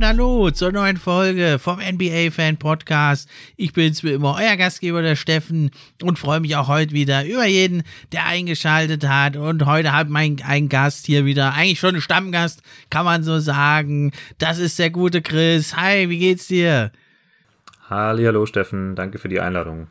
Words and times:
und 0.00 0.06
hallo 0.06 0.50
zur 0.50 0.72
neuen 0.72 0.96
Folge 0.96 1.58
vom 1.58 1.78
NBA 1.78 2.30
Fan 2.30 2.56
Podcast. 2.56 3.28
Ich 3.58 3.74
bin's 3.74 4.02
wie 4.02 4.12
immer, 4.12 4.34
euer 4.40 4.56
Gastgeber, 4.56 5.02
der 5.02 5.14
Steffen, 5.14 5.72
und 6.00 6.18
freue 6.18 6.40
mich 6.40 6.56
auch 6.56 6.68
heute 6.68 6.94
wieder 6.94 7.26
über 7.26 7.44
jeden, 7.44 7.82
der 8.10 8.24
eingeschaltet 8.24 9.06
hat. 9.06 9.36
Und 9.36 9.66
heute 9.66 9.92
hat 9.92 10.08
mein 10.08 10.40
ein 10.42 10.70
Gast 10.70 11.04
hier 11.04 11.26
wieder, 11.26 11.52
eigentlich 11.52 11.80
schon 11.80 11.96
ein 11.96 12.00
Stammgast, 12.00 12.62
kann 12.88 13.04
man 13.04 13.24
so 13.24 13.40
sagen. 13.40 14.12
Das 14.38 14.58
ist 14.58 14.78
der 14.78 14.88
gute 14.88 15.20
Chris. 15.20 15.76
Hi, 15.76 16.08
wie 16.08 16.18
geht's 16.18 16.46
dir? 16.46 16.92
Hallo 17.90 18.46
Steffen, 18.46 18.94
danke 18.94 19.18
für 19.18 19.28
die 19.28 19.40
Einladung. 19.40 19.88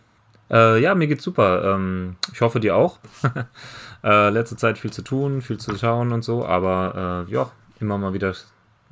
Äh, 0.50 0.82
ja, 0.82 0.96
mir 0.96 1.08
geht's 1.08 1.24
super. 1.24 1.76
Ähm, 1.76 2.16
ich 2.34 2.42
hoffe 2.42 2.60
dir 2.60 2.76
auch. 2.76 3.00
äh, 4.04 4.30
letzte 4.30 4.58
Zeit 4.58 4.78
viel 4.78 4.92
zu 4.92 5.02
tun, 5.02 5.42
viel 5.42 5.58
zu 5.58 5.78
schauen 5.78 6.12
und 6.12 6.24
so, 6.24 6.46
aber 6.46 7.26
äh, 7.28 7.32
ja, 7.32 7.52
immer 7.80 7.98
mal 7.98 8.14
wieder 8.14 8.34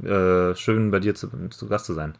äh, 0.03 0.55
schön 0.55 0.91
bei 0.91 0.99
dir 0.99 1.15
zu, 1.15 1.29
zu 1.49 1.67
Gast 1.67 1.85
zu 1.85 1.93
sein. 1.93 2.15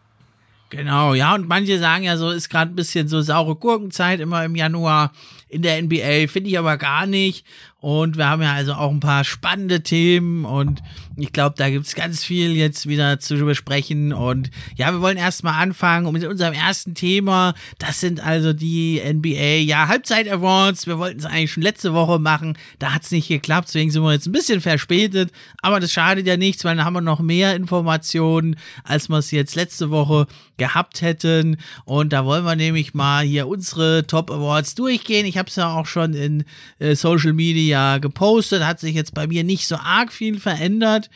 Genau, 0.69 1.13
ja, 1.13 1.33
und 1.33 1.47
manche 1.47 1.80
sagen 1.80 2.03
ja 2.03 2.17
so, 2.17 2.30
ist 2.30 2.49
gerade 2.49 2.71
ein 2.71 2.75
bisschen 2.75 3.08
so 3.08 3.21
saure 3.21 3.55
Gurkenzeit 3.55 4.19
immer 4.19 4.43
im 4.43 4.55
Januar 4.55 5.13
in 5.47 5.61
der 5.61 5.81
NBA, 5.81 6.27
finde 6.27 6.49
ich 6.49 6.59
aber 6.59 6.75
gar 6.75 7.05
nicht. 7.05 7.45
Und 7.80 8.17
wir 8.17 8.27
haben 8.27 8.41
ja 8.41 8.52
also 8.53 8.73
auch 8.73 8.91
ein 8.91 8.99
paar 8.99 9.23
spannende 9.23 9.81
Themen 9.81 10.43
und 10.43 10.81
ich 11.19 11.33
glaube, 11.33 11.55
da 11.57 11.69
gibt's 11.69 11.95
ganz 11.95 12.23
viel 12.23 12.51
jetzt 12.55 12.87
wieder 12.87 13.19
zu 13.19 13.37
besprechen. 13.37 14.13
Und 14.13 14.51
ja, 14.75 14.91
wir 14.91 15.01
wollen 15.01 15.17
erstmal 15.17 15.61
anfangen 15.61 16.11
mit 16.13 16.23
unserem 16.23 16.53
ersten 16.53 16.93
Thema. 16.93 17.55
Das 17.79 17.99
sind 17.99 18.19
also 18.19 18.53
die 18.53 19.01
NBA, 19.03 19.63
ja, 19.63 19.87
Halbzeit 19.87 20.29
Awards. 20.29 20.85
Wir 20.85 20.99
wollten 20.99 21.19
es 21.19 21.25
eigentlich 21.25 21.51
schon 21.51 21.63
letzte 21.63 21.93
Woche 21.93 22.19
machen. 22.19 22.55
Da 22.77 22.93
hat's 22.93 23.09
nicht 23.09 23.27
geklappt, 23.27 23.69
deswegen 23.69 23.89
sind 23.89 24.03
wir 24.03 24.13
jetzt 24.13 24.27
ein 24.27 24.31
bisschen 24.31 24.61
verspätet. 24.61 25.31
Aber 25.63 25.79
das 25.79 25.91
schadet 25.91 26.27
ja 26.27 26.37
nichts, 26.37 26.63
weil 26.63 26.75
dann 26.75 26.85
haben 26.85 26.93
wir 26.93 27.01
noch 27.01 27.19
mehr 27.19 27.55
Informationen, 27.55 28.55
als 28.83 29.09
wir 29.09 29.17
es 29.17 29.31
jetzt 29.31 29.55
letzte 29.55 29.89
Woche 29.89 30.27
gehabt 30.57 31.02
hätten. 31.02 31.57
Und 31.85 32.13
da 32.13 32.25
wollen 32.25 32.45
wir 32.45 32.55
nämlich 32.55 32.93
mal 32.93 33.25
hier 33.25 33.47
unsere 33.47 34.05
Top 34.05 34.29
Awards 34.29 34.75
durchgehen. 34.75 35.25
Ich 35.25 35.37
habe 35.37 35.49
es 35.49 35.55
ja 35.55 35.73
auch 35.73 35.87
schon 35.87 36.13
in 36.13 36.43
äh, 36.79 36.95
Social 36.95 37.33
Media 37.33 37.97
gepostet, 37.97 38.63
hat 38.63 38.79
sich 38.79 38.95
jetzt 38.95 39.13
bei 39.13 39.25
mir 39.25 39.43
nicht 39.43 39.67
so 39.67 39.77
arg 39.77 40.11
viel 40.11 40.39
verändert. 40.39 41.06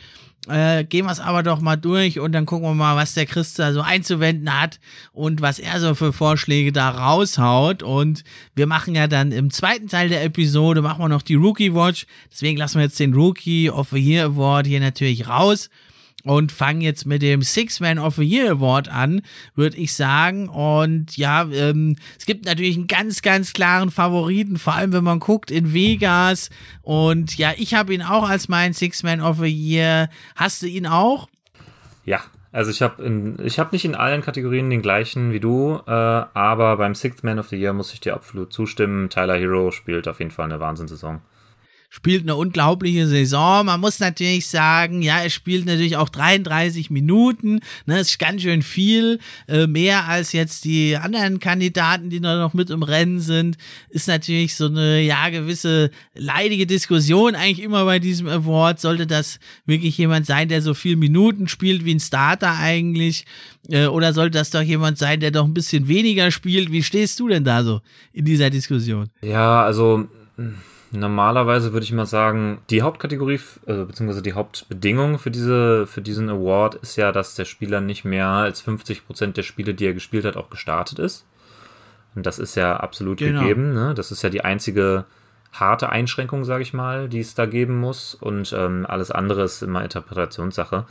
Äh, 0.48 0.82
gehen 0.82 1.06
wir 1.06 1.12
es 1.12 1.20
aber 1.20 1.44
doch 1.44 1.60
mal 1.60 1.76
durch 1.76 2.18
und 2.18 2.32
dann 2.32 2.46
gucken 2.46 2.68
wir 2.68 2.74
mal, 2.74 2.96
was 2.96 3.14
der 3.14 3.26
Christ 3.26 3.60
da 3.60 3.72
so 3.72 3.80
einzuwenden 3.80 4.52
hat 4.52 4.80
und 5.12 5.40
was 5.40 5.60
er 5.60 5.78
so 5.78 5.94
für 5.94 6.12
Vorschläge 6.12 6.72
da 6.72 6.90
raushaut. 6.90 7.84
Und 7.84 8.24
wir 8.56 8.66
machen 8.66 8.96
ja 8.96 9.06
dann 9.06 9.30
im 9.30 9.50
zweiten 9.50 9.86
Teil 9.86 10.08
der 10.08 10.24
Episode, 10.24 10.82
machen 10.82 11.00
wir 11.00 11.08
noch 11.08 11.22
die 11.22 11.36
Rookie 11.36 11.74
Watch. 11.74 12.06
Deswegen 12.32 12.58
lassen 12.58 12.78
wir 12.78 12.84
jetzt 12.84 12.98
den 12.98 13.14
Rookie 13.14 13.70
of 13.70 13.90
the 13.90 14.00
Year 14.00 14.24
Award 14.24 14.66
hier 14.66 14.80
natürlich 14.80 15.28
raus 15.28 15.70
und 16.24 16.52
fangen 16.52 16.80
jetzt 16.80 17.06
mit 17.06 17.22
dem 17.22 17.42
Six 17.42 17.80
Man 17.80 17.98
of 17.98 18.16
the 18.16 18.24
Year 18.24 18.52
Award 18.52 18.88
an, 18.88 19.22
würde 19.54 19.76
ich 19.76 19.94
sagen. 19.94 20.48
Und 20.48 21.16
ja, 21.16 21.44
ähm, 21.52 21.96
es 22.18 22.26
gibt 22.26 22.44
natürlich 22.46 22.76
einen 22.76 22.86
ganz, 22.86 23.22
ganz 23.22 23.52
klaren 23.52 23.90
Favoriten, 23.90 24.56
vor 24.56 24.74
allem 24.74 24.92
wenn 24.92 25.04
man 25.04 25.20
guckt 25.20 25.50
in 25.50 25.72
Vegas. 25.72 26.50
Und 26.82 27.36
ja, 27.38 27.52
ich 27.56 27.74
habe 27.74 27.94
ihn 27.94 28.02
auch 28.02 28.28
als 28.28 28.48
mein 28.48 28.72
Six 28.72 29.02
Man 29.02 29.20
of 29.20 29.38
the 29.38 29.46
Year. 29.46 30.08
Hast 30.36 30.62
du 30.62 30.66
ihn 30.66 30.86
auch? 30.86 31.28
Ja, 32.04 32.22
also 32.52 32.70
ich 32.70 32.82
habe 32.82 33.36
ich 33.42 33.72
nicht 33.72 33.84
in 33.84 33.94
allen 33.94 34.20
Kategorien 34.20 34.68
den 34.68 34.82
gleichen 34.82 35.32
wie 35.32 35.40
du, 35.40 35.80
äh, 35.86 35.90
aber 35.90 36.76
beim 36.76 36.94
Sixth 36.94 37.24
Man 37.24 37.38
of 37.38 37.48
the 37.48 37.56
Year 37.56 37.72
muss 37.72 37.94
ich 37.94 38.00
dir 38.00 38.14
absolut 38.14 38.52
zustimmen. 38.52 39.08
Tyler 39.08 39.36
Hero 39.36 39.70
spielt 39.70 40.06
auf 40.06 40.18
jeden 40.18 40.30
Fall 40.30 40.44
eine 40.44 40.60
Wahnsinnssaison 40.60 41.22
spielt 41.94 42.22
eine 42.22 42.36
unglaubliche 42.36 43.06
Saison. 43.06 43.66
Man 43.66 43.78
muss 43.78 44.00
natürlich 44.00 44.46
sagen, 44.46 45.02
ja, 45.02 45.18
er 45.18 45.28
spielt 45.28 45.66
natürlich 45.66 45.98
auch 45.98 46.08
33 46.08 46.88
Minuten. 46.88 47.60
Ne, 47.84 48.00
ist 48.00 48.18
ganz 48.18 48.40
schön 48.40 48.62
viel. 48.62 49.18
Äh, 49.46 49.66
mehr 49.66 50.08
als 50.08 50.32
jetzt 50.32 50.64
die 50.64 50.96
anderen 50.96 51.38
Kandidaten, 51.38 52.08
die 52.08 52.18
noch 52.18 52.54
mit 52.54 52.70
im 52.70 52.82
Rennen 52.82 53.20
sind. 53.20 53.58
Ist 53.90 54.08
natürlich 54.08 54.56
so 54.56 54.68
eine, 54.68 55.02
ja, 55.02 55.28
gewisse 55.28 55.90
leidige 56.14 56.66
Diskussion 56.66 57.34
eigentlich 57.34 57.62
immer 57.62 57.84
bei 57.84 57.98
diesem 57.98 58.26
Award. 58.26 58.80
Sollte 58.80 59.06
das 59.06 59.38
wirklich 59.66 59.98
jemand 59.98 60.24
sein, 60.24 60.48
der 60.48 60.62
so 60.62 60.72
viel 60.72 60.96
Minuten 60.96 61.46
spielt 61.46 61.84
wie 61.84 61.94
ein 61.94 62.00
Starter 62.00 62.56
eigentlich? 62.56 63.26
Äh, 63.68 63.84
oder 63.84 64.14
sollte 64.14 64.38
das 64.38 64.48
doch 64.48 64.62
jemand 64.62 64.96
sein, 64.96 65.20
der 65.20 65.30
doch 65.30 65.44
ein 65.44 65.52
bisschen 65.52 65.88
weniger 65.88 66.30
spielt? 66.30 66.72
Wie 66.72 66.82
stehst 66.82 67.20
du 67.20 67.28
denn 67.28 67.44
da 67.44 67.62
so 67.62 67.82
in 68.14 68.24
dieser 68.24 68.48
Diskussion? 68.48 69.10
Ja, 69.20 69.62
also 69.62 70.08
Normalerweise 70.94 71.72
würde 71.72 71.84
ich 71.84 71.92
mal 71.92 72.04
sagen, 72.04 72.60
die 72.68 72.82
Hauptkategorie, 72.82 73.40
äh, 73.66 73.84
beziehungsweise 73.84 74.20
die 74.20 74.34
Hauptbedingung 74.34 75.18
für, 75.18 75.30
diese, 75.30 75.86
für 75.86 76.02
diesen 76.02 76.28
Award 76.28 76.74
ist 76.76 76.96
ja, 76.96 77.12
dass 77.12 77.34
der 77.34 77.46
Spieler 77.46 77.80
nicht 77.80 78.04
mehr 78.04 78.28
als 78.28 78.62
50% 78.62 79.32
der 79.32 79.42
Spiele, 79.42 79.72
die 79.72 79.86
er 79.86 79.94
gespielt 79.94 80.26
hat, 80.26 80.36
auch 80.36 80.50
gestartet 80.50 80.98
ist. 80.98 81.24
Und 82.14 82.26
das 82.26 82.38
ist 82.38 82.56
ja 82.56 82.76
absolut 82.76 83.18
genau. 83.18 83.40
gegeben. 83.40 83.72
Ne? 83.72 83.94
Das 83.94 84.12
ist 84.12 84.22
ja 84.22 84.28
die 84.28 84.44
einzige 84.44 85.06
harte 85.50 85.88
Einschränkung, 85.88 86.44
sage 86.44 86.62
ich 86.62 86.74
mal, 86.74 87.08
die 87.08 87.20
es 87.20 87.34
da 87.34 87.46
geben 87.46 87.80
muss. 87.80 88.14
Und 88.14 88.52
ähm, 88.52 88.84
alles 88.86 89.10
andere 89.10 89.44
ist 89.44 89.62
immer 89.62 89.82
Interpretationssache. 89.82 90.84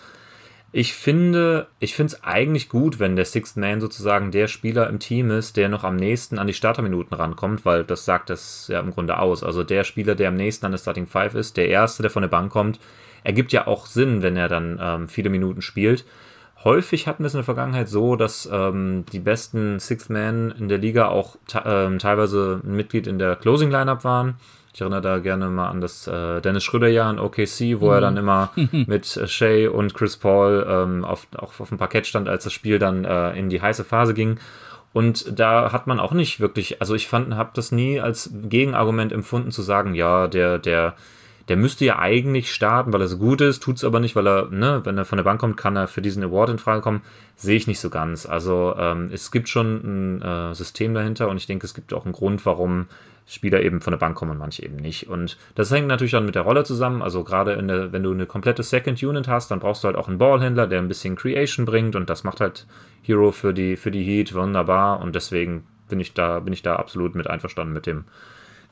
Ich 0.74 0.94
finde, 0.94 1.68
ich 1.80 1.96
finde 1.96 2.14
es 2.14 2.24
eigentlich 2.24 2.70
gut, 2.70 2.98
wenn 2.98 3.18
der 3.18 3.26
Sixth 3.26 3.58
Man 3.58 3.82
sozusagen 3.82 4.32
der 4.32 4.48
Spieler 4.48 4.88
im 4.90 5.00
Team 5.00 5.30
ist, 5.30 5.58
der 5.58 5.68
noch 5.68 5.84
am 5.84 5.98
nächsten 5.98 6.40
an 6.40 6.48
die 6.48 6.54
Starterminuten 6.54 7.14
rankommt, 7.14 7.66
weil 7.66 7.84
das 7.84 8.06
sagt 8.06 8.30
das 8.30 8.70
ja 8.70 8.80
im 8.80 8.92
Grunde 8.92 9.20
aus. 9.20 9.44
Also 9.44 9.64
der 9.64 9.84
Spieler, 9.84 10.16
der 10.16 10.30
am 10.30 10.36
nächsten 10.36 10.66
an 10.66 10.72
der 10.72 10.80
Starting 10.80 11.08
Five 11.08 11.36
ist, 11.36 11.58
der 11.58 11.68
erste, 11.68 12.04
der 12.04 12.12
von 12.12 12.22
der 12.22 12.30
Bank 12.30 12.54
kommt, 12.54 12.80
ergibt 13.26 13.52
ja 13.52 13.68
auch 13.68 13.86
Sinn, 13.86 14.22
wenn 14.22 14.38
er 14.38 14.48
dann 14.48 14.80
ähm, 14.82 15.10
viele 15.10 15.30
Minuten 15.30 15.62
spielt. 15.62 16.06
Häufig 16.64 17.06
hatten 17.06 17.24
wir 17.24 17.28
es 17.28 17.34
in 17.34 17.40
der 17.40 17.44
Vergangenheit 17.44 17.90
so, 17.90 18.16
dass 18.16 18.48
ähm, 18.50 19.04
die 19.12 19.20
besten 19.20 19.80
Sixth 19.80 20.10
Man 20.10 20.52
in 20.52 20.70
der 20.70 20.78
Liga 20.78 21.10
auch 21.10 21.36
ähm, 21.66 22.00
teilweise 22.00 22.62
ein 22.64 22.78
Mitglied 22.78 23.08
in 23.08 23.20
der 23.20 23.36
Closing 23.36 23.72
Lineup 23.72 24.06
waren. 24.06 24.36
Ich 24.74 24.80
erinnere 24.82 25.02
da 25.02 25.20
gerne 25.20 25.50
mal 25.50 25.70
an 25.70 25.82
das 25.82 26.08
äh, 26.08 26.42
Dennis 26.42 26.64
Schröder-Jahr 26.64 27.12
in 27.12 27.20
OKC, 27.20 27.80
wo 27.82 27.88
mhm. 27.88 27.94
er 27.94 28.02
dann 28.02 28.18
immer 28.18 28.52
mit 28.72 29.18
äh, 29.18 29.28
Shea 29.28 29.70
und 29.70 29.94
Chris 29.94 30.18
Paul 30.18 30.66
ähm, 30.68 31.04
auf, 31.04 31.28
auch 31.36 31.60
auf 31.60 31.70
dem 31.70 31.78
Parkett 31.78 32.08
stand, 32.08 32.30
als 32.30 32.46
das 32.46 32.54
Spiel 32.54 32.80
dann 32.80 33.04
äh, 33.04 33.32
in 33.38 33.50
die 33.50 33.62
heiße 33.62 33.84
Phase 33.84 34.14
ging. 34.14 34.40
Und 34.94 35.40
da 35.40 35.72
hat 35.72 35.88
man 35.88 36.00
auch 36.00 36.12
nicht 36.12 36.40
wirklich, 36.40 36.82
also 36.82 36.96
ich 36.96 37.08
fand, 37.08 37.34
habe 37.36 37.52
das 37.54 37.72
nie 37.72 38.00
als 38.00 38.30
Gegenargument 38.44 39.14
empfunden 39.14 39.52
zu 39.52 39.62
sagen, 39.62 39.96
ja, 39.96 40.28
der, 40.28 40.58
der, 40.58 40.96
der 41.48 41.56
müsste 41.56 41.86
ja 41.86 42.00
eigentlich 42.00 42.54
starten, 42.54 42.92
weil 42.92 43.02
er 43.02 43.08
so 43.08 43.18
gut 43.18 43.40
ist, 43.40 43.64
tut 43.64 43.78
es 43.78 43.84
aber 43.86 44.02
nicht, 44.02 44.16
weil 44.16 44.28
er, 44.28 44.50
ne, 44.50 44.82
wenn 44.84 44.98
er 44.98 45.06
von 45.06 45.18
der 45.18 45.24
Bank 45.24 45.40
kommt, 45.40 45.56
kann 45.56 45.78
er 45.78 45.88
für 45.88 46.02
diesen 46.02 46.24
Award 46.24 46.50
in 46.50 46.60
Frage 46.60 46.82
kommen. 46.82 47.02
Sehe 47.38 47.56
ich 47.56 47.68
nicht 47.68 47.80
so 47.80 47.90
ganz. 47.90 48.26
Also 48.26 48.76
ähm, 48.78 49.10
es 49.14 49.32
gibt 49.32 49.48
schon 49.48 50.20
ein 50.20 50.22
äh, 50.22 50.56
System 50.56 50.94
dahinter 50.94 51.30
und 51.30 51.38
ich 51.38 51.48
denke, 51.48 51.66
es 51.66 51.74
gibt 51.74 51.94
auch 51.94 52.04
einen 52.04 52.14
Grund, 52.14 52.46
warum 52.46 52.88
Spieler 53.26 53.62
eben 53.62 53.82
von 53.82 53.92
der 53.92 54.00
Bank 54.00 54.16
kommen 54.16 54.32
und 54.32 54.38
manche 54.38 54.64
eben 54.64 54.76
nicht. 54.76 55.08
Und 55.08 55.38
das 55.56 55.72
hängt 55.72 55.88
natürlich 55.88 56.12
dann 56.12 56.26
mit 56.26 56.36
der 56.36 56.42
Rolle 56.42 56.64
zusammen. 56.64 57.02
Also 57.02 57.24
gerade 57.24 57.56
der, 57.66 57.92
wenn 57.92 58.04
du 58.04 58.12
eine 58.12 58.26
komplette 58.26 58.64
Second 58.64 59.02
Unit 59.02 59.28
hast, 59.28 59.52
dann 59.52 59.60
brauchst 59.60 59.84
du 59.84 59.88
halt 59.88 59.96
auch 59.96 60.08
einen 60.08 60.18
Ballhändler, 60.18 60.68
der 60.68 60.80
ein 60.80 60.88
bisschen 60.88 61.16
Creation 61.16 61.66
bringt 61.66 61.96
und 61.96 62.10
das 62.10 62.24
macht 62.24 62.42
halt 62.42 62.68
Hero 63.02 63.32
für 63.32 63.54
die, 63.54 63.78
für 63.78 63.92
die 63.92 64.04
Heat 64.04 64.34
wunderbar 64.34 65.00
und 65.00 65.16
deswegen 65.16 65.66
bin 65.90 66.00
ich 66.00 66.14
da, 66.14 66.40
bin 66.40 66.54
ich 66.54 66.62
da 66.62 66.76
absolut 66.76 67.16
mit 67.16 67.28
einverstanden 67.28 67.74
mit 67.74 67.86
dem, 67.86 68.06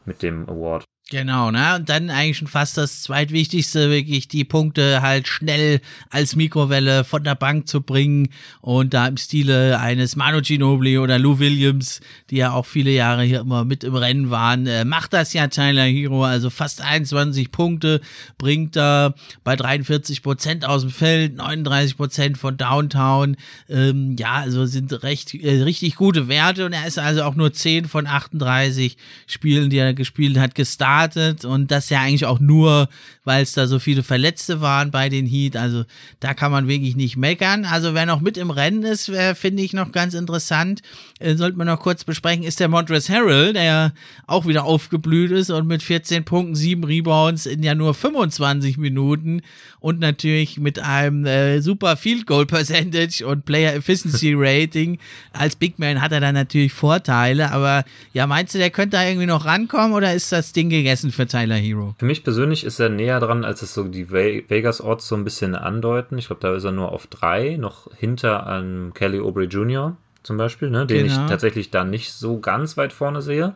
mit 0.05 0.23
dem 0.23 0.47
Award. 0.49 0.85
Genau, 1.11 1.49
ne? 1.49 1.75
Und 1.75 1.89
dann 1.89 2.11
eigentlich 2.11 2.37
schon 2.37 2.47
fast 2.47 2.77
das 2.77 3.01
zweitwichtigste, 3.01 3.89
wirklich 3.89 4.27
die 4.27 4.43
Punkte 4.43 5.01
halt 5.01 5.27
schnell 5.27 5.81
als 6.11 6.35
Mikrowelle 6.35 7.03
von 7.03 7.23
der 7.23 7.33
Bank 7.33 7.67
zu 7.67 7.81
bringen 7.81 8.29
und 8.61 8.93
da 8.93 9.07
im 9.07 9.17
Stile 9.17 9.79
eines 9.79 10.15
Manu 10.15 10.41
Ginobili 10.41 10.99
oder 10.99 11.17
Lou 11.17 11.39
Williams, 11.39 11.99
die 12.29 12.35
ja 12.35 12.51
auch 12.51 12.67
viele 12.67 12.91
Jahre 12.91 13.23
hier 13.23 13.39
immer 13.39 13.65
mit 13.65 13.83
im 13.83 13.95
Rennen 13.95 14.29
waren, 14.29 14.67
äh, 14.67 14.85
macht 14.85 15.13
das 15.13 15.33
ja 15.33 15.47
Tyler 15.47 15.85
Hero, 15.85 16.25
also 16.25 16.51
fast 16.51 16.81
21 16.81 17.51
Punkte 17.51 18.01
bringt 18.37 18.77
er 18.77 19.15
bei 19.43 19.55
43 19.55 20.21
Prozent 20.21 20.63
aus 20.63 20.81
dem 20.81 20.91
Feld, 20.91 21.37
39 21.37 21.97
Prozent 21.97 22.37
von 22.37 22.55
Downtown, 22.55 23.35
ähm, 23.67 24.15
ja, 24.19 24.33
also 24.33 24.67
sind 24.67 25.01
recht, 25.01 25.33
äh, 25.33 25.63
richtig 25.63 25.95
gute 25.95 26.27
Werte 26.27 26.67
und 26.67 26.73
er 26.73 26.85
ist 26.85 26.99
also 26.99 27.23
auch 27.23 27.33
nur 27.33 27.51
10 27.51 27.85
von 27.85 28.05
38 28.05 28.95
Spielen, 29.25 29.71
die 29.71 29.77
er 29.77 29.95
gespielt 29.95 30.37
hat, 30.37 30.53
gestartet 30.53 30.98
gestartet 30.99 31.45
und 31.45 31.71
das 31.71 31.89
ja 31.89 32.01
eigentlich 32.01 32.25
auch 32.25 32.39
nur, 32.39 32.89
weil 33.29 33.43
es 33.43 33.53
da 33.53 33.67
so 33.67 33.77
viele 33.77 34.01
Verletzte 34.01 34.59
waren 34.59 34.89
bei 34.89 35.07
den 35.07 35.27
Heat. 35.27 35.55
Also 35.55 35.85
da 36.19 36.33
kann 36.33 36.51
man 36.51 36.67
wirklich 36.67 36.95
nicht 36.95 37.15
meckern. 37.15 37.63
Also 37.63 37.93
wer 37.93 38.07
noch 38.07 38.21
mit 38.21 38.37
im 38.37 38.49
Rennen 38.49 38.81
ist, 38.81 39.11
finde 39.35 39.61
ich 39.61 39.73
noch 39.73 39.91
ganz 39.91 40.15
interessant. 40.15 40.81
Äh, 41.19 41.35
sollte 41.35 41.55
man 41.55 41.67
noch 41.67 41.79
kurz 41.79 42.03
besprechen, 42.03 42.43
ist 42.43 42.59
der 42.59 42.69
Montrezl 42.69 43.13
Harrell, 43.13 43.53
der 43.53 43.93
auch 44.25 44.47
wieder 44.47 44.63
aufgeblüht 44.63 45.29
ist 45.29 45.51
und 45.51 45.67
mit 45.67 45.83
14 45.83 46.25
Punkten, 46.25 46.55
7 46.55 46.83
Rebounds 46.83 47.45
in 47.45 47.61
ja 47.61 47.75
nur 47.75 47.93
25 47.93 48.79
Minuten 48.79 49.43
und 49.79 49.99
natürlich 49.99 50.57
mit 50.57 50.79
einem 50.79 51.25
äh, 51.25 51.61
super 51.61 51.97
Field 51.97 52.25
Goal 52.25 52.47
Percentage 52.47 53.25
und 53.27 53.45
Player 53.45 53.75
Efficiency 53.75 54.33
Rating. 54.35 54.97
Als 55.33 55.55
Big 55.55 55.77
Man 55.77 56.01
hat 56.01 56.11
er 56.11 56.19
dann 56.19 56.33
natürlich 56.33 56.73
Vorteile, 56.73 57.51
aber 57.51 57.83
ja, 58.11 58.25
meinst 58.25 58.55
du, 58.55 58.57
der 58.57 58.71
könnte 58.71 58.97
da 58.97 59.05
irgendwie 59.05 59.27
noch 59.27 59.45
rankommen 59.45 59.93
oder 59.93 60.15
ist 60.15 60.31
das 60.31 60.51
Ding 60.51 60.69
gegessen 60.69 61.11
für 61.11 61.27
Tyler 61.27 61.57
Hero? 61.57 61.95
Für 61.99 62.05
mich 62.05 62.23
persönlich 62.23 62.63
ist 62.63 62.79
er 62.79 62.89
näher 62.89 63.18
dran, 63.19 63.45
als 63.45 63.61
es 63.61 63.73
so 63.73 63.83
die 63.83 64.11
Vegas 64.11 64.81
Odds 64.81 65.07
so 65.07 65.15
ein 65.15 65.23
bisschen 65.23 65.55
andeuten. 65.55 66.17
Ich 66.17 66.27
glaube, 66.27 66.41
da 66.41 66.55
ist 66.55 66.63
er 66.63 66.71
nur 66.71 66.91
auf 66.91 67.07
drei, 67.07 67.57
noch 67.57 67.87
hinter 67.95 68.47
an 68.47 68.91
Kelly 68.93 69.19
Aubrey 69.19 69.45
Jr. 69.45 69.97
zum 70.23 70.37
Beispiel, 70.37 70.69
ne, 70.69 70.85
den 70.85 71.07
genau. 71.07 71.23
ich 71.23 71.29
tatsächlich 71.29 71.71
da 71.71 71.83
nicht 71.83 72.13
so 72.13 72.39
ganz 72.39 72.77
weit 72.77 72.93
vorne 72.93 73.21
sehe. 73.21 73.55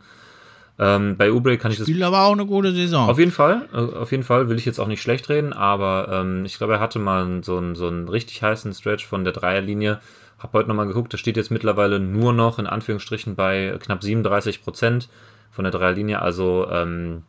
Ähm, 0.80 1.18
bei 1.18 1.32
Ubre 1.32 1.58
kann 1.58 1.72
ich 1.72 1.78
das. 1.78 1.88
Spielt 1.88 2.02
aber 2.04 2.24
auch 2.24 2.34
eine 2.34 2.46
gute 2.46 2.74
Saison. 2.74 3.08
Auf 3.08 3.20
jeden 3.20 3.32
Fall, 3.32 3.70
äh, 3.74 3.78
auf 3.78 4.12
jeden 4.12 4.24
Fall 4.24 4.50
will 4.50 4.58
ich 4.58 4.66
jetzt 4.66 4.80
auch 4.80 4.88
nicht 4.88 5.02
schlecht 5.02 5.30
reden, 5.30 5.54
aber 5.54 6.08
ähm, 6.12 6.46
ich 6.46 6.58
glaube, 6.58 6.74
er 6.74 6.80
hatte 6.80 6.98
mal 7.00 7.44
so 7.44 7.58
einen, 7.58 7.76
so 7.76 7.88
einen 7.88 8.10
richtig 8.10 8.42
heißen 8.42 8.74
Stretch 8.74 9.06
von 9.06 9.24
der 9.24 9.34
Dreierlinie. 9.34 10.00
Hab 10.40 10.54
heute 10.54 10.68
nochmal 10.68 10.88
geguckt, 10.88 11.14
da 11.14 11.18
steht 11.18 11.38
jetzt 11.38 11.52
mittlerweile 11.52 12.00
nur 12.00 12.34
noch 12.34 12.60
in 12.60 12.68
Anführungsstrichen 12.68 13.36
bei 13.36 13.78
knapp 13.80 14.04
37 14.04 14.64
Prozent 14.64 15.10
von 15.52 15.64
der 15.64 15.72
Dreierlinie. 15.72 16.22
Also 16.22 16.68
ähm, 16.70 17.24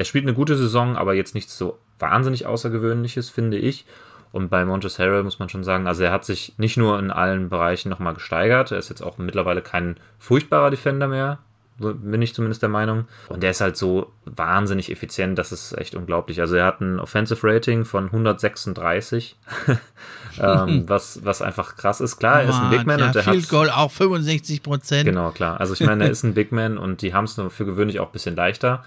er 0.00 0.06
spielt 0.06 0.24
eine 0.24 0.32
gute 0.32 0.56
Saison, 0.56 0.96
aber 0.96 1.12
jetzt 1.12 1.34
nichts 1.34 1.58
so 1.58 1.78
wahnsinnig 1.98 2.46
Außergewöhnliches, 2.46 3.28
finde 3.28 3.58
ich. 3.58 3.84
Und 4.32 4.48
bei 4.48 4.64
Montes 4.64 4.98
Harrell 4.98 5.24
muss 5.24 5.38
man 5.38 5.50
schon 5.50 5.62
sagen, 5.62 5.86
also 5.86 6.02
er 6.02 6.10
hat 6.10 6.24
sich 6.24 6.54
nicht 6.56 6.78
nur 6.78 6.98
in 6.98 7.10
allen 7.10 7.50
Bereichen 7.50 7.90
nochmal 7.90 8.14
gesteigert, 8.14 8.72
er 8.72 8.78
ist 8.78 8.88
jetzt 8.88 9.02
auch 9.02 9.18
mittlerweile 9.18 9.60
kein 9.60 10.00
furchtbarer 10.18 10.70
Defender 10.70 11.06
mehr, 11.06 11.40
bin 11.76 12.22
ich 12.22 12.34
zumindest 12.34 12.62
der 12.62 12.70
Meinung. 12.70 13.08
Und 13.28 13.42
der 13.42 13.50
ist 13.50 13.60
halt 13.60 13.76
so 13.76 14.10
wahnsinnig 14.24 14.90
effizient, 14.90 15.38
das 15.38 15.52
ist 15.52 15.76
echt 15.76 15.94
unglaublich. 15.94 16.40
Also 16.40 16.56
er 16.56 16.64
hat 16.64 16.80
ein 16.80 16.98
Offensive 16.98 17.46
Rating 17.46 17.84
von 17.84 18.06
136, 18.06 19.36
ähm, 20.40 20.84
was, 20.88 21.26
was 21.26 21.42
einfach 21.42 21.76
krass 21.76 22.00
ist. 22.00 22.16
Klar, 22.16 22.40
er 22.40 22.48
ist 22.48 22.54
ein 22.58 22.70
Big 22.70 22.86
Man 22.86 23.02
und 23.02 23.14
er 23.14 23.22
Field 23.22 23.42
hat... 23.42 23.50
Goal 23.50 23.68
auch 23.68 23.90
65 23.90 24.62
Prozent. 24.62 25.04
Genau, 25.04 25.30
klar. 25.32 25.60
Also 25.60 25.74
ich 25.74 25.80
meine, 25.80 26.04
er 26.04 26.10
ist 26.10 26.22
ein 26.22 26.32
Big 26.32 26.52
Man 26.52 26.78
und 26.78 27.02
die 27.02 27.12
haben 27.12 27.26
es 27.26 27.38
für 27.50 27.66
gewöhnlich 27.66 28.00
auch 28.00 28.06
ein 28.06 28.12
bisschen 28.12 28.34
leichter. 28.34 28.82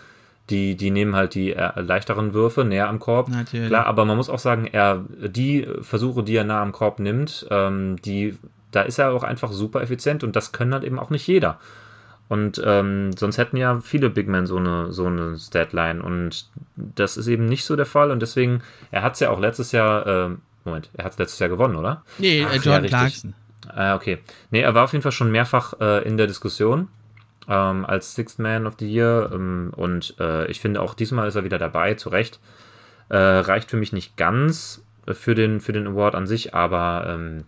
Die, 0.50 0.75
die 0.75 0.92
nehmen 0.92 1.16
halt 1.16 1.36
die 1.36 1.54
äh, 1.54 1.80
leichteren 1.80 2.34
Würfe 2.34 2.66
näher 2.66 2.90
am 2.90 3.00
Korb. 3.00 3.30
Natürlich. 3.30 3.69
Klar, 3.69 3.86
aber 3.86 4.04
man 4.04 4.18
muss 4.18 4.30
auch 4.30 4.40
sagen, 4.40 4.68
er, 4.68 5.06
die 5.10 5.66
Versuche, 5.81 6.22
die 6.22 6.36
er 6.36 6.44
nah 6.44 6.62
am 6.62 6.74
Korb 6.74 7.00
nimmt, 7.00 7.48
ähm, 7.50 7.95
die, 8.04 8.38
da 8.72 8.81
ist 8.81 9.00
er 9.00 9.13
auch 9.13 9.24
einfach 9.24 9.54
super 9.54 9.81
effizient 9.81 10.24
und 10.24 10.36
das 10.36 10.51
können 10.51 10.74
halt 10.74 10.84
eben 10.84 11.00
auch 11.00 11.10
nicht 11.10 11.25
jeder. 11.28 11.60
Und 12.28 12.62
ähm, 12.66 13.12
sonst 13.16 13.38
hätten 13.38 13.57
ja 13.57 13.80
viele 13.80 14.10
Big 14.10 14.28
Men 14.28 14.45
so 14.45 14.57
eine, 14.57 14.92
so 14.92 15.06
eine 15.06 15.38
Statline. 15.38 16.01
Und 16.01 16.48
das 16.75 17.16
ist 17.16 17.28
eben 17.28 17.46
nicht 17.46 17.63
so 17.63 17.75
der 17.75 17.86
Fall. 17.86 18.12
Und 18.12 18.22
deswegen, 18.22 18.63
er 18.92 19.04
hat 19.04 19.13
es 19.13 19.19
ja 19.19 19.30
auch 19.30 19.39
letztes 19.39 19.72
Jahr, 19.72 20.07
äh, 20.07 20.30
Moment, 20.66 20.89
er 20.94 21.06
hat 21.06 21.13
es 21.13 21.19
letztes 21.19 21.39
Jahr 21.39 21.50
gewonnen, 21.50 21.75
oder? 21.75 22.04
Nee, 22.18 22.46
Ach, 22.50 22.56
John 22.56 22.84
ja, 22.84 22.89
Clarkson. 22.89 23.34
Ah, 23.68 23.96
okay. 23.96 24.18
Nee, 24.51 24.62
er 24.62 24.74
war 24.74 24.86
auf 24.86 24.94
jeden 24.94 25.04
Fall 25.04 25.12
schon 25.12 25.31
mehrfach 25.31 25.80
äh, 25.80 26.07
in 26.07 26.18
der 26.18 26.28
Diskussion 26.28 26.88
ähm, 27.48 27.86
als 27.86 28.16
Sixth 28.16 28.40
Man 28.40 28.68
of 28.68 28.75
the 28.80 28.92
Year. 28.92 29.30
Ähm, 29.34 29.72
und 29.75 30.16
äh, 30.19 30.48
ich 30.48 30.60
finde 30.60 30.81
auch 30.81 30.94
diesmal 30.94 31.28
ist 31.28 31.36
er 31.36 31.44
wieder 31.44 31.57
dabei, 31.57 31.94
zu 31.95 32.10
Recht. 32.10 32.40
Äh, 33.10 33.18
reicht 33.18 33.69
für 33.69 33.78
mich 33.78 33.94
nicht 33.94 34.18
ganz 34.18 34.84
für 35.12 35.36
den, 35.36 35.60
für 35.60 35.74
den 35.74 35.88
Award 35.88 36.16
an 36.16 36.28
sich, 36.28 36.54
aber 36.54 37.06
ähm, 37.10 37.44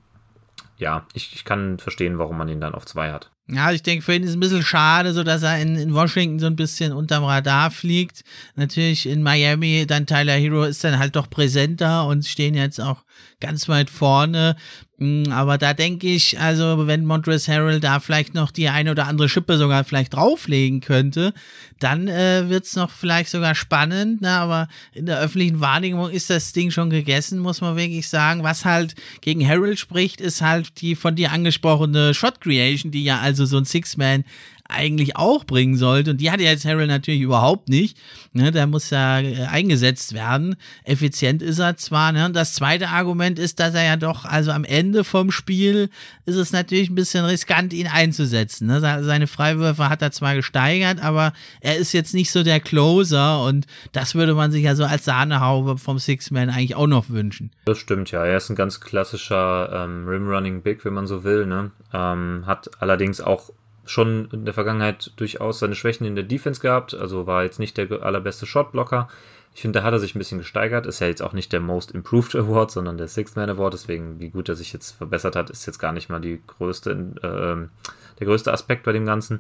ja, 0.78 1.06
ich, 1.14 1.34
ich 1.34 1.46
kann 1.46 1.80
verstehen, 1.80 2.18
warum 2.18 2.38
man 2.38 2.50
ihn 2.50 2.60
dann 2.60 2.76
auf 2.76 2.86
zwei 2.86 3.12
hat. 3.12 3.32
Ja, 3.48 3.72
ich 3.72 3.84
denke, 3.84 4.04
für 4.04 4.16
ihn 4.16 4.24
ist 4.24 4.32
es 4.32 4.36
ein 4.36 4.40
bisschen 4.40 4.64
schade, 4.64 5.14
so 5.14 5.24
dass 5.24 5.44
er 5.44 5.60
in, 5.60 5.76
in 5.76 5.94
Washington 5.94 6.40
so 6.40 6.48
ein 6.48 6.56
bisschen 6.56 6.92
unterm 6.92 7.24
Radar 7.24 7.70
fliegt. 7.70 8.24
Natürlich 8.56 9.08
in 9.08 9.22
Miami, 9.22 9.86
dann 9.88 10.08
Tyler 10.08 10.34
Hero 10.34 10.64
ist 10.64 10.84
dann 10.84 10.98
halt 10.98 11.16
doch 11.16 11.30
präsenter 11.30 12.08
und 12.08 12.26
stehen 12.26 12.56
jetzt 12.56 12.82
auch 12.82 13.04
ganz 13.40 13.70
weit 13.70 13.92
vorne. 13.92 14.56
Mm, 14.98 15.30
aber 15.32 15.58
da 15.58 15.74
denke 15.74 16.08
ich, 16.08 16.40
also 16.40 16.88
wenn 16.88 17.04
Montrezl 17.04 17.52
Harrell 17.52 17.80
da 17.82 18.00
vielleicht 18.00 18.34
noch 18.34 18.52
die 18.52 18.70
eine 18.70 18.92
oder 18.92 19.08
andere 19.08 19.28
Schippe 19.28 19.58
sogar 19.58 19.84
vielleicht 19.84 20.14
drauflegen 20.14 20.80
könnte, 20.80 21.34
dann 21.80 22.08
äh, 22.08 22.48
wird's 22.48 22.78
noch 22.78 22.90
vielleicht 22.90 23.30
sogar 23.30 23.56
spannend. 23.56 24.22
Ne? 24.22 24.32
Aber 24.32 24.70
in 24.94 25.06
der 25.06 25.20
öffentlichen 25.20 25.60
Wahrnehmung 25.60 26.10
ist 26.10 26.30
das 26.30 26.54
Ding 26.54 26.72
schon 26.72 26.90
gegessen, 26.90 27.40
muss 27.40 27.60
man 27.60 27.76
wirklich 27.76 28.08
sagen. 28.08 28.44
Was 28.44 28.64
halt 28.64 28.96
gegen 29.20 29.46
Harrell 29.46 29.76
spricht, 29.76 30.22
ist 30.22 30.42
halt 30.42 30.80
die 30.80 30.96
von 30.96 31.16
dir 31.16 31.34
angesprochene 31.34 32.14
Shot 32.14 32.40
Creation, 32.40 32.92
die 32.92 33.04
ja 33.04 33.20
also 33.20 33.46
so 33.46 33.58
ein 33.58 33.66
Six-Man 33.66 34.24
eigentlich 34.68 35.16
auch 35.16 35.44
bringen 35.44 35.78
sollte. 35.78 36.12
Und 36.12 36.22
die 36.22 36.32
hat 36.32 36.40
jetzt 36.40 36.66
Harrell 36.66 36.88
natürlich 36.88 37.22
überhaupt 37.22 37.70
nicht. 37.70 37.98
Ne, 38.34 38.52
der 38.52 38.68
muss 38.68 38.90
ja 38.90 39.20
äh, 39.20 39.46
eingesetzt 39.46 40.14
werden. 40.14 40.56
Effizient 40.84 41.42
ist 41.42 41.60
er 41.60 41.78
zwar. 41.78 42.12
Ne? 42.12 42.26
Und 42.26 42.36
das 42.36 42.54
zweite 42.54 42.90
Argument 42.90 43.40
ist, 43.40 43.60
dass 43.60 43.76
er 43.76 43.86
ja 43.86 43.96
doch, 43.96 44.26
also 44.26 44.52
am 44.52 44.64
Ende 44.64 45.04
vom 45.04 45.32
Spiel 45.32 45.90
ist 46.26 46.36
es 46.36 46.52
natürlich 46.52 46.90
ein 46.90 46.96
bisschen 46.96 47.26
riskant, 47.26 47.74
ihn 47.74 47.88
einzusetzen. 47.88 48.68
Ne? 48.68 48.82
Seine 48.82 49.28
Freiwürfe 49.28 49.88
hat 49.88 50.02
er 50.02 50.12
zwar 50.12 50.36
gesteigert, 50.36 51.02
aber 51.02 51.34
er 51.62 51.78
ist 51.78 51.94
jetzt 51.94 52.14
nicht 52.14 52.32
so 52.32 52.44
der 52.44 52.60
Closer 52.60 53.44
und 53.44 53.68
das 53.92 54.16
würde 54.16 54.34
man 54.34 54.52
sich 54.52 54.64
ja 54.64 54.76
so 54.76 54.84
als 54.84 55.06
Sahnehaube 55.06 55.78
vom 55.78 56.00
Six-Man 56.00 56.50
eigentlich 56.50 56.76
auch 56.76 56.88
noch 56.88 57.10
wünschen. 57.10 57.52
Das 57.66 57.78
stimmt, 57.78 58.12
ja. 58.12 58.26
Er 58.26 58.38
ist 58.38 58.50
ein 58.50 58.56
ganz 58.56 58.82
klassischer 58.82 59.70
ähm, 59.72 60.08
Rim-Running 60.08 60.62
Big, 60.62 60.84
wenn 60.86 60.94
man 60.94 61.08
so 61.08 61.24
will. 61.24 61.46
Ne? 61.46 61.72
Ähm, 61.94 62.44
hat 62.46 62.70
allerdings 62.82 63.22
auch 63.22 63.52
schon 63.86 64.30
in 64.32 64.46
der 64.46 64.54
Vergangenheit 64.54 65.12
durchaus 65.18 65.60
seine 65.60 65.76
Schwächen 65.76 66.06
in 66.06 66.16
der 66.16 66.24
Defense 66.24 66.62
gehabt, 66.62 66.94
also 66.94 67.28
war 67.28 67.44
jetzt 67.44 67.60
nicht 67.60 67.78
der 67.78 68.04
allerbeste 68.04 68.46
Shotblocker. 68.46 69.08
Ich 69.54 69.62
finde, 69.62 69.80
da 69.80 69.86
hat 69.86 69.94
er 69.94 70.00
sich 70.00 70.14
ein 70.14 70.20
bisschen 70.20 70.40
gesteigert. 70.40 70.86
Ist 70.86 71.00
ja 71.00 71.08
jetzt 71.08 71.22
auch 71.22 71.32
nicht 71.32 71.54
der 71.54 71.62
Most 71.62 71.92
Improved 71.92 72.36
Award, 72.36 72.72
sondern 72.72 72.98
der 72.98 73.08
Sixth 73.08 73.38
Man 73.38 73.50
Award. 73.50 73.74
Deswegen, 73.74 74.20
wie 74.20 74.30
gut 74.30 74.50
er 74.50 74.56
sich 74.56 74.74
jetzt 74.74 74.92
verbessert 74.92 75.38
hat, 75.38 75.50
ist 75.50 75.66
jetzt 75.66 75.80
gar 75.80 75.94
nicht 75.94 76.10
mal 76.10 76.20
die 76.20 76.42
größte, 76.46 76.92
äh, 76.92 77.88
der 78.20 78.28
größte 78.28 78.52
Aspekt 78.52 78.84
bei 78.84 78.92
dem 78.92 79.06
Ganzen. 79.06 79.40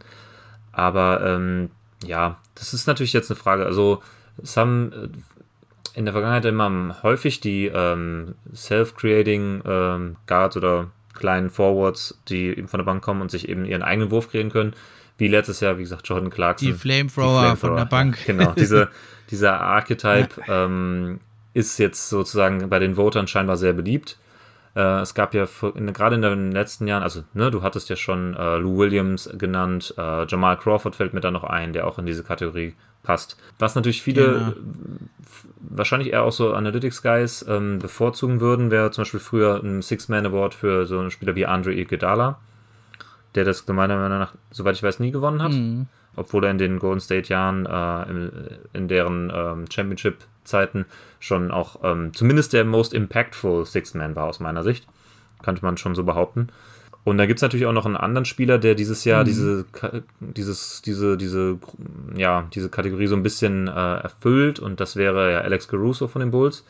Aber 0.72 1.22
ähm, 1.22 1.70
ja, 2.06 2.38
das 2.56 2.74
ist 2.74 2.88
natürlich 2.88 3.12
jetzt 3.12 3.30
eine 3.30 3.38
Frage. 3.38 3.66
Also, 3.66 4.02
es 4.42 4.56
äh, 4.56 4.64
in 5.96 6.06
der 6.06 6.14
Vergangenheit 6.14 6.46
immer 6.46 7.04
häufig 7.04 7.42
die 7.42 7.68
ähm, 7.68 8.36
Self-Creating 8.54 9.64
ähm, 9.66 10.16
Guards 10.28 10.58
oder 10.58 10.92
kleinen 11.16 11.50
Forwards, 11.50 12.20
die 12.28 12.48
eben 12.48 12.68
von 12.68 12.80
der 12.80 12.86
Bank 12.86 13.04
kommen 13.04 13.22
und 13.22 13.32
sich 13.32 13.50
eben 13.50 13.66
ihren 13.66 13.82
eigenen 13.82 14.12
Wurf 14.12 14.30
kreieren 14.30 14.52
können. 14.52 14.74
Wie 15.18 15.28
letztes 15.28 15.62
Jahr, 15.62 15.78
wie 15.78 15.84
gesagt, 15.84 16.08
Jordan 16.08 16.30
Clarkson. 16.30 16.68
Die 16.68 16.74
Flamethrower, 16.74 17.52
die 17.52 17.58
Flamethrower 17.58 17.58
von 17.58 17.76
der 17.78 17.86
Bank. 17.86 18.26
Genau, 18.26 18.52
diese, 18.52 18.90
dieser 19.32 19.62
Archetype 19.62 20.42
ja. 20.46 20.66
ähm, 20.66 21.20
ist 21.54 21.78
jetzt 21.78 22.10
sozusagen 22.10 22.70
bei 22.70 22.80
den 22.80 22.98
Votern 22.98 23.28
scheinbar 23.28 23.56
sehr 23.56 23.74
beliebt. 23.74 24.18
Äh, 24.76 25.00
es 25.00 25.14
gab 25.14 25.34
ja 25.34 25.48
in, 25.74 25.94
gerade 25.94 26.16
in 26.16 26.22
den 26.22 26.52
letzten 26.52 26.86
Jahren, 26.86 27.02
also 27.02 27.24
ne, 27.34 27.50
du 27.50 27.64
hattest 27.64 27.90
ja 27.90 27.96
schon 27.96 28.36
äh, 28.36 28.58
Lou 28.58 28.78
Williams 28.78 29.30
genannt, 29.38 29.94
äh, 29.98 30.26
Jamal 30.26 30.58
Crawford 30.58 30.96
fällt 30.96 31.14
mir 31.14 31.22
da 31.22 31.32
noch 31.32 31.46
ein, 31.46 31.72
der 31.72 31.88
auch 31.88 31.98
in 31.98 32.06
diese 32.06 32.24
Kategorie 32.24 32.76
passt. 33.06 33.38
Was 33.60 33.76
natürlich 33.76 34.02
viele 34.02 34.26
genau. 34.26 34.54
wahrscheinlich 35.62 36.12
eher 36.12 36.24
auch 36.24 36.32
so 36.32 36.54
Analytics-Guys 36.54 37.46
ähm, 37.48 37.80
bevorzugen 37.80 38.42
würden, 38.42 38.72
wäre 38.72 38.92
zum 38.92 39.04
Beispiel 39.04 39.20
früher 39.20 39.62
ein 39.64 39.82
Six-Man-Award 39.82 40.54
für 40.54 40.86
so 40.86 41.00
einen 41.00 41.12
Spieler 41.12 41.36
wie 41.36 41.46
Andre 41.46 41.74
Iguodala, 41.74 42.40
der 43.36 43.46
das 43.46 43.66
meiner 43.68 43.98
Meinung 43.98 44.20
nach, 44.20 44.34
soweit 44.52 44.76
ich 44.76 44.84
weiß, 44.84 45.00
nie 45.00 45.12
gewonnen 45.12 45.42
hat. 45.42 45.54
Mhm. 45.54 45.88
Obwohl 46.18 46.46
er 46.46 46.52
in 46.52 46.58
den 46.58 46.80
Golden 46.80 47.02
State-Jahren, 47.02 47.66
äh, 47.66 48.10
in, 48.10 48.32
in, 48.74 48.88
deren 48.88 49.32
ähm, 49.36 49.66
Championship-Zeiten 49.70 50.86
schon 51.20 51.52
auch 51.52 51.82
ähm, 51.84 52.14
zumindest 52.14 52.54
der 52.54 52.64
most 52.64 52.94
impactful 52.94 53.66
Six-Man 53.66 54.16
war 54.16 54.26
aus 54.26 54.40
meiner 54.40 54.64
Sicht. 54.64 54.88
Könnte 55.44 55.64
man 55.64 55.78
schon 55.78 55.94
so 55.94 56.04
behaupten. 56.06 56.50
Und 57.06 57.20
da 57.20 57.28
gibt 57.28 57.38
es 57.38 57.44
natürlich 57.44 57.68
auch 57.68 57.72
noch 57.72 57.86
einen 57.86 57.96
anderen 57.96 58.26
Spieler, 58.26 58.58
der 58.58 58.74
dieses 58.74 59.06
Jahr 59.06 59.22
mhm. 59.22 59.28
diese, 59.28 59.66
dieses, 60.20 60.82
diese, 60.82 61.18
diese, 61.18 61.60
ja, 62.16 62.48
diese 62.54 62.68
Kategorie 62.70 63.06
so 63.06 63.16
ein 63.16 63.22
bisschen 63.22 63.68
äh, 63.68 63.72
erfüllt 63.72 64.60
und 64.60 64.80
das 64.80 64.96
wäre 64.96 65.32
ja 65.32 65.42
Alex 65.42 65.68
Caruso 65.68 66.08
von 66.08 66.22
den 66.22 66.32
Bulls, 66.32 66.66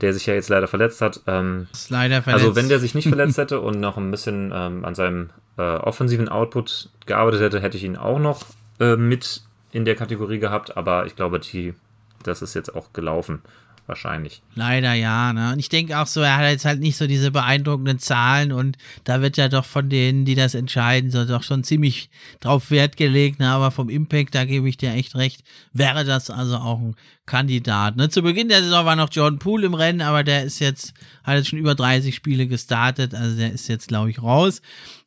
der 0.00 0.14
sich 0.14 0.24
ja 0.24 0.32
jetzt 0.32 0.48
leider 0.48 0.66
verletzt 0.66 1.02
hat. 1.02 1.20
Ähm, 1.26 1.66
ist 1.74 1.90
leider 1.90 2.22
verletzt. 2.22 2.42
Also 2.42 2.56
wenn 2.56 2.70
der 2.70 2.78
sich 2.78 2.94
nicht 2.94 3.08
verletzt 3.08 3.36
hätte 3.38 3.60
und 3.60 3.78
noch 3.78 3.98
ein 3.98 4.10
bisschen 4.10 4.50
ähm, 4.54 4.82
an 4.86 4.94
seinem 4.94 5.28
äh, 5.58 5.62
offensiven 5.62 6.30
Output 6.30 6.88
gearbeitet 7.04 7.42
hätte, 7.42 7.60
hätte 7.60 7.76
ich 7.76 7.84
ihn 7.84 7.98
auch 7.98 8.18
noch 8.18 8.46
äh, 8.80 8.96
mit 8.96 9.42
in 9.72 9.84
der 9.84 9.94
Kategorie 9.94 10.38
gehabt, 10.38 10.78
aber 10.78 11.04
ich 11.04 11.16
glaube, 11.16 11.38
die, 11.38 11.74
das 12.22 12.40
ist 12.40 12.54
jetzt 12.54 12.74
auch 12.74 12.94
gelaufen 12.94 13.42
wahrscheinlich. 13.86 14.42
Leider 14.54 14.94
ja, 14.94 15.32
ne? 15.32 15.52
Und 15.52 15.58
ich 15.58 15.68
denke 15.68 15.98
auch 15.98 16.06
so, 16.06 16.20
er 16.20 16.36
hat 16.36 16.44
jetzt 16.44 16.64
halt 16.64 16.80
nicht 16.80 16.96
so 16.96 17.06
diese 17.06 17.30
beeindruckenden 17.30 17.98
Zahlen 17.98 18.52
und 18.52 18.76
da 19.04 19.22
wird 19.22 19.36
ja 19.36 19.48
doch 19.48 19.64
von 19.64 19.88
denen, 19.88 20.24
die 20.24 20.34
das 20.34 20.54
entscheiden, 20.54 21.10
so 21.10 21.24
doch 21.24 21.42
schon 21.42 21.64
ziemlich 21.64 22.10
drauf 22.40 22.70
Wert 22.70 22.96
gelegt, 22.96 23.38
ne? 23.38 23.48
Aber 23.48 23.70
vom 23.70 23.88
Impact, 23.88 24.34
da 24.34 24.44
gebe 24.44 24.68
ich 24.68 24.76
dir 24.76 24.92
echt 24.92 25.14
recht, 25.14 25.42
wäre 25.72 26.04
das 26.04 26.30
also 26.30 26.56
auch 26.56 26.80
ein 26.80 26.96
Kandidat. 27.26 27.96
Ne? 27.96 28.08
Zu 28.08 28.22
Beginn 28.22 28.48
der 28.48 28.62
Saison 28.62 28.86
war 28.86 28.96
noch 28.96 29.10
Jordan 29.10 29.38
Poole 29.38 29.66
im 29.66 29.74
Rennen, 29.74 30.00
aber 30.00 30.22
der 30.22 30.44
ist 30.44 30.60
jetzt, 30.60 30.94
hat 31.24 31.36
jetzt 31.36 31.48
schon 31.48 31.58
über 31.58 31.74
30 31.74 32.14
Spiele 32.14 32.46
gestartet, 32.46 33.14
also 33.14 33.36
der 33.36 33.52
ist 33.52 33.68
jetzt, 33.68 33.88
glaube 33.88 34.10
ich, 34.10 34.22
raus. 34.22 34.62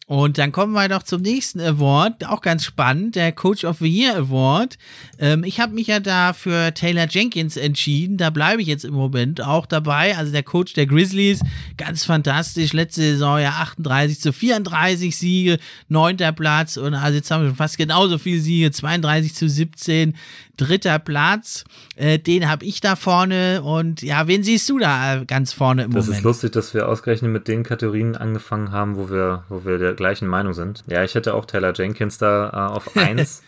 Und 0.10 0.40
dann 0.40 0.52
kommen 0.52 0.74
wir 0.74 0.90
doch 0.90 1.04
zum 1.04 1.22
nächsten 1.22 1.62
Award, 1.62 2.26
auch 2.26 2.42
ganz 2.42 2.66
spannend, 2.66 3.16
der 3.16 3.32
Coach 3.32 3.64
of 3.64 3.78
the 3.78 3.88
Year 3.88 4.18
Award. 4.18 4.80
Ähm, 5.20 5.44
ich 5.44 5.60
habe 5.60 5.76
mich 5.76 5.86
ja 5.86 6.00
da 6.00 6.34
für 6.34 6.74
Taylor 6.74 7.06
Jenkins 7.08 7.58
entschieden, 7.58 8.18
da 8.18 8.32
bleibe 8.32 8.60
ich 8.60 8.68
jetzt 8.68 8.86
im 8.86 8.96
Moment 8.96 9.46
auch 9.46 9.68
dabei. 9.68 10.18
Also 10.18 10.32
der 10.32 10.42
Coach 10.42 10.74
der 10.74 10.88
Grizzlies, 10.88 11.42
ganz 11.78 12.06
fantastisch, 12.06 12.74
letzte 12.74 13.02
Saison 13.02 13.38
ja 13.38 13.50
38 13.50 14.20
zu 14.20 14.34
34 14.34 15.16
Siege, 15.16 15.60
neunter 15.90 16.32
Platz 16.32 16.78
und 16.78 16.96
also 16.96 17.16
jetzt 17.16 17.30
haben 17.30 17.44
wir 17.44 17.50
schon 17.50 17.58
fast 17.58 17.78
genauso 17.78 18.18
viele 18.18 18.42
Siege, 18.42 18.72
32 18.72 19.36
zu 19.36 19.48
17 19.48 20.16
dritter 20.60 21.00
Platz. 21.00 21.64
Äh, 21.96 22.20
den 22.20 22.50
habe 22.50 22.66
ich 22.66 22.82
da 22.82 22.96
vorne. 22.96 23.62
Und 23.64 24.02
ja, 24.02 24.28
wen 24.28 24.44
siehst 24.44 24.70
du 24.70 24.80
da 24.80 25.16
äh, 25.16 25.26
ganz 25.26 25.54
vorne 25.54 25.84
im 25.84 25.92
das 25.92 26.06
Moment? 26.06 26.10
Das 26.10 26.18
ist 26.18 26.24
lustig, 26.24 26.52
dass 26.52 26.74
wir 26.74 26.88
ausgerechnet 26.88 27.32
mit 27.32 27.48
den 27.48 27.64
Kategorien 27.64 28.16
angefangen 28.16 28.72
haben, 28.72 28.98
wo 28.98 29.10
wir, 29.10 29.44
wo 29.50 29.66
wir 29.66 29.78
der 29.78 29.94
gleichen 29.94 30.28
Meinung 30.28 30.54
sind. 30.54 30.84
Ja, 30.88 31.04
ich 31.04 31.16
hätte 31.16 31.34
auch 31.34 31.46
Taylor 31.46 31.74
Jenkins 31.74 32.18
da 32.18 32.50
äh, 32.50 32.76
auf 32.76 32.96
1. 32.98 33.44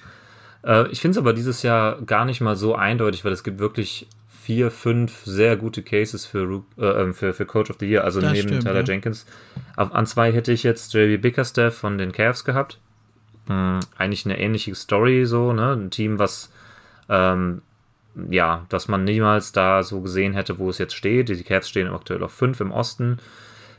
äh, 0.64 0.88
ich 0.90 1.02
finde 1.02 1.12
es 1.12 1.18
aber 1.18 1.34
dieses 1.34 1.64
Jahr 1.64 2.02
gar 2.02 2.26
nicht 2.26 2.42
mal 2.42 2.56
so 2.56 2.76
eindeutig, 2.76 3.26
weil 3.26 3.34
es 3.34 3.44
gibt 3.44 3.60
wirklich 3.60 4.08
vier, 4.42 4.72
fünf 4.72 5.22
sehr 5.24 5.56
gute 5.56 5.84
Cases 5.84 6.26
für, 6.26 6.64
äh, 6.78 6.84
ähm, 6.84 7.14
für, 7.14 7.34
für 7.34 7.46
Coach 7.46 7.70
of 7.70 7.78
the 7.80 7.88
Year. 7.88 8.04
Also 8.04 8.22
das 8.22 8.34
neben 8.34 8.48
stimmt, 8.48 8.64
Tyler 8.64 8.82
ja. 8.82 8.86
Jenkins. 8.86 9.26
An 9.76 10.06
zwei 10.08 10.32
hätte 10.34 10.52
ich 10.52 10.64
jetzt 10.64 10.94
JB 10.94 11.22
Bickerstaff 11.22 11.76
von 11.76 11.98
den 11.98 12.12
Cavs 12.12 12.44
gehabt. 12.44 12.80
Hm, 13.48 13.80
eigentlich 13.98 14.26
eine 14.26 14.40
ähnliche 14.40 14.74
Story 14.76 15.26
so, 15.26 15.54
ne? 15.54 15.74
Ein 15.74 15.92
Team, 15.92 16.18
was 16.18 16.52
ähm, 17.10 17.62
ja, 18.30 18.66
dass 18.70 18.88
man 18.88 19.04
niemals 19.04 19.52
da 19.52 19.84
so 19.84 20.02
gesehen 20.02 20.34
hätte, 20.34 20.60
wo 20.60 20.70
es 20.70 20.78
jetzt 20.78 20.96
steht. 20.96 21.30
Die 21.30 21.44
Cavs 21.44 21.70
stehen 21.70 21.88
aktuell 21.88 22.24
auf 22.24 22.34
5 22.34 22.60
im 22.60 22.72
Osten. 22.72 23.20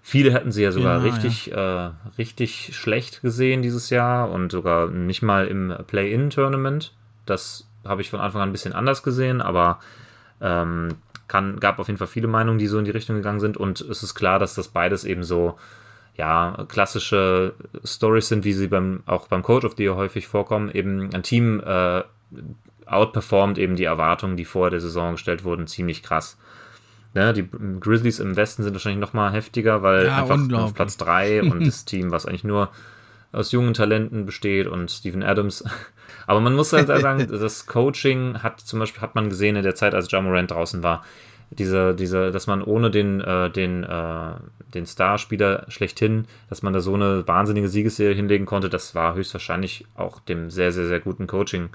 Viele 0.03 0.33
hätten 0.33 0.51
sie 0.51 0.63
ja 0.63 0.73
sogar 0.73 0.99
ja, 0.99 1.03
richtig, 1.03 1.47
ja. 1.47 1.87
Äh, 1.87 1.91
richtig 2.19 2.77
schlecht 2.77 3.23
gesehen 3.23 3.63
dieses 3.63 3.91
Jahr 3.91 4.31
und 4.31 4.51
sogar 4.51 4.89
nicht 4.89 5.23
mal 5.23 5.47
im 5.47 5.73
Play-In-Tournament. 5.87 6.93
Das 7.25 7.69
habe 7.85 8.01
ich 8.01 8.11
von 8.11 8.21
Anfang 8.21 8.43
an 8.43 8.49
ein 8.49 8.53
bisschen 8.53 8.73
anders 8.73 9.03
gesehen, 9.03 9.41
aber 9.41 9.79
ähm, 10.41 10.97
kann, 11.29 11.61
gab 11.61 11.79
auf 11.79 11.87
jeden 11.87 11.99
Fall 11.99 12.09
viele 12.09 12.27
Meinungen, 12.27 12.59
die 12.59 12.67
so 12.67 12.79
in 12.79 12.85
die 12.85 12.91
Richtung 12.91 13.17
gegangen 13.17 13.41
sind. 13.41 13.57
Und 13.57 13.81
es 13.81 14.03
ist 14.03 14.15
klar, 14.15 14.39
dass 14.39 14.55
das 14.55 14.69
beides 14.69 15.05
eben 15.05 15.23
so 15.23 15.57
ja, 16.17 16.67
klassische 16.69 17.55
Stories 17.85 18.29
sind, 18.29 18.45
wie 18.45 18.53
sie 18.53 18.67
beim, 18.67 19.03
auch 19.07 19.29
beim 19.29 19.43
Code 19.43 19.67
of 19.67 19.75
the 19.77 19.85
Year 19.85 19.97
häufig 19.97 20.27
vorkommen. 20.27 20.71
Eben 20.71 21.15
ein 21.15 21.23
Team 21.23 21.61
äh, 21.65 22.03
outperformt 22.87 23.59
eben 23.59 23.77
die 23.77 23.85
Erwartungen, 23.85 24.37
die 24.37 24.45
vor 24.45 24.71
der 24.71 24.81
Saison 24.81 25.13
gestellt 25.13 25.45
wurden, 25.45 25.67
ziemlich 25.67 26.03
krass. 26.03 26.39
Ja, 27.15 27.33
die 27.33 27.49
Grizzlies 27.81 28.21
im 28.21 28.37
Westen 28.37 28.63
sind 28.63 28.73
wahrscheinlich 28.73 29.01
noch 29.01 29.13
mal 29.13 29.33
heftiger, 29.33 29.83
weil 29.83 30.07
ja, 30.07 30.17
einfach 30.17 30.39
auf 30.59 30.75
Platz 30.75 30.97
3 30.97 31.43
und 31.51 31.67
das 31.67 31.85
Team, 31.85 32.11
was 32.11 32.27
eigentlich 32.27 32.45
nur 32.45 32.71
aus 33.33 33.53
jungen 33.53 33.75
Talenten 33.75 34.27
besteht 34.27 34.67
und 34.67 34.91
Steven 34.91 35.23
Adams. 35.23 35.65
Aber 36.27 36.41
man 36.41 36.55
muss 36.55 36.73
halt 36.73 36.87
sagen, 36.87 37.27
das 37.31 37.67
Coaching 37.67 38.43
hat 38.43 38.61
zum 38.61 38.79
Beispiel, 38.79 39.03
hat 39.03 39.15
man 39.15 39.29
gesehen 39.29 39.57
in 39.57 39.63
der 39.63 39.75
Zeit, 39.75 39.95
als 39.95 40.11
Jamorant 40.11 40.51
draußen 40.51 40.83
war, 40.83 41.05
diese, 41.51 41.95
diese, 41.95 42.31
dass 42.31 42.47
man 42.47 42.63
ohne 42.63 42.91
den, 42.91 43.21
äh, 43.21 43.51
den, 43.51 43.85
äh, 43.85 44.35
den 44.73 44.87
Starspieler 44.87 45.67
schlechthin, 45.69 46.27
dass 46.49 46.63
man 46.63 46.73
da 46.73 46.81
so 46.81 46.95
eine 46.95 47.27
wahnsinnige 47.29 47.69
Siegesserie 47.69 48.15
hinlegen 48.15 48.47
konnte, 48.47 48.71
das 48.71 48.95
war 48.95 49.15
höchstwahrscheinlich 49.15 49.85
auch 49.95 50.21
dem 50.21 50.51
sehr, 50.51 50.73
sehr, 50.73 50.87
sehr 50.87 51.01
guten 51.01 51.27
Coaching 51.27 51.69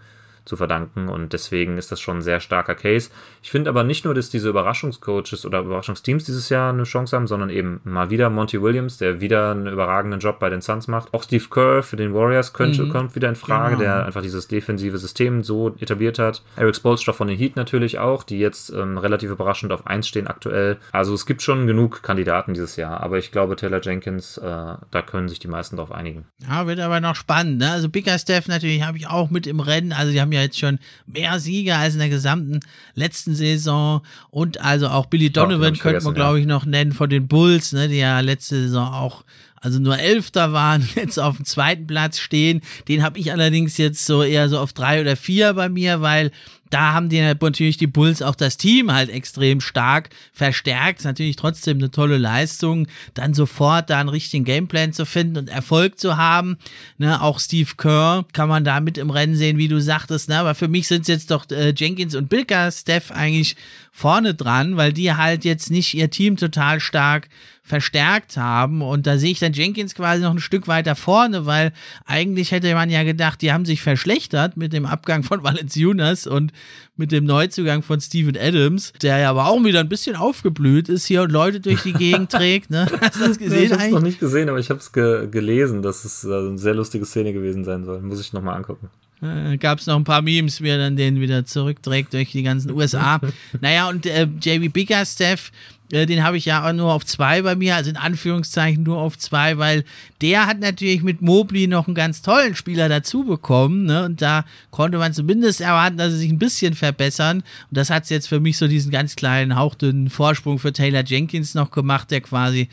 zu 0.47 0.55
verdanken 0.55 1.09
und 1.09 1.33
deswegen 1.33 1.77
ist 1.77 1.91
das 1.91 1.99
schon 1.99 2.17
ein 2.17 2.21
sehr 2.21 2.39
starker 2.39 2.75
Case. 2.75 3.09
Ich 3.43 3.51
finde 3.51 3.69
aber 3.69 3.83
nicht 3.83 4.05
nur, 4.05 4.13
dass 4.13 4.29
diese 4.29 4.49
Überraschungscoaches 4.49 5.45
oder 5.45 5.59
Überraschungsteams 5.59 6.23
dieses 6.23 6.49
Jahr 6.49 6.71
eine 6.71 6.83
Chance 6.83 7.15
haben, 7.15 7.27
sondern 7.27 7.49
eben 7.49 7.81
mal 7.83 8.09
wieder 8.09 8.29
Monty 8.29 8.61
Williams, 8.61 8.97
der 8.97 9.21
wieder 9.21 9.51
einen 9.51 9.67
überragenden 9.67 10.19
Job 10.19 10.39
bei 10.39 10.49
den 10.49 10.61
Suns 10.61 10.87
macht. 10.87 11.13
Auch 11.13 11.23
Steve 11.23 11.45
Kerr 11.49 11.83
für 11.83 11.97
den 11.97 12.13
Warriors 12.13 12.53
könnte, 12.53 12.83
mhm. 12.83 12.89
kommt 12.89 13.15
wieder 13.15 13.29
in 13.29 13.35
Frage, 13.35 13.77
genau. 13.77 13.83
der 13.83 14.05
einfach 14.05 14.21
dieses 14.21 14.47
defensive 14.47 14.97
System 14.97 15.43
so 15.43 15.75
etabliert 15.79 16.19
hat. 16.19 16.41
Eric 16.55 16.75
Spolstra 16.75 17.13
von 17.13 17.27
den 17.27 17.37
Heat 17.37 17.55
natürlich 17.55 17.99
auch, 17.99 18.23
die 18.23 18.39
jetzt 18.39 18.69
ähm, 18.71 18.97
relativ 18.97 19.31
überraschend 19.31 19.71
auf 19.71 19.85
1 19.85 20.07
stehen 20.07 20.27
aktuell. 20.27 20.77
Also 20.91 21.13
es 21.13 21.25
gibt 21.25 21.41
schon 21.41 21.67
genug 21.67 22.03
Kandidaten 22.03 22.53
dieses 22.53 22.75
Jahr, 22.75 23.01
aber 23.01 23.17
ich 23.17 23.31
glaube 23.31 23.55
Taylor 23.55 23.81
Jenkins, 23.81 24.37
äh, 24.37 24.41
da 24.43 25.01
können 25.05 25.29
sich 25.29 25.39
die 25.39 25.47
meisten 25.47 25.77
drauf 25.77 25.91
einigen. 25.91 26.25
Ja, 26.47 26.67
wird 26.67 26.79
aber 26.79 26.99
noch 26.99 27.15
spannend. 27.15 27.59
Ne? 27.59 27.71
Also 27.71 27.89
Bigger 27.89 28.17
Steph 28.17 28.47
natürlich 28.47 28.83
habe 28.83 28.97
ich 28.97 29.07
auch 29.07 29.29
mit 29.29 29.47
im 29.47 29.59
Rennen. 29.59 29.91
Also 29.91 30.11
die 30.11 30.21
haben 30.21 30.31
ja 30.31 30.36
ja 30.37 30.43
jetzt 30.43 30.59
schon 30.59 30.79
mehr 31.05 31.39
Siege 31.39 31.75
als 31.75 31.93
in 31.93 31.99
der 31.99 32.09
gesamten 32.09 32.59
letzten 32.95 33.35
Saison. 33.35 34.01
Und 34.29 34.61
also 34.61 34.87
auch 34.87 35.07
Billy 35.07 35.29
Donovan 35.29 35.73
oh, 35.75 35.79
könnte 35.79 36.03
man, 36.03 36.13
glaube 36.13 36.39
ich, 36.39 36.45
noch 36.45 36.65
nennen 36.65 36.91
von 36.91 37.09
den 37.09 37.27
Bulls, 37.27 37.73
ne, 37.73 37.87
die 37.87 37.97
ja 37.97 38.19
letzte 38.19 38.55
Saison 38.61 38.87
auch 38.93 39.23
also 39.59 39.79
nur 39.79 39.97
Elfter 39.97 40.53
waren, 40.53 40.87
jetzt 40.95 41.19
auf 41.19 41.37
dem 41.37 41.45
zweiten 41.45 41.87
Platz 41.87 42.19
stehen. 42.19 42.61
Den 42.87 43.03
habe 43.03 43.19
ich 43.19 43.31
allerdings 43.31 43.77
jetzt 43.77 44.05
so 44.05 44.23
eher 44.23 44.49
so 44.49 44.59
auf 44.59 44.73
drei 44.73 45.01
oder 45.01 45.15
vier 45.15 45.53
bei 45.53 45.69
mir, 45.69 46.01
weil 46.01 46.31
da 46.69 46.93
haben 46.93 47.09
die 47.09 47.21
natürlich 47.21 47.77
die 47.77 47.87
Bulls 47.87 48.21
auch 48.21 48.35
das 48.35 48.57
Team 48.57 48.91
halt 48.91 49.09
extrem 49.09 49.61
stark 49.61 50.09
verstärkt. 50.33 51.03
Natürlich 51.03 51.35
trotzdem 51.35 51.77
eine 51.77 51.91
tolle 51.91 52.17
Leistung, 52.17 52.87
dann 53.13 53.33
sofort 53.33 53.89
da 53.89 53.99
einen 53.99 54.09
richtigen 54.09 54.43
Gameplan 54.43 54.93
zu 54.93 55.05
finden 55.05 55.37
und 55.37 55.49
Erfolg 55.49 55.99
zu 55.99 56.17
haben. 56.17 56.57
Ne, 56.97 57.21
auch 57.21 57.39
Steve 57.39 57.71
Kerr 57.77 58.25
kann 58.33 58.49
man 58.49 58.63
da 58.63 58.79
mit 58.79 58.97
im 58.97 59.09
Rennen 59.09 59.35
sehen, 59.35 59.57
wie 59.57 59.67
du 59.67 59.79
sagtest. 59.81 60.29
Ne, 60.29 60.37
aber 60.37 60.55
für 60.55 60.67
mich 60.67 60.87
sind 60.87 61.01
es 61.01 61.07
jetzt 61.07 61.31
doch 61.31 61.49
äh, 61.51 61.73
Jenkins 61.75 62.15
und 62.15 62.29
Bilker 62.29 62.71
Steph 62.71 63.11
eigentlich 63.11 63.55
vorne 63.91 64.35
dran, 64.35 64.77
weil 64.77 64.93
die 64.93 65.13
halt 65.13 65.43
jetzt 65.43 65.71
nicht 65.71 65.93
ihr 65.93 66.09
Team 66.09 66.37
total 66.37 66.79
stark 66.79 67.29
verstärkt 67.67 68.37
haben. 68.37 68.81
Und 68.81 69.05
da 69.05 69.17
sehe 69.17 69.31
ich 69.31 69.39
dann 69.39 69.51
Jenkins 69.51 69.93
quasi 69.93 70.23
noch 70.23 70.31
ein 70.31 70.39
Stück 70.39 70.67
weiter 70.67 70.95
vorne, 70.95 71.45
weil 71.45 71.73
eigentlich 72.05 72.51
hätte 72.51 72.73
man 72.73 72.89
ja 72.89 73.03
gedacht, 73.03 73.41
die 73.41 73.51
haben 73.51 73.65
sich 73.65 73.81
verschlechtert 73.81 74.55
mit 74.55 74.71
dem 74.71 74.85
Abgang 74.85 75.23
von 75.23 75.43
Valenciunas 75.43 76.27
und 76.27 76.53
mit 76.95 77.11
dem 77.11 77.25
Neuzugang 77.25 77.83
von 77.83 77.99
Steven 77.99 78.37
Adams, 78.37 78.93
der 79.01 79.17
ja 79.19 79.29
aber 79.29 79.47
auch 79.47 79.63
wieder 79.63 79.81
ein 79.81 79.89
bisschen 79.89 80.15
aufgeblüht 80.15 80.89
ist 80.89 81.05
hier 81.05 81.23
und 81.23 81.31
Leute 81.31 81.59
durch 81.59 81.83
die 81.83 81.93
Gegend 81.93 82.31
trägt. 82.31 82.69
Ne? 82.69 82.87
Hast 83.01 83.19
du 83.19 83.27
das 83.27 83.37
gesehen? 83.37 83.59
Nee, 83.59 83.65
ich 83.65 83.71
habe 83.73 83.83
es 83.83 83.91
noch 83.91 84.01
nicht 84.01 84.19
gesehen, 84.19 84.49
aber 84.49 84.59
ich 84.59 84.69
habe 84.69 84.79
es 84.79 84.91
ge 84.91 85.27
gelesen, 85.29 85.81
dass 85.81 86.05
es 86.05 86.23
äh, 86.23 86.27
eine 86.27 86.57
sehr 86.57 86.73
lustige 86.73 87.05
Szene 87.05 87.33
gewesen 87.33 87.65
sein 87.65 87.83
soll. 87.83 88.01
Muss 88.01 88.21
ich 88.21 88.31
nochmal 88.31 88.55
angucken. 88.55 88.89
Äh, 89.21 89.57
Gab 89.57 89.79
es 89.79 89.87
noch 89.87 89.95
ein 89.95 90.03
paar 90.03 90.21
Memes, 90.21 90.61
wie 90.61 90.69
er 90.69 90.77
dann 90.77 90.95
den 90.95 91.19
wieder 91.19 91.45
zurückträgt 91.45 92.13
durch 92.13 92.31
die 92.31 92.43
ganzen 92.43 92.71
USA. 92.71 93.19
naja, 93.61 93.89
und 93.89 94.05
äh, 94.05 94.27
JB 94.41 94.71
Bickerstaff, 94.71 95.51
den 95.91 96.23
habe 96.23 96.37
ich 96.37 96.45
ja 96.45 96.71
nur 96.73 96.91
auf 96.93 97.05
zwei 97.05 97.41
bei 97.41 97.55
mir, 97.55 97.75
also 97.75 97.89
in 97.89 97.97
Anführungszeichen 97.97 98.83
nur 98.83 98.97
auf 98.97 99.17
zwei, 99.17 99.57
weil 99.57 99.85
der 100.21 100.45
hat 100.45 100.59
natürlich 100.59 101.01
mit 101.01 101.21
Mobley 101.21 101.67
noch 101.67 101.87
einen 101.87 101.95
ganz 101.95 102.21
tollen 102.21 102.55
Spieler 102.55 102.89
dazu 102.89 103.23
bekommen. 103.23 103.85
Ne? 103.85 104.03
Und 104.03 104.21
da 104.21 104.45
konnte 104.69 104.97
man 104.97 105.13
zumindest 105.13 105.61
erwarten, 105.61 105.97
dass 105.97 106.11
sie 106.11 106.19
sich 106.19 106.31
ein 106.31 106.39
bisschen 106.39 106.73
verbessern. 106.73 107.37
Und 107.37 107.77
das 107.77 107.89
hat 107.89 108.09
jetzt 108.09 108.27
für 108.27 108.39
mich 108.39 108.57
so 108.57 108.67
diesen 108.67 108.91
ganz 108.91 109.15
kleinen, 109.15 109.55
hauchdünnen 109.55 110.09
Vorsprung 110.09 110.59
für 110.59 110.73
Taylor 110.73 111.03
Jenkins 111.05 111.55
noch 111.55 111.71
gemacht, 111.71 112.11
der 112.11 112.21
quasi 112.21 112.67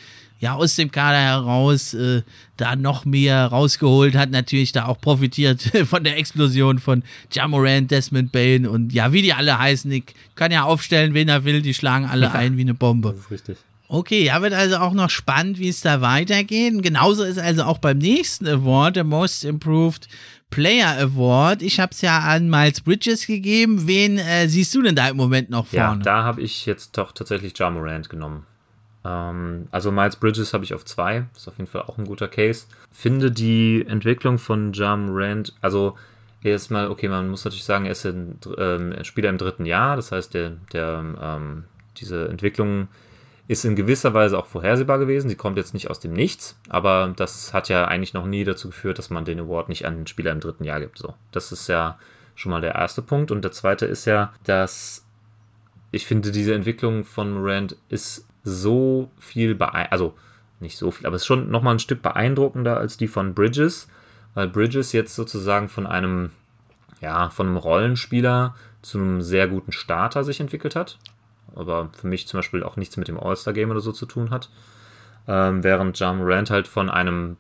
ja 0.45 0.55
aus 0.55 0.77
dem 0.77 0.91
Kader 0.91 1.19
heraus 1.19 1.95
äh, 1.95 2.23
da 2.59 2.77
noch 2.77 3.07
mehr 3.07 3.47
rausgeholt 3.47 4.15
hat, 4.15 4.31
natürlich 4.31 4.73
da 4.73 4.85
auch 4.85 5.01
profitiert 5.01 5.63
von 5.87 6.05
der 6.05 6.19
Explosion 6.19 6.79
von 6.79 7.03
Jamoran, 7.33 7.89
Desmond 7.89 8.31
Bain 8.31 8.67
und 8.67 8.93
ja, 8.93 9.13
wie 9.13 9.23
die 9.23 9.33
alle 9.33 9.59
heißen. 9.59 9.91
Ich 9.91 10.05
kann 10.35 10.53
ja 10.53 10.65
aufstellen, 10.65 11.15
wen 11.15 11.29
er 11.29 11.45
will, 11.45 11.63
die 11.63 11.73
schlagen 11.73 12.05
alle 12.05 12.33
ein 12.33 12.59
wie 12.59 12.61
eine 12.61 12.75
Bombe. 12.75 13.11
Das 13.11 13.21
ist 13.21 13.31
richtig. 13.31 13.57
Okay, 13.89 14.25
ja, 14.25 14.43
wird 14.43 14.53
also 14.53 14.77
auch 14.77 14.93
noch 14.93 15.09
spannend, 15.09 15.59
wie 15.59 15.69
es 15.69 15.81
da 15.81 16.01
weitergeht. 16.01 16.83
Genauso 16.83 17.23
ist 17.23 17.39
also 17.39 17.65
auch 17.65 17.79
beim 17.79 17.99
nächsten 17.99 18.47
Award, 18.47 18.97
der 18.97 19.05
Most 19.05 19.45
Improved 19.45 20.09
Player 20.51 20.99
Award. 20.99 21.63
Ich 21.63 21.81
habe 21.81 21.93
es 21.93 22.03
ja 22.03 22.19
an 22.19 22.51
Miles 22.51 22.83
Bridges 22.83 23.27
gegeben. 23.27 23.87
Wen 23.87 24.19
äh, 24.19 24.49
siehst 24.49 24.75
du 24.75 24.83
denn 24.83 24.95
da 24.95 25.09
im 25.09 25.17
Moment 25.17 25.49
noch 25.49 25.67
vorne? 25.67 25.99
Ja, 25.99 26.03
da 26.05 26.23
habe 26.23 26.43
ich 26.43 26.67
jetzt 26.67 26.99
doch 26.99 27.13
tatsächlich 27.13 27.55
Ja 27.55 28.09
genommen. 28.11 28.47
Ähm, 29.05 29.69
also 29.71 29.91
Miles 29.93 30.17
Bridges 30.17 30.55
habe 30.55 30.65
ich 30.65 30.75
auf 30.75 30.85
zwei, 30.85 31.27
ist 31.35 31.49
auf 31.49 31.59
jeden 31.59 31.71
Fall 31.71 31.83
auch 31.83 31.99
ein 31.99 32.07
guter 32.07 32.29
Case. 32.29 32.67
Finde 32.91 33.31
die 33.31 33.85
Entwicklung 33.87 34.39
von 34.39 34.73
Jam 34.73 35.09
Rand, 35.11 35.55
also 35.61 35.97
erstmal, 36.43 36.91
okay, 36.91 37.09
man 37.09 37.29
muss 37.29 37.45
natürlich 37.45 37.65
sagen, 37.65 37.87
er 37.87 37.93
ist 37.93 38.05
ein, 38.07 38.39
ähm, 38.59 38.95
Spieler 39.03 39.31
im 39.31 39.39
dritten 39.39 39.67
Jahr, 39.67 39.97
das 39.97 40.13
heißt, 40.13 40.35
der, 40.35 40.53
der, 40.73 41.05
ähm, 41.21 41.65
diese 41.97 42.29
Entwicklung 42.29 42.89
ist 43.47 43.65
in 43.65 43.77
gewisser 43.77 44.15
Weise 44.15 44.39
auch 44.39 44.47
vorhersehbar 44.47 44.99
gewesen. 44.99 45.29
Sie 45.29 45.37
kommt 45.37 45.59
jetzt 45.59 45.75
nicht 45.75 45.91
aus 45.91 46.01
dem 46.01 46.13
Nichts, 46.13 46.59
aber 46.69 47.13
das 47.15 47.53
hat 47.53 47.69
ja 47.69 47.87
eigentlich 47.87 48.15
noch 48.15 48.27
nie 48.27 48.45
dazu 48.45 48.69
geführt, 48.69 48.99
dass 48.99 49.11
man 49.11 49.25
den 49.25 49.41
Award 49.41 49.69
nicht 49.69 49.87
an 49.87 49.95
einen 49.95 50.07
Spieler 50.07 50.33
im 50.33 50.41
dritten 50.41 50.65
Jahr 50.65 50.81
gibt. 50.81 50.99
So, 50.99 51.15
das 51.31 51.53
ist 51.53 51.69
ja 51.69 51.99
schon 52.35 52.51
mal 52.51 52.63
der 52.63 52.75
erste 52.75 53.03
Punkt. 53.03 53.31
Und 53.31 53.43
der 53.43 53.53
zweite 53.53 53.85
ist 53.85 54.07
ja, 54.07 54.33
dass 54.45 55.07
ich 55.93 56.07
finde, 56.07 56.33
diese 56.33 56.55
Entwicklung 56.55 57.05
von 57.05 57.33
Morant 57.33 57.77
ist 57.89 58.27
so 58.45 59.11
viel 59.19 59.55
beeindruckend, 59.55 59.93
also 59.93 60.15
nicht 60.61 60.77
so 60.77 60.91
viel, 60.91 61.07
aber 61.07 61.17
es 61.17 61.23
ist 61.23 61.27
schon 61.27 61.51
nochmal 61.51 61.75
ein 61.75 61.81
Stück 61.81 62.03
beeindruckender 62.03 62.77
als 62.77 62.97
die 62.97 63.09
von 63.09 63.35
Bridges, 63.35 63.89
weil 64.35 64.49
Bridges 64.49 64.93
jetzt 64.93 65.15
sozusagen 65.15 65.69
von 65.69 65.87
einem, 65.87 66.31
ja, 67.01 67.31
von 67.31 67.49
einem 67.49 67.57
Rollenspieler 67.57 68.55
zu 68.83 68.99
einem 68.99 69.23
sehr 69.23 69.49
guten 69.49 69.73
Starter 69.73 70.25
sich 70.25 70.41
entwickelt 70.41 70.77
hat. 70.77 70.99
Aber 71.57 71.91
für 71.97 72.07
mich 72.07 72.27
zum 72.27 72.39
Beispiel 72.39 72.63
auch 72.63 72.77
nichts 72.77 72.97
mit 72.97 73.09
dem 73.09 73.19
All-Star-Game 73.19 73.71
oder 73.71 73.81
so 73.81 73.93
zu 73.93 74.07
tun 74.07 74.31
hat. 74.31 74.51
Ähm, 75.27 75.65
während 75.65 75.99
John 75.99 76.19
Morant 76.19 76.51
halt 76.51 76.69
von 76.69 76.91
einem 76.91 77.37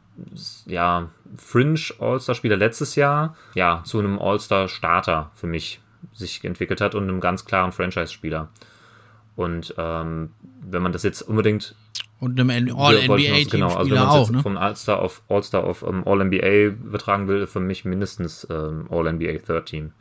ja, 0.66 1.10
Fringe 1.36 1.80
All-Star-Spieler 1.98 2.56
letztes 2.56 2.94
Jahr 2.94 3.36
ja, 3.54 3.82
zu 3.84 3.98
einem 3.98 4.18
All-Star-Starter 4.18 5.30
für 5.34 5.46
mich 5.46 5.80
sich 6.12 6.44
entwickelt 6.44 6.80
hat 6.80 6.94
und 6.94 7.04
einem 7.04 7.20
ganz 7.20 7.44
klaren 7.44 7.72
Franchise-Spieler. 7.72 8.48
Und 9.36 9.74
ähm, 9.78 10.30
wenn 10.62 10.82
man 10.82 10.92
das 10.92 11.02
jetzt 11.02 11.22
unbedingt 11.22 11.74
und 12.20 12.40
einem 12.40 12.74
All-NBA-Team 12.74 13.48
genau, 13.50 13.74
also 13.74 13.90
wenn 13.90 13.98
man 13.98 14.08
auch, 14.08 14.30
ne? 14.30 14.40
vom 14.40 14.56
All-Star 14.56 14.98
auf 15.00 15.22
All-Star 15.28 15.64
auf 15.64 15.82
um, 15.82 16.06
All-NBA 16.06 16.68
übertragen 16.86 17.28
will, 17.28 17.46
für 17.46 17.60
mich 17.60 17.84
mindestens 17.84 18.46
ähm, 18.50 18.86
All-NBA 18.90 19.38
Third 19.44 19.66
Team. 19.66 19.92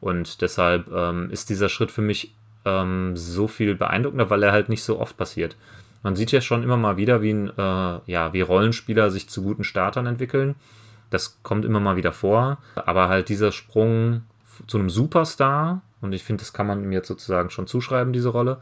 Und 0.00 0.40
deshalb 0.42 0.88
ähm, 0.92 1.30
ist 1.30 1.50
dieser 1.50 1.68
Schritt 1.68 1.90
für 1.90 2.02
mich 2.02 2.32
ähm, 2.64 3.16
so 3.16 3.48
viel 3.48 3.74
beeindruckender, 3.74 4.30
weil 4.30 4.42
er 4.42 4.52
halt 4.52 4.68
nicht 4.68 4.84
so 4.84 5.00
oft 5.00 5.16
passiert. 5.16 5.56
Man 6.02 6.14
sieht 6.14 6.30
ja 6.30 6.40
schon 6.40 6.62
immer 6.62 6.76
mal 6.76 6.96
wieder, 6.96 7.22
wie, 7.22 7.32
ein, 7.32 7.48
äh, 7.48 8.00
ja, 8.06 8.32
wie 8.32 8.40
Rollenspieler 8.40 9.10
sich 9.10 9.28
zu 9.28 9.42
guten 9.42 9.64
Startern 9.64 10.06
entwickeln. 10.06 10.54
Das 11.10 11.42
kommt 11.42 11.64
immer 11.64 11.80
mal 11.80 11.96
wieder 11.96 12.12
vor. 12.12 12.58
Aber 12.76 13.08
halt 13.08 13.28
dieser 13.28 13.50
Sprung 13.50 14.22
zu 14.66 14.78
einem 14.78 14.90
Superstar, 14.90 15.82
und 16.00 16.12
ich 16.12 16.24
finde, 16.24 16.42
das 16.42 16.52
kann 16.52 16.66
man 16.66 16.82
ihm 16.82 16.92
jetzt 16.92 17.08
sozusagen 17.08 17.50
schon 17.50 17.66
zuschreiben, 17.66 18.12
diese 18.12 18.28
Rolle, 18.28 18.60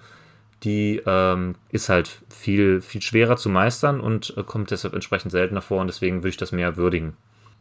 die 0.62 1.02
ähm, 1.04 1.54
ist 1.70 1.88
halt 1.88 2.22
viel, 2.30 2.80
viel 2.80 3.02
schwerer 3.02 3.36
zu 3.36 3.48
meistern 3.48 4.00
und 4.00 4.34
äh, 4.36 4.42
kommt 4.42 4.70
deshalb 4.70 4.94
entsprechend 4.94 5.32
seltener 5.32 5.62
vor 5.62 5.80
und 5.80 5.86
deswegen 5.88 6.18
würde 6.18 6.30
ich 6.30 6.36
das 6.36 6.52
mehr 6.52 6.76
würdigen. 6.76 7.16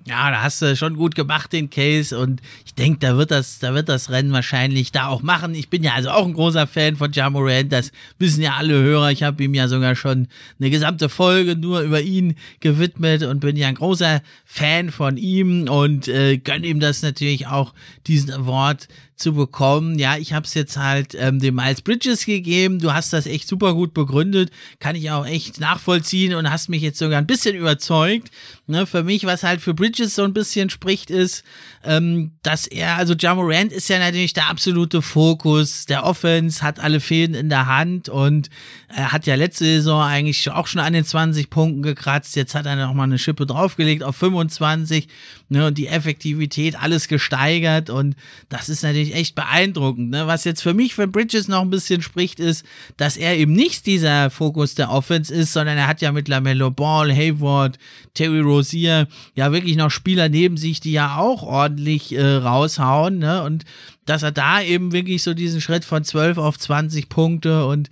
Ja, 0.07 0.29
da 0.29 0.43
hast 0.43 0.61
du 0.61 0.75
schon 0.75 0.97
gut 0.97 1.15
gemacht, 1.15 1.51
den 1.51 1.71
Case. 1.71 2.15
Und 2.15 2.39
ich 2.63 2.75
denke, 2.75 2.99
da 2.99 3.17
wird 3.17 3.31
das, 3.31 3.57
da 3.57 3.73
wird 3.73 3.89
das 3.89 4.11
Rennen 4.11 4.31
wahrscheinlich 4.31 4.91
da 4.91 5.07
auch 5.07 5.23
machen. 5.23 5.55
Ich 5.55 5.69
bin 5.69 5.81
ja 5.81 5.93
also 5.93 6.11
auch 6.11 6.27
ein 6.27 6.33
großer 6.33 6.67
Fan 6.67 6.95
von 6.95 7.11
Jamorant. 7.11 7.71
Das 7.71 7.91
wissen 8.19 8.43
ja 8.43 8.53
alle 8.53 8.75
Hörer. 8.75 9.09
Ich 9.09 9.23
habe 9.23 9.43
ihm 9.43 9.55
ja 9.55 9.67
sogar 9.67 9.95
schon 9.95 10.27
eine 10.59 10.69
gesamte 10.69 11.09
Folge 11.09 11.55
nur 11.55 11.81
über 11.81 12.01
ihn 12.01 12.35
gewidmet 12.59 13.23
und 13.23 13.39
bin 13.39 13.57
ja 13.57 13.67
ein 13.67 13.75
großer 13.75 14.21
Fan 14.45 14.91
von 14.91 15.17
ihm 15.17 15.67
und 15.67 16.07
äh, 16.07 16.37
gönne 16.37 16.67
ihm 16.67 16.79
das 16.79 17.01
natürlich 17.01 17.47
auch, 17.47 17.73
diesen 18.05 18.31
Award 18.31 18.87
zu 19.15 19.33
bekommen. 19.33 19.97
Ja, 19.97 20.17
ich 20.17 20.33
habe 20.33 20.45
es 20.45 20.53
jetzt 20.53 20.77
halt 20.77 21.15
ähm, 21.15 21.39
dem 21.39 21.55
Miles 21.55 21.81
Bridges 21.81 22.25
gegeben. 22.25 22.79
Du 22.79 22.93
hast 22.93 23.13
das 23.13 23.25
echt 23.25 23.47
super 23.47 23.73
gut 23.73 23.93
begründet, 23.93 24.51
kann 24.79 24.95
ich 24.95 25.09
auch 25.09 25.25
echt 25.25 25.59
nachvollziehen 25.59 26.35
und 26.35 26.49
hast 26.51 26.69
mich 26.69 26.81
jetzt 26.81 26.99
sogar 26.99 27.19
ein 27.19 27.27
bisschen 27.27 27.55
überzeugt. 27.55 28.29
Ne, 28.67 28.85
für 28.85 29.03
mich, 29.03 29.25
was 29.25 29.43
halt 29.43 29.61
für 29.61 29.73
Bridges 29.73 29.94
so 29.97 30.23
ein 30.23 30.33
bisschen 30.33 30.69
spricht, 30.69 31.09
ist, 31.09 31.43
ähm, 31.83 32.31
dass 32.43 32.67
er, 32.67 32.97
also 32.97 33.13
Jamorant 33.13 33.71
ist 33.71 33.89
ja 33.89 33.99
natürlich 33.99 34.33
der 34.33 34.49
absolute 34.49 35.01
Fokus 35.01 35.85
der 35.85 36.03
Offense, 36.03 36.61
hat 36.61 36.79
alle 36.79 36.99
Fäden 36.99 37.35
in 37.35 37.49
der 37.49 37.67
Hand 37.67 38.09
und 38.09 38.49
er 38.87 39.11
hat 39.11 39.25
ja 39.25 39.35
letzte 39.35 39.65
Saison 39.65 40.01
eigentlich 40.01 40.49
auch 40.51 40.67
schon 40.67 40.81
an 40.81 40.93
den 40.93 41.05
20 41.05 41.49
Punkten 41.49 41.81
gekratzt. 41.81 42.35
Jetzt 42.35 42.55
hat 42.55 42.65
er 42.65 42.75
noch 42.75 42.93
mal 42.93 43.03
eine 43.03 43.19
Schippe 43.19 43.45
draufgelegt 43.45 44.03
auf 44.03 44.15
25 44.15 45.07
ne, 45.49 45.67
und 45.67 45.77
die 45.77 45.87
Effektivität 45.87 46.81
alles 46.81 47.07
gesteigert 47.07 47.89
und 47.89 48.15
das 48.49 48.69
ist 48.69 48.83
natürlich 48.83 49.15
echt 49.15 49.35
beeindruckend. 49.35 50.09
Ne? 50.09 50.27
Was 50.27 50.43
jetzt 50.43 50.61
für 50.61 50.73
mich 50.73 50.95
für 50.95 51.07
Bridges 51.07 51.47
noch 51.47 51.61
ein 51.61 51.69
bisschen 51.69 52.01
spricht, 52.01 52.39
ist, 52.39 52.65
dass 52.97 53.17
er 53.17 53.37
eben 53.37 53.53
nicht 53.53 53.85
dieser 53.85 54.29
Fokus 54.29 54.75
der 54.75 54.91
Offense 54.91 55.33
ist, 55.33 55.53
sondern 55.53 55.77
er 55.77 55.87
hat 55.87 56.01
ja 56.01 56.11
mit 56.11 56.27
LaMelo 56.27 56.71
Ball, 56.71 57.13
Hayward, 57.13 57.77
Terry 58.13 58.39
Rozier 58.39 59.07
ja 59.35 59.51
wirklich 59.51 59.75
noch 59.75 59.91
Spieler 59.91 60.29
neben 60.29 60.57
sich, 60.57 60.79
die 60.79 60.91
ja 60.91 61.17
auch 61.17 61.43
ordentlich 61.43 62.15
äh, 62.15 62.23
raushauen 62.23 63.19
ne? 63.19 63.43
und 63.43 63.65
dass 64.05 64.23
er 64.23 64.31
da 64.31 64.61
eben 64.61 64.91
wirklich 64.91 65.23
so 65.23 65.33
diesen 65.33 65.61
Schritt 65.61 65.83
von 65.83 66.03
12 66.03 66.37
auf 66.37 66.59
20 66.59 67.09
Punkte 67.09 67.65
und 67.65 67.89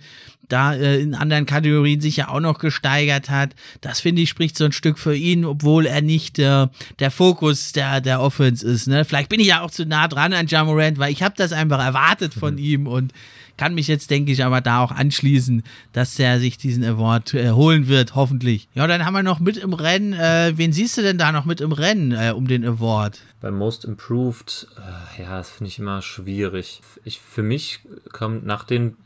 da 0.54 0.72
äh, 0.72 1.00
in 1.00 1.14
anderen 1.14 1.46
Kategorien 1.46 2.00
sich 2.00 2.16
ja 2.16 2.28
auch 2.28 2.38
noch 2.38 2.60
gesteigert 2.60 3.28
hat. 3.28 3.56
Das 3.80 4.00
finde 4.00 4.22
ich 4.22 4.30
spricht 4.30 4.56
so 4.56 4.64
ein 4.64 4.72
Stück 4.72 5.00
für 5.00 5.16
ihn, 5.16 5.44
obwohl 5.44 5.84
er 5.84 6.00
nicht 6.00 6.38
äh, 6.38 6.68
der 7.00 7.10
Fokus 7.10 7.72
der, 7.72 8.00
der 8.00 8.20
Offense 8.20 8.64
ist. 8.64 8.86
Ne? 8.86 9.04
Vielleicht 9.04 9.28
bin 9.28 9.40
ich 9.40 9.48
ja 9.48 9.62
auch 9.62 9.70
zu 9.72 9.84
nah 9.84 10.06
dran 10.06 10.32
an 10.32 10.46
Jamorant, 10.46 10.98
weil 10.98 11.12
ich 11.12 11.24
habe 11.24 11.34
das 11.36 11.52
einfach 11.52 11.84
erwartet 11.84 12.34
von 12.34 12.54
mhm. 12.54 12.60
ihm 12.60 12.86
und 12.86 13.12
kann 13.56 13.74
mich 13.74 13.88
jetzt, 13.88 14.10
denke 14.10 14.32
ich, 14.32 14.44
aber 14.44 14.60
da 14.60 14.80
auch 14.80 14.92
anschließen, 14.92 15.62
dass 15.92 16.18
er 16.18 16.38
sich 16.38 16.56
diesen 16.56 16.84
Award 16.84 17.34
äh, 17.34 17.50
holen 17.50 17.88
wird, 17.88 18.14
hoffentlich. 18.14 18.68
Ja, 18.74 18.86
dann 18.86 19.04
haben 19.04 19.14
wir 19.14 19.22
noch 19.22 19.40
mit 19.40 19.56
im 19.56 19.72
Rennen. 19.72 20.12
Äh, 20.12 20.52
wen 20.56 20.72
siehst 20.72 20.96
du 20.96 21.02
denn 21.02 21.18
da 21.18 21.32
noch 21.32 21.44
mit 21.44 21.60
im 21.60 21.72
Rennen 21.72 22.12
äh, 22.12 22.32
um 22.34 22.46
den 22.46 22.64
Award? 22.64 23.20
Beim 23.40 23.56
Most 23.56 23.84
Improved, 23.84 24.68
äh, 24.76 25.22
ja, 25.22 25.38
das 25.38 25.50
finde 25.50 25.68
ich 25.68 25.78
immer 25.78 26.02
schwierig. 26.02 26.80
Ich, 27.04 27.20
für 27.20 27.42
mich 27.42 27.80
kommt 28.12 28.44
nach 28.46 28.64
den 28.64 28.96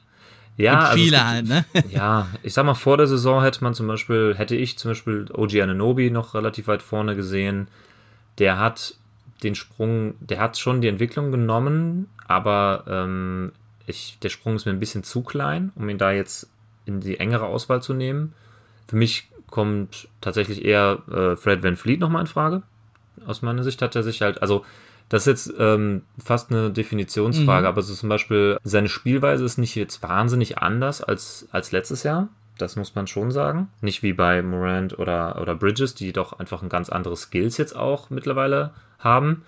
ja, 0.58 0.78
also 0.80 0.98
viele 0.98 1.26
halt, 1.26 1.48
ne? 1.48 1.64
Ja, 1.90 2.26
ich 2.42 2.52
sag 2.52 2.66
mal, 2.66 2.74
vor 2.74 2.96
der 2.96 3.06
Saison 3.06 3.42
hätte 3.42 3.62
man 3.62 3.74
zum 3.74 3.86
Beispiel, 3.86 4.34
hätte 4.36 4.56
ich 4.56 4.76
zum 4.76 4.90
Beispiel 4.90 5.26
OG 5.32 5.54
Ananobi 5.62 6.10
noch 6.10 6.34
relativ 6.34 6.66
weit 6.66 6.82
vorne 6.82 7.14
gesehen. 7.14 7.68
Der 8.38 8.58
hat 8.58 8.94
den 9.44 9.54
Sprung, 9.54 10.14
der 10.20 10.40
hat 10.40 10.58
schon 10.58 10.80
die 10.80 10.88
Entwicklung 10.88 11.30
genommen, 11.30 12.08
aber 12.26 12.84
ähm, 12.88 13.52
ich, 13.86 14.18
der 14.20 14.30
Sprung 14.30 14.56
ist 14.56 14.66
mir 14.66 14.72
ein 14.72 14.80
bisschen 14.80 15.04
zu 15.04 15.22
klein, 15.22 15.70
um 15.76 15.88
ihn 15.88 15.98
da 15.98 16.10
jetzt 16.10 16.50
in 16.86 17.00
die 17.00 17.20
engere 17.20 17.46
Auswahl 17.46 17.80
zu 17.80 17.94
nehmen. 17.94 18.34
Für 18.88 18.96
mich 18.96 19.28
kommt 19.48 20.08
tatsächlich 20.20 20.64
eher 20.64 20.98
äh, 21.08 21.36
Fred 21.36 21.62
Van 21.62 21.76
Fleet 21.76 22.00
nochmal 22.00 22.22
in 22.22 22.26
Frage. 22.26 22.62
Aus 23.26 23.42
meiner 23.42 23.62
Sicht 23.62 23.80
hat 23.80 23.94
er 23.94 24.02
sich 24.02 24.22
halt, 24.22 24.42
also 24.42 24.64
das 25.08 25.26
ist 25.26 25.48
jetzt 25.48 25.58
ähm, 25.58 26.02
fast 26.22 26.50
eine 26.50 26.70
Definitionsfrage, 26.70 27.62
mhm. 27.62 27.68
aber 27.68 27.82
so 27.82 27.94
zum 27.94 28.08
Beispiel 28.08 28.58
seine 28.62 28.88
Spielweise 28.88 29.44
ist 29.44 29.58
nicht 29.58 29.74
jetzt 29.74 30.02
wahnsinnig 30.02 30.58
anders 30.58 31.02
als, 31.02 31.48
als 31.50 31.72
letztes 31.72 32.02
Jahr. 32.02 32.28
Das 32.58 32.76
muss 32.76 32.94
man 32.94 33.06
schon 33.06 33.30
sagen. 33.30 33.68
Nicht 33.80 34.02
wie 34.02 34.12
bei 34.12 34.42
Morant 34.42 34.98
oder, 34.98 35.40
oder 35.40 35.54
Bridges, 35.54 35.94
die 35.94 36.12
doch 36.12 36.38
einfach 36.38 36.62
ein 36.62 36.68
ganz 36.68 36.90
anderes 36.90 37.22
Skills 37.22 37.56
jetzt 37.56 37.76
auch 37.76 38.10
mittlerweile 38.10 38.72
haben. 38.98 39.44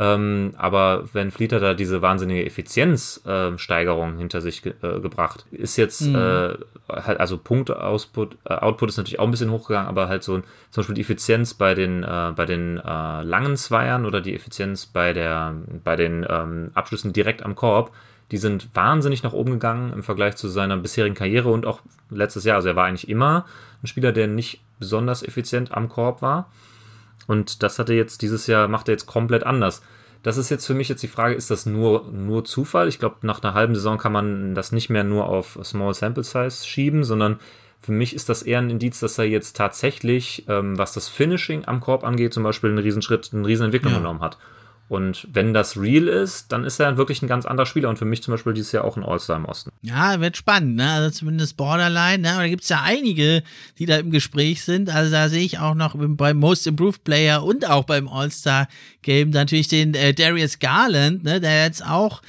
Ähm, 0.00 0.52
aber 0.56 1.04
wenn 1.12 1.30
Fleet 1.30 1.52
da 1.52 1.74
diese 1.74 2.00
wahnsinnige 2.00 2.46
Effizienzsteigerung 2.46 4.14
äh, 4.14 4.18
hinter 4.18 4.40
sich 4.40 4.62
ge 4.62 4.72
äh, 4.80 4.98
gebracht. 4.98 5.44
Ist 5.50 5.76
jetzt 5.76 6.00
mhm. 6.00 6.14
äh, 6.14 6.54
halt, 6.88 7.20
also 7.20 7.36
Punkt-Output 7.36 8.38
äh, 8.44 8.54
Output 8.54 8.88
ist 8.88 8.96
natürlich 8.96 9.18
auch 9.18 9.26
ein 9.26 9.30
bisschen 9.30 9.50
hochgegangen, 9.50 9.88
aber 9.88 10.08
halt 10.08 10.22
so 10.22 10.38
zum 10.38 10.44
Beispiel 10.74 10.94
die 10.94 11.02
Effizienz 11.02 11.52
bei 11.52 11.74
den, 11.74 12.02
äh, 12.02 12.32
bei 12.34 12.46
den 12.46 12.78
äh, 12.78 13.22
langen 13.22 13.58
Zweiern 13.58 14.06
oder 14.06 14.22
die 14.22 14.34
Effizienz 14.34 14.86
bei, 14.86 15.12
der, 15.12 15.54
bei 15.84 15.96
den 15.96 16.26
ähm, 16.26 16.70
Abschlüssen 16.72 17.12
direkt 17.12 17.42
am 17.42 17.54
Korb, 17.54 17.92
die 18.30 18.38
sind 18.38 18.74
wahnsinnig 18.74 19.22
nach 19.22 19.34
oben 19.34 19.52
gegangen 19.52 19.92
im 19.92 20.02
Vergleich 20.02 20.36
zu 20.36 20.48
seiner 20.48 20.78
bisherigen 20.78 21.14
Karriere 21.14 21.50
und 21.50 21.66
auch 21.66 21.80
letztes 22.08 22.44
Jahr. 22.44 22.56
Also 22.56 22.68
er 22.68 22.76
war 22.76 22.86
eigentlich 22.86 23.08
immer 23.10 23.44
ein 23.82 23.86
Spieler, 23.86 24.12
der 24.12 24.28
nicht 24.28 24.62
besonders 24.78 25.22
effizient 25.22 25.72
am 25.72 25.90
Korb 25.90 26.22
war. 26.22 26.50
Und 27.30 27.62
das 27.62 27.78
hat 27.78 27.88
er 27.88 27.94
jetzt 27.94 28.22
dieses 28.22 28.48
Jahr, 28.48 28.66
macht 28.66 28.88
er 28.88 28.92
jetzt 28.94 29.06
komplett 29.06 29.44
anders. 29.44 29.82
Das 30.24 30.36
ist 30.36 30.50
jetzt 30.50 30.66
für 30.66 30.74
mich 30.74 30.88
jetzt 30.88 31.04
die 31.04 31.06
Frage, 31.06 31.36
ist 31.36 31.48
das 31.48 31.64
nur, 31.64 32.10
nur 32.10 32.44
Zufall? 32.44 32.88
Ich 32.88 32.98
glaube, 32.98 33.18
nach 33.22 33.40
einer 33.40 33.54
halben 33.54 33.76
Saison 33.76 33.98
kann 33.98 34.10
man 34.10 34.56
das 34.56 34.72
nicht 34.72 34.90
mehr 34.90 35.04
nur 35.04 35.28
auf 35.28 35.56
Small 35.62 35.94
Sample 35.94 36.24
Size 36.24 36.66
schieben, 36.66 37.04
sondern 37.04 37.38
für 37.80 37.92
mich 37.92 38.16
ist 38.16 38.30
das 38.30 38.42
eher 38.42 38.58
ein 38.58 38.68
Indiz, 38.68 38.98
dass 38.98 39.16
er 39.16 39.26
jetzt 39.26 39.56
tatsächlich, 39.56 40.44
ähm, 40.48 40.76
was 40.76 40.92
das 40.92 41.06
Finishing 41.06 41.66
am 41.66 41.78
Korb 41.78 42.02
angeht, 42.02 42.34
zum 42.34 42.42
Beispiel 42.42 42.70
einen 42.70 42.80
Riesenschritt, 42.80 43.30
eine 43.32 43.46
Riesenentwicklung 43.46 43.92
ja. 43.92 43.98
genommen 44.00 44.22
hat. 44.22 44.36
Und 44.90 45.28
wenn 45.32 45.54
das 45.54 45.76
real 45.76 46.08
ist, 46.08 46.50
dann 46.50 46.64
ist 46.64 46.80
er 46.80 46.96
wirklich 46.96 47.22
ein 47.22 47.28
ganz 47.28 47.46
anderer 47.46 47.64
Spieler 47.64 47.88
und 47.88 47.96
für 47.96 48.04
mich 48.04 48.24
zum 48.24 48.34
Beispiel 48.34 48.54
dieses 48.54 48.72
Jahr 48.72 48.84
auch 48.84 48.96
ein 48.96 49.04
All-Star 49.04 49.36
im 49.36 49.44
Osten. 49.44 49.70
Ja, 49.82 50.20
wird 50.20 50.36
spannend, 50.36 50.74
ne? 50.74 50.90
Also 50.90 51.10
zumindest 51.10 51.56
Borderline, 51.56 52.18
ne? 52.18 52.32
Aber 52.32 52.42
da 52.42 52.48
gibt 52.48 52.64
es 52.64 52.70
ja 52.70 52.82
einige, 52.82 53.44
die 53.78 53.86
da 53.86 53.98
im 53.98 54.10
Gespräch 54.10 54.64
sind. 54.64 54.90
Also 54.90 55.12
da 55.12 55.28
sehe 55.28 55.44
ich 55.44 55.60
auch 55.60 55.76
noch 55.76 55.94
beim 55.96 56.38
Most 56.38 56.66
Improved 56.66 57.04
Player 57.04 57.44
und 57.44 57.70
auch 57.70 57.84
beim 57.84 58.08
All-Star-Game 58.08 59.30
natürlich 59.30 59.68
den 59.68 59.94
äh, 59.94 60.12
Darius 60.12 60.58
Garland, 60.58 61.22
ne? 61.22 61.40
Der 61.40 61.62
jetzt 61.66 61.86
auch, 61.86 62.20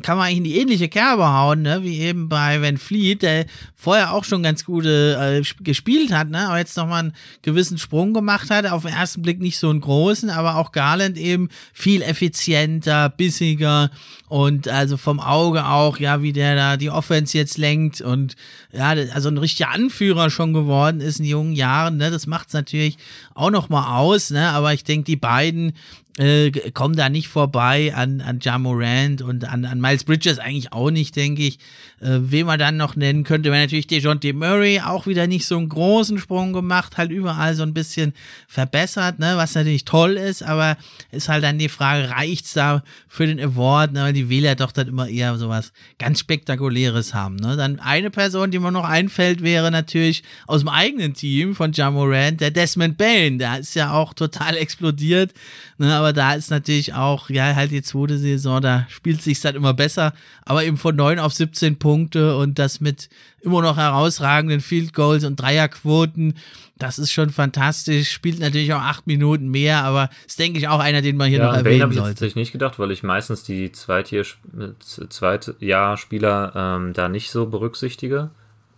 kann 0.00 0.16
man 0.16 0.28
eigentlich 0.28 0.38
in 0.38 0.44
die 0.44 0.58
ähnliche 0.60 0.88
Kerbe 0.88 1.28
hauen, 1.28 1.60
ne? 1.60 1.82
Wie 1.82 1.98
eben 1.98 2.30
bei 2.30 2.62
Van 2.62 2.78
Fleet, 2.78 3.20
der 3.20 3.44
vorher 3.76 4.14
auch 4.14 4.24
schon 4.24 4.42
ganz 4.42 4.64
gute 4.64 5.42
äh, 5.42 5.62
gespielt 5.62 6.10
hat, 6.12 6.30
ne? 6.30 6.48
Aber 6.48 6.56
jetzt 6.56 6.74
nochmal 6.78 7.00
einen 7.00 7.12
gewissen 7.42 7.76
Sprung 7.76 8.14
gemacht 8.14 8.48
hat. 8.48 8.64
Auf 8.64 8.84
den 8.84 8.94
ersten 8.94 9.20
Blick 9.20 9.40
nicht 9.40 9.58
so 9.58 9.68
einen 9.68 9.82
großen, 9.82 10.30
aber 10.30 10.56
auch 10.56 10.72
Garland 10.72 11.18
eben 11.18 11.50
viel 11.74 11.97
viel 11.98 12.02
effizienter, 12.02 13.08
bissiger 13.08 13.90
und 14.28 14.68
also 14.68 14.96
vom 14.96 15.20
Auge 15.20 15.66
auch, 15.66 15.98
ja, 15.98 16.22
wie 16.22 16.32
der 16.32 16.54
da 16.54 16.76
die 16.76 16.90
Offense 16.90 17.36
jetzt 17.36 17.58
lenkt 17.58 18.00
und 18.00 18.36
ja, 18.72 18.88
also 18.88 19.28
ein 19.28 19.38
richtiger 19.38 19.70
Anführer 19.70 20.30
schon 20.30 20.52
geworden 20.52 21.00
ist 21.00 21.18
in 21.18 21.24
jungen 21.24 21.52
Jahren, 21.52 21.96
ne, 21.96 22.10
das 22.10 22.26
macht's 22.26 22.52
natürlich 22.52 22.98
auch 23.34 23.50
noch 23.50 23.68
mal 23.68 23.98
aus, 23.98 24.30
ne, 24.30 24.50
aber 24.50 24.72
ich 24.74 24.84
denke, 24.84 25.04
die 25.04 25.16
beiden 25.16 25.72
äh, 26.18 26.50
kommen 26.72 26.96
da 26.96 27.08
nicht 27.08 27.28
vorbei 27.28 27.94
an, 27.94 28.20
an 28.20 28.40
Jamorant 28.40 29.22
und 29.22 29.44
an, 29.44 29.64
an 29.64 29.80
Miles 29.80 30.04
Bridges 30.04 30.38
eigentlich 30.38 30.72
auch 30.72 30.90
nicht, 30.90 31.14
denke 31.16 31.42
ich. 31.42 31.58
Äh, 32.00 32.18
wen 32.20 32.46
man 32.46 32.58
dann 32.58 32.76
noch 32.76 32.94
nennen 32.94 33.24
könnte, 33.24 33.50
wäre 33.50 33.62
natürlich 33.62 33.88
DeJounte 33.88 34.32
Murray, 34.32 34.80
auch 34.80 35.06
wieder 35.06 35.26
nicht 35.26 35.46
so 35.46 35.56
einen 35.56 35.68
großen 35.68 36.18
Sprung 36.18 36.52
gemacht, 36.52 36.96
halt 36.96 37.10
überall 37.10 37.54
so 37.54 37.64
ein 37.64 37.74
bisschen 37.74 38.14
verbessert, 38.46 39.18
ne, 39.18 39.32
was 39.36 39.54
natürlich 39.54 39.84
toll 39.84 40.12
ist, 40.12 40.44
aber 40.44 40.76
ist 41.10 41.28
halt 41.28 41.42
dann 41.42 41.58
die 41.58 41.68
Frage, 41.68 42.10
reicht's 42.10 42.52
da 42.52 42.84
für 43.08 43.26
den 43.26 43.40
Award, 43.40 43.92
ne, 43.92 44.02
weil 44.02 44.12
die 44.12 44.28
Wähler 44.28 44.54
doch 44.54 44.70
dann 44.70 44.86
immer 44.86 45.08
eher 45.08 45.36
sowas 45.38 45.72
ganz 45.98 46.20
Spektakuläres 46.20 47.14
haben, 47.14 47.34
ne. 47.36 47.56
Dann 47.56 47.80
eine 47.80 48.10
Person, 48.10 48.52
die 48.52 48.60
mir 48.60 48.70
noch 48.70 48.88
einfällt, 48.88 49.42
wäre 49.42 49.72
natürlich 49.72 50.22
aus 50.46 50.60
dem 50.60 50.68
eigenen 50.68 51.14
Team 51.14 51.56
von 51.56 51.72
Jamorant, 51.72 52.40
der 52.40 52.52
Desmond 52.52 52.96
Bain, 52.96 53.40
der 53.40 53.58
ist 53.58 53.74
ja 53.74 53.92
auch 53.92 54.14
total 54.14 54.56
explodiert, 54.56 55.32
ne, 55.78 55.92
aber 55.94 56.07
da 56.12 56.34
ist 56.34 56.50
natürlich 56.50 56.94
auch, 56.94 57.30
ja, 57.30 57.54
halt 57.54 57.70
die 57.70 57.82
zweite 57.82 58.18
Saison, 58.18 58.60
da 58.60 58.86
spielt 58.88 59.22
sich 59.22 59.40
dann 59.40 59.54
immer 59.54 59.74
besser, 59.74 60.12
aber 60.44 60.64
eben 60.64 60.76
von 60.76 60.96
9 60.96 61.18
auf 61.18 61.32
17 61.32 61.78
Punkte 61.78 62.36
und 62.36 62.58
das 62.58 62.80
mit 62.80 63.08
immer 63.40 63.62
noch 63.62 63.76
herausragenden 63.76 64.60
Field 64.60 64.92
Goals 64.92 65.24
und 65.24 65.36
Dreierquoten. 65.36 66.34
Das 66.76 66.98
ist 66.98 67.10
schon 67.10 67.30
fantastisch. 67.30 68.10
Spielt 68.10 68.40
natürlich 68.40 68.72
auch 68.72 68.80
acht 68.80 69.06
Minuten 69.06 69.48
mehr, 69.48 69.84
aber 69.84 70.10
ist, 70.26 70.38
denke 70.38 70.58
ich, 70.58 70.68
auch 70.68 70.80
einer, 70.80 71.02
den 71.02 71.16
man 71.16 71.28
hier 71.28 71.38
ja, 71.38 71.46
noch 71.46 71.54
erwähnen 71.54 71.80
sollte. 71.80 71.82
habe 71.82 71.94
ich 71.94 72.14
tatsächlich 72.14 72.36
nicht 72.36 72.52
gedacht, 72.52 72.78
weil 72.78 72.92
ich 72.92 73.02
meistens 73.02 73.42
die 73.42 73.72
Zweitjahr-Spieler 73.72 76.52
ähm, 76.54 76.92
da 76.92 77.08
nicht 77.08 77.30
so 77.30 77.46
berücksichtige. 77.46 78.30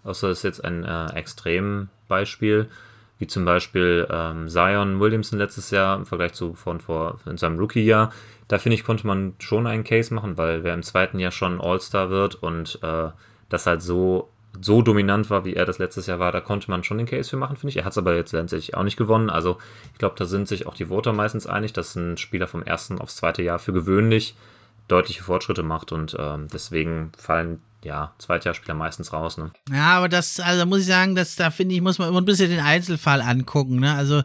Außer 0.02 0.28
das 0.28 0.38
ist 0.38 0.44
jetzt 0.44 0.64
ein 0.64 0.84
äh, 0.84 1.12
Extrembeispiel, 1.12 2.70
wie 3.20 3.28
zum 3.28 3.44
Beispiel 3.44 4.08
ähm, 4.10 4.48
Zion 4.48 4.98
Williamson 4.98 5.38
letztes 5.38 5.70
Jahr 5.70 5.96
im 5.96 6.06
Vergleich 6.06 6.32
zu 6.32 6.54
von 6.54 6.80
vor 6.80 7.20
in 7.26 7.36
seinem 7.36 7.58
Rookie-Jahr 7.58 8.10
da 8.50 8.58
finde 8.58 8.74
ich, 8.74 8.82
konnte 8.82 9.06
man 9.06 9.34
schon 9.38 9.68
einen 9.68 9.84
Case 9.84 10.12
machen, 10.12 10.36
weil 10.36 10.64
wer 10.64 10.74
im 10.74 10.82
zweiten 10.82 11.20
Jahr 11.20 11.30
schon 11.30 11.60
All-Star 11.60 12.10
wird 12.10 12.34
und 12.34 12.80
äh, 12.82 13.10
das 13.48 13.66
halt 13.66 13.80
so, 13.80 14.28
so 14.60 14.82
dominant 14.82 15.30
war, 15.30 15.44
wie 15.44 15.54
er 15.54 15.66
das 15.66 15.78
letztes 15.78 16.08
Jahr 16.08 16.18
war, 16.18 16.32
da 16.32 16.40
konnte 16.40 16.68
man 16.68 16.82
schon 16.82 16.98
den 16.98 17.06
Case 17.06 17.30
für 17.30 17.36
machen, 17.36 17.56
finde 17.56 17.70
ich. 17.70 17.76
Er 17.76 17.84
hat 17.84 17.92
es 17.92 17.98
aber 17.98 18.16
jetzt 18.16 18.32
letztendlich 18.32 18.74
auch 18.74 18.82
nicht 18.82 18.96
gewonnen. 18.96 19.30
Also 19.30 19.58
ich 19.92 19.98
glaube, 19.98 20.16
da 20.18 20.24
sind 20.24 20.48
sich 20.48 20.66
auch 20.66 20.74
die 20.74 20.86
Voter 20.86 21.12
meistens 21.12 21.46
einig, 21.46 21.74
dass 21.74 21.94
ein 21.94 22.16
Spieler 22.16 22.48
vom 22.48 22.64
ersten 22.64 23.00
aufs 23.00 23.14
zweite 23.14 23.40
Jahr 23.44 23.60
für 23.60 23.72
gewöhnlich 23.72 24.34
deutliche 24.88 25.22
Fortschritte 25.22 25.62
macht 25.62 25.92
und 25.92 26.16
ähm, 26.18 26.48
deswegen 26.52 27.12
fallen 27.16 27.62
ja, 27.84 28.12
Zweitjahrspieler 28.18 28.74
meistens 28.74 29.12
raus, 29.12 29.38
ne? 29.38 29.50
Ja, 29.72 29.96
aber 29.96 30.08
das, 30.08 30.38
also 30.38 30.66
muss 30.66 30.80
ich 30.80 30.86
sagen, 30.86 31.14
dass 31.14 31.36
da 31.36 31.50
finde 31.50 31.74
ich, 31.74 31.80
muss 31.80 31.98
man 31.98 32.08
immer 32.08 32.20
ein 32.20 32.26
bisschen 32.26 32.50
den 32.50 32.60
Einzelfall 32.60 33.22
angucken, 33.22 33.80
ne? 33.80 33.94
Also 33.94 34.22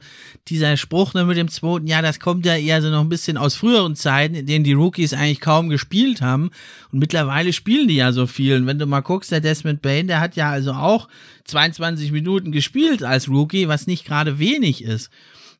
dieser 0.48 0.76
Spruch 0.76 1.14
ne, 1.14 1.24
mit 1.24 1.38
dem 1.38 1.48
zweiten 1.48 1.88
Jahr, 1.88 2.02
das 2.02 2.20
kommt 2.20 2.46
ja 2.46 2.56
eher 2.56 2.82
so 2.82 2.90
noch 2.90 3.02
ein 3.02 3.10
bisschen 3.10 3.38
aus 3.38 3.56
früheren 3.56 3.96
Zeiten, 3.96 4.36
in 4.36 4.46
denen 4.46 4.66
die 4.66 4.74
Rookies 4.74 5.14
eigentlich 5.14 5.40
kaum 5.40 5.70
gespielt 5.70 6.22
haben. 6.22 6.52
Und 6.92 7.00
mittlerweile 7.00 7.54
spielen 7.54 7.88
die 7.88 7.96
ja 7.96 8.12
so 8.12 8.28
viel. 8.28 8.58
Und 8.58 8.68
wenn 8.68 8.80
du 8.80 8.86
mal 8.86 9.02
guckst, 9.02 9.32
der 9.32 9.42
Desmond 9.42 9.82
Bain, 9.82 10.08
der 10.08 10.20
hat 10.20 10.36
ja 10.36 10.50
also 10.50 10.74
auch 10.74 11.08
22 11.46 12.12
Minuten 12.12 12.52
gespielt 12.52 13.04
als 13.04 13.30
Rookie, 13.30 13.68
was 13.68 13.88
nicht 13.88 14.06
gerade 14.06 14.38
wenig 14.38 14.84
ist. 14.84 15.10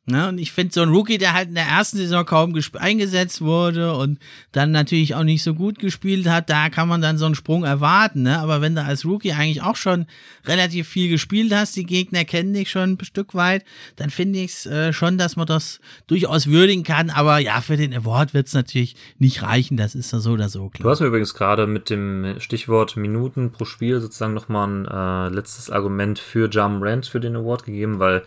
Ne? 0.08 0.28
Und 0.28 0.38
ich 0.38 0.52
finde, 0.52 0.72
so 0.72 0.82
ein 0.82 0.90
Rookie, 0.90 1.18
der 1.18 1.34
halt 1.34 1.48
in 1.48 1.56
der 1.56 1.66
ersten 1.66 1.96
Saison 1.96 2.24
kaum 2.24 2.56
eingesetzt 2.74 3.40
wurde 3.40 3.92
und 3.96 4.20
dann 4.52 4.70
natürlich 4.70 5.16
auch 5.16 5.24
nicht 5.24 5.42
so 5.42 5.52
gut 5.52 5.80
gespielt 5.80 6.28
hat, 6.28 6.48
da 6.48 6.70
kann 6.70 6.86
man 6.86 7.00
dann 7.00 7.18
so 7.18 7.26
einen 7.26 7.34
Sprung 7.34 7.64
erwarten. 7.64 8.22
Ne? 8.22 8.38
Aber 8.38 8.60
wenn 8.60 8.76
du 8.76 8.84
als 8.84 9.04
Rookie 9.04 9.32
eigentlich 9.32 9.62
auch 9.62 9.74
schon 9.74 10.06
relativ 10.44 10.86
viel 10.86 11.08
gespielt 11.08 11.52
hast, 11.52 11.74
die 11.74 11.84
Gegner 11.84 12.24
kennen 12.24 12.54
dich 12.54 12.70
schon 12.70 12.92
ein 12.92 13.04
Stück 13.04 13.34
weit, 13.34 13.64
dann 13.96 14.10
finde 14.10 14.38
ich 14.38 14.52
es 14.52 14.66
äh, 14.66 14.92
schon, 14.92 15.18
dass 15.18 15.34
man 15.34 15.48
das 15.48 15.80
durchaus 16.06 16.46
würdigen 16.46 16.84
kann. 16.84 17.10
Aber 17.10 17.38
ja, 17.38 17.60
für 17.60 17.76
den 17.76 17.92
Award 17.92 18.32
wird 18.32 18.46
es 18.46 18.54
natürlich 18.54 18.94
nicht 19.18 19.42
reichen. 19.42 19.76
Das 19.76 19.96
ist 19.96 20.12
ja 20.12 20.20
so 20.20 20.32
oder 20.32 20.48
so 20.48 20.68
klar. 20.68 20.84
Du 20.84 20.90
hast 20.90 21.00
mir 21.00 21.08
übrigens 21.08 21.34
gerade 21.34 21.66
mit 21.66 21.90
dem 21.90 22.36
Stichwort 22.38 22.96
Minuten 22.96 23.50
pro 23.50 23.64
Spiel 23.64 24.00
sozusagen 24.00 24.34
nochmal 24.34 24.68
ein 24.68 24.86
äh, 24.86 25.34
letztes 25.34 25.68
Argument 25.68 26.20
für 26.20 26.48
Jam 26.48 26.80
Rand 26.80 27.06
für 27.06 27.18
den 27.18 27.34
Award 27.34 27.64
gegeben, 27.64 27.98
weil 27.98 28.22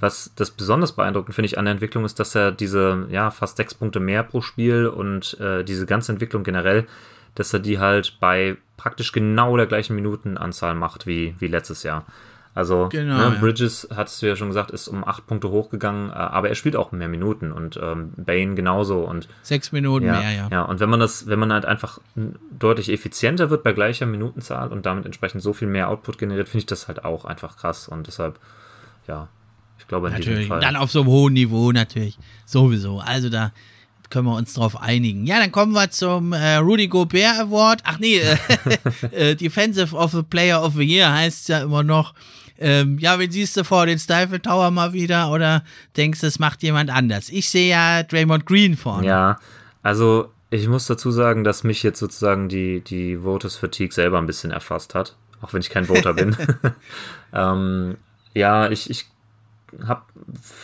was 0.00 0.32
das 0.34 0.50
besonders 0.50 0.92
beeindruckend 0.92 1.34
finde 1.34 1.46
ich 1.46 1.58
an 1.58 1.66
der 1.66 1.72
Entwicklung 1.72 2.04
ist, 2.04 2.18
dass 2.18 2.34
er 2.34 2.52
diese, 2.52 3.06
ja, 3.10 3.30
fast 3.30 3.58
sechs 3.58 3.74
Punkte 3.74 4.00
mehr 4.00 4.22
pro 4.22 4.40
Spiel 4.40 4.86
und 4.86 5.38
äh, 5.40 5.62
diese 5.62 5.86
ganze 5.86 6.12
Entwicklung 6.12 6.42
generell, 6.42 6.86
dass 7.34 7.52
er 7.52 7.60
die 7.60 7.78
halt 7.78 8.16
bei 8.18 8.56
praktisch 8.76 9.12
genau 9.12 9.56
der 9.56 9.66
gleichen 9.66 9.94
Minutenanzahl 9.94 10.74
macht 10.74 11.06
wie, 11.06 11.34
wie 11.38 11.48
letztes 11.48 11.82
Jahr. 11.82 12.06
Also 12.52 12.88
genau, 12.90 13.30
ne, 13.30 13.36
Bridges, 13.38 13.86
ja. 13.88 13.96
hattest 13.96 14.20
du 14.20 14.26
ja 14.26 14.34
schon 14.34 14.48
gesagt, 14.48 14.72
ist 14.72 14.88
um 14.88 15.06
acht 15.06 15.26
Punkte 15.26 15.50
hochgegangen, 15.50 16.10
äh, 16.10 16.14
aber 16.14 16.48
er 16.48 16.56
spielt 16.56 16.74
auch 16.74 16.90
mehr 16.90 17.08
Minuten 17.08 17.52
und 17.52 17.78
ähm, 17.80 18.12
Bane 18.16 18.54
genauso 18.56 19.04
und 19.04 19.28
sechs 19.42 19.70
Minuten 19.70 20.06
ja, 20.06 20.18
mehr, 20.18 20.32
ja. 20.32 20.48
Ja, 20.50 20.62
und 20.62 20.80
wenn 20.80 20.90
man 20.90 20.98
das, 20.98 21.28
wenn 21.28 21.38
man 21.38 21.52
halt 21.52 21.64
einfach 21.64 22.00
deutlich 22.58 22.90
effizienter 22.90 23.50
wird 23.50 23.62
bei 23.62 23.72
gleicher 23.72 24.06
Minutenzahl 24.06 24.72
und 24.72 24.84
damit 24.84 25.06
entsprechend 25.06 25.42
so 25.42 25.52
viel 25.52 25.68
mehr 25.68 25.88
Output 25.88 26.18
generiert, 26.18 26.48
finde 26.48 26.60
ich 26.60 26.66
das 26.66 26.88
halt 26.88 27.04
auch 27.04 27.24
einfach 27.24 27.56
krass 27.56 27.86
und 27.86 28.08
deshalb, 28.08 28.40
ja, 29.06 29.28
glaube 29.90 30.06
in 30.08 30.14
natürlich. 30.14 30.38
diesem 30.38 30.48
Fall. 30.48 30.60
Dann 30.60 30.76
auf 30.76 30.90
so 30.90 31.00
einem 31.00 31.10
hohen 31.10 31.34
Niveau 31.34 31.72
natürlich. 31.72 32.16
Sowieso. 32.46 33.00
Also 33.00 33.28
da 33.28 33.52
können 34.08 34.26
wir 34.26 34.36
uns 34.36 34.54
drauf 34.54 34.80
einigen. 34.80 35.26
Ja, 35.26 35.38
dann 35.38 35.52
kommen 35.52 35.72
wir 35.72 35.90
zum 35.90 36.32
äh, 36.32 36.56
Rudy 36.56 36.88
Gobert 36.88 37.38
Award. 37.38 37.82
Ach 37.84 37.98
nee, 37.98 38.18
äh, 38.18 38.36
äh, 39.30 39.34
Defensive 39.34 39.94
of 39.94 40.12
the 40.12 40.22
Player 40.22 40.62
of 40.62 40.74
the 40.74 40.82
Year 40.82 41.12
heißt 41.12 41.42
es 41.42 41.48
ja 41.48 41.60
immer 41.60 41.82
noch. 41.82 42.14
Ähm, 42.58 42.98
ja, 42.98 43.18
wen 43.18 43.30
siehst 43.30 43.56
du 43.56 43.64
vor 43.64 43.86
den 43.86 43.98
Stifle 43.98 44.40
Tower 44.40 44.70
mal 44.70 44.92
wieder 44.92 45.30
oder 45.30 45.64
denkst 45.96 46.20
du, 46.20 46.26
es 46.26 46.38
macht 46.38 46.62
jemand 46.62 46.90
anders? 46.90 47.28
Ich 47.30 47.48
sehe 47.48 47.70
ja 47.70 48.02
Draymond 48.02 48.46
Green 48.46 48.76
vorne. 48.76 49.06
Ja, 49.06 49.38
also 49.82 50.30
ich 50.50 50.68
muss 50.68 50.86
dazu 50.86 51.10
sagen, 51.10 51.42
dass 51.42 51.64
mich 51.64 51.82
jetzt 51.82 51.98
sozusagen 51.98 52.48
die, 52.48 52.80
die 52.80 53.22
Voters 53.22 53.56
Fatigue 53.56 53.92
selber 53.92 54.18
ein 54.18 54.26
bisschen 54.26 54.50
erfasst 54.50 54.94
hat, 54.94 55.16
auch 55.40 55.52
wenn 55.52 55.60
ich 55.60 55.70
kein 55.70 55.86
Voter 55.86 56.14
bin. 56.14 56.36
ähm, 57.32 57.96
ja, 58.34 58.70
ich, 58.70 58.90
ich 58.90 59.09
habe, 59.86 60.02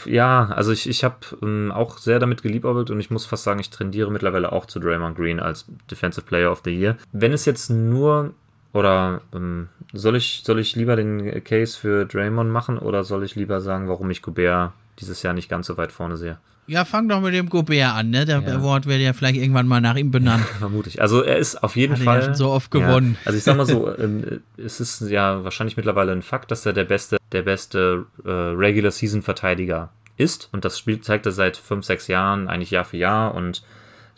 ja, 0.04 0.46
also 0.46 0.72
ich, 0.72 0.88
ich 0.88 1.04
habe 1.04 1.16
ähm, 1.42 1.72
auch 1.72 1.98
sehr 1.98 2.18
damit 2.18 2.42
geliebäugelt 2.42 2.90
und 2.90 3.00
ich 3.00 3.10
muss 3.10 3.26
fast 3.26 3.44
sagen, 3.44 3.60
ich 3.60 3.70
trendiere 3.70 4.10
mittlerweile 4.10 4.52
auch 4.52 4.66
zu 4.66 4.80
Draymond 4.80 5.16
Green 5.16 5.40
als 5.40 5.66
Defensive 5.90 6.26
Player 6.26 6.50
of 6.50 6.62
the 6.64 6.70
Year. 6.70 6.96
Wenn 7.12 7.32
es 7.32 7.44
jetzt 7.44 7.70
nur, 7.70 8.32
oder 8.72 9.20
ähm, 9.34 9.68
soll, 9.92 10.16
ich, 10.16 10.42
soll 10.44 10.58
ich 10.58 10.76
lieber 10.76 10.96
den 10.96 11.42
Case 11.44 11.78
für 11.78 12.06
Draymond 12.06 12.50
machen 12.50 12.78
oder 12.78 13.04
soll 13.04 13.24
ich 13.24 13.36
lieber 13.36 13.60
sagen, 13.60 13.88
warum 13.88 14.10
ich 14.10 14.22
Gobert 14.22 14.72
dieses 14.98 15.22
Jahr 15.22 15.34
nicht 15.34 15.48
ganz 15.48 15.66
so 15.66 15.76
weit 15.76 15.92
vorne 15.92 16.16
sehe? 16.16 16.38
Ja, 16.68 16.84
fang 16.84 17.08
doch 17.08 17.20
mit 17.20 17.32
dem 17.32 17.48
Gobert 17.48 17.94
an, 17.94 18.10
ne? 18.10 18.24
Der 18.24 18.40
ja. 18.40 18.56
Award 18.56 18.86
wird 18.86 19.00
ja 19.00 19.12
vielleicht 19.12 19.36
irgendwann 19.36 19.68
mal 19.68 19.80
nach 19.80 19.96
ihm 19.96 20.10
benannt. 20.10 20.44
Ja, 20.56 20.58
vermutlich. 20.58 21.00
Also 21.00 21.22
er 21.22 21.36
ist 21.36 21.62
auf 21.62 21.76
jeden 21.76 21.94
Hat 21.94 22.02
Fall. 22.02 22.16
Er 22.16 22.20
ja 22.20 22.24
schon 22.26 22.34
so 22.34 22.50
oft 22.50 22.70
gewonnen. 22.70 23.16
Ja. 23.20 23.26
Also 23.26 23.38
ich 23.38 23.44
sag 23.44 23.56
mal 23.56 23.66
so, 23.66 23.96
ähm, 23.96 24.40
es 24.56 24.80
ist 24.80 25.02
ja 25.02 25.44
wahrscheinlich 25.44 25.76
mittlerweile 25.76 26.12
ein 26.12 26.22
Fakt, 26.22 26.50
dass 26.50 26.66
er 26.66 26.72
der 26.72 26.84
beste, 26.84 27.18
der 27.32 27.42
beste 27.42 28.06
äh, 28.24 28.30
Regular 28.30 28.90
Season 28.90 29.22
Verteidiger 29.22 29.90
ist. 30.16 30.48
Und 30.52 30.64
das 30.64 30.78
Spiel 30.78 31.00
zeigt 31.00 31.26
er 31.26 31.32
seit 31.32 31.56
fünf, 31.56 31.84
sechs 31.84 32.08
Jahren, 32.08 32.48
eigentlich 32.48 32.70
Jahr 32.70 32.84
für 32.84 32.96
Jahr. 32.96 33.34
Und 33.34 33.62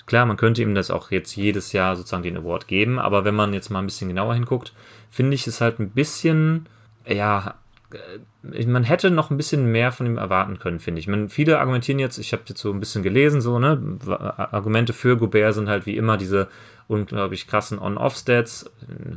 klar, 0.07 0.27
man 0.27 0.37
könnte 0.37 0.63
ihm 0.63 0.75
das 0.75 0.91
auch 0.91 1.11
jetzt 1.11 1.37
jedes 1.37 1.73
Jahr 1.73 1.97
sozusagen 1.97 2.23
den 2.23 2.37
Award 2.37 2.69
geben. 2.69 2.99
Aber 2.99 3.25
wenn 3.25 3.35
man 3.35 3.53
jetzt 3.53 3.71
mal 3.71 3.81
ein 3.81 3.87
bisschen 3.87 4.09
genauer 4.09 4.35
hinguckt, 4.35 4.73
finde 5.11 5.35
ich 5.35 5.47
es 5.47 5.61
halt 5.61 5.79
ein 5.81 5.91
bisschen, 5.91 6.67
ja, 7.07 7.55
äh, 7.93 8.19
man 8.43 8.85
hätte 8.85 9.11
noch 9.11 9.31
ein 9.31 9.37
bisschen 9.37 9.71
mehr 9.73 9.91
von 9.91 10.07
ihm 10.07 10.17
erwarten 10.17 10.59
können, 10.59 10.79
finde 10.79 11.01
ich. 11.01 11.09
Man, 11.09 11.29
viele 11.29 11.59
argumentieren 11.59 11.99
jetzt, 11.99 12.19
ich 12.19 12.33
habe 12.33 12.45
jetzt 12.49 12.61
so 12.61 12.73
ein 12.73 12.81
bisschen 12.81 13.03
gelesen, 13.03 13.41
so, 13.41 13.59
ne, 13.59 13.99
Argumente 14.07 14.93
für 14.93 15.17
Gobert 15.17 15.55
sind 15.55 15.69
halt 15.69 15.87
wie 15.87 15.97
immer 15.97 16.17
diese 16.17 16.49
unglaublich 16.87 17.47
krassen 17.47 17.79
On-Off-Stats. 17.79 18.71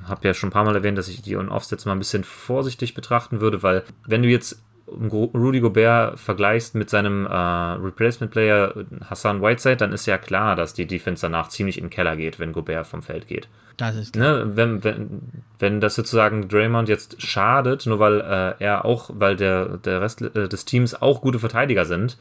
Habe 0.05 0.27
ja 0.27 0.33
schon 0.33 0.49
ein 0.49 0.53
paar 0.53 0.65
Mal 0.65 0.75
erwähnt, 0.75 0.97
dass 0.97 1.07
ich 1.07 1.21
die 1.21 1.37
On-Off-Stats 1.37 1.85
mal 1.85 1.93
ein 1.93 1.99
bisschen 1.99 2.23
vorsichtig 2.23 2.93
betrachten 2.93 3.41
würde, 3.41 3.63
weil 3.63 3.83
wenn 4.05 4.23
du 4.23 4.29
jetzt 4.29 4.61
Rudy 4.91 5.61
Gobert 5.61 6.19
vergleichst 6.19 6.75
mit 6.75 6.89
seinem 6.89 7.25
äh, 7.25 7.29
Replacement-Player 7.29 8.73
Hassan 9.09 9.41
Whiteside, 9.41 9.77
dann 9.77 9.93
ist 9.93 10.05
ja 10.05 10.17
klar, 10.17 10.55
dass 10.55 10.73
die 10.73 10.85
Defense 10.85 11.21
danach 11.21 11.49
ziemlich 11.49 11.77
in 11.77 11.85
den 11.85 11.89
Keller 11.89 12.15
geht, 12.15 12.39
wenn 12.39 12.51
Gobert 12.51 12.87
vom 12.87 13.01
Feld 13.01 13.27
geht. 13.27 13.47
Das 13.77 13.95
ist 13.95 14.13
klar. 14.13 14.45
Ne, 14.45 14.57
wenn, 14.57 14.83
wenn, 14.83 15.21
wenn 15.59 15.81
das 15.81 15.95
sozusagen 15.95 16.47
Draymond 16.47 16.89
jetzt 16.89 17.21
schadet, 17.21 17.85
nur 17.85 17.99
weil 17.99 18.21
äh, 18.21 18.63
er 18.63 18.85
auch, 18.85 19.09
weil 19.13 19.35
der, 19.35 19.77
der 19.77 20.01
Rest 20.01 20.21
äh, 20.21 20.47
des 20.47 20.65
Teams 20.65 21.01
auch 21.01 21.21
gute 21.21 21.39
Verteidiger 21.39 21.85
sind, 21.85 22.17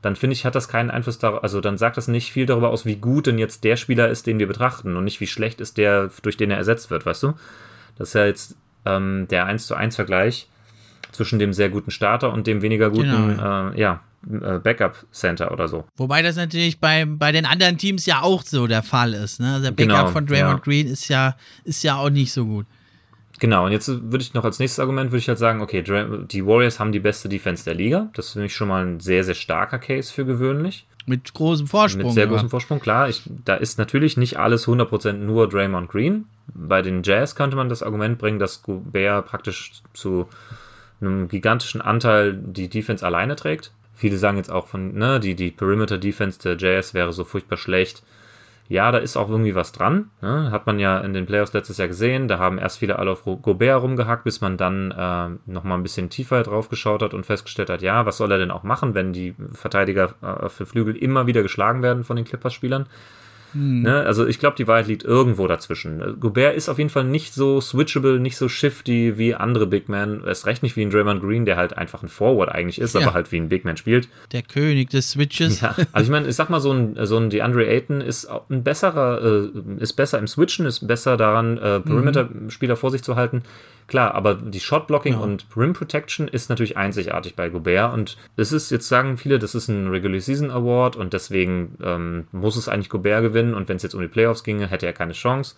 dann 0.00 0.16
finde 0.16 0.34
ich, 0.34 0.44
hat 0.44 0.54
das 0.54 0.68
keinen 0.68 0.90
Einfluss 0.90 1.18
darauf, 1.18 1.42
also 1.42 1.60
dann 1.60 1.78
sagt 1.78 1.96
das 1.96 2.08
nicht 2.08 2.32
viel 2.32 2.46
darüber 2.46 2.70
aus, 2.70 2.84
wie 2.84 2.96
gut 2.96 3.26
denn 3.26 3.38
jetzt 3.38 3.64
der 3.64 3.76
Spieler 3.76 4.08
ist, 4.08 4.26
den 4.26 4.38
wir 4.38 4.46
betrachten 4.46 4.96
und 4.96 5.04
nicht 5.04 5.20
wie 5.20 5.26
schlecht 5.26 5.60
ist 5.60 5.78
der, 5.78 6.10
durch 6.22 6.36
den 6.36 6.50
er 6.50 6.58
ersetzt 6.58 6.90
wird, 6.90 7.06
weißt 7.06 7.22
du? 7.22 7.34
Das 7.96 8.08
ist 8.08 8.14
ja 8.14 8.26
jetzt 8.26 8.56
ähm, 8.84 9.26
der 9.30 9.46
1 9.46 9.66
zu 9.66 9.74
1 9.74 9.96
Vergleich 9.96 10.48
zwischen 11.14 11.38
dem 11.38 11.52
sehr 11.52 11.68
guten 11.68 11.90
Starter 11.90 12.32
und 12.32 12.46
dem 12.46 12.62
weniger 12.62 12.90
guten, 12.90 13.36
genau. 13.36 13.70
äh, 13.70 13.80
ja, 13.80 14.00
äh, 14.30 14.58
Backup-Center 14.58 15.52
oder 15.52 15.68
so. 15.68 15.84
Wobei 15.96 16.22
das 16.22 16.36
natürlich 16.36 16.80
bei, 16.80 17.04
bei 17.04 17.32
den 17.32 17.46
anderen 17.46 17.78
Teams 17.78 18.06
ja 18.06 18.22
auch 18.22 18.42
so 18.42 18.66
der 18.66 18.82
Fall 18.82 19.14
ist. 19.14 19.40
Ne? 19.40 19.60
Der 19.62 19.70
Backup 19.70 19.96
genau, 19.96 20.06
von 20.08 20.26
Draymond 20.26 20.58
ja. 20.58 20.64
Green 20.64 20.86
ist 20.86 21.08
ja, 21.08 21.36
ist 21.64 21.82
ja 21.82 21.96
auch 21.96 22.10
nicht 22.10 22.32
so 22.32 22.44
gut. 22.44 22.66
Genau, 23.40 23.66
und 23.66 23.72
jetzt 23.72 23.88
würde 23.88 24.22
ich 24.22 24.32
noch 24.32 24.44
als 24.44 24.58
nächstes 24.58 24.78
Argument 24.78 25.10
würde 25.10 25.18
ich 25.18 25.28
halt 25.28 25.38
sagen, 25.38 25.60
okay, 25.60 25.82
die 25.82 26.46
Warriors 26.46 26.78
haben 26.78 26.92
die 26.92 27.00
beste 27.00 27.28
Defense 27.28 27.64
der 27.64 27.74
Liga. 27.74 28.08
Das 28.14 28.26
ist 28.26 28.32
für 28.34 28.40
mich 28.40 28.54
schon 28.54 28.68
mal 28.68 28.86
ein 28.86 29.00
sehr, 29.00 29.24
sehr 29.24 29.34
starker 29.34 29.78
Case 29.78 30.12
für 30.12 30.24
gewöhnlich. 30.24 30.86
Mit 31.06 31.34
großem 31.34 31.66
Vorsprung. 31.66 32.06
Mit 32.06 32.14
sehr 32.14 32.28
großem 32.28 32.48
Vorsprung, 32.48 32.80
klar. 32.80 33.08
Ich, 33.08 33.22
da 33.44 33.56
ist 33.56 33.76
natürlich 33.76 34.16
nicht 34.16 34.38
alles 34.38 34.66
100% 34.66 35.12
nur 35.14 35.48
Draymond 35.48 35.90
Green. 35.90 36.26
Bei 36.54 36.80
den 36.80 37.02
Jazz 37.02 37.34
könnte 37.34 37.56
man 37.56 37.68
das 37.68 37.82
Argument 37.82 38.18
bringen, 38.18 38.38
dass 38.38 38.62
Gobert 38.62 39.26
praktisch 39.26 39.72
zu 39.92 40.28
einem 41.00 41.28
gigantischen 41.28 41.80
Anteil 41.80 42.34
die 42.34 42.68
Defense 42.68 43.04
alleine 43.04 43.36
trägt. 43.36 43.72
Viele 43.94 44.16
sagen 44.16 44.36
jetzt 44.36 44.50
auch 44.50 44.66
von, 44.66 44.94
ne, 44.94 45.20
die, 45.20 45.34
die 45.34 45.50
Perimeter 45.50 45.98
Defense 45.98 46.38
der 46.40 46.56
Jazz 46.56 46.94
wäre 46.94 47.12
so 47.12 47.24
furchtbar 47.24 47.56
schlecht. 47.56 48.02
Ja, 48.68 48.90
da 48.90 48.98
ist 48.98 49.16
auch 49.16 49.28
irgendwie 49.28 49.54
was 49.54 49.72
dran. 49.72 50.10
Ne? 50.22 50.50
Hat 50.50 50.66
man 50.66 50.78
ja 50.78 50.98
in 51.00 51.12
den 51.12 51.26
Playoffs 51.26 51.52
letztes 51.52 51.76
Jahr 51.76 51.88
gesehen. 51.88 52.28
Da 52.28 52.38
haben 52.38 52.58
erst 52.58 52.78
viele 52.78 52.98
alle 52.98 53.10
auf 53.10 53.24
Gobert 53.24 53.82
rumgehackt, 53.82 54.24
bis 54.24 54.40
man 54.40 54.56
dann 54.56 54.90
äh, 54.90 55.50
nochmal 55.50 55.78
ein 55.78 55.82
bisschen 55.82 56.08
tiefer 56.08 56.42
drauf 56.42 56.70
geschaut 56.70 57.02
hat 57.02 57.12
und 57.12 57.26
festgestellt 57.26 57.68
hat, 57.68 57.82
ja, 57.82 58.06
was 58.06 58.16
soll 58.16 58.32
er 58.32 58.38
denn 58.38 58.50
auch 58.50 58.62
machen, 58.62 58.94
wenn 58.94 59.12
die 59.12 59.34
Verteidiger 59.52 60.14
äh, 60.22 60.48
für 60.48 60.64
Flügel 60.64 60.96
immer 60.96 61.26
wieder 61.26 61.42
geschlagen 61.42 61.82
werden 61.82 62.04
von 62.04 62.16
den 62.16 62.24
Clippers-Spielern? 62.24 62.86
Hm. 63.54 63.82
Ne? 63.82 64.00
Also 64.00 64.26
ich 64.26 64.38
glaube, 64.38 64.56
die 64.56 64.66
Wahrheit 64.68 64.86
liegt 64.86 65.04
irgendwo 65.04 65.46
dazwischen. 65.46 66.20
Gobert 66.20 66.56
ist 66.56 66.68
auf 66.68 66.78
jeden 66.78 66.90
Fall 66.90 67.04
nicht 67.04 67.32
so 67.32 67.60
switchable, 67.60 68.20
nicht 68.20 68.36
so 68.36 68.48
shifty 68.48 69.16
wie 69.16 69.34
andere 69.34 69.66
Big 69.66 69.88
Men. 69.88 70.22
Erst 70.26 70.46
recht 70.46 70.62
nicht 70.62 70.76
wie 70.76 70.82
ein 70.82 70.90
Draymond 70.90 71.22
Green, 71.22 71.44
der 71.44 71.56
halt 71.56 71.76
einfach 71.76 72.02
ein 72.02 72.08
Forward 72.08 72.50
eigentlich 72.50 72.80
ist, 72.80 72.94
ja. 72.94 73.00
aber 73.00 73.14
halt 73.14 73.32
wie 73.32 73.38
ein 73.38 73.48
Big 73.48 73.64
Man 73.64 73.76
spielt. 73.76 74.08
Der 74.32 74.42
König 74.42 74.90
des 74.90 75.12
Switches. 75.12 75.60
Ja. 75.60 75.74
Also 75.92 76.06
ich 76.06 76.10
meine, 76.10 76.26
ich 76.26 76.34
sag 76.34 76.50
mal, 76.50 76.60
so 76.60 76.72
ein, 76.72 76.96
so 77.02 77.16
ein 77.18 77.30
DeAndre 77.30 77.66
Ayton 77.66 78.00
ist 78.00 78.28
ein 78.50 78.64
besserer, 78.64 79.22
äh, 79.22 79.80
ist 79.80 79.92
besser 79.92 80.18
im 80.18 80.26
Switchen, 80.26 80.66
ist 80.66 80.86
besser 80.86 81.16
daran, 81.16 81.56
äh, 81.58 81.80
Perimeter-Spieler 81.80 82.74
vor 82.76 82.90
sich 82.90 83.02
zu 83.02 83.14
halten. 83.14 83.42
Klar, 83.86 84.14
aber 84.14 84.34
die 84.34 84.60
Shot-Blocking 84.60 85.14
ja. 85.14 85.18
und 85.18 85.46
Rim 85.56 85.74
Protection 85.74 86.26
ist 86.26 86.48
natürlich 86.48 86.76
einzigartig 86.76 87.36
bei 87.36 87.50
Gobert 87.50 87.92
und 87.92 88.16
es 88.36 88.50
ist, 88.50 88.70
jetzt 88.70 88.88
sagen 88.88 89.18
viele, 89.18 89.38
das 89.38 89.54
ist 89.54 89.68
ein 89.68 89.88
Regular 89.88 90.20
Season 90.20 90.50
Award 90.50 90.96
und 90.96 91.12
deswegen 91.12 91.76
ähm, 91.82 92.24
muss 92.32 92.56
es 92.56 92.68
eigentlich 92.68 92.88
Gobert 92.88 93.22
gewinnen 93.22 93.43
und 93.52 93.68
wenn 93.68 93.76
es 93.76 93.82
jetzt 93.82 93.94
um 93.94 94.00
die 94.00 94.08
Playoffs 94.08 94.44
ginge, 94.44 94.68
hätte 94.68 94.86
er 94.86 94.94
keine 94.94 95.12
Chance. 95.12 95.56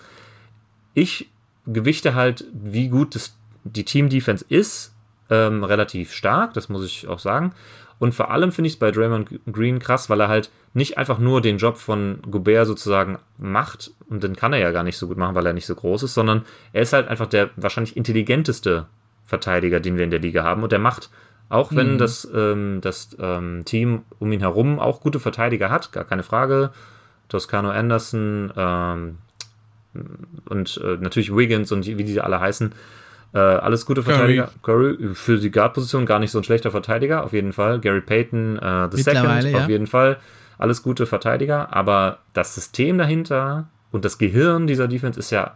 Ich 0.95 1.31
gewichte 1.67 2.15
halt, 2.15 2.45
wie 2.53 2.89
gut 2.89 3.15
das, 3.15 3.37
die 3.65 3.85
Team-Defense 3.85 4.45
ist, 4.49 4.95
ähm, 5.31 5.63
relativ 5.63 6.13
stark, 6.13 6.55
das 6.55 6.69
muss 6.69 6.85
ich 6.85 7.07
auch 7.07 7.19
sagen. 7.19 7.53
Und 7.99 8.15
vor 8.15 8.31
allem 8.31 8.53
finde 8.53 8.67
ich 8.67 8.75
es 8.75 8.79
bei 8.79 8.91
Draymond 8.91 9.41
Green 9.51 9.79
krass, 9.79 10.11
weil 10.11 10.21
er 10.21 10.29
halt 10.29 10.51
nicht 10.75 10.99
einfach 10.99 11.19
nur 11.19 11.41
den 11.41 11.57
Job 11.57 11.79
von 11.79 12.21
Gobert 12.31 12.67
sozusagen 12.67 13.19
macht, 13.39 13.93
und 14.09 14.23
den 14.23 14.37
kann 14.37 14.53
er 14.53 14.59
ja 14.59 14.71
gar 14.71 14.83
nicht 14.83 14.99
so 14.99 15.09
gut 15.09 15.17
machen, 15.17 15.35
weil 15.35 15.47
er 15.47 15.55
nicht 15.55 15.67
so 15.67 15.75
groß 15.75 16.03
ist, 16.03 16.15
sondern 16.15 16.45
er 16.73 16.83
ist 16.83 16.93
halt 16.93 17.09
einfach 17.09 17.27
der 17.27 17.51
wahrscheinlich 17.57 17.97
intelligenteste 17.97 18.87
Verteidiger, 19.25 19.81
den 19.81 19.97
wir 19.97 20.05
in 20.05 20.11
der 20.11 20.21
Liga 20.21 20.45
haben. 20.45 20.63
Und 20.63 20.73
der 20.73 20.79
macht, 20.79 21.11
auch 21.49 21.75
wenn 21.75 21.95
mhm. 21.95 21.99
das, 21.99 22.29
ähm, 22.33 22.81
das 22.83 23.17
ähm, 23.19 23.63
Team 23.65 24.03
um 24.19 24.31
ihn 24.31 24.41
herum 24.41 24.79
auch 24.79 25.01
gute 25.01 25.19
Verteidiger 25.19 25.71
hat, 25.71 25.93
gar 25.93 26.05
keine 26.05 26.23
Frage. 26.23 26.71
Toscano 27.29 27.71
Anderson 27.71 28.53
ähm, 28.57 29.19
und 30.49 30.81
äh, 30.85 30.97
natürlich 30.99 31.35
Wiggins 31.35 31.73
und 31.73 31.87
wie 31.87 32.05
die 32.05 32.21
alle 32.21 32.41
heißen, 32.41 32.73
äh, 33.35 33.39
alles 33.39 33.87
gute 33.87 34.03
Verteidiger. 34.03 34.51
Curry. 34.63 34.97
Curry 34.97 35.15
für 35.15 35.39
die 35.39 35.51
Guard-Position 35.51 36.07
gar 36.07 36.19
nicht 36.19 36.31
so 36.31 36.39
ein 36.39 36.45
schlechter 36.45 36.71
Verteidiger, 36.71 37.25
auf 37.25 37.33
jeden 37.33 37.53
Fall. 37.53 37.81
Gary 37.81 38.01
Payton, 38.01 38.59
äh, 38.59 38.89
The 38.91 39.03
Second, 39.03 39.45
ja. 39.45 39.59
auf 39.59 39.69
jeden 39.69 39.87
Fall. 39.87 40.19
Alles 40.59 40.83
gute 40.83 41.07
Verteidiger, 41.07 41.75
aber 41.75 42.19
das 42.33 42.55
System 42.55 42.99
dahinter 42.99 43.69
und 43.91 44.05
das 44.05 44.19
Gehirn 44.19 44.67
dieser 44.67 44.89
Defense 44.89 45.19
ist 45.19 45.31
ja 45.31 45.55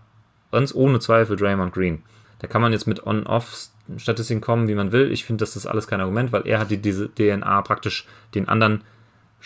ganz 0.53 0.75
ohne 0.75 1.01
Zweifel 1.01 1.37
Draymond 1.37 1.73
Green. 1.73 2.03
Da 2.41 2.49
kann 2.49 2.61
man 2.61 2.73
jetzt 2.73 2.87
mit 2.87 3.07
On-Off-Statistiken 3.07 4.41
kommen, 4.41 4.69
wie 4.69 4.75
man 4.75 4.93
will. 4.93 5.11
Ich 5.13 5.25
finde, 5.25 5.43
das 5.43 5.57
ist 5.57 5.67
alles 5.67 5.87
kein 5.87 6.01
Argument, 6.01 6.33
weil 6.33 6.47
er 6.47 6.59
hat 6.59 6.71
die, 6.71 6.79
diese 6.79 7.09
DNA 7.09 7.63
praktisch 7.63 8.07
den 8.35 8.49
anderen 8.49 8.83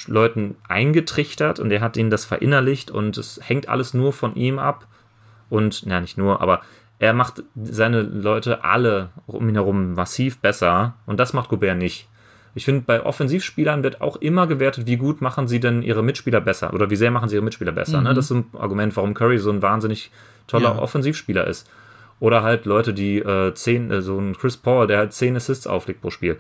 Leuten 0.07 0.57
eingetrichtert 0.69 1.61
und 1.61 1.71
er 1.71 1.81
hat 1.81 1.97
ihnen 1.97 2.11
das 2.11 2.25
verinnerlicht 2.25 2.91
und 2.91 3.17
es 3.17 3.41
hängt 3.43 3.69
alles 3.69 3.95
nur 3.95 4.13
von 4.13 4.35
ihm 4.35 4.59
ab. 4.59 4.87
Und, 5.51 5.85
na, 5.87 6.01
nicht 6.01 6.19
nur, 6.19 6.41
aber 6.41 6.63
er 6.99 7.13
macht 7.13 7.43
seine 7.55 8.03
Leute 8.03 8.65
alle 8.65 9.11
um 9.27 9.49
ihn 9.49 9.55
herum 9.55 9.95
massiv 9.95 10.39
besser 10.39 10.95
und 11.07 11.21
das 11.21 11.33
macht 11.33 11.49
Gobert 11.49 11.79
nicht. 11.79 12.09
Ich 12.57 12.65
finde, 12.65 12.83
bei 12.87 13.05
Offensivspielern 13.05 13.83
wird 13.83 14.01
auch 14.01 14.17
immer 14.17 14.47
gewertet, 14.47 14.87
wie 14.87 14.97
gut 14.97 15.21
machen 15.21 15.49
sie 15.49 15.59
denn 15.59 15.83
ihre 15.83 16.05
Mitspieler 16.05 16.41
besser 16.41 16.73
oder 16.73 16.89
wie 16.89 16.97
sehr 16.97 17.11
machen 17.11 17.29
sie 17.29 17.35
ihre 17.35 17.45
Mitspieler 17.45 17.73
besser. 17.73 17.99
Ne? 17.99 18.01
Mhm. 18.01 18.09
Ne? 18.09 18.15
Das 18.15 18.27
ist 18.27 18.31
ein 18.31 18.47
Argument, 18.57 18.97
warum 18.97 19.15
Curry 19.15 19.39
so 19.39 19.51
ein 19.51 19.61
wahnsinnig 19.61 20.11
toller 20.47 20.75
ja. 20.75 20.79
Offensivspieler 20.79 21.47
ist. 21.47 21.69
Oder 22.21 22.43
halt 22.43 22.65
Leute, 22.65 22.95
die 22.95 23.19
äh, 23.19 23.53
zehn, 23.55 23.91
äh, 23.91 24.03
so 24.03 24.19
ein 24.19 24.37
Chris 24.37 24.57
Paul, 24.57 24.87
der 24.87 24.99
halt 24.99 25.13
zehn 25.13 25.35
Assists 25.35 25.67
auflegt 25.67 26.01
pro 26.01 26.11
Spiel. 26.11 26.39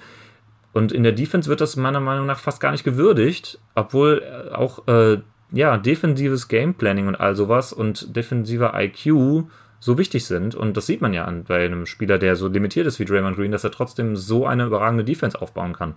Und 0.74 0.92
in 0.92 1.04
der 1.04 1.12
Defense 1.12 1.48
wird 1.48 1.60
das 1.60 1.76
meiner 1.76 2.00
Meinung 2.00 2.26
nach 2.26 2.40
fast 2.40 2.60
gar 2.60 2.72
nicht 2.72 2.84
gewürdigt, 2.84 3.60
obwohl 3.76 4.22
äh, 4.22 4.52
auch 4.52 4.87
äh, 4.88 5.18
ja, 5.52 5.78
defensives 5.78 6.48
Gameplanning 6.48 7.06
und 7.06 7.14
all 7.14 7.37
sowas 7.37 7.72
und 7.72 8.14
defensiver 8.14 8.74
IQ 8.74 9.46
so 9.78 9.98
wichtig 9.98 10.26
sind. 10.26 10.56
Und 10.56 10.76
das 10.76 10.87
sieht 10.87 11.00
man 11.00 11.14
ja 11.14 11.26
an, 11.26 11.44
bei 11.44 11.64
einem 11.64 11.87
Spieler, 11.87 12.18
der 12.18 12.34
so 12.34 12.48
limitiert 12.48 12.88
ist 12.88 12.98
wie 12.98 13.04
Draymond 13.04 13.37
Green, 13.37 13.52
dass 13.52 13.62
er 13.62 13.70
trotzdem 13.70 14.16
so 14.16 14.46
eine 14.46 14.64
überragende 14.64 15.04
Defense 15.04 15.40
aufbauen 15.40 15.74
kann. 15.74 15.94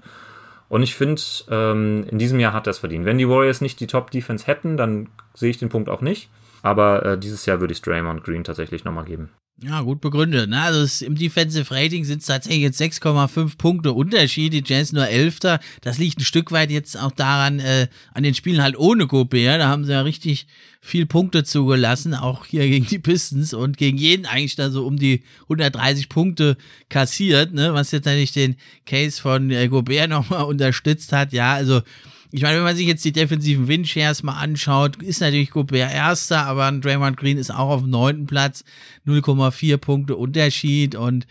Und 0.69 0.83
ich 0.83 0.93
finde, 0.93 1.21
ähm, 1.49 2.05
in 2.09 2.19
diesem 2.19 2.39
Jahr 2.39 2.53
hat 2.53 2.67
er 2.67 2.71
es 2.71 2.79
verdient. 2.79 3.05
Wenn 3.05 3.17
die 3.17 3.27
Warriors 3.27 3.61
nicht 3.61 3.79
die 3.79 3.87
Top-Defense 3.87 4.45
hätten, 4.45 4.77
dann 4.77 5.09
sehe 5.33 5.49
ich 5.49 5.57
den 5.57 5.69
Punkt 5.69 5.89
auch 5.89 6.01
nicht. 6.01 6.29
Aber 6.61 7.05
äh, 7.05 7.17
dieses 7.17 7.45
Jahr 7.45 7.59
würde 7.59 7.73
ich 7.73 7.81
Draymond 7.81 8.23
Green 8.23 8.43
tatsächlich 8.43 8.83
nochmal 8.83 9.05
geben. 9.05 9.29
Ja, 9.59 9.81
gut 9.81 10.01
begründet. 10.01 10.51
Ne? 10.51 10.61
Also 10.61 10.81
es, 10.81 11.01
im 11.01 11.15
Defensive 11.15 11.73
Rating 11.73 12.05
sind 12.05 12.21
es 12.21 12.27
tatsächlich 12.27 12.61
jetzt 12.61 12.79
6,5 12.79 13.57
Punkte 13.57 13.91
Unterschied. 13.91 14.53
Die 14.53 14.63
Jazz 14.63 14.93
nur 14.93 15.07
Elfter. 15.07 15.59
Das 15.81 15.97
liegt 15.97 16.19
ein 16.19 16.25
Stück 16.25 16.51
weit 16.51 16.69
jetzt 16.69 16.95
auch 16.95 17.11
daran, 17.11 17.59
äh, 17.59 17.87
an 18.13 18.21
den 18.21 18.35
Spielen 18.35 18.61
halt 18.61 18.77
ohne 18.77 19.07
Gobert. 19.07 19.59
Da 19.59 19.67
haben 19.67 19.83
sie 19.83 19.93
ja 19.93 20.01
richtig 20.01 20.45
viel 20.79 21.07
Punkte 21.07 21.43
zugelassen, 21.43 22.13
auch 22.13 22.45
hier 22.45 22.67
gegen 22.67 22.85
die 22.85 22.99
Pistons 22.99 23.55
und 23.55 23.77
gegen 23.77 23.97
jeden 23.97 24.27
eigentlich 24.27 24.55
da 24.55 24.69
so 24.69 24.85
um 24.85 24.97
die 24.97 25.23
130 25.43 26.07
Punkte 26.07 26.55
kassiert, 26.87 27.51
ne? 27.51 27.73
was 27.73 27.91
jetzt 27.91 28.05
natürlich 28.05 28.33
den 28.33 28.57
Case 28.85 29.19
von 29.19 29.49
äh, 29.49 29.67
Gobert 29.69 30.09
nochmal 30.09 30.43
unterstützt 30.43 31.11
hat. 31.11 31.33
Ja, 31.33 31.55
also 31.55 31.81
ich 32.31 32.41
meine, 32.41 32.57
wenn 32.57 32.63
man 32.63 32.75
sich 32.75 32.87
jetzt 32.87 33.05
die 33.05 33.11
defensiven 33.11 33.67
Windshares 33.67 34.23
mal 34.23 34.37
anschaut, 34.37 35.01
ist 35.01 35.21
natürlich 35.21 35.51
Gobert 35.51 35.93
erster, 35.93 36.45
aber 36.45 36.71
Draymond 36.71 37.17
Green 37.17 37.37
ist 37.37 37.51
auch 37.51 37.69
auf 37.69 37.81
dem 37.81 37.89
neunten 37.89 38.27
Platz, 38.27 38.63
0,4 39.05 39.77
Punkte 39.77 40.15
Unterschied 40.15 40.95
und 40.95 41.25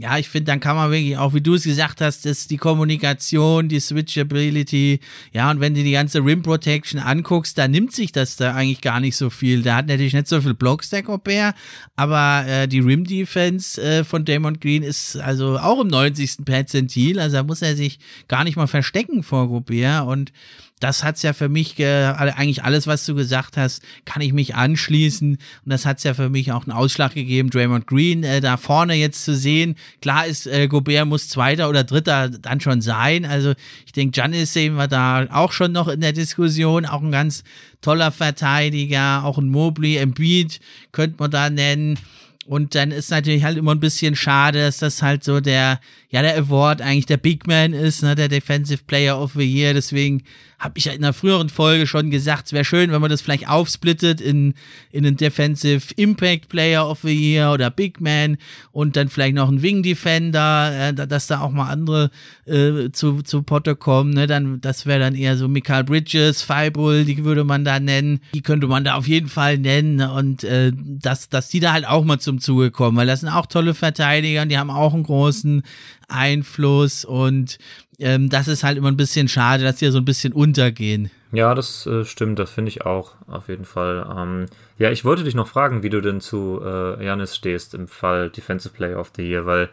ja, 0.00 0.16
ich 0.16 0.30
finde, 0.30 0.46
dann 0.46 0.60
kann 0.60 0.76
man 0.76 0.90
wirklich 0.90 1.18
auch, 1.18 1.34
wie 1.34 1.42
du 1.42 1.54
es 1.54 1.64
gesagt 1.64 2.00
hast, 2.00 2.24
dass 2.24 2.48
die 2.48 2.56
Kommunikation, 2.56 3.68
die 3.68 3.80
Switchability, 3.80 5.00
ja, 5.32 5.50
und 5.50 5.60
wenn 5.60 5.74
du 5.74 5.82
die 5.82 5.92
ganze 5.92 6.24
Rim 6.24 6.40
Protection 6.40 6.98
anguckst, 6.98 7.58
da 7.58 7.68
nimmt 7.68 7.92
sich 7.92 8.10
das 8.10 8.36
da 8.36 8.54
eigentlich 8.54 8.80
gar 8.80 9.00
nicht 9.00 9.14
so 9.14 9.28
viel. 9.28 9.62
Da 9.62 9.76
hat 9.76 9.88
natürlich 9.88 10.14
nicht 10.14 10.26
so 10.26 10.40
viel 10.40 10.54
Blocks 10.54 10.88
der 10.88 11.02
Gobert, 11.02 11.54
aber 11.96 12.46
äh, 12.46 12.66
die 12.66 12.80
Rim 12.80 13.04
Defense 13.04 13.80
äh, 13.80 14.02
von 14.02 14.24
Damon 14.24 14.58
Green 14.58 14.82
ist 14.82 15.16
also 15.16 15.58
auch 15.58 15.82
im 15.82 15.88
90. 15.88 16.46
Perzentil, 16.46 17.20
also 17.20 17.36
da 17.36 17.42
muss 17.42 17.60
er 17.60 17.76
sich 17.76 17.98
gar 18.26 18.44
nicht 18.44 18.56
mal 18.56 18.68
verstecken 18.68 19.22
vor 19.22 19.48
Gobert 19.48 20.06
und 20.06 20.32
das 20.80 21.04
hat's 21.04 21.22
ja 21.22 21.34
für 21.34 21.48
mich, 21.48 21.78
äh, 21.78 22.06
eigentlich 22.06 22.64
alles, 22.64 22.86
was 22.86 23.04
du 23.04 23.14
gesagt 23.14 23.56
hast, 23.56 23.82
kann 24.06 24.22
ich 24.22 24.32
mich 24.32 24.54
anschließen. 24.54 25.32
Und 25.32 25.40
das 25.70 25.84
hat's 25.84 26.02
ja 26.02 26.14
für 26.14 26.30
mich 26.30 26.52
auch 26.52 26.64
einen 26.64 26.72
Ausschlag 26.72 27.14
gegeben, 27.14 27.50
Draymond 27.50 27.86
Green 27.86 28.24
äh, 28.24 28.40
da 28.40 28.56
vorne 28.56 28.94
jetzt 28.94 29.24
zu 29.24 29.36
sehen. 29.36 29.76
Klar 30.00 30.26
ist, 30.26 30.46
äh, 30.46 30.68
Gobert 30.68 31.06
muss 31.06 31.28
Zweiter 31.28 31.68
oder 31.68 31.84
Dritter 31.84 32.30
dann 32.30 32.60
schon 32.60 32.80
sein. 32.80 33.26
Also 33.26 33.52
ich 33.84 33.92
denke, 33.92 34.12
Giannis 34.12 34.54
sehen 34.54 34.74
wir 34.74 34.88
da 34.88 35.26
auch 35.30 35.52
schon 35.52 35.72
noch 35.72 35.86
in 35.88 36.00
der 36.00 36.14
Diskussion. 36.14 36.86
Auch 36.86 37.02
ein 37.02 37.12
ganz 37.12 37.44
toller 37.82 38.10
Verteidiger, 38.10 39.24
auch 39.24 39.38
ein 39.38 39.50
Mobley, 39.50 39.98
Embiid 39.98 40.60
könnte 40.92 41.16
man 41.18 41.30
da 41.30 41.50
nennen. 41.50 41.98
Und 42.46 42.74
dann 42.74 42.90
ist 42.90 43.10
natürlich 43.10 43.44
halt 43.44 43.58
immer 43.58 43.74
ein 43.74 43.80
bisschen 43.80 44.16
schade, 44.16 44.60
dass 44.60 44.78
das 44.78 45.02
halt 45.02 45.22
so 45.22 45.40
der, 45.40 45.78
ja, 46.10 46.22
der 46.22 46.36
Award 46.36 46.82
eigentlich 46.82 47.06
der 47.06 47.18
Big 47.18 47.46
Man 47.46 47.72
ist, 47.72 48.02
ne, 48.02 48.16
der 48.16 48.28
Defensive 48.28 48.82
Player 48.84 49.20
of 49.20 49.34
the 49.34 49.44
Year. 49.44 49.74
Deswegen 49.74 50.24
habe 50.58 50.76
ich 50.76 50.84
ja 50.84 50.92
in 50.92 51.02
einer 51.02 51.14
früheren 51.14 51.48
Folge 51.48 51.86
schon 51.86 52.10
gesagt, 52.10 52.46
es 52.46 52.52
wäre 52.52 52.64
schön, 52.66 52.92
wenn 52.92 53.00
man 53.00 53.10
das 53.10 53.22
vielleicht 53.22 53.48
aufsplittet 53.48 54.20
in, 54.20 54.54
in 54.90 55.06
einen 55.06 55.16
Defensive 55.16 55.94
Impact 55.96 56.48
Player 56.48 56.86
of 56.86 57.00
the 57.02 57.14
Year 57.14 57.52
oder 57.52 57.70
Big 57.70 58.00
Man 58.00 58.36
und 58.72 58.96
dann 58.96 59.08
vielleicht 59.08 59.36
noch 59.36 59.48
ein 59.48 59.62
Wing 59.62 59.82
Defender, 59.82 60.88
äh, 60.88 60.94
dass 60.94 61.28
da 61.28 61.40
auch 61.40 61.50
mal 61.50 61.70
andere 61.70 62.10
äh, 62.44 62.90
zu, 62.90 63.22
zu 63.22 63.42
Potter 63.42 63.76
kommen. 63.76 64.12
Ne? 64.12 64.26
Dann, 64.26 64.60
das 64.60 64.84
wäre 64.84 65.00
dann 65.00 65.14
eher 65.14 65.36
so 65.36 65.48
Michael 65.48 65.84
Bridges, 65.84 66.42
Fibull, 66.42 67.04
die 67.04 67.24
würde 67.24 67.44
man 67.44 67.64
da 67.64 67.80
nennen. 67.80 68.20
Die 68.34 68.42
könnte 68.42 68.66
man 68.66 68.84
da 68.84 68.96
auf 68.96 69.08
jeden 69.08 69.28
Fall 69.28 69.56
nennen 69.58 69.96
ne? 69.96 70.12
und 70.12 70.44
äh, 70.44 70.72
dass, 70.74 71.30
dass 71.30 71.48
die 71.48 71.60
da 71.60 71.72
halt 71.72 71.86
auch 71.86 72.04
mal 72.04 72.18
zum 72.18 72.40
Zuge 72.40 72.72
kommen, 72.72 72.98
weil 72.98 73.06
das 73.06 73.20
sind 73.20 73.30
auch 73.30 73.46
tolle 73.46 73.74
Verteidiger 73.74 74.42
und 74.42 74.50
die 74.50 74.58
haben 74.58 74.70
auch 74.70 74.92
einen 74.92 75.04
großen 75.04 75.62
Einfluss 76.10 77.04
und 77.04 77.58
ähm, 77.98 78.28
das 78.28 78.48
ist 78.48 78.64
halt 78.64 78.78
immer 78.78 78.88
ein 78.88 78.96
bisschen 78.96 79.28
schade, 79.28 79.62
dass 79.62 79.76
die 79.76 79.84
ja 79.84 79.90
so 79.90 79.98
ein 79.98 80.04
bisschen 80.04 80.32
untergehen. 80.32 81.10
Ja, 81.32 81.54
das 81.54 81.86
äh, 81.86 82.04
stimmt, 82.04 82.38
das 82.38 82.50
finde 82.50 82.70
ich 82.70 82.84
auch, 82.84 83.12
auf 83.28 83.48
jeden 83.48 83.64
Fall. 83.64 84.06
Ähm, 84.16 84.46
ja, 84.78 84.90
ich 84.90 85.04
wollte 85.04 85.22
dich 85.22 85.34
noch 85.34 85.46
fragen, 85.46 85.82
wie 85.82 85.90
du 85.90 86.00
denn 86.00 86.20
zu 86.20 86.60
äh, 86.64 87.04
Janis 87.04 87.36
stehst 87.36 87.74
im 87.74 87.86
Fall 87.86 88.30
Defensive 88.30 88.74
Player 88.74 88.98
of 88.98 89.12
the 89.16 89.22
Year, 89.22 89.46
weil 89.46 89.68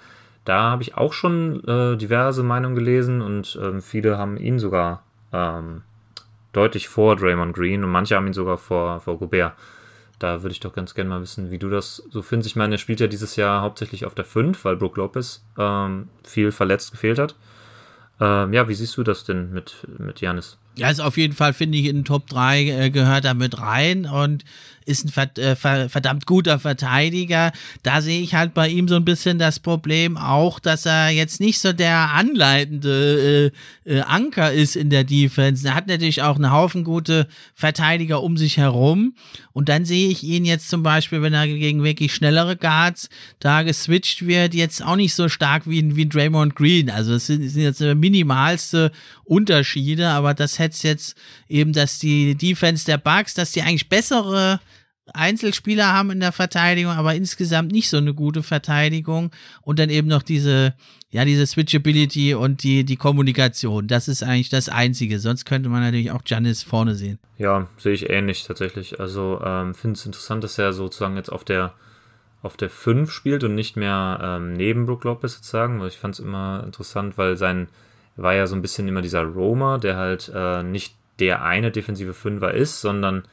da 0.46 0.72
habe 0.72 0.84
ich 0.84 0.96
auch 0.96 1.14
schon 1.14 1.64
äh, 1.66 1.98
diverse 1.98 2.44
Meinungen 2.44 2.76
gelesen 2.76 3.22
und 3.22 3.60
ähm, 3.62 3.82
viele 3.82 4.18
haben 4.18 4.38
ihn 4.38 4.60
sogar 4.60 5.04
ähm, 5.34 5.82
deutlich 6.54 6.88
vor 6.88 7.16
Draymond 7.16 7.56
Green 7.56 7.84
und 7.84 7.92
manche 7.92 8.16
haben 8.16 8.28
ihn 8.28 8.34
sogar 8.34 8.58
vor, 8.58 9.00
vor 9.00 9.18
Gobert. 9.18 9.54
Da 10.20 10.42
würde 10.42 10.54
ich 10.54 10.60
doch 10.60 10.74
ganz 10.74 10.96
gerne 10.96 11.10
mal 11.10 11.22
wissen, 11.22 11.52
wie 11.52 11.60
du 11.60 11.70
das 11.70 11.98
so 12.10 12.22
findest. 12.22 12.50
Ich 12.50 12.56
meine, 12.56 12.76
er 12.76 12.80
spielt 12.80 13.00
ja 13.00 13.08
dieses 13.08 13.36
Jahr 13.36 13.62
hauptsächlich 13.62 14.06
auf 14.06 14.16
der 14.16 14.26
5, 14.26 14.66
weil 14.66 14.76
Brook 14.76 14.98
Lopez 14.98 15.46
ähm, 15.58 16.10
viel 16.24 16.52
verletzt 16.52 16.92
gefehlt 16.92 17.20
hat. 17.20 17.36
Ähm, 18.20 18.52
ja, 18.54 18.68
wie 18.68 18.74
siehst 18.74 18.98
du 18.98 19.04
das 19.04 19.26
denn 19.26 19.52
mit, 19.52 19.88
mit 20.00 20.22
Janis? 20.22 20.58
Ja, 20.78 20.88
also 20.88 21.04
auf 21.04 21.18
jeden 21.18 21.34
Fall 21.34 21.54
finde 21.54 21.78
ich 21.78 21.86
in 21.86 21.98
den 21.98 22.06
Top 22.06 22.28
3 22.28 22.64
äh, 22.64 22.90
gehört 22.92 23.26
er 23.26 23.34
mit 23.34 23.60
rein 23.60 24.06
und 24.06 24.44
ist 24.88 25.18
ein 25.18 25.38
äh, 25.38 25.56
verdammt 25.56 26.26
guter 26.26 26.60
Verteidiger. 26.60 27.52
Da 27.84 28.02
sehe 28.02 28.22
ich 28.22 28.36
halt 28.36 28.54
bei 28.54 28.70
ihm 28.70 28.88
so 28.88 28.96
ein 28.96 29.04
bisschen 29.04 29.38
das 29.38 29.60
Problem 29.60 30.16
auch, 30.18 30.60
dass 30.60 30.86
er 30.86 31.10
jetzt 31.10 31.42
nicht 31.42 31.60
so 31.60 31.74
der 31.74 32.14
anleitende 32.14 33.52
äh, 33.86 33.98
äh, 33.98 34.02
Anker 34.02 34.54
ist 34.54 34.78
in 34.78 34.90
der 34.90 35.04
Defense. 35.04 35.68
Er 35.68 35.76
hat 35.76 35.88
natürlich 35.88 36.22
auch 36.22 36.36
einen 36.36 36.52
Haufen 36.52 36.86
gute 36.86 37.28
Verteidiger 37.54 38.24
um 38.24 38.38
sich 38.38 38.58
herum. 38.58 39.14
Und 39.52 39.68
dann 39.68 39.84
sehe 39.84 40.08
ich 40.08 40.24
ihn 40.24 40.46
jetzt 40.46 40.70
zum 40.70 40.84
Beispiel, 40.84 41.22
wenn 41.22 41.34
er 41.34 41.48
gegen 41.48 41.84
wirklich 41.84 42.14
schnellere 42.14 42.56
Guards 42.56 43.10
da 43.40 43.64
geswitcht 43.64 44.26
wird, 44.26 44.54
jetzt 44.54 44.82
auch 44.84 44.96
nicht 44.96 45.16
so 45.16 45.28
stark 45.28 45.64
wie, 45.68 45.98
wie 45.98 46.08
Draymond 46.08 46.56
Green. 46.56 46.90
Also 46.90 47.16
es 47.16 47.28
sind, 47.28 47.48
sind 47.50 47.64
jetzt 47.64 47.82
minimalste 47.82 48.92
Unterschiede, 49.26 50.10
aber 50.10 50.34
das 50.34 50.60
hätte 50.60 50.67
jetzt 50.84 51.16
eben, 51.48 51.74
dass 51.74 52.00
die 52.00 52.36
Defense 52.36 52.86
der 52.86 52.98
Bucks, 52.98 53.34
dass 53.34 53.52
die 53.52 53.62
eigentlich 53.62 53.90
bessere 53.90 54.60
Einzelspieler 55.14 55.94
haben 55.94 56.12
in 56.12 56.20
der 56.20 56.32
Verteidigung, 56.32 56.92
aber 56.92 57.16
insgesamt 57.16 57.72
nicht 57.72 57.90
so 57.90 57.98
eine 57.98 58.14
gute 58.14 58.44
Verteidigung 58.44 59.32
und 59.62 59.80
dann 59.80 59.90
eben 59.90 60.08
noch 60.08 60.22
diese, 60.22 60.74
ja, 61.10 61.24
diese 61.26 61.46
Switchability 61.48 62.34
und 62.34 62.64
die, 62.64 62.84
die 62.84 62.98
Kommunikation. 62.98 63.88
Das 63.88 64.08
ist 64.08 64.24
eigentlich 64.24 64.50
das 64.50 64.70
Einzige. 64.70 65.20
Sonst 65.20 65.46
könnte 65.46 65.70
man 65.70 65.82
natürlich 65.82 66.12
auch 66.12 66.22
Janis 66.26 66.64
vorne 66.64 66.96
sehen. 66.96 67.20
Ja, 67.38 67.68
sehe 67.78 67.94
ich 67.94 68.10
ähnlich 68.10 68.44
tatsächlich. 68.44 69.00
Also 69.00 69.42
ähm, 69.44 69.74
finde 69.74 69.98
es 69.98 70.06
interessant, 70.06 70.44
dass 70.44 70.58
er 70.58 70.74
sozusagen 70.74 71.16
jetzt 71.16 71.32
auf 71.32 71.44
der 71.44 71.74
auf 72.44 72.56
der 72.56 72.70
5 72.70 73.12
spielt 73.12 73.44
und 73.44 73.56
nicht 73.56 73.76
mehr 73.76 74.20
ähm, 74.22 74.54
neben 74.54 74.86
Brook 74.86 75.04
Lopez 75.04 75.34
sozusagen. 75.34 75.84
Ich 75.86 75.98
fand 75.98 76.14
es 76.14 76.20
immer 76.20 76.64
interessant, 76.66 77.18
weil 77.18 77.36
sein 77.36 77.68
war 78.18 78.34
ja 78.34 78.48
so 78.48 78.56
ein 78.56 78.62
bisschen 78.62 78.88
immer 78.88 79.02
dieser 79.02 79.24
Roma, 79.24 79.78
der 79.78 79.96
halt 79.96 80.32
äh, 80.34 80.64
nicht 80.64 80.96
der 81.20 81.44
eine 81.44 81.72
defensive 81.72 82.14
Fünfer 82.14 82.54
ist, 82.54 82.82
sondern 82.82 83.24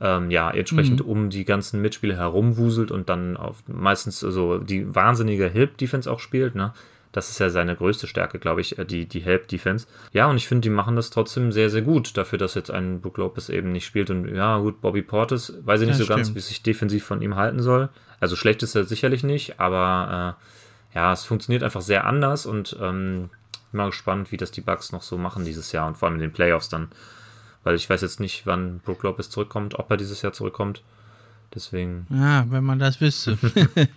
ähm, 0.00 0.30
ja, 0.30 0.50
entsprechend 0.50 1.04
mhm. 1.04 1.10
um 1.10 1.30
die 1.30 1.44
ganzen 1.44 1.82
Mitspieler 1.82 2.16
herumwuselt 2.16 2.90
und 2.90 3.08
dann 3.08 3.36
auf 3.36 3.62
meistens 3.66 4.20
so 4.20 4.58
die 4.58 4.94
wahnsinnige 4.94 5.48
Help-Defense 5.48 6.10
auch 6.10 6.20
spielt, 6.20 6.54
ne? 6.54 6.72
Das 7.12 7.28
ist 7.28 7.40
ja 7.40 7.50
seine 7.50 7.74
größte 7.74 8.06
Stärke, 8.06 8.38
glaube 8.38 8.60
ich, 8.60 8.78
äh, 8.78 8.84
die, 8.84 9.06
die 9.06 9.20
Help-Defense. 9.20 9.86
Ja, 10.12 10.26
und 10.30 10.36
ich 10.36 10.46
finde, 10.46 10.62
die 10.62 10.70
machen 10.70 10.96
das 10.96 11.10
trotzdem 11.10 11.50
sehr, 11.50 11.68
sehr 11.68 11.82
gut, 11.82 12.16
dafür, 12.16 12.38
dass 12.38 12.54
jetzt 12.54 12.70
ein 12.70 13.00
Brook 13.00 13.18
Lopez 13.18 13.48
eben 13.48 13.72
nicht 13.72 13.84
spielt. 13.84 14.10
Und 14.10 14.28
ja, 14.28 14.58
gut, 14.58 14.80
Bobby 14.80 15.02
Portis, 15.02 15.54
weiß 15.64 15.80
ich 15.80 15.88
nicht 15.88 15.96
ja, 15.96 15.98
so 15.98 16.04
stimmt. 16.04 16.18
ganz, 16.18 16.34
wie 16.34 16.40
sich 16.40 16.62
defensiv 16.62 17.04
von 17.04 17.20
ihm 17.20 17.34
halten 17.34 17.60
soll. 17.60 17.88
Also 18.20 18.36
schlecht 18.36 18.62
ist 18.62 18.76
er 18.76 18.84
sicherlich 18.84 19.24
nicht, 19.24 19.58
aber 19.58 20.36
äh, 20.94 20.96
ja, 20.98 21.12
es 21.12 21.24
funktioniert 21.24 21.62
einfach 21.62 21.80
sehr 21.80 22.06
anders 22.06 22.46
und 22.46 22.76
ähm, 22.80 23.30
bin 23.70 23.78
mal 23.78 23.90
gespannt, 23.90 24.32
wie 24.32 24.36
das 24.36 24.50
die 24.50 24.60
Bugs 24.60 24.92
noch 24.92 25.02
so 25.02 25.18
machen 25.18 25.44
dieses 25.44 25.72
Jahr 25.72 25.86
und 25.86 25.98
vor 25.98 26.08
allem 26.08 26.16
in 26.16 26.22
den 26.22 26.32
Playoffs 26.32 26.68
dann. 26.68 26.88
Weil 27.62 27.74
ich 27.74 27.88
weiß 27.88 28.00
jetzt 28.00 28.20
nicht, 28.20 28.46
wann 28.46 28.80
Brook 28.80 29.02
Lopez 29.02 29.30
zurückkommt, 29.30 29.78
ob 29.78 29.90
er 29.90 29.96
dieses 29.96 30.22
Jahr 30.22 30.32
zurückkommt. 30.32 30.82
Deswegen. 31.54 32.06
Ja, 32.10 32.46
wenn 32.50 32.64
man 32.64 32.78
das 32.78 33.00
wüsste. 33.00 33.36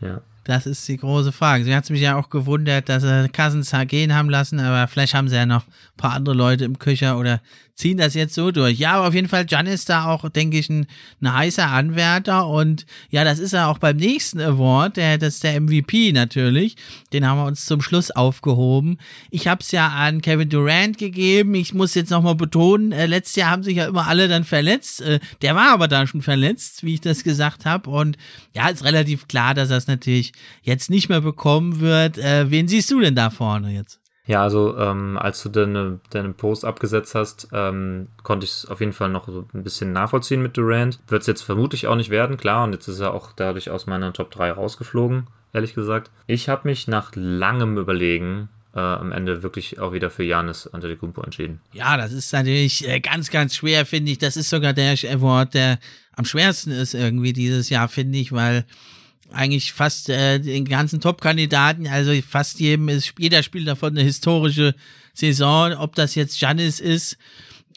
ja. 0.00 0.20
Das 0.44 0.64
ist 0.64 0.86
die 0.86 0.96
große 0.96 1.32
Frage. 1.32 1.64
Sie 1.64 1.74
hat 1.74 1.90
mich 1.90 2.00
ja 2.00 2.16
auch 2.16 2.30
gewundert, 2.30 2.88
dass 2.88 3.02
sie 3.02 3.28
Cousins 3.30 3.74
gehen 3.88 4.14
haben 4.14 4.30
lassen, 4.30 4.60
aber 4.60 4.86
vielleicht 4.86 5.14
haben 5.14 5.28
sie 5.28 5.34
ja 5.34 5.44
noch 5.44 5.66
ein 5.66 5.96
paar 5.96 6.12
andere 6.12 6.36
Leute 6.36 6.64
im 6.64 6.78
Köcher 6.78 7.18
oder 7.18 7.40
ziehen 7.76 7.98
das 7.98 8.14
jetzt 8.14 8.34
so 8.34 8.50
durch. 8.50 8.78
Ja, 8.78 8.92
aber 8.94 9.08
auf 9.08 9.14
jeden 9.14 9.28
Fall, 9.28 9.44
Jan 9.46 9.66
ist 9.66 9.90
da 9.90 10.06
auch, 10.06 10.28
denke 10.30 10.58
ich, 10.58 10.70
ein, 10.70 10.86
ein 11.20 11.32
heißer 11.32 11.68
Anwärter 11.68 12.48
und 12.48 12.86
ja, 13.10 13.22
das 13.22 13.38
ist 13.38 13.52
er 13.52 13.68
auch 13.68 13.78
beim 13.78 13.98
nächsten 13.98 14.40
Award, 14.40 14.96
der, 14.96 15.18
das 15.18 15.34
ist 15.34 15.44
der 15.44 15.60
MVP 15.60 16.12
natürlich. 16.12 16.76
Den 17.12 17.26
haben 17.26 17.38
wir 17.38 17.44
uns 17.44 17.66
zum 17.66 17.82
Schluss 17.82 18.10
aufgehoben. 18.10 18.96
Ich 19.30 19.46
habe 19.46 19.60
es 19.60 19.70
ja 19.72 19.88
an 19.88 20.22
Kevin 20.22 20.48
Durant 20.48 20.96
gegeben. 20.96 21.54
Ich 21.54 21.74
muss 21.74 21.94
jetzt 21.94 22.10
nochmal 22.10 22.34
betonen, 22.34 22.92
äh, 22.92 23.04
letztes 23.04 23.36
Jahr 23.36 23.50
haben 23.50 23.62
sich 23.62 23.76
ja 23.76 23.86
immer 23.86 24.06
alle 24.06 24.28
dann 24.28 24.44
verletzt. 24.44 25.02
Äh, 25.02 25.20
der 25.42 25.54
war 25.54 25.72
aber 25.72 25.86
da 25.86 26.06
schon 26.06 26.22
verletzt, 26.22 26.82
wie 26.82 26.94
ich 26.94 27.02
das 27.02 27.24
gesagt 27.24 27.66
habe. 27.66 27.90
Und 27.90 28.16
ja, 28.54 28.68
ist 28.68 28.84
relativ 28.84 29.28
klar, 29.28 29.52
dass 29.52 29.70
er 29.70 29.76
es 29.76 29.86
natürlich 29.86 30.32
jetzt 30.62 30.88
nicht 30.88 31.10
mehr 31.10 31.20
bekommen 31.20 31.80
wird. 31.80 32.16
Äh, 32.16 32.50
wen 32.50 32.68
siehst 32.68 32.90
du 32.90 33.00
denn 33.00 33.14
da 33.14 33.28
vorne 33.28 33.74
jetzt? 33.74 34.00
Ja, 34.26 34.42
also 34.42 34.76
ähm, 34.76 35.16
als 35.16 35.42
du 35.42 35.48
deine, 35.48 36.00
deinen 36.10 36.34
Post 36.34 36.64
abgesetzt 36.64 37.14
hast, 37.14 37.48
ähm, 37.52 38.08
konnte 38.24 38.44
ich 38.44 38.50
es 38.50 38.66
auf 38.66 38.80
jeden 38.80 38.92
Fall 38.92 39.08
noch 39.08 39.28
so 39.28 39.46
ein 39.54 39.62
bisschen 39.62 39.92
nachvollziehen 39.92 40.42
mit 40.42 40.56
Durant. 40.56 40.98
Wird 41.06 41.22
es 41.22 41.28
jetzt 41.28 41.42
vermutlich 41.42 41.86
auch 41.86 41.94
nicht 41.94 42.10
werden, 42.10 42.36
klar, 42.36 42.64
und 42.64 42.72
jetzt 42.72 42.88
ist 42.88 43.00
er 43.00 43.14
auch 43.14 43.32
dadurch 43.32 43.70
aus 43.70 43.86
meiner 43.86 44.12
Top 44.12 44.32
3 44.32 44.50
rausgeflogen, 44.50 45.28
ehrlich 45.52 45.74
gesagt. 45.74 46.10
Ich 46.26 46.48
habe 46.48 46.68
mich 46.68 46.88
nach 46.88 47.12
langem 47.14 47.78
Überlegen 47.78 48.48
äh, 48.74 48.80
am 48.80 49.12
Ende 49.12 49.44
wirklich 49.44 49.78
auch 49.78 49.92
wieder 49.92 50.10
für 50.10 50.24
Janis 50.24 50.66
Antetokounmpo 50.66 51.22
entschieden. 51.22 51.60
Ja, 51.72 51.96
das 51.96 52.12
ist 52.12 52.32
natürlich 52.32 52.86
äh, 52.86 52.98
ganz, 52.98 53.30
ganz 53.30 53.54
schwer, 53.54 53.86
finde 53.86 54.10
ich. 54.10 54.18
Das 54.18 54.36
ist 54.36 54.50
sogar 54.50 54.72
der 54.72 54.92
Award, 54.92 55.54
der 55.54 55.78
am 56.16 56.24
schwersten 56.24 56.72
ist 56.72 56.94
irgendwie 56.94 57.32
dieses 57.32 57.70
Jahr, 57.70 57.88
finde 57.88 58.18
ich, 58.18 58.32
weil 58.32 58.64
eigentlich 59.32 59.72
fast 59.72 60.08
äh, 60.08 60.38
den 60.38 60.64
ganzen 60.64 61.00
Top-Kandidaten, 61.00 61.86
also 61.86 62.12
fast 62.26 62.60
jedem 62.60 62.88
ist, 62.88 63.14
jeder 63.18 63.42
spielt 63.42 63.66
davon 63.66 63.90
eine 63.90 64.02
historische 64.02 64.74
Saison, 65.14 65.72
ob 65.74 65.94
das 65.94 66.14
jetzt 66.14 66.40
Janis 66.40 66.80
ist, 66.80 67.16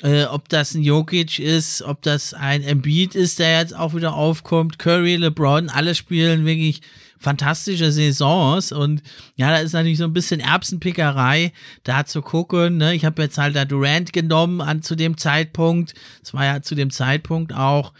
äh, 0.01 0.25
ob 0.25 0.49
das 0.49 0.73
ein 0.73 0.83
Jokic 0.83 1.39
ist, 1.39 1.81
ob 1.81 2.01
das 2.01 2.33
ein 2.33 2.63
Embiid 2.63 3.15
ist, 3.15 3.39
der 3.39 3.59
jetzt 3.59 3.75
auch 3.75 3.93
wieder 3.95 4.13
aufkommt, 4.13 4.79
Curry, 4.79 5.15
LeBron, 5.15 5.69
alle 5.69 5.95
spielen 5.95 6.45
wirklich 6.45 6.81
fantastische 7.19 7.91
Saisons 7.91 8.71
und 8.71 9.03
ja, 9.35 9.51
da 9.51 9.57
ist 9.57 9.73
natürlich 9.73 9.97
so 9.97 10.05
ein 10.05 10.13
bisschen 10.13 10.39
Erbsenpickerei, 10.39 11.51
da 11.83 12.05
zu 12.05 12.21
gucken. 12.21 12.77
Ne? 12.77 12.95
Ich 12.95 13.03
habe 13.03 13.21
jetzt 13.21 13.37
halt 13.37 13.57
da 13.57 13.65
Durant 13.65 14.13
genommen 14.13 14.61
an 14.61 14.81
zu 14.81 14.95
dem 14.95 15.17
Zeitpunkt. 15.17 15.93
Es 16.23 16.33
war 16.33 16.45
ja 16.45 16.61
zu 16.61 16.75
dem 16.75 16.91
Zeitpunkt 16.91 17.53
auch 17.53 17.91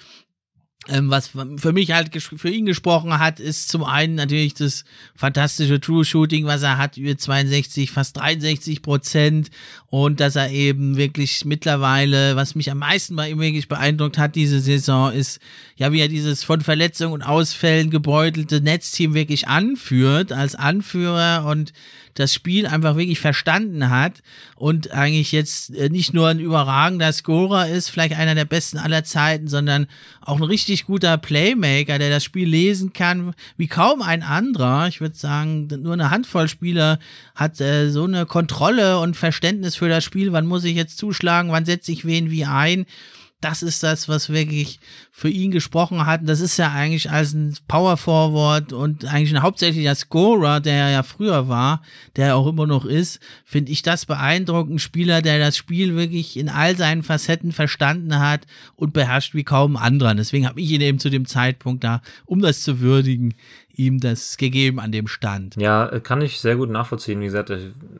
ähm, 0.89 1.09
was 1.09 1.29
für 1.57 1.73
mich 1.73 1.91
halt 1.91 2.09
für 2.21 2.49
ihn 2.49 2.65
gesprochen 2.65 3.19
hat, 3.19 3.39
ist 3.39 3.69
zum 3.69 3.83
einen 3.83 4.15
natürlich 4.15 4.53
das 4.53 4.85
fantastische 5.15 5.79
True 5.79 6.03
Shooting, 6.03 6.45
was 6.45 6.63
er 6.63 6.77
hat, 6.77 6.97
über 6.97 7.17
62, 7.17 7.91
fast 7.91 8.17
63 8.17 8.81
Prozent. 8.81 9.49
Und 9.87 10.19
dass 10.19 10.35
er 10.35 10.51
eben 10.51 10.97
wirklich 10.97 11.45
mittlerweile, 11.45 12.35
was 12.35 12.55
mich 12.55 12.69
am 12.69 12.79
meisten 12.79 13.15
bei 13.15 13.29
ihm 13.29 13.39
wirklich 13.39 13.67
beeindruckt 13.67 14.17
hat, 14.17 14.35
diese 14.35 14.59
Saison 14.59 15.11
ist, 15.11 15.39
ja, 15.77 15.91
wie 15.91 16.01
er 16.01 16.07
dieses 16.07 16.43
von 16.43 16.61
Verletzungen 16.61 17.13
und 17.13 17.23
Ausfällen 17.23 17.89
gebeutelte 17.89 18.61
Netzteam 18.61 19.13
wirklich 19.13 19.47
anführt, 19.47 20.31
als 20.31 20.55
Anführer. 20.55 21.45
Und 21.45 21.73
das 22.13 22.33
Spiel 22.33 22.67
einfach 22.67 22.95
wirklich 22.95 23.19
verstanden 23.19 23.89
hat 23.89 24.21
und 24.55 24.91
eigentlich 24.91 25.31
jetzt 25.31 25.75
äh, 25.75 25.89
nicht 25.89 26.13
nur 26.13 26.27
ein 26.27 26.39
überragender 26.39 27.11
Scorer 27.13 27.67
ist, 27.67 27.89
vielleicht 27.89 28.15
einer 28.15 28.35
der 28.35 28.45
besten 28.45 28.77
aller 28.77 29.03
Zeiten, 29.03 29.47
sondern 29.47 29.87
auch 30.21 30.37
ein 30.37 30.43
richtig 30.43 30.85
guter 30.85 31.17
Playmaker, 31.17 31.97
der 31.99 32.09
das 32.09 32.23
Spiel 32.23 32.47
lesen 32.47 32.93
kann, 32.93 33.33
wie 33.57 33.67
kaum 33.67 34.01
ein 34.01 34.23
anderer. 34.23 34.87
Ich 34.87 35.01
würde 35.01 35.15
sagen, 35.15 35.67
nur 35.67 35.93
eine 35.93 36.11
Handvoll 36.11 36.47
Spieler 36.47 36.99
hat 37.35 37.59
äh, 37.61 37.89
so 37.89 38.03
eine 38.03 38.25
Kontrolle 38.25 38.99
und 38.99 39.15
Verständnis 39.15 39.75
für 39.75 39.89
das 39.89 40.03
Spiel. 40.03 40.31
Wann 40.33 40.45
muss 40.45 40.63
ich 40.63 40.75
jetzt 40.75 40.97
zuschlagen? 40.97 41.51
Wann 41.51 41.65
setze 41.65 41.91
ich 41.91 42.05
wen 42.05 42.31
wie 42.31 42.45
ein? 42.45 42.85
Das 43.41 43.63
ist 43.63 43.83
das, 43.83 44.09
was 44.09 44.29
wirklich 44.29 44.79
für 45.11 45.29
ihn 45.29 45.51
gesprochen 45.51 46.05
hat. 46.05 46.21
Das 46.23 46.41
ist 46.41 46.57
ja 46.57 46.71
eigentlich 46.71 47.09
als 47.09 47.33
ein 47.33 47.55
Power 47.67 47.95
Forward 47.95 48.73
und 48.73 49.05
eigentlich 49.05 49.33
ein 49.33 49.41
hauptsächlicher 49.41 49.95
Scorer, 49.95 50.59
der 50.59 50.73
er 50.73 50.89
ja 50.89 51.03
früher 51.03 51.47
war, 51.47 51.81
der 52.17 52.27
er 52.27 52.35
auch 52.35 52.47
immer 52.47 52.67
noch 52.67 52.83
ist, 52.83 53.21
finde 53.45 53.71
ich 53.71 53.81
das 53.81 54.05
beeindruckend. 54.05 54.75
Ein 54.75 54.79
Spieler, 54.79 55.21
der 55.21 55.39
das 55.39 55.55
Spiel 55.55 55.95
wirklich 55.95 56.35
in 56.35 56.49
all 56.49 56.75
seinen 56.75 57.01
Facetten 57.01 57.53
verstanden 57.53 58.19
hat 58.19 58.45
und 58.75 58.91
beherrscht 58.91 59.33
wie 59.33 59.43
kaum 59.43 59.77
ein 59.77 59.83
anderer. 59.83 60.15
Deswegen 60.15 60.47
habe 60.47 60.59
ich 60.59 60.69
ihn 60.71 60.81
eben 60.81 60.99
zu 60.99 61.09
dem 61.09 61.25
Zeitpunkt 61.25 61.83
da, 61.83 62.01
um 62.25 62.41
das 62.41 62.61
zu 62.61 62.81
würdigen, 62.81 63.35
ihm 63.79 64.01
das 64.01 64.35
gegeben 64.35 64.79
an 64.79 64.91
dem 64.91 65.07
Stand. 65.07 65.55
Ja, 65.55 65.87
kann 66.01 66.21
ich 66.21 66.41
sehr 66.41 66.57
gut 66.57 66.69
nachvollziehen. 66.69 67.21
Wie 67.21 67.25
gesagt, 67.25 67.51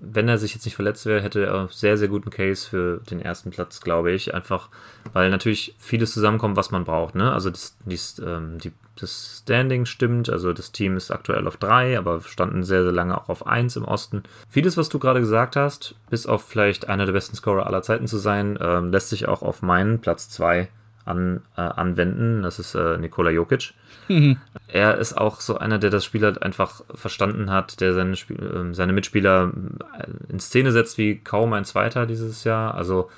wenn 0.01 0.27
er 0.27 0.38
sich 0.38 0.53
jetzt 0.53 0.65
nicht 0.65 0.75
verletzt 0.75 1.05
wäre, 1.05 1.21
hätte 1.21 1.45
er 1.45 1.69
sehr, 1.71 1.97
sehr 1.97 2.09
guten 2.09 2.30
Case 2.30 2.69
für 2.69 3.01
den 3.09 3.21
ersten 3.21 3.49
Platz, 3.49 3.80
glaube 3.80 4.11
ich. 4.11 4.34
Einfach, 4.34 4.67
weil 5.13 5.30
natürlich 5.30 5.75
vieles 5.80 6.11
zusammenkommt, 6.11 6.57
was 6.57 6.71
man 6.71 6.84
braucht. 6.84 7.15
Ne? 7.15 7.32
Also 7.32 7.49
das, 7.49 7.77
dies, 7.86 8.19
ähm, 8.19 8.57
die, 8.59 8.73
das 8.99 9.39
Standing 9.43 9.86
stimmt, 9.86 10.30
also 10.30 10.51
das 10.51 10.73
Team 10.73 10.97
ist 10.97 11.11
aktuell 11.11 11.47
auf 11.47 11.55
drei, 11.55 11.97
aber 11.97 12.19
standen 12.21 12.63
sehr, 12.63 12.84
sehr 12.84 12.91
lange 12.91 13.17
auch 13.17 13.30
auf 13.30 13.47
eins 13.47 13.77
im 13.77 13.86
Osten. 13.86 14.23
Vieles, 14.49 14.75
was 14.75 14.89
du 14.89 14.99
gerade 14.99 15.21
gesagt 15.21 15.55
hast, 15.55 15.95
bis 16.09 16.25
auf 16.25 16.43
vielleicht 16.43 16.89
einer 16.89 17.05
der 17.05 17.13
besten 17.13 17.38
Scorer 17.38 17.65
aller 17.65 17.84
Zeiten 17.84 18.07
zu 18.07 18.17
sein, 18.17 18.59
ähm, 18.61 18.91
lässt 18.91 19.09
sich 19.09 19.30
auch 19.30 19.41
auf 19.41 19.61
meinen 19.61 19.99
Platz 19.99 20.30
zwei 20.30 20.67
an, 21.05 21.41
äh, 21.57 21.61
anwenden. 21.61 22.43
Das 22.43 22.59
ist 22.59 22.75
äh, 22.75 22.97
Nikola 22.97 23.31
Jokic. 23.31 23.73
Mhm. 24.07 24.37
Er 24.71 24.97
ist 24.99 25.17
auch 25.17 25.41
so 25.41 25.57
einer, 25.57 25.79
der 25.79 25.89
das 25.89 26.05
Spiel 26.05 26.23
halt 26.23 26.43
einfach 26.43 26.81
verstanden 26.93 27.49
hat, 27.49 27.81
der 27.81 27.93
seine, 27.93 28.15
Spiel, 28.15 28.37
äh, 28.37 28.73
seine 28.73 28.93
Mitspieler 28.93 29.51
äh, 29.97 30.31
in 30.31 30.39
Szene 30.39 30.71
setzt 30.71 30.97
wie 30.97 31.17
kaum 31.17 31.53
ein 31.53 31.65
Zweiter 31.65 32.05
dieses 32.05 32.43
Jahr. 32.43 32.75
Also 32.75 33.09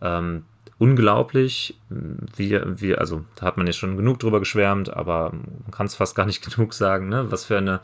ähm, 0.00 0.44
unglaublich, 0.78 1.78
wie, 1.88 2.58
wie, 2.64 2.96
also 2.96 3.24
da 3.36 3.46
hat 3.46 3.56
man 3.56 3.66
jetzt 3.66 3.76
schon 3.76 3.96
genug 3.96 4.18
drüber 4.18 4.40
geschwärmt, 4.40 4.92
aber 4.92 5.32
man 5.32 5.70
kann 5.70 5.86
es 5.86 5.94
fast 5.94 6.14
gar 6.14 6.26
nicht 6.26 6.44
genug 6.54 6.74
sagen, 6.74 7.08
ne? 7.08 7.30
was 7.30 7.44
für 7.44 7.58
eine 7.58 7.80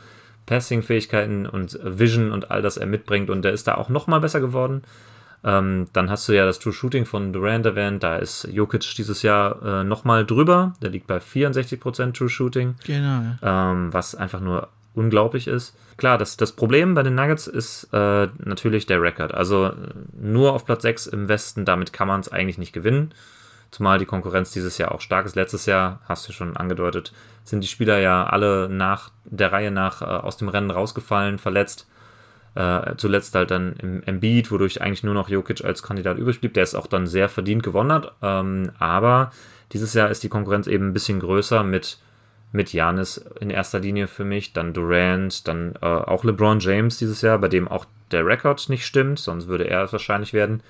Passing-Fähigkeiten 0.46 1.46
und 1.46 1.78
Vision 1.82 2.32
und 2.32 2.50
all 2.50 2.62
das 2.62 2.76
er 2.76 2.86
mitbringt 2.86 3.30
und 3.30 3.42
der 3.42 3.52
ist 3.52 3.68
da 3.68 3.74
auch 3.74 3.88
noch 3.88 4.06
mal 4.06 4.20
besser 4.20 4.40
geworden. 4.40 4.82
Ähm, 5.44 5.86
dann 5.92 6.10
hast 6.10 6.28
du 6.28 6.32
ja 6.32 6.44
das 6.44 6.58
True 6.58 6.72
Shooting 6.72 7.04
von 7.06 7.32
Durant 7.32 7.64
erwähnt. 7.64 8.02
Da 8.02 8.16
ist 8.16 8.48
Jokic 8.50 8.94
dieses 8.96 9.22
Jahr 9.22 9.62
äh, 9.62 9.84
nochmal 9.84 10.26
drüber. 10.26 10.74
Der 10.82 10.90
liegt 10.90 11.06
bei 11.06 11.18
64% 11.18 12.12
True 12.12 12.28
Shooting. 12.28 12.74
Genau. 12.84 13.22
Ähm, 13.42 13.92
was 13.92 14.14
einfach 14.14 14.40
nur 14.40 14.68
unglaublich 14.94 15.46
ist. 15.46 15.76
Klar, 15.96 16.18
das, 16.18 16.36
das 16.36 16.52
Problem 16.52 16.94
bei 16.94 17.02
den 17.02 17.14
Nuggets 17.14 17.46
ist 17.46 17.88
äh, 17.92 18.28
natürlich 18.38 18.86
der 18.86 19.00
Rekord. 19.00 19.32
Also 19.32 19.72
nur 20.20 20.52
auf 20.52 20.64
Platz 20.64 20.82
6 20.82 21.06
im 21.08 21.28
Westen, 21.28 21.64
damit 21.64 21.92
kann 21.92 22.08
man 22.08 22.20
es 22.20 22.30
eigentlich 22.30 22.58
nicht 22.58 22.72
gewinnen. 22.72 23.12
Zumal 23.70 23.98
die 23.98 24.06
Konkurrenz 24.06 24.50
dieses 24.50 24.78
Jahr 24.78 24.92
auch 24.92 25.00
stark 25.00 25.26
ist. 25.26 25.36
Letztes 25.36 25.66
Jahr, 25.66 26.00
hast 26.08 26.28
du 26.28 26.32
schon 26.32 26.56
angedeutet, 26.56 27.12
sind 27.44 27.62
die 27.62 27.68
Spieler 27.68 27.98
ja 27.98 28.26
alle 28.26 28.68
nach 28.68 29.10
der 29.24 29.52
Reihe 29.52 29.70
nach 29.70 30.02
äh, 30.02 30.04
aus 30.04 30.36
dem 30.36 30.48
Rennen 30.48 30.70
rausgefallen, 30.70 31.38
verletzt. 31.38 31.86
Äh, 32.54 32.94
zuletzt 32.96 33.34
halt 33.34 33.50
dann 33.50 33.74
im 33.74 34.02
Embiid, 34.02 34.50
wodurch 34.50 34.82
eigentlich 34.82 35.04
nur 35.04 35.14
noch 35.14 35.28
Jokic 35.28 35.64
als 35.64 35.82
Kandidat 35.82 36.18
übrig 36.18 36.40
blieb, 36.40 36.54
der 36.54 36.64
es 36.64 36.74
auch 36.74 36.86
dann 36.86 37.06
sehr 37.06 37.28
verdient 37.28 37.62
gewonnen 37.62 37.92
hat. 37.92 38.12
Ähm, 38.22 38.70
aber 38.78 39.30
dieses 39.72 39.94
Jahr 39.94 40.10
ist 40.10 40.22
die 40.22 40.28
Konkurrenz 40.28 40.66
eben 40.66 40.88
ein 40.88 40.92
bisschen 40.92 41.20
größer 41.20 41.62
mit 41.62 41.98
mit 42.50 42.72
Janis 42.72 43.18
in 43.40 43.50
erster 43.50 43.78
Linie 43.78 44.06
für 44.06 44.24
mich, 44.24 44.52
dann 44.52 44.72
Durant, 44.72 45.46
dann 45.46 45.74
äh, 45.82 45.86
auch 45.86 46.24
LeBron 46.24 46.60
James 46.60 46.98
dieses 46.98 47.20
Jahr, 47.20 47.38
bei 47.38 47.48
dem 47.48 47.68
auch 47.68 47.84
der 48.10 48.24
Rekord 48.24 48.68
nicht 48.68 48.86
stimmt, 48.86 49.18
sonst 49.18 49.48
würde 49.48 49.68
er 49.68 49.84
es 49.84 49.92
wahrscheinlich 49.92 50.32
werden. 50.32 50.62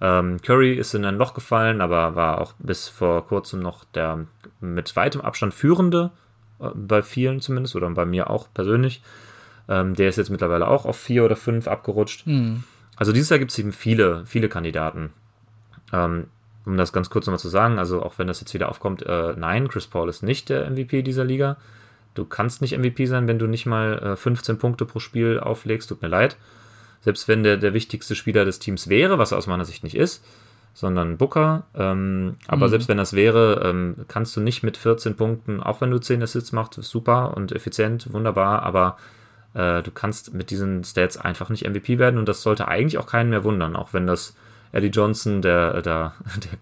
Ähm, 0.00 0.40
Curry 0.40 0.74
ist 0.74 0.94
in 0.94 1.04
ein 1.04 1.16
Loch 1.16 1.34
gefallen, 1.34 1.80
aber 1.80 2.14
war 2.14 2.40
auch 2.40 2.54
bis 2.58 2.88
vor 2.88 3.26
kurzem 3.26 3.60
noch 3.60 3.84
der 3.84 4.26
mit 4.60 4.96
weitem 4.96 5.20
Abstand 5.20 5.54
führende, 5.54 6.10
äh, 6.60 6.68
bei 6.74 7.02
vielen 7.02 7.40
zumindest, 7.40 7.76
oder 7.76 7.90
bei 7.90 8.06
mir 8.06 8.30
auch 8.30 8.48
persönlich. 8.54 9.02
Ähm, 9.68 9.94
der 9.94 10.08
ist 10.08 10.16
jetzt 10.16 10.30
mittlerweile 10.30 10.68
auch 10.68 10.86
auf 10.86 10.96
vier 10.96 11.24
oder 11.24 11.36
fünf 11.36 11.68
abgerutscht. 11.68 12.26
Mhm. 12.26 12.64
Also 12.96 13.12
dieses 13.12 13.30
Jahr 13.30 13.38
gibt 13.38 13.50
es 13.50 13.58
eben 13.58 13.72
viele, 13.72 14.24
viele 14.26 14.48
Kandidaten. 14.48 15.10
Ähm, 15.92 16.26
um 16.64 16.76
das 16.76 16.92
ganz 16.92 17.10
kurz 17.10 17.26
nochmal 17.26 17.38
zu 17.38 17.48
sagen, 17.48 17.78
also 17.78 18.02
auch 18.02 18.18
wenn 18.18 18.26
das 18.26 18.40
jetzt 18.40 18.52
wieder 18.52 18.68
aufkommt, 18.68 19.02
äh, 19.02 19.34
nein, 19.36 19.68
Chris 19.68 19.86
Paul 19.86 20.08
ist 20.08 20.22
nicht 20.22 20.48
der 20.48 20.70
MVP 20.70 21.02
dieser 21.02 21.24
Liga. 21.24 21.56
Du 22.14 22.24
kannst 22.24 22.60
nicht 22.60 22.76
MVP 22.76 23.06
sein, 23.06 23.28
wenn 23.28 23.38
du 23.38 23.46
nicht 23.46 23.64
mal 23.64 23.98
äh, 23.98 24.16
15 24.16 24.58
Punkte 24.58 24.84
pro 24.84 24.98
Spiel 24.98 25.38
auflegst. 25.40 25.88
Tut 25.88 26.02
mir 26.02 26.08
leid. 26.08 26.36
Selbst 27.00 27.28
wenn 27.28 27.42
der 27.42 27.56
der 27.56 27.74
wichtigste 27.74 28.14
Spieler 28.14 28.44
des 28.44 28.58
Teams 28.58 28.88
wäre, 28.88 29.18
was 29.18 29.32
er 29.32 29.38
aus 29.38 29.46
meiner 29.46 29.64
Sicht 29.64 29.84
nicht 29.84 29.94
ist, 29.94 30.24
sondern 30.74 31.16
Booker. 31.16 31.64
Ähm, 31.74 32.36
aber 32.48 32.66
mhm. 32.66 32.70
selbst 32.70 32.88
wenn 32.88 32.98
das 32.98 33.12
wäre, 33.12 33.62
ähm, 33.64 33.96
kannst 34.08 34.36
du 34.36 34.40
nicht 34.40 34.62
mit 34.62 34.76
14 34.76 35.16
Punkten, 35.16 35.62
auch 35.62 35.80
wenn 35.80 35.90
du 35.90 35.98
10 35.98 36.22
Assists 36.22 36.52
machst, 36.52 36.74
super 36.74 37.36
und 37.36 37.52
effizient, 37.52 38.12
wunderbar, 38.12 38.62
aber 38.62 38.96
äh, 39.54 39.82
du 39.82 39.90
kannst 39.90 40.34
mit 40.34 40.50
diesen 40.50 40.84
Stats 40.84 41.16
einfach 41.16 41.48
nicht 41.48 41.68
MVP 41.68 41.98
werden 41.98 42.18
und 42.18 42.28
das 42.28 42.42
sollte 42.42 42.68
eigentlich 42.68 42.98
auch 42.98 43.06
keinen 43.06 43.30
mehr 43.30 43.44
wundern, 43.44 43.76
auch 43.76 43.92
wenn 43.92 44.06
das 44.06 44.34
Eddie 44.72 44.88
Johnson, 44.88 45.42
der, 45.42 45.82
der, 45.82 46.14
der 46.36 46.58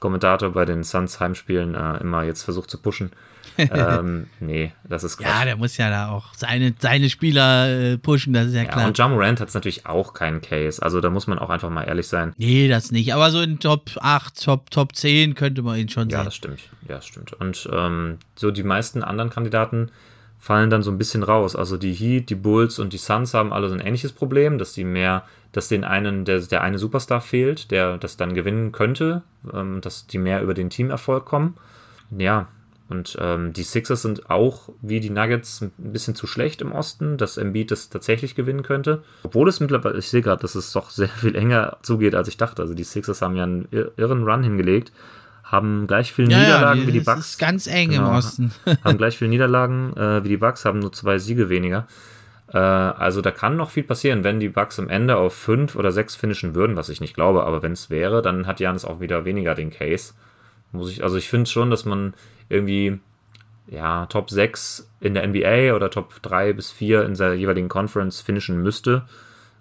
Kommentator 0.00 0.50
bei 0.50 0.64
den 0.64 0.84
Suns 0.84 1.20
Heimspielen, 1.20 1.74
äh, 1.74 1.98
immer 1.98 2.22
jetzt 2.22 2.42
versucht 2.42 2.70
zu 2.70 2.78
pushen. 2.78 3.12
ähm, 3.58 4.26
nee, 4.40 4.72
das 4.84 5.04
ist 5.04 5.16
Quatsch. 5.16 5.28
Ja, 5.28 5.44
der 5.44 5.56
muss 5.56 5.76
ja 5.78 5.88
da 5.88 6.10
auch 6.10 6.34
seine, 6.34 6.74
seine 6.78 7.08
Spieler 7.08 7.92
äh, 7.92 7.96
pushen, 7.96 8.34
das 8.34 8.48
ist 8.48 8.54
ja, 8.54 8.64
ja 8.64 8.68
klar. 8.68 8.86
Und 8.86 8.98
Jamorant 8.98 9.40
hat 9.40 9.48
es 9.48 9.54
natürlich 9.54 9.86
auch 9.86 10.12
keinen 10.12 10.42
Case. 10.42 10.82
Also 10.82 11.00
da 11.00 11.08
muss 11.08 11.26
man 11.26 11.38
auch 11.38 11.48
einfach 11.48 11.70
mal 11.70 11.84
ehrlich 11.84 12.08
sein. 12.08 12.34
Nee, 12.36 12.68
das 12.68 12.90
nicht. 12.90 13.14
Aber 13.14 13.30
so 13.30 13.40
in 13.40 13.58
Top 13.58 13.90
8, 13.98 14.44
Top, 14.44 14.70
Top 14.70 14.94
10 14.94 15.34
könnte 15.34 15.62
man 15.62 15.78
ihn 15.78 15.88
schon 15.88 16.10
ja, 16.10 16.16
sehen. 16.16 16.18
Ja, 16.18 16.24
das 16.24 16.34
stimmt. 16.34 16.60
Ja, 16.88 16.96
das 16.96 17.06
stimmt. 17.06 17.32
Und 17.32 17.68
ähm, 17.72 18.18
so 18.34 18.50
die 18.50 18.64
meisten 18.64 19.02
anderen 19.02 19.30
Kandidaten 19.30 19.90
fallen 20.46 20.70
dann 20.70 20.84
so 20.84 20.92
ein 20.92 20.98
bisschen 20.98 21.24
raus. 21.24 21.56
Also 21.56 21.76
die 21.76 21.92
Heat, 21.92 22.30
die 22.30 22.36
Bulls 22.36 22.78
und 22.78 22.92
die 22.92 22.98
Suns 22.98 23.34
haben 23.34 23.52
alle 23.52 23.68
so 23.68 23.74
ein 23.74 23.80
ähnliches 23.80 24.12
Problem, 24.12 24.58
dass 24.58 24.72
die 24.72 24.84
mehr, 24.84 25.24
dass 25.50 25.66
den 25.66 25.82
einen, 25.82 26.24
der, 26.24 26.38
der 26.38 26.62
eine 26.62 26.78
Superstar 26.78 27.20
fehlt, 27.20 27.72
der 27.72 27.98
das 27.98 28.16
dann 28.16 28.32
gewinnen 28.32 28.70
könnte, 28.70 29.22
ähm, 29.52 29.80
dass 29.80 30.06
die 30.06 30.18
mehr 30.18 30.40
über 30.42 30.54
den 30.54 30.70
Teamerfolg 30.70 31.24
kommen. 31.24 31.56
Ja, 32.16 32.46
und 32.88 33.18
ähm, 33.20 33.54
die 33.54 33.64
Sixers 33.64 34.02
sind 34.02 34.30
auch 34.30 34.68
wie 34.82 35.00
die 35.00 35.10
Nuggets 35.10 35.62
ein 35.62 35.72
bisschen 35.78 36.14
zu 36.14 36.28
schlecht 36.28 36.62
im 36.62 36.70
Osten, 36.70 37.16
dass 37.16 37.38
Embiid 37.38 37.72
das 37.72 37.88
tatsächlich 37.88 38.36
gewinnen 38.36 38.62
könnte. 38.62 39.02
Obwohl 39.24 39.48
es 39.48 39.58
mittlerweile, 39.58 39.98
ich 39.98 40.08
sehe 40.08 40.22
gerade, 40.22 40.42
dass 40.42 40.54
es 40.54 40.70
doch 40.70 40.90
sehr 40.90 41.08
viel 41.08 41.34
enger 41.34 41.78
zugeht, 41.82 42.14
als 42.14 42.28
ich 42.28 42.36
dachte. 42.36 42.62
Also 42.62 42.74
die 42.74 42.84
Sixers 42.84 43.20
haben 43.20 43.34
ja 43.34 43.42
einen 43.42 43.66
irren 43.72 44.22
Run 44.22 44.44
hingelegt 44.44 44.92
haben 45.46 45.86
gleich 45.86 46.12
viele 46.12 46.30
ja, 46.30 46.38
Niederlagen 46.38 46.80
ja, 46.82 46.86
wie 46.86 46.92
die 46.92 47.00
Bucks. 47.00 47.30
Ist 47.30 47.38
ganz 47.38 47.66
eng 47.66 47.90
genau, 47.90 48.10
im 48.10 48.16
Osten. 48.16 48.52
haben 48.84 48.98
gleich 48.98 49.16
viele 49.16 49.30
Niederlagen 49.30 49.96
äh, 49.96 50.24
wie 50.24 50.28
die 50.28 50.36
Bucks, 50.36 50.64
haben 50.64 50.80
nur 50.80 50.92
zwei 50.92 51.18
Siege 51.18 51.48
weniger. 51.48 51.86
Äh, 52.52 52.58
also 52.58 53.20
da 53.20 53.30
kann 53.30 53.56
noch 53.56 53.70
viel 53.70 53.84
passieren, 53.84 54.24
wenn 54.24 54.40
die 54.40 54.48
Bucks 54.48 54.78
am 54.78 54.88
Ende 54.88 55.16
auf 55.16 55.34
fünf 55.34 55.76
oder 55.76 55.92
sechs 55.92 56.16
finishen 56.16 56.54
würden, 56.54 56.76
was 56.76 56.88
ich 56.88 57.00
nicht 57.00 57.14
glaube, 57.14 57.44
aber 57.44 57.62
wenn 57.62 57.72
es 57.72 57.90
wäre, 57.90 58.22
dann 58.22 58.46
hat 58.46 58.60
Janis 58.60 58.84
auch 58.84 59.00
wieder 59.00 59.24
weniger 59.24 59.54
den 59.54 59.70
Case. 59.70 60.14
Muss 60.72 60.90
ich, 60.90 61.04
also 61.04 61.16
ich 61.16 61.28
finde 61.28 61.48
schon, 61.48 61.70
dass 61.70 61.84
man 61.84 62.14
irgendwie 62.48 62.98
ja, 63.68 64.06
Top 64.06 64.30
6 64.30 64.88
in 65.00 65.14
der 65.14 65.26
NBA 65.26 65.74
oder 65.74 65.90
Top 65.90 66.22
3 66.22 66.52
bis 66.52 66.70
4 66.70 67.04
in 67.04 67.14
der 67.14 67.34
jeweiligen 67.34 67.68
Conference 67.68 68.20
finishen 68.20 68.62
müsste. 68.62 69.02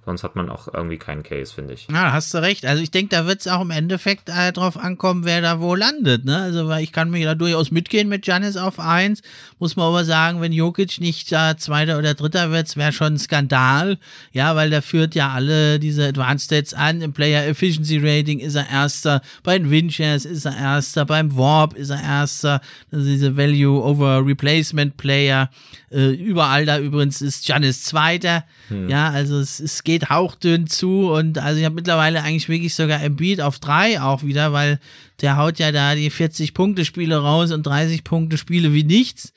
Sonst 0.06 0.24
hat 0.24 0.36
man 0.36 0.50
auch 0.50 0.72
irgendwie 0.72 0.98
keinen 0.98 1.24
Case, 1.24 1.52
finde 1.52 1.74
ich. 1.74 1.88
Ja, 1.92 2.14
hast 2.14 2.32
du 2.34 2.38
recht. 2.38 2.64
Also 2.66 2.84
ich 2.84 2.92
denke, 2.92 3.16
da 3.16 3.26
wird 3.26 3.40
es 3.40 3.48
auch 3.48 3.62
im 3.62 3.72
Endeffekt 3.72 4.30
äh, 4.30 4.52
drauf 4.52 4.78
ankommen, 4.78 5.26
wer 5.26 5.42
da 5.42 5.60
wo 5.60 5.74
landet. 5.74 6.26
Ne? 6.26 6.38
Also 6.38 6.68
weil 6.68 6.84
ich 6.84 6.92
kann 6.92 7.10
mir 7.10 7.26
da 7.26 7.34
durchaus 7.34 7.72
mitgehen 7.72 8.08
mit 8.08 8.28
Janis 8.28 8.56
auf 8.56 8.80
1. 8.80 9.24
Muss 9.58 9.76
man 9.76 9.88
aber 9.88 10.06
sagen, 10.06 10.42
wenn 10.42 10.52
Jokic 10.52 11.02
nicht 11.02 11.32
äh, 11.32 11.58
Zweiter 11.58 11.98
oder 11.98 12.14
Dritter 12.14 12.52
wird, 12.52 12.78
wäre 12.78 12.94
schon 12.94 13.14
ein 13.14 13.18
Skandal. 13.18 13.98
Ja, 14.32 14.56
weil 14.56 14.70
der 14.70 14.84
führt 14.84 15.16
ja 15.16 15.30
alle 15.30 15.80
diese 15.80 16.06
Advanced 16.06 16.46
Stats 16.46 16.76
an. 16.76 17.02
Im 17.02 17.14
Player 17.14 17.48
Efficiency 17.48 17.98
Rating 17.98 18.40
ist 18.40 18.54
er 18.54 18.70
Erster. 18.70 19.22
Bei 19.42 19.58
den 19.58 19.72
Winchers 19.72 20.26
ist 20.26 20.46
er 20.46 20.56
Erster. 20.56 21.06
Beim 21.06 21.36
Warp 21.36 21.74
ist 21.74 21.90
er 21.90 22.04
Erster. 22.04 22.62
Also 22.92 23.06
diese 23.06 23.36
Value 23.36 23.82
over 23.84 24.24
Replacement 24.24 24.98
Player. 24.98 25.50
Äh, 25.92 26.12
überall 26.12 26.66
da 26.66 26.78
übrigens 26.78 27.22
ist 27.22 27.48
Janis 27.48 27.84
Zweiter. 27.86 28.44
Hm. 28.68 28.90
Ja, 28.90 29.10
also 29.10 29.40
es, 29.40 29.60
es 29.60 29.84
geht 29.84 29.95
hauchdünn 30.04 30.68
zu 30.68 31.12
und 31.12 31.38
also 31.38 31.60
ich 31.60 31.66
habe 31.66 31.76
mittlerweile 31.76 32.22
eigentlich 32.22 32.50
wirklich 32.50 32.76
sogar 32.76 33.02
Embiid 33.02 33.42
auf 33.42 33.60
drei 33.60 34.02
auch 34.02 34.24
wieder, 34.24 34.54
weil 34.54 34.80
der 35.22 35.38
haut 35.38 35.60
ja 35.60 35.72
da 35.72 35.96
die 35.96 36.12
40-Punkte-Spiele 36.12 37.18
raus 37.18 37.52
und 37.52 37.66
30-Punkte-Spiele 37.66 38.74
wie 38.74 38.84
nichts. 38.84 39.34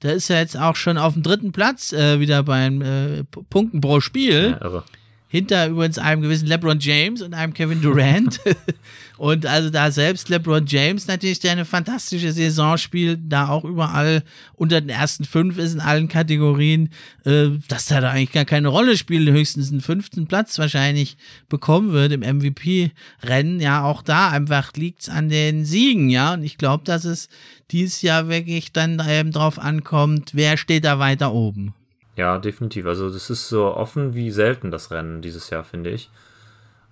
Da 0.00 0.10
ist 0.10 0.30
er 0.30 0.40
jetzt 0.40 0.56
auch 0.56 0.76
schon 0.76 0.98
auf 0.98 1.14
dem 1.14 1.22
dritten 1.22 1.52
Platz 1.52 1.92
äh, 1.92 2.18
wieder 2.18 2.42
beim 2.42 2.82
äh, 2.82 3.24
Punkten 3.24 3.80
pro 3.80 4.00
Spiel. 4.00 4.56
Ja, 4.60 4.66
irre. 4.66 4.84
Hinter 5.32 5.66
übrigens 5.66 5.96
einem 5.96 6.20
gewissen 6.20 6.46
LeBron 6.46 6.78
James 6.78 7.22
und 7.22 7.32
einem 7.32 7.54
Kevin 7.54 7.80
Durant. 7.80 8.38
und 9.16 9.46
also 9.46 9.70
da 9.70 9.90
selbst 9.90 10.28
LeBron 10.28 10.66
James 10.66 11.06
natürlich, 11.06 11.40
der 11.40 11.52
eine 11.52 11.64
fantastische 11.64 12.32
Saison 12.32 12.76
spielt, 12.76 13.18
da 13.30 13.48
auch 13.48 13.64
überall 13.64 14.24
unter 14.56 14.82
den 14.82 14.90
ersten 14.90 15.24
fünf 15.24 15.56
ist 15.56 15.72
in 15.72 15.80
allen 15.80 16.08
Kategorien, 16.08 16.90
äh, 17.24 17.46
dass 17.66 17.90
er 17.90 18.02
da 18.02 18.10
eigentlich 18.10 18.32
gar 18.32 18.44
keine 18.44 18.68
Rolle 18.68 18.98
spielt, 18.98 19.26
höchstens 19.30 19.70
einen 19.70 19.80
fünften 19.80 20.26
Platz 20.26 20.58
wahrscheinlich 20.58 21.16
bekommen 21.48 21.92
wird 21.92 22.12
im 22.12 22.20
MVP-Rennen. 22.20 23.58
Ja, 23.58 23.84
auch 23.84 24.02
da 24.02 24.28
einfach 24.28 24.74
liegt's 24.74 25.08
an 25.08 25.30
den 25.30 25.64
Siegen, 25.64 26.10
ja. 26.10 26.34
Und 26.34 26.44
ich 26.44 26.58
glaube, 26.58 26.84
dass 26.84 27.06
es 27.06 27.30
dieses 27.70 28.02
Jahr 28.02 28.28
wirklich 28.28 28.72
dann 28.72 29.02
ähm, 29.08 29.32
drauf 29.32 29.58
ankommt, 29.58 30.32
wer 30.34 30.58
steht 30.58 30.84
da 30.84 30.98
weiter 30.98 31.32
oben. 31.32 31.72
Ja, 32.16 32.38
definitiv. 32.38 32.86
Also 32.86 33.10
das 33.10 33.30
ist 33.30 33.48
so 33.48 33.74
offen 33.74 34.14
wie 34.14 34.30
selten 34.30 34.70
das 34.70 34.90
Rennen 34.90 35.22
dieses 35.22 35.50
Jahr, 35.50 35.64
finde 35.64 35.90
ich. 35.90 36.10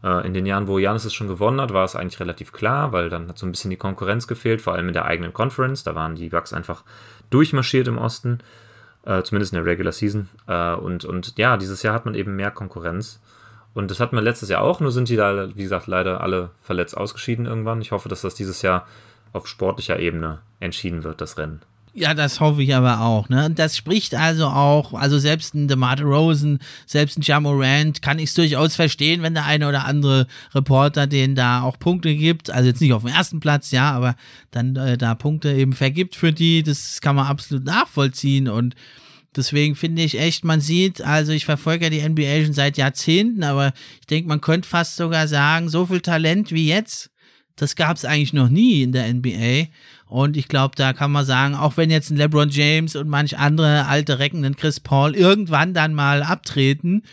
Äh, 0.02 0.26
in 0.26 0.34
den 0.34 0.46
Jahren, 0.46 0.66
wo 0.66 0.78
Janis 0.78 1.04
es 1.04 1.14
schon 1.14 1.28
gewonnen 1.28 1.60
hat, 1.60 1.72
war 1.72 1.84
es 1.84 1.96
eigentlich 1.96 2.20
relativ 2.20 2.52
klar, 2.52 2.92
weil 2.92 3.10
dann 3.10 3.28
hat 3.28 3.38
so 3.38 3.46
ein 3.46 3.52
bisschen 3.52 3.70
die 3.70 3.76
Konkurrenz 3.76 4.26
gefehlt, 4.26 4.62
vor 4.62 4.74
allem 4.74 4.88
in 4.88 4.94
der 4.94 5.04
eigenen 5.04 5.32
Conference. 5.32 5.84
Da 5.84 5.94
waren 5.94 6.14
die 6.14 6.30
Bucks 6.30 6.52
einfach 6.52 6.84
durchmarschiert 7.28 7.88
im 7.88 7.98
Osten, 7.98 8.38
äh, 9.04 9.22
zumindest 9.22 9.52
in 9.52 9.56
der 9.56 9.66
Regular 9.66 9.92
Season. 9.92 10.28
Äh, 10.46 10.74
und, 10.74 11.04
und 11.04 11.36
ja, 11.38 11.56
dieses 11.56 11.82
Jahr 11.82 11.94
hat 11.94 12.06
man 12.06 12.14
eben 12.14 12.36
mehr 12.36 12.50
Konkurrenz. 12.50 13.20
Und 13.72 13.90
das 13.90 14.00
hatten 14.00 14.16
wir 14.16 14.22
letztes 14.22 14.48
Jahr 14.48 14.62
auch, 14.62 14.80
nur 14.80 14.90
sind 14.90 15.08
die 15.08 15.16
da, 15.16 15.54
wie 15.54 15.62
gesagt, 15.62 15.86
leider 15.86 16.22
alle 16.22 16.50
verletzt 16.60 16.96
ausgeschieden 16.96 17.46
irgendwann. 17.46 17.80
Ich 17.80 17.92
hoffe, 17.92 18.08
dass 18.08 18.22
das 18.22 18.34
dieses 18.34 18.62
Jahr 18.62 18.86
auf 19.32 19.46
sportlicher 19.46 20.00
Ebene 20.00 20.40
entschieden 20.58 21.04
wird, 21.04 21.20
das 21.20 21.38
Rennen. 21.38 21.60
Ja, 21.92 22.14
das 22.14 22.38
hoffe 22.38 22.62
ich 22.62 22.74
aber 22.74 23.00
auch. 23.00 23.28
Ne? 23.28 23.50
Das 23.50 23.76
spricht 23.76 24.14
also 24.14 24.46
auch, 24.46 24.94
also 24.94 25.18
selbst 25.18 25.54
ein 25.54 25.66
DeMar 25.66 26.00
Rosen, 26.00 26.60
selbst 26.86 27.18
ein 27.18 27.22
Jamorant 27.22 28.00
kann 28.00 28.20
ich 28.20 28.30
es 28.30 28.34
durchaus 28.34 28.76
verstehen, 28.76 29.22
wenn 29.22 29.34
der 29.34 29.44
eine 29.44 29.68
oder 29.68 29.84
andere 29.86 30.28
Reporter 30.54 31.08
den 31.08 31.34
da 31.34 31.62
auch 31.62 31.78
Punkte 31.78 32.14
gibt. 32.14 32.50
Also 32.50 32.68
jetzt 32.68 32.80
nicht 32.80 32.92
auf 32.92 33.02
dem 33.02 33.12
ersten 33.12 33.40
Platz, 33.40 33.72
ja, 33.72 33.90
aber 33.90 34.14
dann 34.52 34.76
äh, 34.76 34.96
da 34.96 35.16
Punkte 35.16 35.52
eben 35.52 35.72
vergibt 35.72 36.14
für 36.14 36.32
die. 36.32 36.62
Das 36.62 37.00
kann 37.00 37.16
man 37.16 37.26
absolut 37.26 37.64
nachvollziehen 37.64 38.48
und 38.48 38.74
Deswegen 39.36 39.76
finde 39.76 40.02
ich 40.02 40.18
echt, 40.18 40.44
man 40.44 40.60
sieht, 40.60 41.02
also 41.02 41.30
ich 41.30 41.44
verfolge 41.44 41.84
ja 41.84 41.90
die 41.90 42.02
NBA 42.02 42.44
schon 42.44 42.52
seit 42.52 42.76
Jahrzehnten, 42.76 43.44
aber 43.44 43.72
ich 44.00 44.06
denke, 44.06 44.28
man 44.28 44.40
könnte 44.40 44.68
fast 44.68 44.96
sogar 44.96 45.28
sagen, 45.28 45.68
so 45.68 45.86
viel 45.86 46.00
Talent 46.00 46.50
wie 46.50 46.66
jetzt, 46.66 47.10
das 47.54 47.76
gab 47.76 47.96
es 47.96 48.04
eigentlich 48.04 48.32
noch 48.32 48.48
nie 48.48 48.82
in 48.82 48.92
der 48.92 49.12
NBA. 49.12 49.68
Und 50.10 50.36
ich 50.36 50.48
glaube, 50.48 50.74
da 50.76 50.92
kann 50.92 51.12
man 51.12 51.24
sagen, 51.24 51.54
auch 51.54 51.76
wenn 51.76 51.88
jetzt 51.88 52.10
ein 52.10 52.16
LeBron 52.16 52.50
James 52.50 52.96
und 52.96 53.08
manch 53.08 53.38
andere 53.38 53.86
alte 53.86 54.18
Recken, 54.18 54.44
ein 54.44 54.56
Chris 54.56 54.80
Paul 54.80 55.14
irgendwann 55.14 55.72
dann 55.72 55.94
mal 55.94 56.24
abtreten, 56.24 57.04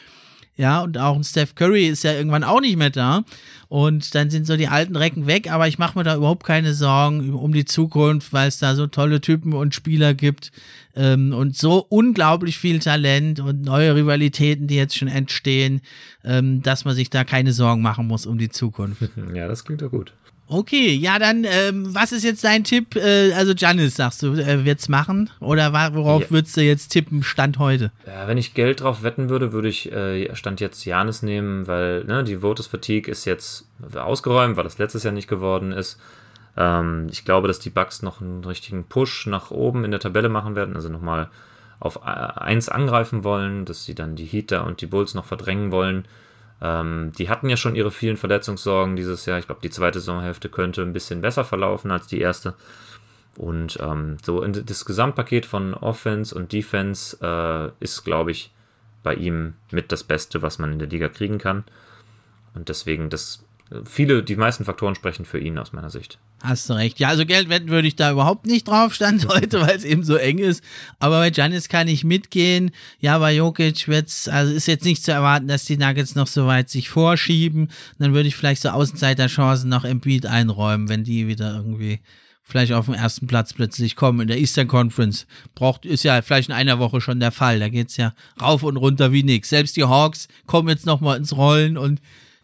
ja, 0.56 0.82
und 0.82 0.98
auch 0.98 1.16
ein 1.16 1.24
Steph 1.24 1.54
Curry 1.54 1.86
ist 1.86 2.04
ja 2.04 2.14
irgendwann 2.14 2.44
auch 2.44 2.60
nicht 2.60 2.78
mehr 2.78 2.90
da. 2.90 3.24
Und 3.70 4.16
dann 4.16 4.32
sind 4.32 4.48
so 4.48 4.58
die 4.58 4.68
alten 4.68 4.96
Recken 4.96 5.28
weg, 5.28 5.52
aber 5.52 5.68
ich 5.68 5.78
mache 5.78 5.98
mir 5.98 6.04
da 6.04 6.16
überhaupt 6.16 6.44
keine 6.44 6.74
Sorgen 6.74 7.34
um 7.36 7.54
die 7.54 7.66
Zukunft, 7.66 8.34
weil 8.34 8.48
es 8.48 8.58
da 8.58 8.74
so 8.74 8.88
tolle 8.88 9.22
Typen 9.22 9.54
und 9.54 9.76
Spieler 9.76 10.16
gibt 10.16 10.52
ähm, 10.96 11.32
und 11.32 11.56
so 11.56 11.86
unglaublich 11.90 12.58
viel 12.58 12.80
Talent 12.80 13.40
und 13.40 13.62
neue 13.62 13.94
Rivalitäten, 13.96 14.66
die 14.66 14.78
jetzt 14.78 14.98
schon 14.98 15.10
entstehen, 15.10 15.82
ähm, 16.24 16.64
dass 16.64 16.86
man 16.86 16.96
sich 16.96 17.12
da 17.12 17.24
keine 17.24 17.54
Sorgen 17.54 17.84
machen 17.84 18.08
muss 18.08 18.26
um 18.26 18.40
die 18.40 18.50
Zukunft. 18.50 19.04
Ja, 19.36 19.48
das 19.48 19.64
klingt 19.64 19.82
ja 19.82 19.88
gut. 19.88 20.14
Okay, 20.50 20.94
ja, 20.94 21.20
dann, 21.20 21.44
ähm, 21.44 21.94
was 21.94 22.14
ist 22.14 22.24
jetzt 22.24 22.44
dein 22.44 22.64
Tipp? 22.64 22.96
Äh, 22.96 23.34
also, 23.34 23.52
Janis, 23.52 23.96
sagst 23.98 24.24
du, 24.24 24.34
äh, 24.34 24.64
wird's 24.64 24.88
machen? 24.88 25.30
Oder 25.42 25.74
worauf 25.94 26.24
ja. 26.24 26.32
würdest 26.32 26.56
du 26.56 26.62
jetzt 26.62 26.90
tippen, 26.90 27.22
Stand 27.22 27.60
heute? 27.60 27.92
Ja, 28.06 28.28
wenn 28.28 28.38
ich 28.38 28.54
Geld 28.54 28.80
drauf 28.80 29.04
wetten 29.04 29.30
würde, 29.30 29.52
würde 29.52 29.68
ich 29.68 29.92
äh, 29.92 30.34
Stand 30.36 30.62
jetzt 30.62 30.86
Janis 30.86 31.22
nehmen, 31.22 31.68
weil 31.68 32.06
ne, 32.06 32.24
die 32.24 32.42
Votus 32.42 32.68
Fatigue 32.68 33.12
ist 33.12 33.26
jetzt 33.26 33.66
ausgeräumt, 33.94 34.56
weil 34.56 34.64
das 34.64 34.78
letztes 34.78 35.04
Jahr 35.04 35.14
nicht 35.14 35.28
geworden 35.28 35.74
ist. 35.74 36.00
Ähm, 36.56 37.08
ich 37.12 37.26
glaube, 37.26 37.50
dass 37.50 37.60
die 37.60 37.70
Bugs 37.70 38.02
noch 38.02 38.22
einen 38.22 38.44
richtigen 38.46 38.86
Push 38.86 39.28
nach 39.28 39.52
oben 39.52 39.84
in 39.84 39.92
der 39.92 40.00
Tabelle 40.00 40.30
machen 40.30 40.56
werden, 40.56 40.76
also 40.76 40.88
nochmal 40.88 41.30
auf 41.80 42.04
1 42.04 42.70
angreifen 42.70 43.24
wollen, 43.24 43.66
dass 43.66 43.86
sie 43.86 43.96
dann 43.96 44.16
die 44.16 44.26
Heater 44.26 44.66
und 44.66 44.82
die 44.82 44.88
Bulls 44.88 45.14
noch 45.14 45.26
verdrängen 45.26 45.72
wollen. 45.72 46.06
Ähm, 46.62 47.12
die 47.18 47.30
hatten 47.30 47.50
ja 47.50 47.58
schon 47.58 47.76
ihre 47.76 47.92
vielen 47.92 48.18
Verletzungssorgen 48.18 48.96
dieses 48.96 49.26
Jahr. 49.26 49.40
Ich 49.40 49.46
glaube, 49.46 49.62
die 49.62 49.70
zweite 49.70 50.00
Saisonhälfte 50.00 50.50
könnte 50.50 50.82
ein 50.82 50.94
bisschen 50.94 51.22
besser 51.22 51.46
verlaufen 51.46 51.92
als 51.92 52.08
die 52.08 52.20
erste. 52.20 52.56
Und 53.36 53.78
ähm, 53.82 54.18
so 54.24 54.44
das 54.46 54.86
Gesamtpaket 54.86 55.46
von 55.46 55.76
Offense 55.76 56.34
und 56.34 56.52
Defense 56.52 57.18
äh, 57.22 57.84
ist, 57.84 58.04
glaube 58.04 58.32
ich, 58.32 58.52
bei 59.04 59.14
ihm 59.14 59.54
mit 59.72 59.92
das 59.92 60.04
Beste, 60.04 60.42
was 60.42 60.58
man 60.58 60.74
in 60.74 60.80
der 60.80 60.88
Liga 60.88 61.08
kriegen 61.08 61.38
kann. 61.38 61.64
Und 62.56 62.70
deswegen, 62.70 63.10
das 63.10 63.46
viele, 63.86 64.24
die 64.24 64.36
meisten 64.36 64.66
Faktoren 64.66 64.96
sprechen 64.96 65.26
für 65.26 65.40
ihn 65.40 65.58
aus 65.60 65.74
meiner 65.74 65.90
Sicht. 65.90 66.20
Hast 66.48 66.70
du 66.70 66.76
recht. 66.76 66.98
Ja, 67.00 67.10
also 67.10 67.26
Geld 67.26 67.50
wetten 67.50 67.68
würde 67.68 67.90
ich 67.90 67.98
da 67.98 68.10
überhaupt 68.10 68.46
nicht 68.46 68.70
drauf 68.70 68.94
stand 68.94 69.28
heute, 69.34 69.60
weil 69.60 69.76
es 69.76 69.84
eben 69.84 70.06
so 70.06 70.16
eng 70.16 70.38
ist. 70.38 70.64
Aber 70.98 71.20
bei 71.20 71.30
Janis 71.30 71.68
kann 71.68 71.90
ich 71.90 72.06
mitgehen. 72.06 72.72
Ja, 73.02 73.18
bei 73.18 73.36
Jokic 73.36 73.90
wird's, 73.90 74.30
also 74.30 74.54
ist 74.54 74.66
jetzt 74.66 74.86
nicht 74.86 75.04
zu 75.04 75.12
erwarten, 75.12 75.50
dass 75.50 75.66
die 75.66 75.76
Nuggets 75.76 76.16
noch 76.16 76.28
so 76.28 76.48
weit 76.48 76.70
sich 76.70 76.88
vorschieben. 76.88 77.68
Dann 78.00 78.14
würde 78.14 78.30
ich 78.30 78.38
vielleicht 78.38 78.62
so 78.62 78.70
Außenseiterchancen 78.70 79.68
noch 79.68 79.84
im 79.84 80.00
Beat 80.00 80.26
einräumen, 80.26 80.88
wenn 80.88 81.04
die 81.04 81.28
wieder 81.28 81.54
irgendwie 81.54 82.00
vielleicht 82.44 82.72
auf 82.72 82.86
den 82.86 82.96
ersten 82.96 83.28
Platz 83.28 83.54
plötzlich 83.54 83.98
kommen 83.98 84.22
in 84.22 84.30
der 84.30 84.40
Eastern 84.40 84.70
Conference. 84.70 85.28
Braucht, 85.54 85.86
ist 85.86 86.04
ja 86.04 86.22
vielleicht 86.22 86.48
in 86.48 86.56
einer 86.56 86.80
Woche 86.80 87.02
schon 87.02 87.20
der 87.20 87.32
Fall. 87.34 87.60
Da 87.60 87.68
geht's 87.68 87.98
ja 87.98 88.14
rauf 88.42 88.64
und 88.64 88.78
runter 88.78 89.12
wie 89.12 89.24
nix. 89.24 89.50
Selbst 89.50 89.76
die 89.76 89.84
Hawks 89.84 90.30
kommen 90.46 90.70
jetzt 90.70 90.86
noch 90.86 91.02
mal 91.02 91.18
ins 91.18 91.36
Rollen 91.36 91.78
und 91.78 92.00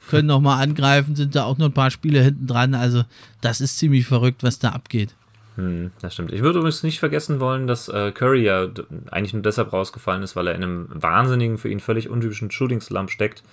können 0.10 0.28
nochmal 0.28 0.62
angreifen, 0.62 1.16
sind 1.16 1.36
da 1.36 1.44
auch 1.44 1.58
noch 1.58 1.68
ein 1.68 1.74
paar 1.74 1.92
Spiele 1.92 2.22
hinten 2.22 2.48
dran. 2.48 2.76
Also, 2.76 3.04
das 3.42 3.62
ist 3.62 3.78
ziemlich 3.78 4.06
verrückt, 4.06 4.44
was 4.44 4.60
da 4.60 4.70
abgeht. 4.70 5.16
Hm, 5.56 5.92
das 6.02 6.14
stimmt. 6.14 6.32
Ich 6.32 6.42
würde 6.42 6.60
übrigens 6.60 6.84
nicht 6.84 7.00
vergessen 7.00 7.40
wollen, 7.40 7.68
dass 7.68 7.88
äh, 7.88 8.12
Curry 8.12 8.44
ja 8.44 8.68
eigentlich 9.12 9.34
nur 9.34 9.44
deshalb 9.44 9.72
rausgefallen 9.72 10.24
ist, 10.24 10.36
weil 10.36 10.48
er 10.48 10.56
in 10.56 10.64
einem 10.64 10.88
wahnsinnigen, 10.90 11.58
für 11.58 11.70
ihn 11.70 11.80
völlig 11.80 12.10
untypischen 12.10 12.50
Shooting-Slump 12.50 13.12
steckt. 13.12 13.44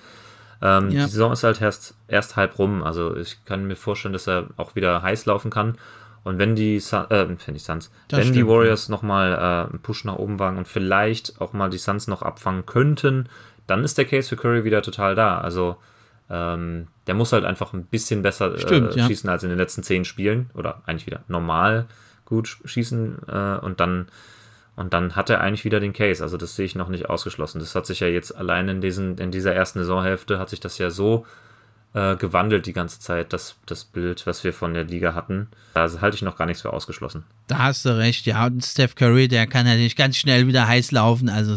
Ähm, 0.63 0.91
ja. 0.91 1.05
Die 1.05 1.11
Saison 1.11 1.33
ist 1.33 1.45
halt 1.45 1.61
erst, 1.61 1.95
erst 2.09 2.37
halb 2.37 2.59
rum. 2.59 2.83
Also 2.83 3.17
ich 3.17 3.45
kann 3.45 3.67
mir 3.67 3.77
vorstellen, 3.77 4.13
dass 4.13 4.27
er 4.27 4.47
auch 4.57 4.75
wieder 4.75 5.03
heiß 5.03 5.27
laufen 5.27 5.51
kann. 5.51 5.77
Und 6.23 6.39
wenn 6.39 6.55
die, 6.55 6.81
Sun, 6.81 7.11
äh, 7.11 7.27
wenn 7.29 7.55
die 7.55 7.61
Suns, 7.61 7.91
das 8.09 8.19
wenn 8.19 8.25
stimmt, 8.27 8.37
die 8.37 8.47
Warriors 8.47 8.89
ja. 8.89 8.93
nochmal 8.93 9.33
äh, 9.33 9.71
einen 9.71 9.81
Push 9.81 10.05
nach 10.05 10.17
oben 10.17 10.39
wagen 10.39 10.59
und 10.59 10.69
vielleicht 10.69 11.41
auch 11.41 11.53
mal 11.53 11.71
die 11.71 11.79
Suns 11.79 12.09
noch 12.09 12.23
abfangen 12.23 12.67
könnten, 12.67 13.29
dann 13.67 13.85
ist 13.85 13.97
der 13.97 14.05
Case 14.05 14.29
für 14.29 14.37
Curry 14.37 14.65
wieder 14.65 14.83
total 14.83 15.15
da. 15.15 15.41
Also 15.41 15.77
ähm, 16.31 16.87
der 17.07 17.15
muss 17.15 17.33
halt 17.33 17.45
einfach 17.45 17.73
ein 17.73 17.85
bisschen 17.85 18.23
besser 18.23 18.57
Stimmt, 18.59 18.97
äh, 18.97 19.07
schießen 19.07 19.29
ja. 19.29 19.33
als 19.33 19.43
in 19.43 19.49
den 19.49 19.59
letzten 19.59 19.83
zehn 19.83 20.05
Spielen 20.05 20.51
oder 20.55 20.83
eigentlich 20.87 21.07
wieder 21.07 21.23
normal 21.29 21.87
gut 22.25 22.59
schießen 22.65 23.19
äh, 23.29 23.57
und 23.59 23.81
dann 23.81 24.07
und 24.77 24.95
dann 24.95 25.15
hat 25.15 25.29
er 25.29 25.43
eigentlich 25.43 25.67
wieder 25.67 25.79
den 25.79 25.93
Case. 25.93 26.23
Also 26.23 26.39
das 26.39 26.57
sehe 26.57 26.65
ich 26.65 26.75
noch 26.75 26.89
nicht 26.89 27.11
ausgeschlossen. 27.11 27.59
Das 27.59 27.75
hat 27.75 27.85
sich 27.85 28.01
ja 28.01 28.07
jetzt 28.07 28.35
allein 28.35 28.67
in, 28.69 28.81
diesen, 28.81 29.19
in 29.19 29.31
dieser 29.31 29.53
ersten 29.53 29.81
Saisonhälfte 29.81 30.39
hat 30.39 30.49
sich 30.49 30.61
das 30.61 30.79
ja 30.79 30.89
so 30.89 31.27
äh, 31.93 32.17
gewandelt 32.17 32.65
die 32.65 32.73
ganze 32.73 32.99
Zeit, 32.99 33.35
das, 33.35 33.57
das 33.67 33.85
Bild, 33.85 34.27
was 34.27 34.43
wir 34.43 34.55
von 34.55 34.73
der 34.73 34.85
Liga 34.85 35.13
hatten. 35.13 35.49
Da 35.75 35.91
halte 36.01 36.15
ich 36.15 36.23
noch 36.23 36.37
gar 36.39 36.47
nichts 36.47 36.63
für 36.63 36.73
ausgeschlossen. 36.73 37.25
Da 37.51 37.59
hast 37.59 37.85
du 37.85 37.97
recht, 37.97 38.27
ja. 38.27 38.47
Und 38.47 38.65
Steph 38.65 38.95
Curry, 38.95 39.27
der 39.27 39.49
kann 39.49 39.67
natürlich 39.67 39.97
ganz 39.97 40.17
schnell 40.17 40.47
wieder 40.47 40.69
heiß 40.69 40.93
laufen. 40.93 41.29
Also 41.29 41.57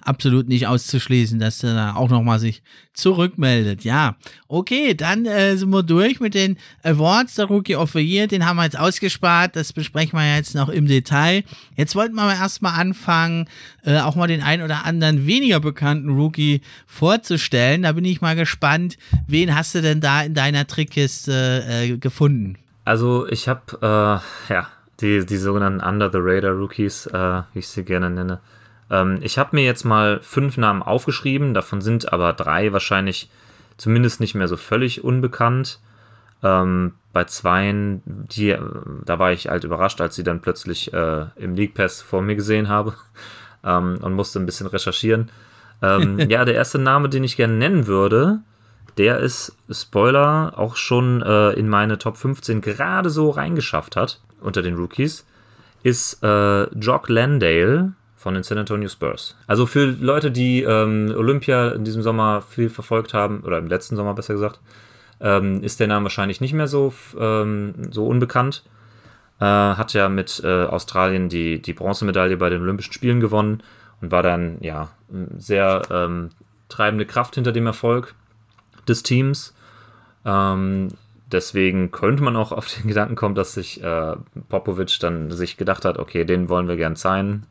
absolut 0.00 0.48
nicht 0.48 0.66
auszuschließen, 0.66 1.38
dass 1.38 1.62
er 1.62 1.74
da 1.74 1.94
auch 1.96 2.08
nochmal 2.08 2.38
sich 2.38 2.62
zurückmeldet. 2.94 3.84
Ja, 3.84 4.16
okay, 4.48 4.94
dann 4.94 5.26
äh, 5.26 5.56
sind 5.56 5.68
wir 5.68 5.82
durch 5.82 6.20
mit 6.20 6.32
den 6.32 6.56
Awards. 6.82 7.34
Der 7.34 7.46
Rookie 7.46 7.76
of 7.76 7.92
the 7.92 8.00
Year, 8.00 8.26
den 8.26 8.46
haben 8.46 8.56
wir 8.56 8.64
jetzt 8.64 8.78
ausgespart. 8.78 9.54
Das 9.54 9.74
besprechen 9.74 10.18
wir 10.18 10.36
jetzt 10.36 10.54
noch 10.54 10.70
im 10.70 10.86
Detail. 10.86 11.44
Jetzt 11.76 11.94
wollten 11.94 12.14
wir 12.14 12.32
erstmal 12.32 12.80
anfangen, 12.80 13.46
äh, 13.84 13.98
auch 13.98 14.14
mal 14.14 14.26
den 14.26 14.42
ein 14.42 14.62
oder 14.62 14.86
anderen 14.86 15.26
weniger 15.26 15.60
bekannten 15.60 16.10
Rookie 16.10 16.62
vorzustellen. 16.86 17.82
Da 17.82 17.92
bin 17.92 18.06
ich 18.06 18.22
mal 18.22 18.36
gespannt. 18.36 18.96
Wen 19.26 19.54
hast 19.54 19.74
du 19.74 19.82
denn 19.82 20.00
da 20.00 20.22
in 20.22 20.32
deiner 20.32 20.66
Trickkiste 20.66 21.64
äh, 21.68 21.98
gefunden? 21.98 22.56
Also 22.84 23.26
ich 23.28 23.48
habe, 23.48 23.60
äh, 24.48 24.52
ja, 24.52 24.68
die, 25.00 25.24
die 25.24 25.36
sogenannten 25.36 25.80
Under 25.80 26.10
the 26.10 26.18
Radar 26.20 26.52
Rookies, 26.52 27.06
äh, 27.06 27.42
wie 27.52 27.58
ich 27.58 27.68
sie 27.68 27.84
gerne 27.84 28.10
nenne. 28.10 28.40
Ähm, 28.90 29.18
ich 29.22 29.38
habe 29.38 29.56
mir 29.56 29.64
jetzt 29.64 29.84
mal 29.84 30.20
fünf 30.20 30.56
Namen 30.56 30.82
aufgeschrieben, 30.82 31.54
davon 31.54 31.80
sind 31.80 32.12
aber 32.12 32.32
drei 32.32 32.72
wahrscheinlich 32.72 33.30
zumindest 33.76 34.20
nicht 34.20 34.34
mehr 34.34 34.48
so 34.48 34.56
völlig 34.56 35.02
unbekannt. 35.02 35.80
Ähm, 36.42 36.92
bei 37.12 37.24
zweien, 37.24 38.02
die, 38.04 38.56
da 39.04 39.18
war 39.18 39.32
ich 39.32 39.48
halt 39.48 39.64
überrascht, 39.64 40.00
als 40.00 40.14
sie 40.14 40.24
dann 40.24 40.40
plötzlich 40.40 40.92
äh, 40.92 41.26
im 41.36 41.54
League 41.54 41.74
Pass 41.74 42.02
vor 42.02 42.22
mir 42.22 42.34
gesehen 42.34 42.68
habe 42.68 42.94
ähm, 43.64 43.98
und 44.00 44.12
musste 44.12 44.38
ein 44.38 44.46
bisschen 44.46 44.66
recherchieren. 44.66 45.30
Ähm, 45.82 46.18
ja, 46.28 46.44
der 46.44 46.54
erste 46.54 46.78
Name, 46.78 47.08
den 47.08 47.24
ich 47.24 47.36
gerne 47.36 47.54
nennen 47.54 47.86
würde, 47.86 48.40
der 48.96 49.18
ist, 49.18 49.56
Spoiler, 49.70 50.52
auch 50.56 50.76
schon 50.76 51.20
äh, 51.22 51.50
in 51.52 51.68
meine 51.68 51.98
Top 51.98 52.16
15 52.16 52.60
gerade 52.60 53.10
so 53.10 53.30
reingeschafft 53.30 53.96
hat 53.96 54.20
unter 54.44 54.62
den 54.62 54.76
Rookies, 54.76 55.26
ist 55.82 56.22
äh, 56.22 56.64
Jock 56.78 57.08
Landale 57.08 57.92
von 58.16 58.34
den 58.34 58.42
San 58.42 58.58
Antonio 58.58 58.88
Spurs. 58.88 59.36
Also 59.46 59.66
für 59.66 59.84
Leute, 59.84 60.30
die 60.30 60.62
ähm, 60.62 61.12
Olympia 61.14 61.70
in 61.70 61.84
diesem 61.84 62.02
Sommer 62.02 62.42
viel 62.42 62.70
verfolgt 62.70 63.12
haben, 63.12 63.40
oder 63.40 63.58
im 63.58 63.66
letzten 63.66 63.96
Sommer 63.96 64.14
besser 64.14 64.34
gesagt, 64.34 64.60
ähm, 65.20 65.62
ist 65.62 65.80
der 65.80 65.88
Name 65.88 66.04
wahrscheinlich 66.04 66.40
nicht 66.40 66.54
mehr 66.54 66.66
so, 66.66 66.94
ähm, 67.18 67.74
so 67.90 68.06
unbekannt. 68.06 68.62
Äh, 69.40 69.44
hat 69.44 69.92
ja 69.92 70.08
mit 70.08 70.40
äh, 70.44 70.64
Australien 70.64 71.28
die, 71.28 71.60
die 71.60 71.72
Bronzemedaille 71.72 72.36
bei 72.36 72.50
den 72.50 72.62
Olympischen 72.62 72.92
Spielen 72.92 73.20
gewonnen 73.20 73.62
und 74.00 74.10
war 74.10 74.22
dann 74.22 74.58
ja 74.60 74.90
sehr 75.36 75.82
ähm, 75.90 76.30
treibende 76.68 77.04
Kraft 77.04 77.34
hinter 77.34 77.52
dem 77.52 77.66
Erfolg 77.66 78.14
des 78.88 79.02
Teams. 79.02 79.54
Ähm, 80.24 80.88
deswegen 81.34 81.90
könnte 81.90 82.22
man 82.22 82.36
auch 82.36 82.52
auf 82.52 82.72
den 82.72 82.86
Gedanken 82.88 83.16
kommen, 83.16 83.34
dass 83.34 83.54
sich 83.54 83.82
äh, 83.82 84.16
Popovic 84.48 84.98
dann 85.00 85.30
sich 85.30 85.56
gedacht 85.56 85.84
hat, 85.84 85.98
okay, 85.98 86.24
den 86.24 86.48
wollen 86.48 86.68
wir 86.68 86.76
gern 86.76 86.96
sein. 86.96 87.44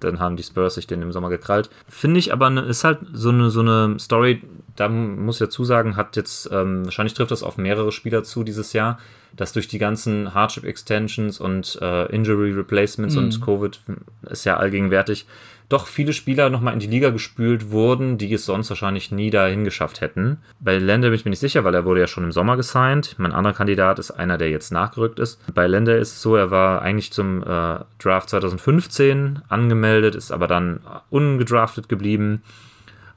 Dann 0.00 0.18
haben 0.18 0.36
die 0.36 0.42
Spurs 0.42 0.74
sich 0.74 0.86
den 0.86 1.00
im 1.00 1.12
Sommer 1.12 1.28
gekrallt. 1.28 1.70
Finde 1.88 2.18
ich 2.18 2.32
aber, 2.32 2.50
ne, 2.50 2.62
ist 2.62 2.82
halt 2.82 2.98
so 3.12 3.28
eine, 3.28 3.50
so 3.50 3.60
eine 3.60 3.98
Story, 4.00 4.42
da 4.74 4.88
muss 4.88 5.36
ich 5.36 5.46
dazu 5.46 5.64
sagen, 5.64 5.96
hat 5.96 6.16
jetzt, 6.16 6.50
ähm, 6.50 6.84
wahrscheinlich 6.84 7.14
trifft 7.14 7.30
das 7.30 7.44
auf 7.44 7.56
mehrere 7.56 7.92
Spieler 7.92 8.24
zu 8.24 8.42
dieses 8.42 8.72
Jahr, 8.72 8.98
dass 9.36 9.52
durch 9.52 9.68
die 9.68 9.78
ganzen 9.78 10.34
Hardship 10.34 10.64
Extensions 10.64 11.38
und 11.38 11.78
äh, 11.80 12.06
Injury 12.06 12.52
Replacements 12.52 13.14
mhm. 13.14 13.24
und 13.24 13.40
Covid 13.40 13.80
ist 14.28 14.44
ja 14.44 14.56
allgegenwärtig, 14.56 15.26
doch 15.70 15.86
viele 15.86 16.12
Spieler 16.12 16.50
nochmal 16.50 16.74
in 16.74 16.80
die 16.80 16.88
Liga 16.88 17.10
gespült 17.10 17.70
wurden, 17.70 18.18
die 18.18 18.34
es 18.34 18.44
sonst 18.44 18.68
wahrscheinlich 18.70 19.12
nie 19.12 19.30
dahin 19.30 19.64
geschafft 19.64 20.00
hätten. 20.00 20.38
Bei 20.58 20.76
Lender 20.76 21.08
bin 21.08 21.14
ich 21.14 21.24
mir 21.24 21.30
nicht 21.30 21.38
sicher, 21.38 21.64
weil 21.64 21.74
er 21.74 21.84
wurde 21.84 22.00
ja 22.00 22.08
schon 22.08 22.24
im 22.24 22.32
Sommer 22.32 22.56
gesigned. 22.56 23.14
Mein 23.18 23.32
anderer 23.32 23.54
Kandidat 23.54 24.00
ist 24.00 24.10
einer, 24.10 24.36
der 24.36 24.50
jetzt 24.50 24.72
nachgerückt 24.72 25.20
ist. 25.20 25.40
Bei 25.54 25.68
Lender 25.68 25.96
ist 25.96 26.10
es 26.10 26.22
so, 26.22 26.34
er 26.34 26.50
war 26.50 26.82
eigentlich 26.82 27.12
zum 27.12 27.42
äh, 27.42 27.78
Draft 28.00 28.30
2015 28.30 29.42
angemeldet, 29.48 30.16
ist 30.16 30.32
aber 30.32 30.48
dann 30.48 30.80
ungedraftet 31.08 31.88
geblieben. 31.88 32.42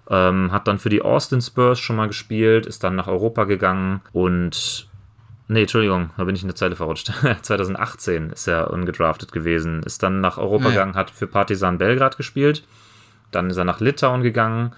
Ähm, 0.09 0.51
hat 0.51 0.67
dann 0.67 0.77
für 0.77 0.89
die 0.89 1.01
Austin 1.01 1.41
Spurs 1.41 1.79
schon 1.79 1.95
mal 1.95 2.07
gespielt, 2.07 2.67
ist 2.67 2.83
dann 2.83 2.95
nach 2.95 3.07
Europa 3.07 3.45
gegangen 3.45 4.01
und 4.11 4.87
Nee, 5.47 5.61
Entschuldigung, 5.61 6.11
da 6.17 6.23
bin 6.23 6.35
ich 6.35 6.41
in 6.41 6.47
der 6.47 6.55
Zeile 6.55 6.75
verrutscht. 6.75 7.11
2018 7.41 8.29
ist 8.31 8.47
er 8.47 8.71
ungedraftet 8.71 9.31
gewesen, 9.31 9.83
ist 9.83 10.01
dann 10.03 10.21
nach 10.21 10.37
Europa 10.37 10.65
ja. 10.65 10.69
gegangen, 10.71 10.95
hat 10.95 11.11
für 11.11 11.27
Partizan 11.27 11.77
Belgrad 11.77 12.17
gespielt, 12.17 12.65
dann 13.31 13.49
ist 13.49 13.57
er 13.57 13.65
nach 13.65 13.79
Litauen 13.79 14.23
gegangen. 14.23 14.73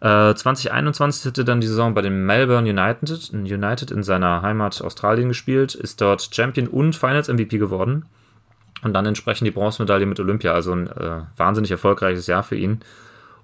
Äh, 0.00 0.34
2021 0.34 1.26
hat 1.26 1.38
er 1.38 1.44
dann 1.44 1.60
die 1.60 1.66
Saison 1.66 1.94
bei 1.94 2.02
den 2.02 2.24
Melbourne 2.26 2.68
United, 2.68 3.30
United 3.32 3.90
in 3.90 4.02
seiner 4.02 4.42
Heimat 4.42 4.82
Australien 4.82 5.28
gespielt, 5.28 5.74
ist 5.74 6.00
dort 6.00 6.28
Champion 6.34 6.66
und 6.66 6.96
Finals 6.96 7.28
MVP 7.28 7.58
geworden 7.58 8.06
und 8.82 8.94
dann 8.94 9.06
entsprechend 9.06 9.46
die 9.46 9.52
Bronzemedaille 9.52 10.06
mit 10.06 10.18
Olympia, 10.18 10.54
also 10.54 10.72
ein 10.72 10.88
äh, 10.88 11.22
wahnsinnig 11.36 11.70
erfolgreiches 11.70 12.26
Jahr 12.26 12.42
für 12.42 12.56
ihn 12.56 12.80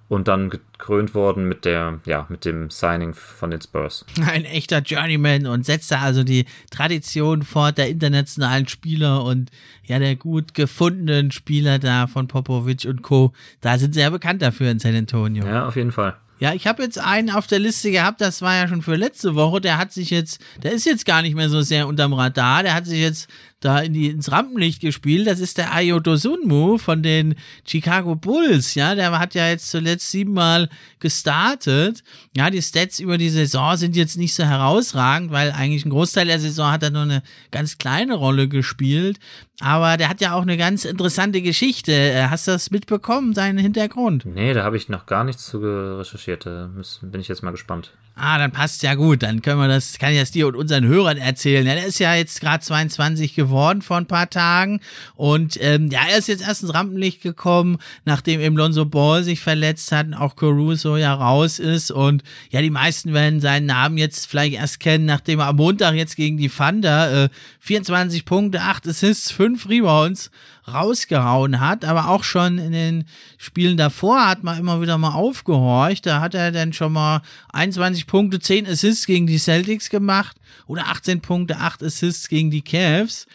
und 0.09 0.27
dann 0.27 0.49
gekrönt 0.49 1.13
worden 1.13 1.47
mit 1.47 1.65
der, 1.65 1.99
ja, 2.05 2.25
mit 2.29 2.45
dem 2.45 2.69
Signing 2.69 3.13
von 3.13 3.51
den 3.51 3.61
Spurs. 3.61 4.05
Ein 4.25 4.45
echter 4.45 4.79
Journeyman 4.79 5.47
und 5.47 5.65
setzt 5.65 5.91
da 5.91 5.99
also 5.99 6.23
die 6.23 6.45
Tradition 6.71 7.43
fort 7.43 7.77
der 7.77 7.89
internationalen 7.89 8.67
Spieler 8.67 9.23
und 9.23 9.51
ja, 9.83 9.99
der 9.99 10.15
gut 10.15 10.53
gefundenen 10.53 11.31
Spieler 11.31 11.79
da 11.79 12.07
von 12.07 12.27
Popovic 12.27 12.85
und 12.85 13.01
Co. 13.01 13.33
Da 13.61 13.77
sind 13.77 13.93
sie 13.93 14.01
ja 14.01 14.09
bekannt 14.09 14.41
dafür 14.41 14.71
in 14.71 14.79
San 14.79 14.95
Antonio. 14.95 15.45
Ja, 15.45 15.67
auf 15.67 15.75
jeden 15.75 15.91
Fall. 15.91 16.15
Ja, 16.39 16.53
ich 16.53 16.67
habe 16.67 16.83
jetzt 16.83 16.99
einen 16.99 17.31
auf 17.31 17.47
der 17.47 17.57
Liste 17.57 17.89
gehabt, 17.89 18.21
das 18.21 18.43
war 18.43 18.55
ja 18.55 18.67
schon 18.67 18.83
für 18.83 18.95
letzte 18.95 19.33
Woche, 19.33 19.59
der 19.59 19.79
hat 19.79 19.91
sich 19.91 20.11
jetzt, 20.11 20.39
der 20.61 20.71
ist 20.71 20.85
jetzt 20.85 21.05
gar 21.05 21.23
nicht 21.23 21.35
mehr 21.35 21.49
so 21.49 21.61
sehr 21.61 21.87
unterm 21.87 22.13
Radar, 22.13 22.61
der 22.61 22.75
hat 22.75 22.85
sich 22.85 22.99
jetzt 22.99 23.27
da 23.59 23.79
in 23.79 23.93
die, 23.93 24.07
ins 24.07 24.31
Rampenlicht 24.31 24.81
gespielt. 24.81 25.27
Das 25.27 25.39
ist 25.39 25.57
der 25.57 25.73
Ayo 25.73 25.99
Dosunmu 25.99 26.77
von 26.77 27.01
den 27.01 27.35
Chicago 27.65 28.15
Bulls. 28.15 28.75
Ja, 28.75 28.93
der 28.93 29.17
hat 29.17 29.33
ja 29.33 29.47
jetzt 29.49 29.71
zuletzt 29.71 30.11
siebenmal 30.11 30.69
gestartet. 30.99 32.03
Ja, 32.35 32.49
die 32.49 32.61
Stats 32.61 32.99
über 32.99 33.17
die 33.17 33.29
Saison 33.29 33.75
sind 33.75 33.95
jetzt 33.95 34.17
nicht 34.17 34.35
so 34.35 34.43
herausragend, 34.43 35.31
weil 35.31 35.51
eigentlich 35.51 35.85
ein 35.85 35.89
Großteil 35.89 36.27
der 36.27 36.39
Saison 36.39 36.71
hat 36.71 36.83
er 36.83 36.91
nur 36.91 37.01
eine 37.03 37.23
ganz 37.51 37.77
kleine 37.77 38.13
Rolle 38.15 38.47
gespielt. 38.47 39.19
Aber 39.59 39.97
der 39.97 40.09
hat 40.09 40.21
ja 40.21 40.33
auch 40.33 40.43
eine 40.43 40.57
ganz 40.57 40.85
interessante 40.85 41.41
Geschichte. 41.41 41.91
Äh, 41.91 42.27
hast 42.29 42.47
du 42.47 42.51
das 42.51 42.69
mitbekommen, 42.69 43.33
seinen 43.33 43.57
Hintergrund? 43.57 44.25
Nee, 44.25 44.53
da 44.53 44.63
habe 44.63 44.77
ich 44.77 44.87
noch 44.87 45.07
gar 45.07 45.23
nichts 45.23 45.47
zu 45.47 45.57
recherchiert. 45.57 46.45
Da 46.45 46.69
bin 47.01 47.21
ich 47.21 47.27
jetzt 47.27 47.41
mal 47.41 47.51
gespannt. 47.51 47.91
Ah, 48.19 48.39
dann 48.39 48.51
passt 48.51 48.81
ja 48.81 48.95
gut. 48.95 49.21
Dann 49.21 49.43
können 49.43 49.59
wir 49.59 49.67
das, 49.67 49.99
kann 49.99 50.11
ich 50.11 50.19
das 50.19 50.31
dir 50.31 50.47
und 50.47 50.55
unseren 50.55 50.85
Hörern 50.85 51.17
erzählen. 51.17 51.67
Ja, 51.67 51.75
der 51.75 51.85
ist 51.85 51.99
ja 51.99 52.15
jetzt 52.15 52.41
gerade 52.41 52.63
22 52.63 53.35
geworden 53.35 53.83
vor 53.83 53.97
ein 53.97 54.07
paar 54.07 54.27
Tagen. 54.27 54.79
Und 55.15 55.59
ähm, 55.61 55.89
ja, 55.91 55.99
er 56.09 56.17
ist 56.17 56.27
jetzt 56.27 56.41
erst 56.41 56.63
ins 56.63 56.73
Rampenlicht 56.73 57.21
gekommen, 57.21 57.77
nachdem 58.05 58.41
eben 58.41 58.57
Lonzo 58.57 58.85
Ball 58.85 59.23
sich 59.23 59.39
verletzt 59.39 59.91
hat 59.91 60.07
und 60.07 60.15
auch 60.15 60.35
Caruso 60.35 60.97
ja 60.97 61.13
raus 61.13 61.59
ist. 61.59 61.91
Und 61.91 62.23
ja, 62.49 62.63
die 62.63 62.71
meisten 62.71 63.13
werden 63.13 63.39
seinen 63.39 63.67
Namen 63.67 63.99
jetzt 63.99 64.25
vielleicht 64.25 64.55
erst 64.55 64.79
kennen, 64.79 65.05
nachdem 65.05 65.39
er 65.39 65.47
am 65.47 65.57
Montag 65.57 65.93
jetzt 65.93 66.15
gegen 66.15 66.37
die 66.37 66.49
Thunder 66.49 67.25
äh, 67.25 67.29
24 67.59 68.25
Punkte, 68.25 68.61
8 68.61 68.87
Assists, 68.87 69.31
5 69.31 69.69
Rebounds 69.69 70.31
rausgehauen 70.71 71.59
hat, 71.59 71.85
aber 71.85 72.09
auch 72.09 72.23
schon 72.23 72.57
in 72.57 72.71
den 72.71 73.05
Spielen 73.37 73.77
davor 73.77 74.27
hat 74.27 74.43
man 74.43 74.59
immer 74.59 74.81
wieder 74.81 74.97
mal 74.97 75.13
aufgehorcht. 75.13 76.05
Da 76.05 76.19
hat 76.19 76.35
er 76.35 76.51
dann 76.51 76.73
schon 76.73 76.93
mal 76.93 77.21
21 77.53 78.07
Punkte, 78.07 78.39
10 78.39 78.67
Assists 78.67 79.05
gegen 79.05 79.27
die 79.27 79.37
Celtics 79.37 79.89
gemacht 79.89 80.37
oder 80.65 80.87
18 80.87 81.21
Punkte, 81.21 81.57
8 81.57 81.83
Assists 81.83 82.27
gegen 82.27 82.51
die 82.51 82.61
Cavs. 82.61 83.27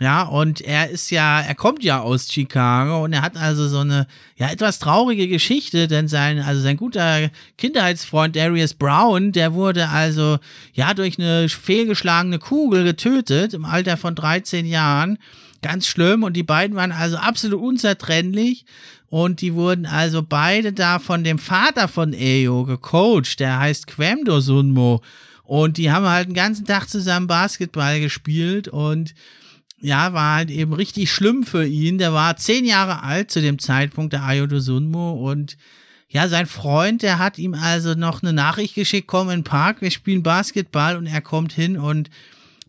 Ja, 0.00 0.22
und 0.22 0.60
er 0.60 0.90
ist 0.90 1.10
ja, 1.10 1.40
er 1.40 1.56
kommt 1.56 1.82
ja 1.82 2.00
aus 2.00 2.30
Chicago 2.30 3.02
und 3.02 3.12
er 3.12 3.22
hat 3.22 3.36
also 3.36 3.66
so 3.66 3.80
eine, 3.80 4.06
ja, 4.36 4.48
etwas 4.48 4.78
traurige 4.78 5.26
Geschichte, 5.26 5.88
denn 5.88 6.06
sein, 6.06 6.38
also 6.38 6.60
sein 6.60 6.76
guter 6.76 7.30
Kindheitsfreund 7.56 8.36
Darius 8.36 8.74
Brown, 8.74 9.32
der 9.32 9.54
wurde 9.54 9.88
also, 9.88 10.38
ja, 10.72 10.94
durch 10.94 11.18
eine 11.18 11.48
fehlgeschlagene 11.48 12.38
Kugel 12.38 12.84
getötet 12.84 13.54
im 13.54 13.64
Alter 13.64 13.96
von 13.96 14.14
13 14.14 14.66
Jahren. 14.66 15.18
Ganz 15.62 15.86
schlimm. 15.86 16.22
Und 16.22 16.34
die 16.34 16.42
beiden 16.42 16.76
waren 16.76 16.92
also 16.92 17.16
absolut 17.16 17.60
unzertrennlich. 17.60 18.64
Und 19.10 19.40
die 19.40 19.54
wurden 19.54 19.86
also 19.86 20.22
beide 20.22 20.72
da 20.72 20.98
von 20.98 21.24
dem 21.24 21.38
Vater 21.38 21.88
von 21.88 22.12
Eyo 22.12 22.64
gecoacht. 22.64 23.40
Der 23.40 23.58
heißt 23.58 23.86
Quemdo 23.86 24.40
Sunmo. 24.40 25.02
Und 25.44 25.78
die 25.78 25.90
haben 25.90 26.06
halt 26.06 26.28
den 26.28 26.34
ganzen 26.34 26.66
Tag 26.66 26.88
zusammen 26.88 27.26
Basketball 27.26 28.00
gespielt 28.00 28.68
und 28.68 29.14
ja, 29.80 30.12
war 30.12 30.36
halt 30.36 30.50
eben 30.50 30.72
richtig 30.74 31.10
schlimm 31.10 31.42
für 31.44 31.64
ihn. 31.64 31.96
Der 31.96 32.12
war 32.12 32.36
zehn 32.36 32.66
Jahre 32.66 33.02
alt 33.02 33.30
zu 33.30 33.40
dem 33.40 33.58
Zeitpunkt, 33.58 34.12
der 34.12 34.24
Ayodo 34.24 34.60
Sunmo. 34.60 35.12
Und 35.12 35.56
ja, 36.08 36.28
sein 36.28 36.46
Freund, 36.46 37.02
der 37.02 37.18
hat 37.18 37.38
ihm 37.38 37.54
also 37.54 37.94
noch 37.94 38.22
eine 38.22 38.32
Nachricht 38.32 38.74
geschickt, 38.74 39.06
komm 39.06 39.30
in 39.30 39.40
den 39.40 39.44
Park, 39.44 39.80
wir 39.80 39.90
spielen 39.90 40.22
Basketball 40.22 40.96
und 40.96 41.06
er 41.06 41.20
kommt 41.20 41.52
hin 41.52 41.78
und 41.78 42.10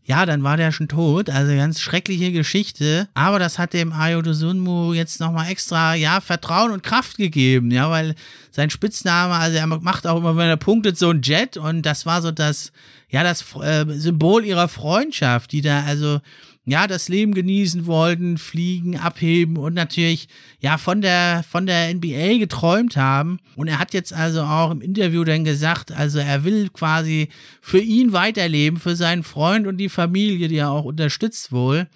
ja, 0.09 0.25
dann 0.25 0.41
war 0.41 0.57
der 0.57 0.71
schon 0.71 0.87
tot. 0.87 1.29
Also 1.29 1.55
ganz 1.55 1.79
schreckliche 1.79 2.31
Geschichte. 2.31 3.07
Aber 3.13 3.37
das 3.37 3.59
hat 3.59 3.73
dem 3.73 3.93
Ayodo 3.93 4.33
Sunmu 4.33 4.93
jetzt 4.93 5.19
nochmal 5.19 5.51
extra, 5.51 5.93
ja, 5.93 6.19
Vertrauen 6.19 6.71
und 6.71 6.81
Kraft 6.81 7.17
gegeben. 7.17 7.69
Ja, 7.69 7.91
weil 7.91 8.15
sein 8.49 8.71
Spitzname, 8.71 9.35
also 9.35 9.55
er 9.55 9.67
macht 9.67 10.07
auch 10.07 10.17
immer, 10.17 10.35
wenn 10.35 10.49
er 10.49 10.57
punktet, 10.57 10.97
so 10.97 11.11
ein 11.11 11.21
Jet. 11.21 11.57
Und 11.57 11.83
das 11.83 12.07
war 12.07 12.23
so 12.23 12.31
das, 12.31 12.71
ja, 13.09 13.21
das 13.21 13.55
äh, 13.61 13.85
Symbol 13.99 14.43
ihrer 14.45 14.67
Freundschaft, 14.67 15.51
die 15.51 15.61
da 15.61 15.83
also 15.83 16.21
ja, 16.69 16.87
das 16.87 17.09
Leben 17.09 17.33
genießen 17.33 17.85
wollten, 17.85 18.37
fliegen, 18.37 18.97
abheben 18.97 19.57
und 19.57 19.73
natürlich, 19.73 20.27
ja, 20.59 20.77
von 20.77 21.01
der, 21.01 21.43
von 21.49 21.65
der 21.65 21.93
NBA 21.93 22.37
geträumt 22.37 22.95
haben. 22.97 23.39
Und 23.55 23.67
er 23.67 23.79
hat 23.79 23.93
jetzt 23.93 24.13
also 24.13 24.41
auch 24.41 24.71
im 24.71 24.81
Interview 24.81 25.23
dann 25.23 25.43
gesagt, 25.43 25.91
also 25.91 26.19
er 26.19 26.43
will 26.43 26.69
quasi 26.69 27.29
für 27.61 27.79
ihn 27.79 28.13
weiterleben, 28.13 28.79
für 28.79 28.95
seinen 28.95 29.23
Freund 29.23 29.67
und 29.67 29.77
die 29.77 29.89
Familie, 29.89 30.47
die 30.47 30.57
er 30.57 30.71
auch 30.71 30.85
unterstützt 30.85 31.51
wohl. 31.51 31.87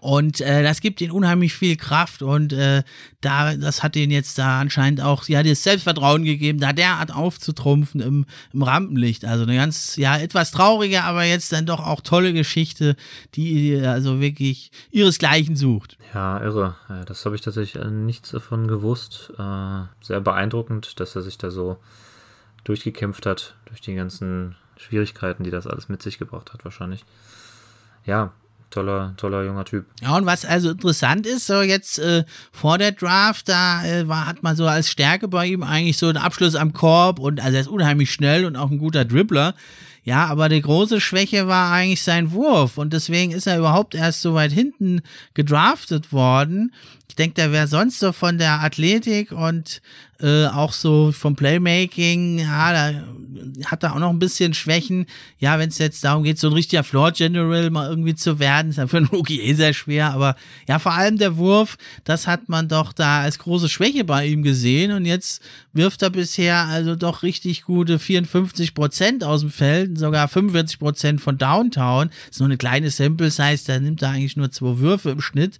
Und 0.00 0.40
äh, 0.40 0.62
das 0.62 0.80
gibt 0.80 1.00
ihnen 1.00 1.10
unheimlich 1.10 1.54
viel 1.54 1.76
Kraft 1.76 2.22
und 2.22 2.52
äh, 2.52 2.82
da, 3.20 3.56
das 3.56 3.82
hat 3.82 3.96
ihnen 3.96 4.12
jetzt 4.12 4.38
da 4.38 4.60
anscheinend 4.60 5.00
auch, 5.00 5.26
ja, 5.26 5.42
das 5.42 5.62
Selbstvertrauen 5.62 6.24
gegeben, 6.24 6.60
da 6.60 6.72
derart 6.72 7.14
aufzutrumpfen 7.14 8.00
im, 8.00 8.26
im 8.52 8.62
Rampenlicht. 8.62 9.24
Also 9.24 9.44
eine 9.44 9.56
ganz, 9.56 9.96
ja, 9.96 10.16
etwas 10.18 10.50
traurige, 10.50 11.02
aber 11.04 11.24
jetzt 11.24 11.52
dann 11.52 11.66
doch 11.66 11.80
auch 11.80 12.00
tolle 12.02 12.32
Geschichte, 12.32 12.96
die 13.34 13.80
also 13.84 14.20
wirklich 14.20 14.70
ihresgleichen 14.90 15.56
sucht. 15.56 15.96
Ja, 16.14 16.40
irre. 16.40 16.76
Das 17.06 17.24
habe 17.24 17.34
ich 17.34 17.42
tatsächlich 17.42 17.82
äh, 17.82 17.90
nichts 17.90 18.30
davon 18.30 18.68
gewusst. 18.68 19.32
Äh, 19.38 19.82
sehr 20.02 20.20
beeindruckend, 20.20 21.00
dass 21.00 21.16
er 21.16 21.22
sich 21.22 21.38
da 21.38 21.50
so 21.50 21.78
durchgekämpft 22.64 23.26
hat, 23.26 23.56
durch 23.66 23.80
die 23.80 23.94
ganzen 23.94 24.56
Schwierigkeiten, 24.76 25.44
die 25.44 25.50
das 25.50 25.66
alles 25.66 25.88
mit 25.88 26.02
sich 26.02 26.18
gebracht 26.18 26.52
hat, 26.52 26.64
wahrscheinlich. 26.64 27.04
Ja, 28.04 28.32
toller, 28.76 29.14
toller 29.16 29.44
junger 29.44 29.64
Typ. 29.64 29.86
Ja, 30.02 30.16
und 30.16 30.26
was 30.26 30.44
also 30.44 30.70
interessant 30.70 31.26
ist, 31.26 31.46
so 31.46 31.62
jetzt 31.62 31.98
äh, 31.98 32.24
vor 32.52 32.78
der 32.78 32.92
Draft, 32.92 33.48
da 33.48 33.84
äh, 33.84 34.06
war, 34.06 34.26
hat 34.26 34.42
man 34.42 34.54
so 34.54 34.66
als 34.66 34.90
Stärke 34.90 35.28
bei 35.28 35.46
ihm 35.46 35.62
eigentlich 35.62 35.96
so 35.96 36.06
einen 36.06 36.18
Abschluss 36.18 36.54
am 36.54 36.72
Korb 36.72 37.18
und 37.18 37.40
also 37.40 37.54
er 37.54 37.60
ist 37.62 37.68
unheimlich 37.68 38.12
schnell 38.12 38.44
und 38.44 38.56
auch 38.56 38.70
ein 38.70 38.78
guter 38.78 39.04
Dribbler. 39.04 39.54
Ja, 40.06 40.26
aber 40.26 40.48
die 40.48 40.62
große 40.62 41.00
Schwäche 41.00 41.48
war 41.48 41.72
eigentlich 41.72 42.00
sein 42.00 42.30
Wurf 42.30 42.78
und 42.78 42.92
deswegen 42.92 43.32
ist 43.32 43.48
er 43.48 43.58
überhaupt 43.58 43.96
erst 43.96 44.22
so 44.22 44.34
weit 44.34 44.52
hinten 44.52 45.00
gedraftet 45.34 46.12
worden. 46.12 46.72
Ich 47.08 47.16
denke, 47.16 47.34
der 47.34 47.50
wäre 47.50 47.66
sonst 47.66 47.98
so 47.98 48.12
von 48.12 48.38
der 48.38 48.62
Athletik 48.62 49.32
und 49.32 49.82
äh, 50.20 50.46
auch 50.46 50.72
so 50.72 51.10
vom 51.10 51.34
Playmaking, 51.34 52.38
ja, 52.38 52.72
da 52.72 53.04
hat 53.64 53.82
er 53.82 53.94
auch 53.94 53.98
noch 53.98 54.10
ein 54.10 54.20
bisschen 54.20 54.54
Schwächen. 54.54 55.06
Ja, 55.38 55.58
wenn 55.58 55.70
es 55.70 55.78
jetzt 55.78 56.04
darum 56.04 56.22
geht, 56.22 56.38
so 56.38 56.46
ein 56.48 56.52
richtiger 56.52 56.84
Floor 56.84 57.10
General 57.10 57.68
mal 57.70 57.90
irgendwie 57.90 58.14
zu 58.14 58.38
werden, 58.38 58.70
ist 58.70 58.76
ja 58.76 58.86
für 58.86 58.98
einen 58.98 59.06
Rookie 59.06 59.40
eh 59.40 59.54
sehr 59.54 59.72
schwer, 59.72 60.12
aber 60.12 60.36
ja, 60.68 60.78
vor 60.78 60.92
allem 60.92 61.18
der 61.18 61.36
Wurf, 61.36 61.76
das 62.04 62.28
hat 62.28 62.48
man 62.48 62.68
doch 62.68 62.92
da 62.92 63.22
als 63.22 63.40
große 63.40 63.68
Schwäche 63.68 64.04
bei 64.04 64.26
ihm 64.26 64.44
gesehen 64.44 64.92
und 64.92 65.04
jetzt 65.04 65.42
wirft 65.76 66.02
er 66.02 66.10
bisher 66.10 66.64
also 66.66 66.96
doch 66.96 67.22
richtig 67.22 67.62
gute 67.62 67.98
54 67.98 68.74
Prozent 68.74 69.24
aus 69.24 69.40
dem 69.40 69.50
Feld, 69.50 69.98
sogar 69.98 70.28
45 70.28 70.78
Prozent 70.78 71.20
von 71.20 71.38
Downtown. 71.38 72.10
Ist 72.30 72.40
nur 72.40 72.48
eine 72.48 72.56
kleine 72.56 72.90
Sample 72.90 73.30
Size, 73.30 73.64
da 73.66 73.78
nimmt 73.78 74.02
er 74.02 74.10
eigentlich 74.10 74.36
nur 74.36 74.50
zwei 74.50 74.78
Würfe 74.78 75.10
im 75.10 75.20
Schnitt. 75.20 75.58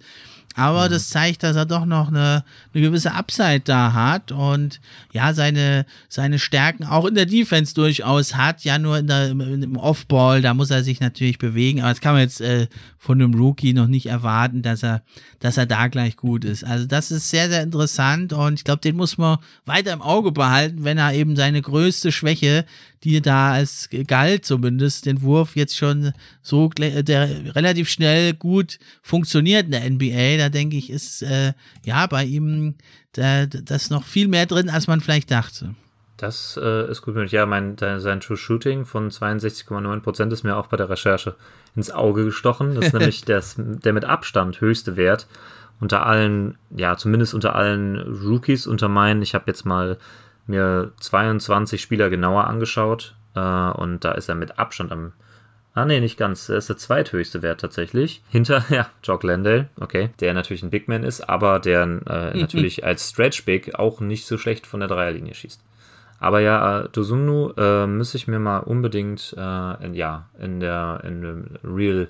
Aber 0.57 0.87
mhm. 0.87 0.91
das 0.91 1.09
zeigt, 1.09 1.43
dass 1.43 1.55
er 1.55 1.67
doch 1.67 1.85
noch 1.85 2.07
eine, 2.07 2.43
eine 2.73 2.83
gewisse 2.83 3.13
Upside 3.13 3.59
da 3.59 3.93
hat 3.93 4.31
und 4.31 4.81
ja, 5.13 5.31
seine, 5.35 5.85
seine 6.09 6.39
Stärken 6.39 6.83
auch 6.83 7.05
in 7.05 7.13
der 7.13 7.27
Defense 7.27 7.75
durchaus 7.75 8.35
hat. 8.35 8.63
Ja, 8.63 8.79
nur 8.79 8.97
in 8.97 9.05
der, 9.05 9.29
im 9.29 9.77
Offball, 9.77 10.41
da 10.41 10.55
muss 10.55 10.71
er 10.71 10.83
sich 10.83 10.99
natürlich 10.99 11.37
bewegen. 11.37 11.81
Aber 11.81 11.89
das 11.89 12.01
kann 12.01 12.13
man 12.13 12.23
jetzt 12.23 12.41
äh, 12.41 12.67
von 12.97 13.21
einem 13.21 13.35
Rookie 13.35 13.73
noch 13.73 13.85
nicht 13.85 14.07
erwarten, 14.07 14.63
dass 14.63 14.81
er, 14.81 15.03
dass 15.39 15.57
er 15.57 15.67
da 15.67 15.89
gleich 15.89 16.17
gut 16.17 16.43
ist. 16.43 16.63
Also 16.63 16.87
das 16.87 17.11
ist 17.11 17.29
sehr, 17.29 17.49
sehr 17.49 17.61
interessant 17.61 18.33
und 18.33 18.55
ich 18.55 18.63
glaube, 18.63 18.81
den 18.81 18.95
muss 18.95 19.19
man 19.19 19.37
weiter 19.65 19.93
im 19.93 20.01
Auge 20.01 20.31
behalten, 20.31 20.83
wenn 20.83 20.97
er 20.97 21.13
eben 21.13 21.35
seine 21.35 21.61
größte 21.61 22.11
Schwäche, 22.11 22.65
die 23.03 23.21
da 23.21 23.53
als 23.53 23.89
galt 24.07 24.45
zumindest, 24.45 25.05
den 25.05 25.21
Wurf 25.21 25.55
jetzt 25.55 25.77
schon 25.77 26.13
so 26.41 26.69
der 26.69 27.55
relativ 27.55 27.89
schnell 27.89 28.33
gut 28.33 28.79
funktioniert 29.01 29.65
in 29.65 29.71
der 29.71 29.89
NBA. 29.89 30.37
Da 30.37 30.49
denke 30.49 30.77
ich, 30.77 30.89
ist 30.89 31.21
äh, 31.21 31.53
ja 31.85 32.07
bei 32.07 32.25
ihm 32.25 32.75
da, 33.13 33.45
das 33.45 33.89
noch 33.89 34.03
viel 34.03 34.27
mehr 34.27 34.45
drin, 34.45 34.69
als 34.69 34.87
man 34.87 35.01
vielleicht 35.01 35.31
dachte. 35.31 35.75
Das 36.17 36.59
äh, 36.61 36.89
ist 36.89 37.03
gut 37.03 37.13
möglich. 37.13 37.31
Ja, 37.31 37.45
mein, 37.45 37.77
sein 37.77 38.19
True 38.19 38.37
Shooting 38.37 38.85
von 38.85 39.09
62,9% 39.09 40.31
ist 40.31 40.43
mir 40.43 40.57
auch 40.57 40.67
bei 40.67 40.77
der 40.77 40.89
Recherche 40.89 41.35
ins 41.75 41.91
Auge 41.91 42.25
gestochen. 42.25 42.73
Das 42.73 42.87
ist 42.87 42.93
nämlich 42.97 43.21
das, 43.21 43.55
der 43.57 43.93
mit 43.93 44.05
Abstand 44.05 44.59
höchste 44.59 44.95
Wert 44.95 45.27
unter 45.79 46.07
allen, 46.07 46.57
ja, 46.71 46.97
zumindest 46.97 47.35
unter 47.35 47.55
allen 47.55 47.97
Rookies 47.97 48.65
unter 48.65 48.89
meinen. 48.89 49.21
Ich 49.21 49.35
habe 49.35 49.45
jetzt 49.47 49.63
mal 49.63 49.97
mir 50.47 50.91
22 50.99 51.81
Spieler 51.81 52.09
genauer 52.09 52.47
angeschaut 52.47 53.15
äh, 53.35 53.39
und 53.39 54.03
da 54.03 54.11
ist 54.13 54.29
er 54.29 54.35
mit 54.35 54.59
Abstand 54.59 54.91
am. 54.91 55.13
Ah, 55.73 55.85
nee, 55.85 55.99
nicht 55.99 56.17
ganz. 56.17 56.49
Er 56.49 56.57
ist 56.57 56.69
der 56.69 56.77
zweithöchste 56.77 57.43
Wert 57.43 57.61
tatsächlich. 57.61 58.23
Hinter, 58.29 58.65
ja, 58.69 58.87
Jock 59.03 59.23
Landale, 59.23 59.69
okay, 59.79 60.09
der 60.19 60.33
natürlich 60.33 60.63
ein 60.63 60.71
Big 60.71 60.87
Man 60.87 61.03
ist, 61.03 61.21
aber 61.29 61.59
der 61.59 61.83
äh, 61.83 62.37
natürlich 62.39 62.83
als 62.83 63.09
Stretch 63.09 63.45
Big 63.45 63.75
auch 63.75 63.99
nicht 63.99 64.25
so 64.25 64.37
schlecht 64.37 64.65
von 64.65 64.79
der 64.79 64.89
Dreierlinie 64.89 65.35
schießt. 65.35 65.61
Aber 66.19 66.39
ja, 66.39 66.81
äh, 66.81 66.89
Dosumnu 66.89 67.51
äh, 67.57 67.85
muss 67.85 68.15
ich 68.15 68.27
mir 68.27 68.39
mal 68.39 68.59
unbedingt 68.59 69.35
äh, 69.37 69.85
in, 69.85 69.93
ja, 69.93 70.27
in 70.39 70.59
der 70.59 71.01
in 71.03 71.59
Real 71.63 72.09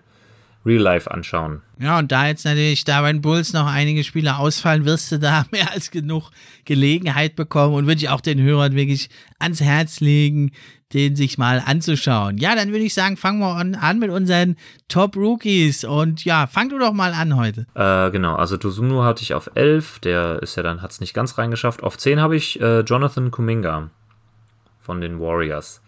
Real 0.68 0.82
Life 0.82 1.09
anschauen. 1.09 1.61
Ja, 1.80 1.97
und 1.97 2.11
da 2.11 2.28
jetzt 2.28 2.45
natürlich 2.45 2.84
da 2.84 3.01
bei 3.01 3.11
den 3.11 3.22
Bulls 3.22 3.53
noch 3.53 3.65
einige 3.65 4.03
Spieler 4.03 4.39
ausfallen, 4.39 4.86
wirst 4.86 5.11
du 5.11 5.20
da 5.20 5.45
mehr 5.51 5.72
als 5.72 5.89
genug 5.89 6.30
Gelegenheit 6.65 7.36
bekommen 7.36 7.74
und 7.74 7.88
würde 7.88 8.01
ich 8.01 8.09
auch 8.09 8.22
den 8.22 8.41
Hörern 8.41 8.76
wirklich 8.76 9.09
ans 9.39 9.61
Herz 9.61 9.99
legen, 9.99 10.51
den 10.93 11.15
sich 11.15 11.38
mal 11.38 11.61
anzuschauen. 11.65 12.38
Ja, 12.38 12.55
dann 12.55 12.72
würde 12.72 12.86
ich 12.86 12.93
sagen, 12.93 13.18
fangen 13.18 13.39
wir 13.39 13.55
an, 13.55 13.76
an 13.76 13.99
mit 13.99 14.09
unseren 14.09 14.55
Top 14.88 15.15
Rookies 15.15 15.84
und 15.84 16.24
ja, 16.24 16.47
fang 16.47 16.70
du 16.70 16.80
doch 16.80 16.93
mal 16.93 17.13
an 17.13 17.36
heute. 17.36 17.65
Äh, 17.76 18.11
genau, 18.11 18.36
also 18.36 18.57
Dosumnu 18.57 19.03
hatte 19.03 19.24
ich 19.24 19.34
auf 19.34 19.49
11, 19.55 19.99
der 19.99 20.41
ist 20.41 20.55
ja 20.55 20.63
dann, 20.63 20.82
hat 20.82 20.91
es 20.91 20.99
nicht 21.01 21.13
ganz 21.13 21.38
reingeschafft. 21.38 21.84
Auf 21.84 21.97
10 21.97 22.22
habe 22.22 22.36
ich 22.36 22.61
äh, 22.61 22.82
Jonathan 22.82 23.32
Kuminga 23.32 23.89
von 24.80 25.01
den 25.01 25.20
Warriors. 25.20 25.82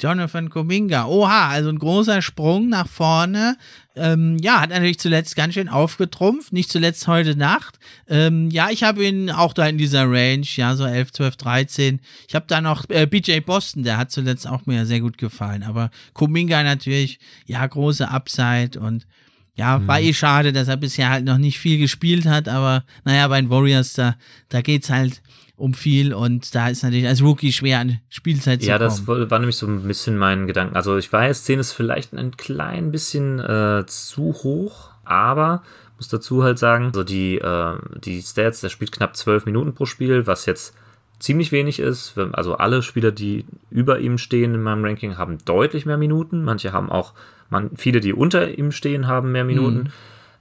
Jonathan 0.00 0.48
Kuminga. 0.50 1.06
Oha, 1.06 1.48
also 1.48 1.68
ein 1.68 1.78
großer 1.78 2.22
Sprung 2.22 2.68
nach 2.68 2.88
vorne. 2.88 3.56
Ähm, 3.96 4.38
ja, 4.40 4.60
hat 4.60 4.70
natürlich 4.70 4.98
zuletzt 4.98 5.36
ganz 5.36 5.54
schön 5.54 5.68
aufgetrumpft, 5.68 6.52
nicht 6.52 6.70
zuletzt 6.70 7.06
heute 7.06 7.36
Nacht. 7.36 7.78
Ähm, 8.08 8.48
ja, 8.50 8.70
ich 8.70 8.82
habe 8.82 9.04
ihn 9.04 9.30
auch 9.30 9.52
da 9.52 9.66
in 9.66 9.78
dieser 9.78 10.10
Range, 10.10 10.46
ja, 10.56 10.74
so 10.76 10.84
11, 10.84 11.12
12, 11.12 11.36
13. 11.36 12.00
Ich 12.28 12.34
habe 12.34 12.46
da 12.48 12.60
noch 12.60 12.88
äh, 12.88 13.06
BJ 13.06 13.40
Boston, 13.40 13.82
der 13.82 13.98
hat 13.98 14.10
zuletzt 14.10 14.46
auch 14.46 14.66
mir 14.66 14.86
sehr 14.86 15.00
gut 15.00 15.18
gefallen. 15.18 15.62
Aber 15.62 15.90
Kuminga 16.14 16.62
natürlich, 16.62 17.18
ja, 17.46 17.66
große 17.66 18.08
Upside 18.08 18.80
und 18.80 19.06
ja, 19.54 19.78
mhm. 19.78 19.88
war 19.88 20.00
eh 20.00 20.14
schade, 20.14 20.52
dass 20.52 20.68
er 20.68 20.76
bisher 20.78 21.10
halt 21.10 21.24
noch 21.24 21.36
nicht 21.36 21.58
viel 21.58 21.78
gespielt 21.78 22.24
hat, 22.24 22.48
aber 22.48 22.84
naja, 23.04 23.28
bei 23.28 23.40
den 23.40 23.50
Warriors, 23.50 23.92
da, 23.92 24.16
da 24.48 24.62
geht's 24.62 24.88
halt 24.88 25.20
um 25.60 25.74
viel 25.74 26.14
und 26.14 26.54
da 26.54 26.68
ist 26.68 26.82
natürlich 26.82 27.06
als 27.06 27.22
Rookie 27.22 27.52
schwer 27.52 27.80
an 27.80 28.00
Spielzeit 28.08 28.62
zu 28.62 28.68
ja, 28.68 28.78
kommen. 28.78 28.90
Ja, 28.90 29.14
das 29.14 29.30
war 29.30 29.38
nämlich 29.38 29.56
so 29.56 29.66
ein 29.66 29.82
bisschen 29.86 30.16
mein 30.16 30.46
Gedanken. 30.46 30.74
Also 30.74 30.96
ich 30.96 31.12
weiß, 31.12 31.44
10 31.44 31.60
ist 31.60 31.72
vielleicht 31.72 32.14
ein 32.14 32.36
klein 32.36 32.90
bisschen 32.90 33.38
äh, 33.38 33.84
zu 33.86 34.32
hoch, 34.42 34.90
aber 35.04 35.62
muss 35.96 36.08
dazu 36.08 36.42
halt 36.42 36.58
sagen, 36.58 36.86
also 36.86 37.04
die, 37.04 37.36
äh, 37.36 37.74
die 38.02 38.22
Stats, 38.22 38.62
der 38.62 38.70
spielt 38.70 38.90
knapp 38.90 39.16
12 39.16 39.44
Minuten 39.44 39.74
pro 39.74 39.84
Spiel, 39.84 40.26
was 40.26 40.46
jetzt 40.46 40.74
ziemlich 41.18 41.52
wenig 41.52 41.78
ist. 41.78 42.16
Also 42.32 42.56
alle 42.56 42.82
Spieler, 42.82 43.12
die 43.12 43.44
über 43.70 44.00
ihm 44.00 44.16
stehen 44.16 44.54
in 44.54 44.62
meinem 44.62 44.82
Ranking, 44.82 45.18
haben 45.18 45.36
deutlich 45.44 45.84
mehr 45.84 45.98
Minuten. 45.98 46.42
Manche 46.42 46.72
haben 46.72 46.90
auch, 46.90 47.12
man, 47.50 47.70
viele, 47.76 48.00
die 48.00 48.14
unter 48.14 48.56
ihm 48.56 48.72
stehen, 48.72 49.06
haben 49.06 49.30
mehr 49.30 49.44
Minuten. 49.44 49.78
Mhm. 49.78 49.88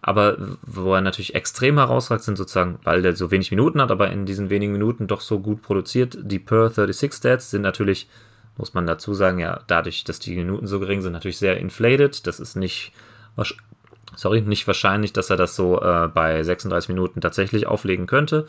Aber 0.10 0.38
wo 0.64 0.96
er 0.96 1.02
natürlich 1.02 1.36
extrem 1.36 1.78
herausragt, 1.78 2.24
sind 2.24 2.36
sozusagen, 2.36 2.80
weil 2.84 3.04
der 3.04 3.16
so 3.16 3.30
wenig 3.30 3.52
Minuten 3.52 3.80
hat, 3.80 3.92
aber 3.92 4.10
in 4.10 4.26
diesen 4.26 4.50
wenigen 4.50 4.74
Minuten 4.74 5.06
doch 5.06 5.22
so 5.22 5.40
gut 5.40 5.62
produziert. 5.62 6.18
Die 6.20 6.40
Per 6.40 6.72
36 6.72 7.14
Stats 7.14 7.52
sind 7.52 7.62
natürlich, 7.62 8.10
muss 8.58 8.74
man 8.74 8.88
dazu 8.88 9.14
sagen, 9.14 9.38
ja, 9.38 9.60
dadurch, 9.68 10.06
dass 10.06 10.18
die 10.18 10.36
Minuten 10.36 10.66
so 10.66 10.80
gering 10.80 11.04
sind, 11.04 11.14
natürlich 11.14 11.38
sehr 11.38 11.58
inflated. 11.58 12.26
Das 12.26 12.40
ist 12.40 12.56
nicht, 12.56 12.92
sorry, 14.16 14.42
nicht 14.42 14.66
wahrscheinlich, 14.66 15.14
dass 15.14 15.30
er 15.30 15.38
das 15.38 15.56
so 15.56 15.80
äh, 15.80 16.08
bei 16.08 16.42
36 16.42 16.90
Minuten 16.90 17.22
tatsächlich 17.22 17.68
auflegen 17.68 18.08
könnte. 18.08 18.48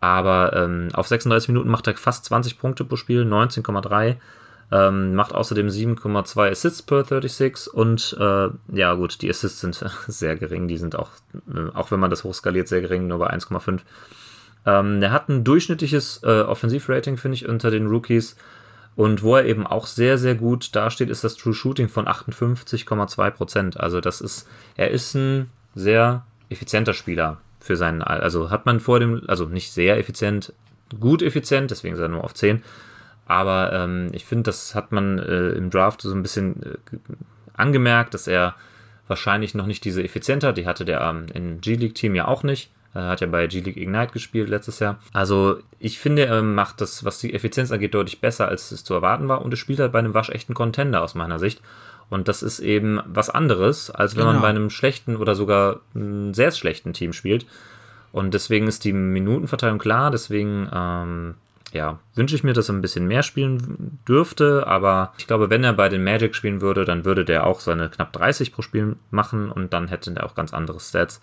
Aber 0.00 0.56
ähm, 0.56 0.88
auf 0.92 1.06
36 1.06 1.50
Minuten 1.50 1.70
macht 1.70 1.86
er 1.86 1.94
fast 1.94 2.24
20 2.24 2.58
Punkte 2.58 2.84
pro 2.84 2.96
Spiel, 2.96 3.22
19,3 3.22 4.16
ähm, 4.72 5.14
macht 5.14 5.34
außerdem 5.34 5.68
7,2 5.68 6.50
Assists 6.50 6.82
per 6.82 7.04
36 7.04 7.72
und 7.72 8.16
äh, 8.18 8.48
ja 8.72 8.94
gut, 8.94 9.20
die 9.22 9.30
Assists 9.30 9.60
sind 9.60 9.74
sehr 10.06 10.36
gering, 10.36 10.68
die 10.68 10.78
sind 10.78 10.96
auch, 10.96 11.10
äh, 11.54 11.74
auch 11.74 11.90
wenn 11.90 12.00
man 12.00 12.10
das 12.10 12.24
hochskaliert, 12.24 12.68
sehr 12.68 12.80
gering, 12.80 13.06
nur 13.06 13.18
bei 13.18 13.32
1,5. 13.32 13.80
Ähm, 14.66 15.02
er 15.02 15.12
hat 15.12 15.28
ein 15.28 15.44
durchschnittliches 15.44 16.22
äh, 16.22 16.42
Offensivrating, 16.42 17.16
finde 17.16 17.34
ich, 17.36 17.48
unter 17.48 17.70
den 17.70 17.86
Rookies. 17.86 18.36
Und 18.96 19.22
wo 19.22 19.36
er 19.36 19.46
eben 19.46 19.66
auch 19.66 19.86
sehr, 19.86 20.18
sehr 20.18 20.34
gut 20.34 20.74
dasteht, 20.76 21.08
ist 21.08 21.24
das 21.24 21.36
True 21.36 21.54
Shooting 21.54 21.88
von 21.88 22.06
58,2%. 22.06 23.76
Also 23.78 24.00
das 24.00 24.20
ist, 24.20 24.46
er 24.76 24.90
ist 24.90 25.14
ein 25.14 25.48
sehr 25.74 26.26
effizienter 26.50 26.92
Spieler 26.92 27.38
für 27.60 27.76
seinen, 27.76 28.02
also 28.02 28.50
hat 28.50 28.66
man 28.66 28.80
vor 28.80 29.00
dem, 29.00 29.22
also 29.28 29.46
nicht 29.46 29.72
sehr 29.72 29.98
effizient, 29.98 30.52
gut 30.98 31.22
effizient, 31.22 31.70
deswegen 31.70 31.94
ist 31.94 32.00
er 32.00 32.08
nur 32.08 32.24
auf 32.24 32.34
10, 32.34 32.62
aber 33.30 33.72
ähm, 33.72 34.08
ich 34.10 34.24
finde, 34.24 34.42
das 34.42 34.74
hat 34.74 34.90
man 34.90 35.20
äh, 35.20 35.50
im 35.50 35.70
Draft 35.70 36.02
so 36.02 36.12
ein 36.12 36.20
bisschen 36.20 36.64
äh, 36.64 36.96
angemerkt, 37.54 38.12
dass 38.12 38.26
er 38.26 38.56
wahrscheinlich 39.06 39.54
noch 39.54 39.66
nicht 39.66 39.84
diese 39.84 40.02
Effizienz 40.02 40.42
hat. 40.42 40.56
Die 40.56 40.66
hatte 40.66 40.84
der 40.84 41.00
ähm, 41.00 41.26
im 41.32 41.60
G-League-Team 41.60 42.16
ja 42.16 42.26
auch 42.26 42.42
nicht. 42.42 42.72
Er 42.92 43.06
hat 43.06 43.20
ja 43.20 43.28
bei 43.28 43.46
G-League 43.46 43.76
Ignite 43.76 44.12
gespielt 44.12 44.48
letztes 44.48 44.80
Jahr. 44.80 44.98
Also 45.12 45.60
ich 45.78 46.00
finde, 46.00 46.26
er 46.26 46.42
macht 46.42 46.80
das, 46.80 47.04
was 47.04 47.20
die 47.20 47.32
Effizienz 47.32 47.70
angeht, 47.70 47.94
deutlich 47.94 48.20
besser, 48.20 48.48
als 48.48 48.72
es 48.72 48.82
zu 48.82 48.94
erwarten 48.94 49.28
war. 49.28 49.42
Und 49.42 49.54
er 49.54 49.58
spielt 49.58 49.78
halt 49.78 49.92
bei 49.92 50.00
einem 50.00 50.12
waschechten 50.12 50.56
Contender 50.56 51.00
aus 51.00 51.14
meiner 51.14 51.38
Sicht. 51.38 51.62
Und 52.08 52.26
das 52.26 52.42
ist 52.42 52.58
eben 52.58 52.98
was 53.06 53.30
anderes, 53.30 53.92
als 53.92 54.16
wenn 54.16 54.22
genau. 54.22 54.32
man 54.32 54.42
bei 54.42 54.48
einem 54.48 54.70
schlechten 54.70 55.14
oder 55.14 55.36
sogar 55.36 55.78
einem 55.94 56.34
sehr 56.34 56.50
schlechten 56.50 56.94
Team 56.94 57.12
spielt. 57.12 57.46
Und 58.10 58.34
deswegen 58.34 58.66
ist 58.66 58.82
die 58.82 58.92
Minutenverteilung 58.92 59.78
klar. 59.78 60.10
Deswegen 60.10 60.68
ähm, 60.74 61.34
ja, 61.72 61.98
wünsche 62.14 62.34
ich 62.34 62.44
mir, 62.44 62.52
dass 62.52 62.68
er 62.68 62.74
ein 62.74 62.82
bisschen 62.82 63.06
mehr 63.06 63.22
spielen 63.22 64.00
dürfte, 64.06 64.66
aber 64.66 65.12
ich 65.18 65.26
glaube, 65.26 65.50
wenn 65.50 65.64
er 65.64 65.72
bei 65.72 65.88
den 65.88 66.04
Magic 66.04 66.34
spielen 66.34 66.60
würde, 66.60 66.84
dann 66.84 67.04
würde 67.04 67.24
der 67.24 67.46
auch 67.46 67.60
seine 67.60 67.88
knapp 67.88 68.12
30 68.12 68.52
pro 68.52 68.62
Spiel 68.62 68.96
machen 69.10 69.50
und 69.50 69.72
dann 69.72 69.88
hätte 69.88 70.12
er 70.14 70.24
auch 70.24 70.34
ganz 70.34 70.52
andere 70.52 70.80
Stats. 70.80 71.20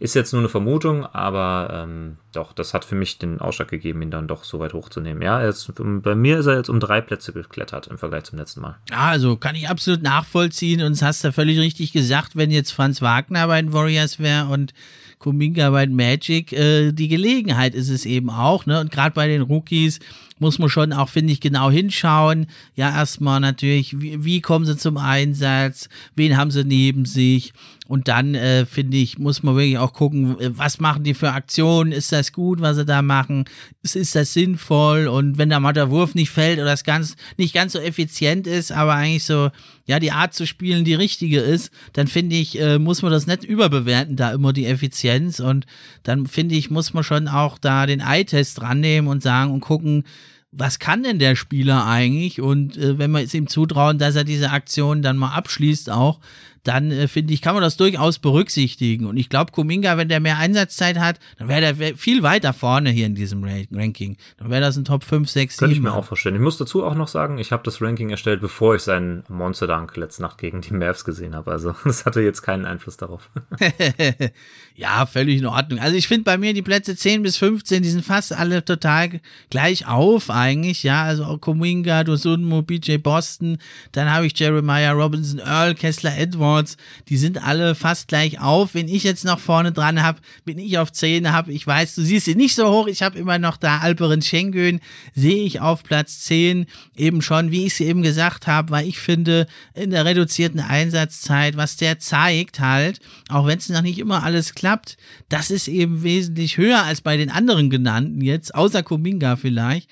Ist 0.00 0.14
jetzt 0.14 0.32
nur 0.32 0.40
eine 0.40 0.48
Vermutung, 0.48 1.06
aber 1.06 1.70
ähm, 1.72 2.18
doch, 2.32 2.52
das 2.52 2.72
hat 2.72 2.84
für 2.84 2.94
mich 2.94 3.18
den 3.18 3.40
Ausschlag 3.40 3.66
gegeben, 3.66 4.00
ihn 4.02 4.12
dann 4.12 4.28
doch 4.28 4.44
so 4.44 4.60
weit 4.60 4.72
hochzunehmen. 4.72 5.20
Ja, 5.22 5.44
jetzt, 5.44 5.72
bei 5.76 6.14
mir 6.14 6.38
ist 6.38 6.46
er 6.46 6.56
jetzt 6.56 6.68
um 6.68 6.78
drei 6.78 7.00
Plätze 7.00 7.32
geklettert 7.32 7.88
im 7.88 7.98
Vergleich 7.98 8.22
zum 8.22 8.38
letzten 8.38 8.60
Mal. 8.60 8.76
Ja, 8.90 9.08
also 9.08 9.36
kann 9.36 9.56
ich 9.56 9.68
absolut 9.68 10.02
nachvollziehen 10.02 10.82
und 10.82 10.92
das 10.92 11.02
hast 11.02 11.24
du 11.24 11.32
völlig 11.32 11.58
richtig 11.58 11.92
gesagt, 11.92 12.36
wenn 12.36 12.52
jetzt 12.52 12.70
Franz 12.70 13.02
Wagner 13.02 13.48
bei 13.48 13.60
den 13.60 13.72
Warriors 13.72 14.20
wäre 14.20 14.46
und 14.46 14.72
Kuminga 15.18 15.70
bei 15.70 15.86
Magic, 15.86 16.52
äh, 16.52 16.92
die 16.92 17.08
Gelegenheit 17.08 17.74
ist 17.74 17.88
es 17.88 18.06
eben 18.06 18.30
auch, 18.30 18.66
ne? 18.66 18.80
Und 18.80 18.90
gerade 18.90 19.14
bei 19.14 19.26
den 19.26 19.42
Rookies, 19.42 20.00
muss 20.38 20.58
man 20.58 20.68
schon 20.68 20.92
auch, 20.92 21.08
finde 21.08 21.32
ich, 21.32 21.40
genau 21.40 21.70
hinschauen. 21.70 22.46
Ja, 22.74 22.90
erstmal 22.90 23.40
natürlich, 23.40 24.00
wie, 24.00 24.24
wie 24.24 24.40
kommen 24.40 24.64
sie 24.64 24.76
zum 24.76 24.96
Einsatz? 24.96 25.88
Wen 26.14 26.36
haben 26.36 26.50
sie 26.50 26.64
neben 26.64 27.04
sich? 27.04 27.52
Und 27.88 28.06
dann, 28.06 28.34
äh, 28.34 28.66
finde 28.66 28.98
ich, 28.98 29.18
muss 29.18 29.42
man 29.42 29.56
wirklich 29.56 29.78
auch 29.78 29.94
gucken, 29.94 30.36
was 30.38 30.78
machen 30.78 31.04
die 31.04 31.14
für 31.14 31.32
Aktionen? 31.32 31.90
Ist 31.90 32.12
das 32.12 32.34
gut, 32.34 32.60
was 32.60 32.76
sie 32.76 32.84
da 32.84 33.00
machen? 33.00 33.46
Ist, 33.82 33.96
ist 33.96 34.14
das 34.14 34.34
sinnvoll? 34.34 35.06
Und 35.06 35.38
wenn 35.38 35.48
da 35.48 35.58
mal 35.58 35.72
der 35.72 35.88
Wurf 35.88 36.14
nicht 36.14 36.28
fällt 36.28 36.58
oder 36.58 36.66
das 36.66 36.84
ganz, 36.84 37.16
nicht 37.38 37.54
ganz 37.54 37.72
so 37.72 37.78
effizient 37.78 38.46
ist, 38.46 38.72
aber 38.72 38.92
eigentlich 38.92 39.24
so, 39.24 39.50
ja, 39.86 39.98
die 39.98 40.12
Art 40.12 40.34
zu 40.34 40.46
spielen 40.46 40.84
die 40.84 40.92
richtige 40.92 41.40
ist, 41.40 41.72
dann 41.94 42.08
finde 42.08 42.36
ich, 42.36 42.60
äh, 42.60 42.78
muss 42.78 43.00
man 43.00 43.10
das 43.10 43.26
nicht 43.26 43.42
überbewerten, 43.42 44.16
da 44.16 44.32
immer 44.32 44.52
die 44.52 44.66
Effizienz. 44.66 45.40
Und 45.40 45.64
dann 46.02 46.26
finde 46.26 46.56
ich, 46.56 46.70
muss 46.70 46.92
man 46.92 47.04
schon 47.04 47.26
auch 47.26 47.56
da 47.56 47.86
den 47.86 48.00
Eye-Test 48.00 48.60
rannehmen 48.60 49.08
und 49.08 49.22
sagen 49.22 49.50
und 49.50 49.60
gucken, 49.60 50.04
was 50.50 50.78
kann 50.78 51.02
denn 51.02 51.18
der 51.18 51.36
Spieler 51.36 51.86
eigentlich? 51.86 52.40
Und 52.40 52.76
äh, 52.76 52.98
wenn 52.98 53.10
wir 53.10 53.20
es 53.20 53.34
ihm 53.34 53.48
zutrauen, 53.48 53.98
dass 53.98 54.16
er 54.16 54.24
diese 54.24 54.50
Aktion 54.50 55.02
dann 55.02 55.16
mal 55.16 55.34
abschließt 55.34 55.90
auch, 55.90 56.20
dann 56.64 56.90
äh, 56.90 57.08
finde 57.08 57.32
ich, 57.34 57.42
kann 57.42 57.54
man 57.54 57.62
das 57.62 57.76
durchaus 57.76 58.18
berücksichtigen. 58.18 59.06
Und 59.06 59.16
ich 59.16 59.28
glaube, 59.28 59.52
Kuminga, 59.52 59.96
wenn 59.96 60.08
der 60.08 60.20
mehr 60.20 60.38
Einsatzzeit 60.38 60.98
hat, 60.98 61.18
dann 61.38 61.48
wäre 61.48 61.74
der 61.74 61.96
viel 61.96 62.22
weiter 62.22 62.52
vorne 62.52 62.90
hier 62.90 63.06
in 63.06 63.14
diesem 63.14 63.44
Ranking. 63.44 64.16
Dann 64.38 64.50
wäre 64.50 64.60
das 64.60 64.76
ein 64.76 64.84
Top 64.84 65.04
5, 65.04 65.28
6, 65.28 65.54
7. 65.54 65.58
Könnte 65.58 65.76
ich 65.76 65.82
mir 65.82 65.94
auch 65.94 66.04
vorstellen. 66.04 66.34
Ich 66.34 66.40
muss 66.40 66.58
dazu 66.58 66.84
auch 66.84 66.94
noch 66.94 67.08
sagen, 67.08 67.38
ich 67.38 67.52
habe 67.52 67.62
das 67.62 67.80
Ranking 67.80 68.10
erstellt, 68.10 68.40
bevor 68.40 68.74
ich 68.74 68.82
seinen 68.82 69.24
Monster 69.28 69.66
Dunk 69.66 69.96
letzte 69.96 70.22
Nacht 70.22 70.38
gegen 70.38 70.60
die 70.60 70.74
Mavs 70.74 71.04
gesehen 71.04 71.34
habe. 71.34 71.50
Also 71.50 71.74
das 71.84 72.04
hatte 72.04 72.20
jetzt 72.20 72.42
keinen 72.42 72.64
Einfluss 72.64 72.96
darauf. 72.96 73.30
ja, 74.74 75.06
völlig 75.06 75.38
in 75.38 75.46
Ordnung. 75.46 75.78
Also 75.78 75.96
ich 75.96 76.08
finde 76.08 76.24
bei 76.24 76.38
mir 76.38 76.54
die 76.54 76.62
Plätze 76.62 76.96
10 76.96 77.22
bis 77.22 77.36
15, 77.36 77.82
die 77.82 77.90
sind 77.90 78.04
fast 78.04 78.32
alle 78.32 78.64
total 78.64 79.20
gleich 79.50 79.86
auf 79.86 80.30
eigentlich. 80.30 80.82
Ja, 80.82 81.04
also 81.04 81.38
Kuminga, 81.38 82.04
Dosunmo, 82.04 82.62
BJ 82.62 82.96
Boston, 82.96 83.58
dann 83.92 84.10
habe 84.10 84.26
ich 84.26 84.38
Jeremiah 84.38 84.92
Robinson, 84.92 85.40
Earl, 85.40 85.74
Kessler, 85.74 86.16
Edwards, 86.18 86.47
Records, 86.48 86.76
die 87.08 87.16
sind 87.16 87.42
alle 87.42 87.74
fast 87.74 88.08
gleich 88.08 88.40
auf. 88.40 88.74
Wenn 88.74 88.88
ich 88.88 89.04
jetzt 89.04 89.24
noch 89.24 89.38
vorne 89.38 89.72
dran 89.72 90.02
habe, 90.02 90.20
bin 90.44 90.58
ich 90.58 90.78
auf 90.78 90.92
10 90.92 91.30
habe, 91.32 91.52
ich 91.52 91.66
weiß, 91.66 91.94
du 91.94 92.02
siehst 92.02 92.26
sie 92.26 92.34
nicht 92.34 92.54
so 92.54 92.68
hoch, 92.70 92.86
ich 92.86 93.02
habe 93.02 93.18
immer 93.18 93.38
noch 93.38 93.56
da 93.56 93.78
Alperin 93.78 94.22
Schengen, 94.22 94.80
sehe 95.14 95.44
ich 95.44 95.60
auf 95.60 95.82
Platz 95.82 96.20
10 96.20 96.66
eben 96.96 97.22
schon, 97.22 97.50
wie 97.50 97.66
ich 97.66 97.74
es 97.74 97.80
eben 97.80 98.02
gesagt 98.02 98.46
habe, 98.46 98.70
weil 98.70 98.86
ich 98.86 98.98
finde, 98.98 99.46
in 99.74 99.90
der 99.90 100.04
reduzierten 100.04 100.60
Einsatzzeit, 100.60 101.56
was 101.56 101.76
der 101.76 101.98
zeigt 101.98 102.60
halt, 102.60 103.00
auch 103.28 103.46
wenn 103.46 103.58
es 103.58 103.68
noch 103.68 103.82
nicht 103.82 103.98
immer 103.98 104.22
alles 104.22 104.54
klappt, 104.54 104.96
das 105.28 105.50
ist 105.50 105.68
eben 105.68 106.02
wesentlich 106.02 106.56
höher 106.56 106.82
als 106.84 107.00
bei 107.00 107.16
den 107.16 107.30
anderen 107.30 107.70
genannten 107.70 108.20
jetzt, 108.20 108.54
außer 108.54 108.82
Kuminga 108.82 109.36
vielleicht. 109.36 109.88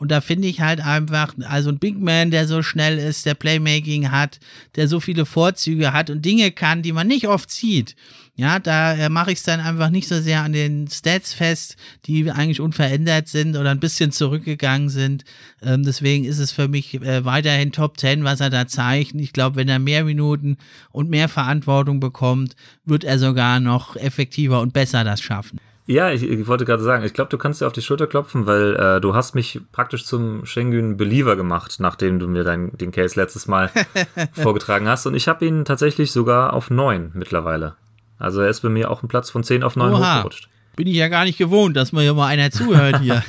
Und 0.00 0.10
da 0.10 0.22
finde 0.22 0.48
ich 0.48 0.62
halt 0.62 0.80
einfach, 0.80 1.34
also 1.42 1.68
ein 1.68 1.78
Big 1.78 2.00
Man, 2.00 2.30
der 2.30 2.48
so 2.48 2.62
schnell 2.62 2.96
ist, 2.96 3.26
der 3.26 3.34
Playmaking 3.34 4.10
hat, 4.10 4.40
der 4.76 4.88
so 4.88 4.98
viele 4.98 5.26
Vorzüge 5.26 5.92
hat 5.92 6.08
und 6.08 6.24
Dinge 6.24 6.52
kann, 6.52 6.80
die 6.80 6.92
man 6.92 7.06
nicht 7.06 7.28
oft 7.28 7.50
sieht. 7.50 7.96
Ja, 8.34 8.58
da 8.58 8.94
äh, 8.94 9.10
mache 9.10 9.32
ich 9.32 9.40
es 9.40 9.44
dann 9.44 9.60
einfach 9.60 9.90
nicht 9.90 10.08
so 10.08 10.18
sehr 10.18 10.40
an 10.40 10.54
den 10.54 10.88
Stats 10.88 11.34
fest, 11.34 11.76
die 12.06 12.30
eigentlich 12.30 12.62
unverändert 12.62 13.28
sind 13.28 13.58
oder 13.58 13.72
ein 13.72 13.78
bisschen 13.78 14.10
zurückgegangen 14.10 14.88
sind. 14.88 15.26
Ähm, 15.60 15.82
deswegen 15.82 16.24
ist 16.24 16.38
es 16.38 16.50
für 16.50 16.66
mich 16.66 16.94
äh, 16.94 17.26
weiterhin 17.26 17.70
Top 17.70 17.98
10, 17.98 18.24
was 18.24 18.40
er 18.40 18.48
da 18.48 18.66
zeigt. 18.66 19.14
Ich 19.16 19.34
glaube, 19.34 19.56
wenn 19.56 19.68
er 19.68 19.80
mehr 19.80 20.04
Minuten 20.04 20.56
und 20.92 21.10
mehr 21.10 21.28
Verantwortung 21.28 22.00
bekommt, 22.00 22.56
wird 22.86 23.04
er 23.04 23.18
sogar 23.18 23.60
noch 23.60 23.96
effektiver 23.96 24.62
und 24.62 24.72
besser 24.72 25.04
das 25.04 25.20
schaffen. 25.20 25.60
Ja, 25.90 26.12
ich, 26.12 26.22
ich 26.22 26.46
wollte 26.46 26.64
gerade 26.64 26.84
sagen, 26.84 27.04
ich 27.04 27.14
glaube, 27.14 27.30
du 27.30 27.36
kannst 27.36 27.60
dir 27.60 27.66
auf 27.66 27.72
die 27.72 27.82
Schulter 27.82 28.06
klopfen, 28.06 28.46
weil 28.46 28.76
äh, 28.76 29.00
du 29.00 29.14
hast 29.14 29.34
mich 29.34 29.60
praktisch 29.72 30.04
zum 30.04 30.46
Schengen 30.46 30.96
Believer 30.96 31.34
gemacht, 31.34 31.78
nachdem 31.80 32.20
du 32.20 32.28
mir 32.28 32.44
dein, 32.44 32.70
den 32.78 32.92
Case 32.92 33.18
letztes 33.18 33.48
Mal 33.48 33.72
vorgetragen 34.32 34.86
hast. 34.86 35.06
Und 35.06 35.14
ich 35.14 35.26
habe 35.26 35.44
ihn 35.44 35.64
tatsächlich 35.64 36.12
sogar 36.12 36.52
auf 36.52 36.70
9 36.70 37.10
mittlerweile. 37.14 37.74
Also 38.20 38.40
er 38.40 38.50
ist 38.50 38.60
bei 38.60 38.68
mir 38.68 38.88
auch 38.88 39.02
ein 39.02 39.08
Platz 39.08 39.30
von 39.30 39.42
10 39.42 39.64
auf 39.64 39.74
9 39.74 39.92
Oha. 39.92 40.18
hochgerutscht 40.18 40.49
bin 40.76 40.86
ich 40.86 40.96
ja 40.96 41.08
gar 41.08 41.24
nicht 41.24 41.38
gewohnt, 41.38 41.76
dass 41.76 41.92
mir 41.92 42.02
hier 42.02 42.14
mal 42.14 42.28
einer 42.28 42.50
zuhört 42.50 43.00
hier. 43.00 43.22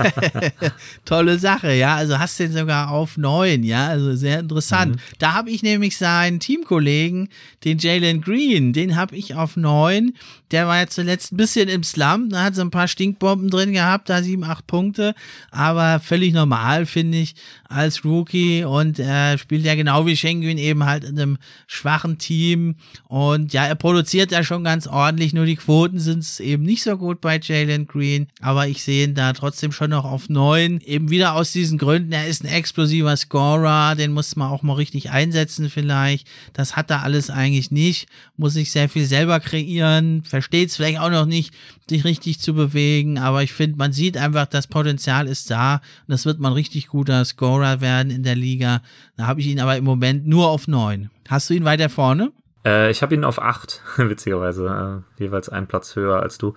Tolle 1.05 1.39
Sache, 1.39 1.73
ja. 1.73 1.95
Also 1.95 2.19
hast 2.19 2.39
du 2.39 2.43
den 2.43 2.53
sogar 2.53 2.91
auf 2.91 3.17
neun, 3.17 3.63
ja. 3.63 3.87
Also 3.87 4.15
sehr 4.15 4.39
interessant. 4.39 4.95
Mhm. 4.95 4.99
Da 5.19 5.33
habe 5.33 5.49
ich 5.49 5.63
nämlich 5.63 5.97
seinen 5.97 6.39
Teamkollegen, 6.39 7.29
den 7.65 7.77
Jalen 7.77 8.21
Green, 8.21 8.73
den 8.73 8.95
habe 8.95 9.15
ich 9.15 9.35
auf 9.35 9.57
neun. 9.57 10.13
Der 10.51 10.67
war 10.67 10.77
ja 10.79 10.87
zuletzt 10.87 11.31
ein 11.31 11.37
bisschen 11.37 11.69
im 11.69 11.83
Slum, 11.83 12.29
da 12.29 12.43
hat 12.43 12.55
so 12.55 12.61
ein 12.61 12.71
paar 12.71 12.87
Stinkbomben 12.87 13.49
drin 13.49 13.71
gehabt, 13.71 14.09
da 14.09 14.21
sieben, 14.21 14.43
acht 14.43 14.67
Punkte. 14.67 15.15
Aber 15.49 15.99
völlig 15.99 16.33
normal, 16.33 16.85
finde 16.85 17.19
ich, 17.19 17.35
als 17.67 18.05
Rookie. 18.05 18.63
Und 18.63 18.99
er 18.99 19.37
spielt 19.37 19.65
ja 19.65 19.75
genau 19.75 20.05
wie 20.05 20.17
Schengen 20.17 20.57
eben 20.57 20.85
halt 20.85 21.03
in 21.03 21.19
einem 21.19 21.37
schwachen 21.67 22.17
Team. 22.17 22.75
Und 23.07 23.53
ja, 23.53 23.65
er 23.65 23.75
produziert 23.75 24.31
ja 24.31 24.43
schon 24.43 24.63
ganz 24.63 24.87
ordentlich, 24.87 25.33
nur 25.33 25.45
die 25.45 25.55
Quoten 25.55 25.99
sind 25.99 26.19
es 26.19 26.39
eben 26.39 26.63
nicht 26.63 26.83
so 26.83 26.97
gut 26.97 27.21
bei 27.21 27.30
Jalen 27.39 27.87
Green, 27.87 28.27
aber 28.41 28.67
ich 28.67 28.83
sehe 28.83 29.05
ihn 29.05 29.15
da 29.15 29.33
trotzdem 29.33 29.71
schon 29.71 29.91
noch 29.91 30.05
auf 30.05 30.29
neun. 30.29 30.81
Eben 30.81 31.09
wieder 31.09 31.35
aus 31.35 31.51
diesen 31.51 31.77
Gründen, 31.77 32.11
er 32.11 32.27
ist 32.27 32.43
ein 32.43 32.47
explosiver 32.47 33.15
Scorer, 33.15 33.95
den 33.95 34.11
muss 34.11 34.35
man 34.35 34.49
auch 34.49 34.63
mal 34.63 34.73
richtig 34.73 35.11
einsetzen 35.11 35.69
vielleicht. 35.69 36.27
Das 36.53 36.75
hat 36.75 36.89
er 36.89 37.03
alles 37.03 37.29
eigentlich 37.29 37.71
nicht, 37.71 38.07
muss 38.37 38.53
sich 38.53 38.71
sehr 38.71 38.89
viel 38.89 39.05
selber 39.05 39.39
kreieren, 39.39 40.23
versteht 40.23 40.69
es 40.69 40.75
vielleicht 40.75 40.99
auch 40.99 41.09
noch 41.11 41.25
nicht, 41.25 41.53
sich 41.87 42.03
richtig 42.05 42.39
zu 42.39 42.53
bewegen, 42.53 43.17
aber 43.17 43.43
ich 43.43 43.53
finde, 43.53 43.77
man 43.77 43.91
sieht 43.91 44.17
einfach, 44.17 44.45
das 44.45 44.67
Potenzial 44.67 45.27
ist 45.27 45.51
da 45.51 45.75
und 45.75 46.09
das 46.09 46.25
wird 46.25 46.39
man 46.39 46.53
richtig 46.53 46.87
guter 46.87 47.23
Scorer 47.25 47.81
werden 47.81 48.11
in 48.11 48.23
der 48.23 48.35
Liga. 48.35 48.81
Da 49.17 49.27
habe 49.27 49.41
ich 49.41 49.47
ihn 49.47 49.59
aber 49.59 49.77
im 49.77 49.83
Moment 49.83 50.25
nur 50.27 50.49
auf 50.49 50.67
neun. 50.67 51.09
Hast 51.27 51.49
du 51.49 51.53
ihn 51.53 51.65
weiter 51.65 51.89
vorne? 51.89 52.31
Äh, 52.65 52.91
ich 52.91 53.01
habe 53.01 53.15
ihn 53.15 53.23
auf 53.23 53.41
acht, 53.41 53.81
witzigerweise, 53.97 55.03
äh, 55.19 55.23
jeweils 55.23 55.49
einen 55.49 55.67
Platz 55.67 55.95
höher 55.95 56.21
als 56.21 56.37
du. 56.37 56.53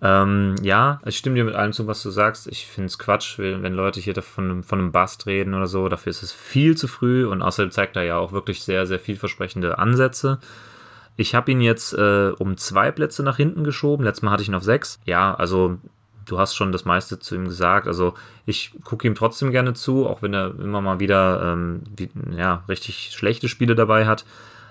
Ähm, 0.00 0.54
ja, 0.62 1.00
ich 1.04 1.16
stimme 1.16 1.34
dir 1.36 1.44
mit 1.44 1.54
allem 1.54 1.72
zu, 1.72 1.86
was 1.86 2.02
du 2.02 2.10
sagst. 2.10 2.46
Ich 2.46 2.66
finde 2.66 2.86
es 2.86 2.98
Quatsch, 2.98 3.38
wenn 3.38 3.72
Leute 3.72 4.00
hier 4.00 4.14
von, 4.22 4.62
von 4.62 4.78
einem 4.78 4.92
Bust 4.92 5.26
reden 5.26 5.54
oder 5.54 5.66
so. 5.66 5.88
Dafür 5.88 6.10
ist 6.10 6.22
es 6.22 6.32
viel 6.32 6.76
zu 6.76 6.86
früh 6.86 7.26
und 7.26 7.42
außerdem 7.42 7.70
zeigt 7.70 7.96
er 7.96 8.04
ja 8.04 8.16
auch 8.16 8.32
wirklich 8.32 8.62
sehr, 8.62 8.86
sehr 8.86 9.00
vielversprechende 9.00 9.78
Ansätze. 9.78 10.38
Ich 11.16 11.34
habe 11.34 11.50
ihn 11.50 11.60
jetzt 11.60 11.94
äh, 11.94 12.30
um 12.38 12.56
zwei 12.56 12.92
Plätze 12.92 13.24
nach 13.24 13.36
hinten 13.36 13.64
geschoben. 13.64 14.04
Letztes 14.04 14.22
Mal 14.22 14.30
hatte 14.30 14.42
ich 14.42 14.48
ihn 14.48 14.54
auf 14.54 14.62
sechs. 14.62 15.00
Ja, 15.04 15.34
also 15.34 15.78
du 16.26 16.38
hast 16.38 16.54
schon 16.54 16.70
das 16.70 16.84
meiste 16.84 17.18
zu 17.18 17.34
ihm 17.34 17.46
gesagt. 17.46 17.88
Also 17.88 18.14
ich 18.46 18.72
gucke 18.84 19.06
ihm 19.06 19.16
trotzdem 19.16 19.50
gerne 19.50 19.74
zu, 19.74 20.06
auch 20.06 20.22
wenn 20.22 20.32
er 20.32 20.54
immer 20.60 20.80
mal 20.80 21.00
wieder 21.00 21.42
ähm, 21.42 21.82
wie, 21.96 22.08
ja, 22.36 22.62
richtig 22.68 23.10
schlechte 23.12 23.48
Spiele 23.48 23.74
dabei 23.74 24.06
hat. 24.06 24.24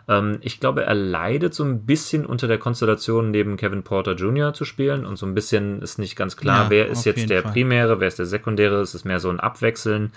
Ähm, 0.07 0.37
ich 0.41 0.59
glaube, 0.59 0.85
er 0.85 0.95
leidet 0.95 1.53
so 1.53 1.63
ein 1.63 1.85
bisschen 1.85 2.25
unter 2.25 2.47
der 2.47 2.57
Konstellation, 2.57 3.31
neben 3.31 3.57
Kevin 3.57 3.83
Porter 3.83 4.13
Jr. 4.13 4.53
zu 4.53 4.65
spielen. 4.65 5.05
Und 5.05 5.17
so 5.17 5.25
ein 5.25 5.33
bisschen 5.33 5.81
ist 5.81 5.99
nicht 5.99 6.15
ganz 6.15 6.37
klar, 6.37 6.65
ja, 6.65 6.69
wer 6.69 6.87
ist 6.87 7.05
jetzt 7.05 7.29
der 7.29 7.43
Fall. 7.43 7.51
Primäre, 7.51 7.99
wer 7.99 8.07
ist 8.07 8.19
der 8.19 8.25
Sekundäre. 8.25 8.81
Es 8.81 8.95
ist 8.95 9.05
mehr 9.05 9.19
so 9.19 9.29
ein 9.29 9.39
Abwechseln 9.39 10.11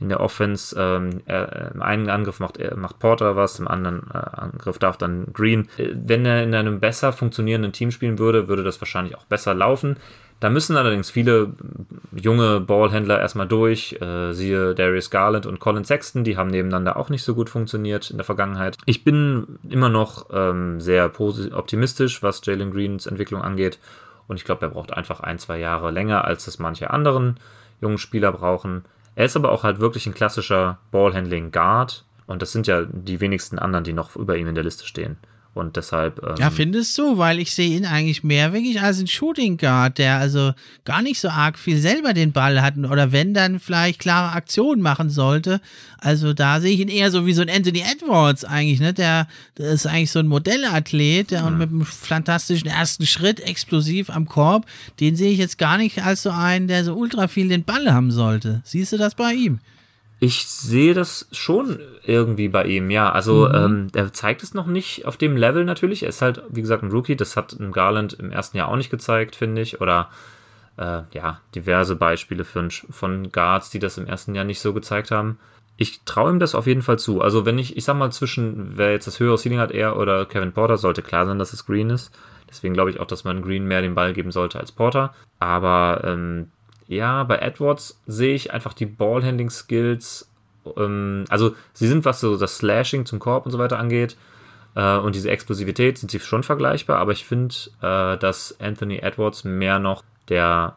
in 0.00 0.08
der 0.08 0.20
Offense. 0.20 0.74
Ähm, 0.78 1.20
er, 1.26 1.72
Im 1.74 1.82
einen 1.82 2.08
Angriff 2.08 2.40
macht, 2.40 2.56
er, 2.56 2.76
macht 2.76 2.98
Porter 2.98 3.36
was, 3.36 3.58
im 3.58 3.68
anderen 3.68 4.02
äh, 4.12 4.16
Angriff 4.16 4.78
darf 4.78 4.96
dann 4.96 5.26
Green. 5.32 5.68
Äh, 5.76 5.90
wenn 5.94 6.24
er 6.24 6.42
in 6.42 6.54
einem 6.54 6.80
besser 6.80 7.12
funktionierenden 7.12 7.72
Team 7.72 7.90
spielen 7.90 8.18
würde, 8.18 8.48
würde 8.48 8.64
das 8.64 8.80
wahrscheinlich 8.80 9.16
auch 9.16 9.24
besser 9.24 9.54
laufen. 9.54 9.96
Da 10.40 10.48
müssen 10.48 10.78
allerdings 10.78 11.10
viele 11.10 11.52
junge 12.16 12.60
Ballhändler 12.60 13.20
erstmal 13.20 13.46
durch, 13.46 14.00
äh, 14.00 14.32
siehe 14.32 14.74
Darius 14.74 15.10
Garland 15.10 15.44
und 15.44 15.60
Colin 15.60 15.84
Sexton, 15.84 16.24
die 16.24 16.38
haben 16.38 16.48
nebeneinander 16.48 16.96
auch 16.96 17.10
nicht 17.10 17.22
so 17.22 17.34
gut 17.34 17.50
funktioniert 17.50 18.10
in 18.10 18.16
der 18.16 18.24
Vergangenheit. 18.24 18.78
Ich 18.86 19.04
bin 19.04 19.58
immer 19.68 19.90
noch 19.90 20.30
ähm, 20.32 20.80
sehr 20.80 21.12
optimistisch, 21.20 22.22
was 22.22 22.40
Jalen 22.42 22.72
Greens 22.72 23.04
Entwicklung 23.04 23.42
angeht 23.42 23.78
und 24.28 24.36
ich 24.36 24.44
glaube, 24.44 24.64
er 24.64 24.70
braucht 24.70 24.94
einfach 24.94 25.20
ein, 25.20 25.38
zwei 25.38 25.58
Jahre 25.58 25.90
länger, 25.90 26.24
als 26.24 26.46
das 26.46 26.58
manche 26.58 26.90
anderen 26.90 27.38
jungen 27.82 27.98
Spieler 27.98 28.32
brauchen. 28.32 28.84
Er 29.16 29.26
ist 29.26 29.36
aber 29.36 29.52
auch 29.52 29.62
halt 29.62 29.78
wirklich 29.78 30.06
ein 30.06 30.14
klassischer 30.14 30.78
Ballhandling 30.90 31.52
Guard 31.52 32.04
und 32.26 32.40
das 32.40 32.52
sind 32.52 32.66
ja 32.66 32.86
die 32.90 33.20
wenigsten 33.20 33.58
anderen, 33.58 33.84
die 33.84 33.92
noch 33.92 34.16
über 34.16 34.38
ihm 34.38 34.48
in 34.48 34.54
der 34.54 34.64
Liste 34.64 34.86
stehen. 34.86 35.18
Und 35.52 35.76
deshalb. 35.76 36.22
Ähm, 36.24 36.36
ja, 36.38 36.50
findest 36.50 36.96
du? 36.96 37.18
Weil 37.18 37.40
ich 37.40 37.52
sehe 37.52 37.76
ihn 37.76 37.84
eigentlich 37.84 38.22
mehr 38.22 38.52
wirklich 38.52 38.80
als 38.80 39.00
ein 39.00 39.08
Shooting 39.08 39.56
Guard, 39.56 39.98
der 39.98 40.16
also 40.18 40.52
gar 40.84 41.02
nicht 41.02 41.20
so 41.20 41.28
arg 41.28 41.58
viel 41.58 41.76
selber 41.78 42.14
den 42.14 42.30
Ball 42.30 42.62
hat 42.62 42.76
oder 42.76 43.10
wenn 43.10 43.34
dann 43.34 43.58
vielleicht 43.58 43.98
klare 43.98 44.32
Aktionen 44.32 44.80
machen 44.80 45.10
sollte. 45.10 45.60
Also 45.98 46.34
da 46.34 46.60
sehe 46.60 46.72
ich 46.72 46.80
ihn 46.80 46.88
eher 46.88 47.10
so 47.10 47.26
wie 47.26 47.32
so 47.32 47.42
ein 47.42 47.50
Anthony 47.50 47.80
Edwards 47.80 48.44
eigentlich, 48.44 48.78
ne? 48.78 48.94
Der, 48.94 49.26
der 49.58 49.70
ist 49.72 49.86
eigentlich 49.86 50.12
so 50.12 50.20
ein 50.20 50.28
Modellathlet 50.28 51.32
der, 51.32 51.42
mhm. 51.42 51.46
und 51.48 51.58
mit 51.58 51.70
einem 51.70 51.84
fantastischen 51.84 52.68
ersten 52.68 53.06
Schritt 53.06 53.40
explosiv 53.40 54.08
am 54.08 54.26
Korb. 54.26 54.66
Den 55.00 55.16
sehe 55.16 55.32
ich 55.32 55.38
jetzt 55.38 55.58
gar 55.58 55.78
nicht 55.78 56.00
als 56.04 56.22
so 56.22 56.30
einen, 56.30 56.68
der 56.68 56.84
so 56.84 56.94
ultra 56.94 57.26
viel 57.26 57.48
den 57.48 57.64
Ball 57.64 57.92
haben 57.92 58.12
sollte. 58.12 58.62
Siehst 58.64 58.92
du 58.92 58.98
das 58.98 59.16
bei 59.16 59.32
ihm? 59.32 59.58
Ich 60.22 60.46
sehe 60.46 60.92
das 60.92 61.28
schon 61.32 61.80
irgendwie 62.04 62.48
bei 62.48 62.66
ihm, 62.66 62.90
ja. 62.90 63.10
Also 63.10 63.48
mhm. 63.48 63.54
ähm, 63.54 63.86
er 63.94 64.12
zeigt 64.12 64.42
es 64.42 64.52
noch 64.52 64.66
nicht 64.66 65.06
auf 65.06 65.16
dem 65.16 65.34
Level 65.34 65.64
natürlich. 65.64 66.02
Er 66.02 66.10
ist 66.10 66.20
halt, 66.20 66.42
wie 66.50 66.60
gesagt, 66.60 66.82
ein 66.82 66.90
Rookie. 66.90 67.16
Das 67.16 67.38
hat 67.38 67.54
ein 67.54 67.72
Garland 67.72 68.12
im 68.12 68.30
ersten 68.30 68.58
Jahr 68.58 68.68
auch 68.68 68.76
nicht 68.76 68.90
gezeigt, 68.90 69.34
finde 69.34 69.62
ich. 69.62 69.80
Oder 69.80 70.10
äh, 70.76 71.02
ja, 71.12 71.40
diverse 71.54 71.96
Beispiele 71.96 72.44
von, 72.44 72.70
von 72.70 73.32
Guards, 73.32 73.70
die 73.70 73.78
das 73.78 73.96
im 73.96 74.06
ersten 74.06 74.34
Jahr 74.34 74.44
nicht 74.44 74.60
so 74.60 74.74
gezeigt 74.74 75.10
haben. 75.10 75.38
Ich 75.78 76.02
traue 76.04 76.30
ihm 76.30 76.38
das 76.38 76.54
auf 76.54 76.66
jeden 76.66 76.82
Fall 76.82 76.98
zu. 76.98 77.22
Also 77.22 77.46
wenn 77.46 77.58
ich, 77.58 77.78
ich 77.78 77.84
sag 77.84 77.96
mal, 77.96 78.12
zwischen, 78.12 78.76
wer 78.76 78.92
jetzt 78.92 79.06
das 79.06 79.20
höhere 79.20 79.38
Ceiling 79.38 79.58
hat, 79.58 79.70
er 79.70 79.96
oder 79.96 80.26
Kevin 80.26 80.52
Porter, 80.52 80.76
sollte 80.76 81.00
klar 81.00 81.24
sein, 81.24 81.38
dass 81.38 81.54
es 81.54 81.64
Green 81.64 81.88
ist. 81.88 82.14
Deswegen 82.50 82.74
glaube 82.74 82.90
ich 82.90 83.00
auch, 83.00 83.06
dass 83.06 83.24
man 83.24 83.40
Green 83.40 83.64
mehr 83.64 83.80
den 83.80 83.94
Ball 83.94 84.12
geben 84.12 84.32
sollte 84.32 84.60
als 84.60 84.72
Porter. 84.72 85.14
Aber 85.38 86.02
ähm, 86.04 86.48
ja, 86.90 87.22
bei 87.22 87.38
Edwards 87.38 88.00
sehe 88.06 88.34
ich 88.34 88.52
einfach 88.52 88.74
die 88.74 88.86
Ballhandling-Skills. 88.86 90.28
Ähm, 90.76 91.24
also 91.28 91.54
sie 91.72 91.86
sind, 91.86 92.04
was 92.04 92.20
so 92.20 92.36
das 92.36 92.56
Slashing 92.58 93.06
zum 93.06 93.20
Korb 93.20 93.46
und 93.46 93.52
so 93.52 93.58
weiter 93.58 93.78
angeht, 93.78 94.16
äh, 94.74 94.96
und 94.96 95.14
diese 95.14 95.30
Explosivität 95.30 95.98
sind 95.98 96.10
sie 96.10 96.18
schon 96.18 96.42
vergleichbar, 96.42 96.98
aber 96.98 97.12
ich 97.12 97.24
finde, 97.24 97.54
äh, 97.80 98.18
dass 98.18 98.56
Anthony 98.60 98.98
Edwards 98.98 99.44
mehr 99.44 99.78
noch 99.78 100.02
der 100.28 100.76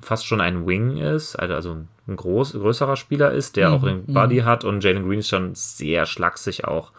fast 0.00 0.26
schon 0.26 0.42
ein 0.42 0.66
Wing 0.66 0.98
ist, 0.98 1.34
also, 1.36 1.54
also 1.54 1.76
ein 2.06 2.16
groß, 2.16 2.52
größerer 2.52 2.96
Spieler 2.96 3.32
ist, 3.32 3.56
der 3.56 3.70
mhm, 3.70 3.74
auch 3.74 3.84
den 3.84 4.04
mhm. 4.06 4.44
hat 4.44 4.64
und 4.64 4.84
Jalen 4.84 5.08
Green 5.08 5.20
ist 5.20 5.30
schon 5.30 5.54
sehr 5.54 6.04
schlaksig 6.04 6.66
auch. 6.66 6.92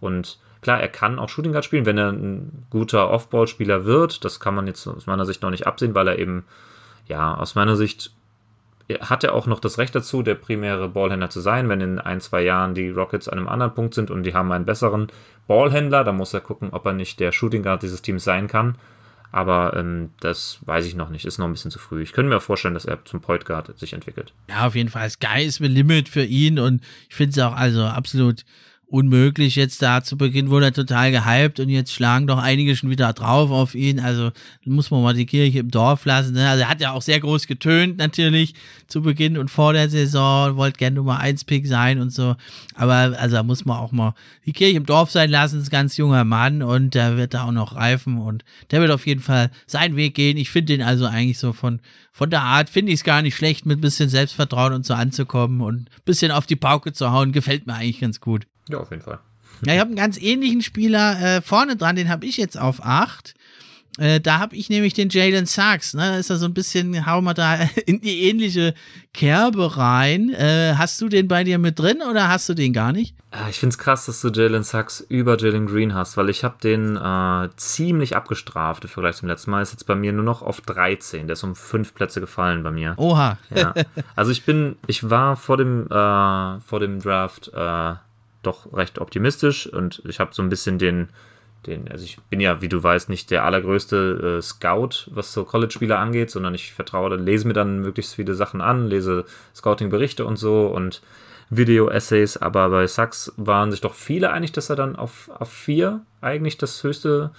Und 0.00 0.40
klar, 0.60 0.80
er 0.80 0.88
kann 0.88 1.20
auch 1.20 1.28
Shooting 1.28 1.52
Guard 1.52 1.64
spielen, 1.64 1.86
wenn 1.86 1.98
er 1.98 2.10
ein 2.10 2.66
guter 2.70 3.10
Off-Ball-Spieler 3.10 3.84
wird. 3.84 4.24
Das 4.24 4.40
kann 4.40 4.56
man 4.56 4.66
jetzt 4.66 4.88
aus 4.88 5.06
meiner 5.06 5.24
Sicht 5.24 5.42
noch 5.42 5.50
nicht 5.50 5.68
absehen, 5.68 5.94
weil 5.94 6.08
er 6.08 6.18
eben, 6.18 6.44
ja, 7.08 7.34
aus 7.34 7.54
meiner 7.54 7.76
Sicht 7.76 8.12
hat 9.00 9.22
er 9.22 9.34
auch 9.34 9.46
noch 9.46 9.60
das 9.60 9.78
Recht 9.78 9.94
dazu, 9.94 10.22
der 10.22 10.34
primäre 10.34 10.88
Ballhändler 10.88 11.28
zu 11.28 11.40
sein, 11.40 11.68
wenn 11.68 11.80
in 11.80 11.98
ein, 11.98 12.20
zwei 12.20 12.42
Jahren 12.42 12.74
die 12.74 12.88
Rockets 12.88 13.28
an 13.28 13.38
einem 13.38 13.48
anderen 13.48 13.74
Punkt 13.74 13.94
sind 13.94 14.10
und 14.10 14.22
die 14.22 14.32
haben 14.32 14.50
einen 14.50 14.64
besseren 14.64 15.08
Ballhändler, 15.46 16.04
dann 16.04 16.16
muss 16.16 16.32
er 16.32 16.40
gucken, 16.40 16.70
ob 16.72 16.86
er 16.86 16.92
nicht 16.92 17.20
der 17.20 17.32
Shooting 17.32 17.62
Guard 17.62 17.82
dieses 17.82 18.00
Teams 18.00 18.24
sein 18.24 18.48
kann. 18.48 18.76
Aber 19.30 19.76
ähm, 19.76 20.10
das 20.20 20.60
weiß 20.64 20.86
ich 20.86 20.94
noch 20.94 21.10
nicht, 21.10 21.26
ist 21.26 21.36
noch 21.36 21.44
ein 21.44 21.52
bisschen 21.52 21.70
zu 21.70 21.78
früh. 21.78 22.00
Ich 22.02 22.12
könnte 22.12 22.30
mir 22.30 22.40
vorstellen, 22.40 22.72
dass 22.72 22.86
er 22.86 23.04
zum 23.04 23.20
Point 23.20 23.44
Guard 23.44 23.78
sich 23.78 23.92
entwickelt. 23.92 24.32
Ja, 24.48 24.66
auf 24.66 24.74
jeden 24.74 24.88
Fall. 24.88 25.10
Sky 25.10 25.44
ist 25.44 25.60
mit 25.60 25.70
Limit 25.70 26.08
für 26.08 26.24
ihn 26.24 26.58
und 26.58 26.82
ich 27.10 27.14
finde 27.14 27.32
es 27.32 27.38
auch 27.46 27.54
also 27.54 27.84
absolut 27.84 28.46
unmöglich 28.90 29.54
jetzt 29.54 29.82
da 29.82 30.02
zu 30.02 30.16
Beginn 30.16 30.48
wurde 30.48 30.66
er 30.66 30.72
total 30.72 31.12
gehypt 31.12 31.60
und 31.60 31.68
jetzt 31.68 31.92
schlagen 31.92 32.26
doch 32.26 32.38
einige 32.38 32.74
schon 32.74 32.88
wieder 32.88 33.12
drauf 33.12 33.50
auf 33.50 33.74
ihn. 33.74 34.00
Also 34.00 34.30
muss 34.64 34.90
man 34.90 35.02
mal 35.02 35.12
die 35.12 35.26
Kirche 35.26 35.58
im 35.58 35.70
Dorf 35.70 36.06
lassen. 36.06 36.32
Ne? 36.32 36.48
Also 36.48 36.62
er 36.62 36.70
hat 36.70 36.80
ja 36.80 36.92
auch 36.92 37.02
sehr 37.02 37.20
groß 37.20 37.46
getönt 37.46 37.98
natürlich 37.98 38.54
zu 38.86 39.02
Beginn 39.02 39.36
und 39.36 39.50
vor 39.50 39.74
der 39.74 39.90
Saison, 39.90 40.56
wollte 40.56 40.78
gerne 40.78 40.96
Nummer 40.96 41.20
1 41.20 41.44
Pick 41.44 41.66
sein 41.66 42.00
und 42.00 42.10
so. 42.10 42.36
Aber 42.74 43.14
also 43.18 43.36
da 43.36 43.42
muss 43.42 43.66
man 43.66 43.76
auch 43.76 43.92
mal 43.92 44.14
die 44.46 44.54
Kirche 44.54 44.78
im 44.78 44.86
Dorf 44.86 45.10
sein 45.10 45.30
lassen. 45.30 45.60
Ist 45.60 45.68
ein 45.68 45.70
ganz 45.70 45.98
junger 45.98 46.24
Mann 46.24 46.62
und 46.62 46.94
der 46.94 47.18
wird 47.18 47.34
da 47.34 47.44
auch 47.44 47.52
noch 47.52 47.76
reifen 47.76 48.18
und 48.18 48.42
der 48.70 48.80
wird 48.80 48.90
auf 48.90 49.06
jeden 49.06 49.20
Fall 49.20 49.50
seinen 49.66 49.96
Weg 49.96 50.14
gehen. 50.14 50.38
Ich 50.38 50.50
finde 50.50 50.72
den 50.72 50.82
also 50.82 51.04
eigentlich 51.04 51.38
so 51.38 51.52
von 51.52 51.80
von 52.10 52.30
der 52.30 52.42
Art 52.42 52.68
finde 52.68 52.90
ich 52.90 52.98
es 52.98 53.04
gar 53.04 53.22
nicht 53.22 53.36
schlecht, 53.36 53.64
mit 53.64 53.78
ein 53.78 53.80
bisschen 53.80 54.08
Selbstvertrauen 54.08 54.72
und 54.72 54.84
so 54.84 54.94
anzukommen 54.94 55.60
und 55.60 55.88
bisschen 56.04 56.32
auf 56.32 56.46
die 56.46 56.56
Pauke 56.56 56.92
zu 56.92 57.12
hauen. 57.12 57.30
Gefällt 57.30 57.66
mir 57.68 57.74
eigentlich 57.74 58.00
ganz 58.00 58.20
gut. 58.20 58.46
Ja, 58.68 58.78
auf 58.78 58.90
jeden 58.90 59.02
Fall. 59.02 59.18
Ja, 59.64 59.74
ich 59.74 59.80
habe 59.80 59.88
einen 59.88 59.96
ganz 59.96 60.18
ähnlichen 60.20 60.62
Spieler 60.62 61.20
äh, 61.20 61.42
vorne 61.42 61.76
dran, 61.76 61.96
den 61.96 62.08
habe 62.08 62.26
ich 62.26 62.36
jetzt 62.36 62.58
auf 62.58 62.84
8. 62.84 63.34
Äh, 63.98 64.20
da 64.20 64.38
habe 64.38 64.54
ich 64.54 64.70
nämlich 64.70 64.94
den 64.94 65.08
Jalen 65.08 65.46
Sachs. 65.46 65.92
Ne? 65.92 66.02
Da 66.02 66.16
ist 66.18 66.30
er 66.30 66.36
so 66.36 66.46
ein 66.46 66.54
bisschen, 66.54 67.04
hau 67.06 67.20
mal 67.20 67.34
da 67.34 67.56
in 67.86 68.00
die 68.00 68.28
ähnliche 68.28 68.74
Kerbe 69.12 69.76
rein. 69.76 70.30
Äh, 70.30 70.74
hast 70.78 71.00
du 71.00 71.08
den 71.08 71.26
bei 71.26 71.42
dir 71.42 71.58
mit 71.58 71.78
drin 71.78 71.98
oder 72.08 72.28
hast 72.28 72.48
du 72.48 72.54
den 72.54 72.72
gar 72.72 72.92
nicht? 72.92 73.16
Ich 73.50 73.58
finde 73.58 73.74
es 73.74 73.78
krass, 73.78 74.06
dass 74.06 74.20
du 74.20 74.28
Jalen 74.28 74.62
Sachs 74.62 75.00
über 75.00 75.36
Jalen 75.36 75.66
Green 75.66 75.94
hast, 75.94 76.16
weil 76.16 76.30
ich 76.30 76.44
habe 76.44 76.56
den 76.62 76.96
äh, 76.96 77.48
ziemlich 77.56 78.16
abgestraft 78.16 78.84
im 78.84 78.90
Vergleich 78.90 79.16
zum 79.16 79.28
letzten 79.28 79.50
Mal. 79.50 79.62
Ist 79.62 79.72
jetzt 79.72 79.86
bei 79.86 79.96
mir 79.96 80.12
nur 80.12 80.24
noch 80.24 80.42
auf 80.42 80.60
13. 80.60 81.26
Der 81.26 81.34
ist 81.34 81.42
um 81.42 81.56
fünf 81.56 81.92
Plätze 81.92 82.20
gefallen 82.20 82.62
bei 82.62 82.70
mir. 82.70 82.94
Oha. 82.96 83.36
ja. 83.54 83.74
Also 84.14 84.30
ich 84.30 84.44
bin, 84.44 84.76
ich 84.86 85.10
war 85.10 85.36
vor 85.36 85.56
dem, 85.56 85.86
äh, 85.90 86.60
vor 86.60 86.80
dem 86.80 87.00
Draft 87.00 87.50
äh, 87.52 87.94
doch 88.42 88.72
recht 88.72 88.98
optimistisch 88.98 89.66
und 89.66 90.02
ich 90.06 90.20
habe 90.20 90.34
so 90.34 90.42
ein 90.42 90.48
bisschen 90.48 90.78
den, 90.78 91.08
den, 91.66 91.90
also 91.90 92.04
ich 92.04 92.18
bin 92.30 92.40
ja, 92.40 92.60
wie 92.60 92.68
du 92.68 92.82
weißt, 92.82 93.08
nicht 93.08 93.30
der 93.30 93.44
allergrößte 93.44 94.38
äh, 94.38 94.42
Scout, 94.42 95.10
was 95.10 95.32
so 95.32 95.44
College-Spieler 95.44 95.98
angeht, 95.98 96.30
sondern 96.30 96.54
ich 96.54 96.72
vertraue, 96.72 97.14
lese 97.16 97.46
mir 97.46 97.54
dann 97.54 97.80
möglichst 97.80 98.14
viele 98.14 98.34
Sachen 98.34 98.60
an, 98.60 98.86
lese 98.86 99.24
Scouting-Berichte 99.54 100.24
und 100.24 100.36
so 100.36 100.66
und 100.66 101.02
Video-Essays, 101.50 102.36
aber 102.36 102.68
bei 102.68 102.86
Sachs 102.86 103.32
waren 103.36 103.70
sich 103.70 103.80
doch 103.80 103.94
viele 103.94 104.30
einig, 104.30 104.52
dass 104.52 104.70
er 104.70 104.76
dann 104.76 104.96
auf, 104.96 105.30
auf 105.38 105.50
vier 105.50 106.00
eigentlich 106.20 106.58
das 106.58 106.82
höchste, 106.84 107.30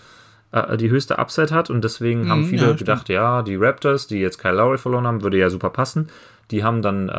äh, 0.51 0.77
die 0.77 0.89
höchste 0.89 1.19
Upside 1.19 1.53
hat 1.53 1.69
und 1.69 1.83
deswegen 1.83 2.23
mhm, 2.23 2.29
haben 2.29 2.45
viele 2.45 2.67
ja, 2.67 2.73
gedacht, 2.73 3.09
ja, 3.09 3.43
die 3.43 3.55
Raptors, 3.55 4.07
die 4.07 4.19
jetzt 4.19 4.39
Kyle 4.39 4.55
Lowry 4.55 4.77
verloren 4.77 5.05
haben, 5.05 5.21
würde 5.21 5.37
ja 5.37 5.49
super 5.49 5.69
passen. 5.69 6.09
Die 6.51 6.63
haben 6.63 6.81
dann 6.81 7.09
äh, 7.09 7.11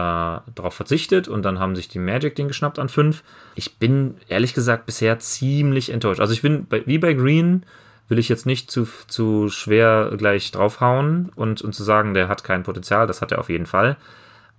darauf 0.55 0.75
verzichtet 0.75 1.29
und 1.29 1.43
dann 1.43 1.59
haben 1.59 1.77
sich 1.77 1.89
die 1.89 1.99
Magic 1.99 2.35
den 2.35 2.49
geschnappt 2.49 2.79
an 2.79 2.89
5. 2.89 3.23
Ich 3.55 3.79
bin 3.79 4.17
ehrlich 4.29 4.55
gesagt 4.55 4.87
bisher 4.87 5.19
ziemlich 5.19 5.91
enttäuscht. 5.91 6.21
Also 6.21 6.33
ich 6.33 6.43
bin 6.43 6.67
bei, 6.67 6.85
wie 6.87 6.99
bei 6.99 7.13
Green 7.15 7.65
will 8.09 8.19
ich 8.19 8.29
jetzt 8.29 8.45
nicht 8.45 8.71
zu, 8.71 8.89
zu 9.07 9.49
schwer 9.49 10.13
gleich 10.19 10.51
draufhauen 10.51 11.31
und, 11.37 11.63
und 11.63 11.73
zu 11.75 11.85
sagen, 11.85 12.13
der 12.13 12.29
hat 12.29 12.43
kein 12.43 12.65
Potenzial, 12.65 13.07
das 13.07 13.23
hat 13.23 13.31
er 13.31 13.39
auf 13.39 13.49
jeden 13.49 13.67
Fall. 13.67 13.97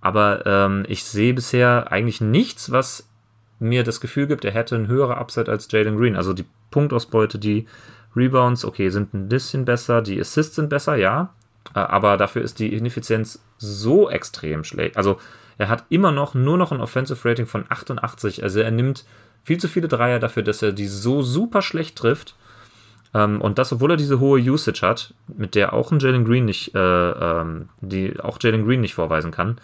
Aber 0.00 0.46
ähm, 0.46 0.84
ich 0.88 1.04
sehe 1.04 1.34
bisher 1.34 1.92
eigentlich 1.92 2.22
nichts, 2.22 2.72
was 2.72 3.06
mir 3.60 3.84
das 3.84 4.00
Gefühl 4.00 4.26
gibt, 4.26 4.44
er 4.44 4.52
hätte 4.52 4.74
ein 4.74 4.88
höherer 4.88 5.18
Upside 5.18 5.50
als 5.50 5.70
Jalen 5.70 5.96
Green. 5.96 6.16
Also 6.16 6.32
die 6.32 6.46
Punktausbeute, 6.70 7.38
die 7.38 7.66
Rebounds, 8.16 8.64
okay, 8.64 8.88
sind 8.88 9.14
ein 9.14 9.28
bisschen 9.28 9.64
besser, 9.64 10.02
die 10.02 10.20
Assists 10.20 10.56
sind 10.56 10.68
besser, 10.68 10.96
ja. 10.96 11.32
Äh, 11.74 11.80
aber 11.80 12.16
dafür 12.16 12.42
ist 12.42 12.58
die 12.58 12.74
Ineffizienz 12.74 13.42
so 13.58 14.10
extrem 14.10 14.64
schlecht. 14.64 14.96
Also 14.96 15.18
er 15.58 15.68
hat 15.68 15.84
immer 15.90 16.12
noch 16.12 16.34
nur 16.34 16.56
noch 16.56 16.72
ein 16.72 16.80
Offensive 16.80 17.28
Rating 17.28 17.46
von 17.46 17.64
88. 17.68 18.42
Also 18.42 18.60
er 18.60 18.70
nimmt 18.70 19.04
viel 19.44 19.58
zu 19.58 19.68
viele 19.68 19.88
Dreier 19.88 20.18
dafür, 20.18 20.42
dass 20.42 20.62
er 20.62 20.72
die 20.72 20.86
so 20.86 21.22
super 21.22 21.62
schlecht 21.62 21.96
trifft. 21.96 22.36
Ähm, 23.14 23.40
und 23.40 23.58
das, 23.58 23.72
obwohl 23.72 23.90
er 23.90 23.96
diese 23.96 24.20
hohe 24.20 24.40
Usage 24.40 24.82
hat, 24.82 25.14
mit 25.28 25.54
der 25.54 25.72
auch 25.72 25.92
ein 25.92 25.98
Jalen 25.98 26.24
Green 26.24 26.44
nicht, 26.44 26.74
äh, 26.74 26.78
ähm, 26.78 27.68
die 27.80 28.18
auch 28.20 28.38
Jalen 28.40 28.64
Green 28.66 28.80
nicht 28.80 28.94
vorweisen 28.94 29.30
kann. 29.30 29.58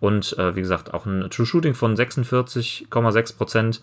Und 0.00 0.38
äh, 0.38 0.54
wie 0.54 0.60
gesagt, 0.60 0.94
auch 0.94 1.06
ein 1.06 1.28
True 1.30 1.46
Shooting 1.46 1.74
von 1.74 1.96
46,6 1.96 3.36
Prozent 3.36 3.82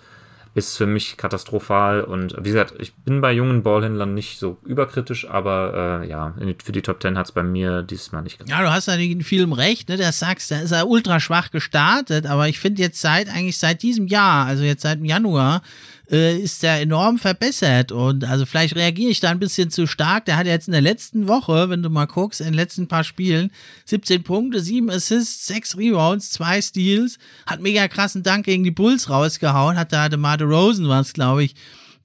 ist 0.55 0.77
für 0.77 0.87
mich 0.87 1.17
katastrophal. 1.17 2.01
Und 2.01 2.33
wie 2.39 2.49
gesagt, 2.49 2.75
ich 2.79 2.93
bin 2.93 3.19
bei 3.19 3.33
jungen 3.33 3.61
Ballhändlern 3.61 4.13
nicht 4.13 4.39
so 4.39 4.57
überkritisch, 4.65 5.29
aber 5.29 6.01
äh, 6.03 6.09
ja, 6.09 6.33
für 6.63 6.71
die 6.71 6.81
Top 6.81 7.01
10 7.01 7.17
hat 7.17 7.25
es 7.25 7.31
bei 7.33 7.43
mir 7.43 7.83
diesmal 7.83 8.23
nicht 8.23 8.39
geklappt. 8.39 8.57
Ja, 8.57 8.65
du 8.65 8.73
hast 8.73 8.87
ja 8.87 8.93
in 8.93 9.21
vielem 9.21 9.51
recht, 9.51 9.89
ne? 9.89 9.97
Der 9.97 10.13
sagst, 10.13 10.49
da 10.51 10.59
ist 10.61 10.71
er 10.71 10.87
ultra 10.87 11.19
schwach 11.19 11.51
gestartet, 11.51 12.25
aber 12.25 12.47
ich 12.47 12.57
finde 12.57 12.81
jetzt 12.81 13.01
seit 13.01 13.27
eigentlich 13.27 13.57
seit 13.57 13.83
diesem 13.83 14.07
Jahr, 14.07 14.45
also 14.45 14.63
jetzt 14.63 14.83
seit 14.83 14.99
dem 14.99 15.05
Januar, 15.05 15.61
äh, 16.11 16.37
ist 16.37 16.63
der 16.63 16.81
enorm 16.81 17.17
verbessert. 17.17 17.91
Und 17.91 18.23
also 18.23 18.45
vielleicht 18.45 18.75
reagiere 18.75 19.11
ich 19.11 19.19
da 19.19 19.29
ein 19.29 19.39
bisschen 19.39 19.69
zu 19.69 19.87
stark. 19.87 20.25
Der 20.25 20.37
hat 20.37 20.47
jetzt 20.47 20.67
in 20.67 20.73
der 20.73 20.81
letzten 20.81 21.27
Woche, 21.27 21.69
wenn 21.69 21.83
du 21.83 21.89
mal 21.89 22.05
guckst, 22.05 22.41
in 22.41 22.47
den 22.47 22.53
letzten 22.53 22.87
paar 22.87 23.03
Spielen 23.03 23.51
17 23.85 24.23
Punkte, 24.23 24.59
7 24.59 24.89
Assists, 24.89 25.47
6 25.47 25.77
Rebounds, 25.77 26.31
2 26.31 26.61
Steals, 26.61 27.17
hat 27.45 27.61
mega 27.61 27.87
krassen 27.87 28.23
Dank 28.23 28.45
gegen 28.45 28.63
die 28.63 28.71
Bulls 28.71 29.09
rausgehauen, 29.09 29.77
hat 29.77 29.93
da 29.93 30.09
DeMar 30.09 30.41
Rosen 30.41 30.87
was, 30.87 31.13
glaube 31.13 31.43
ich, 31.43 31.55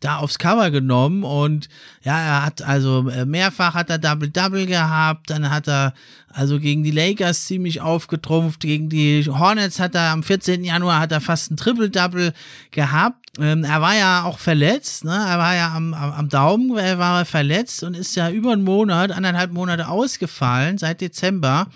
da 0.00 0.16
aufs 0.16 0.38
Cover 0.38 0.70
genommen 0.70 1.22
und 1.22 1.68
ja, 2.02 2.18
er 2.18 2.46
hat 2.46 2.62
also 2.62 3.08
äh, 3.08 3.26
mehrfach 3.26 3.74
hat 3.74 3.90
er 3.90 3.98
Double-Double 3.98 4.66
gehabt, 4.66 5.28
dann 5.28 5.50
hat 5.50 5.68
er 5.68 5.92
also 6.32 6.58
gegen 6.58 6.82
die 6.82 6.90
Lakers 6.90 7.44
ziemlich 7.44 7.82
aufgetrumpft, 7.82 8.60
gegen 8.60 8.88
die 8.88 9.24
Hornets 9.26 9.78
hat 9.78 9.94
er 9.94 10.10
am 10.10 10.22
14. 10.22 10.64
Januar 10.64 11.00
hat 11.00 11.12
er 11.12 11.20
fast 11.20 11.50
ein 11.50 11.56
Triple-Double 11.56 12.32
gehabt. 12.70 13.38
Ähm, 13.38 13.62
er 13.64 13.82
war 13.82 13.94
ja 13.94 14.24
auch 14.24 14.38
verletzt, 14.38 15.04
ne? 15.04 15.12
er 15.12 15.38
war 15.38 15.54
ja 15.54 15.74
am, 15.74 15.92
am, 15.92 16.12
am 16.12 16.28
Daumen, 16.28 16.76
er 16.78 16.98
war 16.98 17.24
verletzt 17.26 17.82
und 17.82 17.94
ist 17.94 18.16
ja 18.16 18.30
über 18.30 18.52
einen 18.52 18.64
Monat, 18.64 19.12
anderthalb 19.12 19.52
Monate 19.52 19.88
ausgefallen, 19.88 20.78
seit 20.78 21.00
Dezember. 21.00 21.66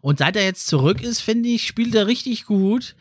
Und 0.00 0.18
seit 0.18 0.36
er 0.36 0.44
jetzt 0.44 0.66
zurück 0.66 1.00
ist, 1.00 1.20
finde 1.20 1.48
ich, 1.48 1.66
spielt 1.66 1.94
er 1.94 2.06
richtig 2.06 2.44
gut. 2.44 2.94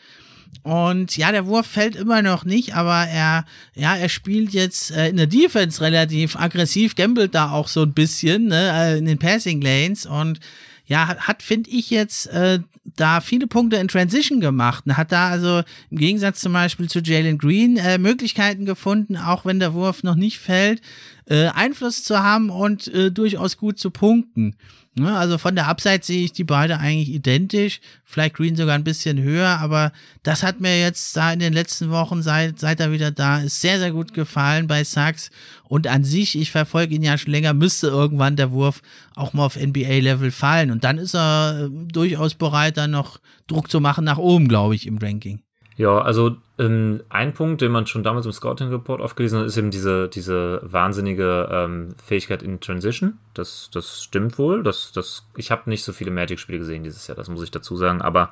Und 0.63 1.17
ja, 1.17 1.31
der 1.31 1.47
Wurf 1.47 1.65
fällt 1.65 1.95
immer 1.95 2.21
noch 2.21 2.45
nicht, 2.45 2.75
aber 2.75 3.07
er, 3.07 3.45
ja, 3.73 3.95
er 3.95 4.09
spielt 4.09 4.51
jetzt 4.51 4.91
äh, 4.91 5.09
in 5.09 5.17
der 5.17 5.27
Defense 5.27 5.81
relativ 5.81 6.35
aggressiv, 6.35 6.95
gambelt 6.95 7.33
da 7.33 7.51
auch 7.51 7.67
so 7.67 7.81
ein 7.81 7.93
bisschen 7.93 8.47
ne, 8.47 8.71
äh, 8.73 8.97
in 8.99 9.05
den 9.05 9.17
Passing 9.17 9.61
Lanes 9.61 10.05
und 10.05 10.39
ja, 10.85 11.07
hat, 11.07 11.21
hat 11.21 11.41
finde 11.41 11.69
ich 11.69 11.89
jetzt 11.89 12.27
äh, 12.27 12.59
da 12.83 13.21
viele 13.21 13.47
Punkte 13.47 13.77
in 13.77 13.87
Transition 13.87 14.39
gemacht 14.39 14.85
und 14.85 14.97
hat 14.97 15.11
da 15.11 15.29
also 15.29 15.63
im 15.89 15.97
Gegensatz 15.97 16.41
zum 16.41 16.53
Beispiel 16.53 16.89
zu 16.89 16.99
Jalen 16.99 17.37
Green 17.37 17.77
äh, 17.77 17.97
Möglichkeiten 17.97 18.65
gefunden, 18.65 19.17
auch 19.17 19.45
wenn 19.45 19.59
der 19.59 19.73
Wurf 19.73 20.03
noch 20.03 20.15
nicht 20.15 20.39
fällt, 20.39 20.81
äh, 21.25 21.47
Einfluss 21.47 22.03
zu 22.03 22.19
haben 22.19 22.49
und 22.49 22.87
äh, 22.89 23.11
durchaus 23.11 23.57
gut 23.57 23.79
zu 23.79 23.89
punkten. 23.89 24.55
Ne, 24.93 25.17
also 25.17 25.37
von 25.37 25.55
der 25.55 25.69
Upside 25.69 26.03
sehe 26.03 26.25
ich 26.25 26.33
die 26.33 26.43
beide 26.43 26.77
eigentlich 26.77 27.07
identisch. 27.09 27.79
Vielleicht 28.03 28.35
Green 28.35 28.57
sogar 28.57 28.75
ein 28.75 28.83
bisschen 28.83 29.21
höher, 29.21 29.47
aber 29.47 29.93
das 30.21 30.43
hat 30.43 30.59
mir 30.59 30.77
jetzt 30.81 31.15
da 31.15 31.31
in 31.31 31.39
den 31.39 31.53
letzten 31.53 31.91
Wochen, 31.91 32.21
seit, 32.21 32.59
seit 32.59 32.81
er 32.81 32.91
wieder 32.91 33.09
da 33.09 33.39
ist, 33.39 33.61
sehr, 33.61 33.79
sehr 33.79 33.91
gut 33.93 34.13
gefallen 34.13 34.67
bei 34.67 34.83
Sachs. 34.83 35.31
Und 35.63 35.87
an 35.87 36.03
sich, 36.03 36.37
ich 36.37 36.51
verfolge 36.51 36.93
ihn 36.93 37.03
ja 37.03 37.17
schon 37.17 37.31
länger, 37.31 37.53
müsste 37.53 37.87
irgendwann 37.87 38.35
der 38.35 38.51
Wurf 38.51 38.81
auch 39.15 39.31
mal 39.31 39.45
auf 39.45 39.55
NBA-Level 39.55 40.29
fallen. 40.29 40.71
Und 40.71 40.83
dann 40.83 40.97
ist 40.97 41.15
er 41.15 41.67
äh, 41.67 41.69
durchaus 41.87 42.33
bereit, 42.33 42.75
dann 42.75 42.91
noch 42.91 43.21
Druck 43.47 43.71
zu 43.71 43.79
machen 43.79 44.03
nach 44.03 44.17
oben, 44.17 44.49
glaube 44.49 44.75
ich, 44.75 44.87
im 44.87 44.97
Ranking. 44.97 45.41
Ja, 45.81 45.99
also 45.99 46.37
ähm, 46.59 47.01
ein 47.09 47.33
Punkt, 47.33 47.59
den 47.61 47.71
man 47.71 47.87
schon 47.87 48.03
damals 48.03 48.27
im 48.27 48.31
Scouting-Report 48.31 49.01
aufgelesen 49.01 49.39
hat, 49.39 49.47
ist 49.47 49.57
eben 49.57 49.71
diese, 49.71 50.09
diese 50.09 50.61
wahnsinnige 50.61 51.49
ähm, 51.51 51.95
Fähigkeit 52.05 52.43
in 52.43 52.59
Transition. 52.59 53.17
Das, 53.33 53.71
das 53.73 54.03
stimmt 54.03 54.37
wohl. 54.37 54.61
Das, 54.61 54.91
das, 54.91 55.25
ich 55.35 55.49
habe 55.49 55.67
nicht 55.71 55.83
so 55.83 55.91
viele 55.91 56.11
Magic-Spiele 56.11 56.59
gesehen 56.59 56.83
dieses 56.83 57.07
Jahr, 57.07 57.15
das 57.15 57.29
muss 57.29 57.41
ich 57.41 57.49
dazu 57.49 57.75
sagen. 57.77 58.03
Aber 58.03 58.29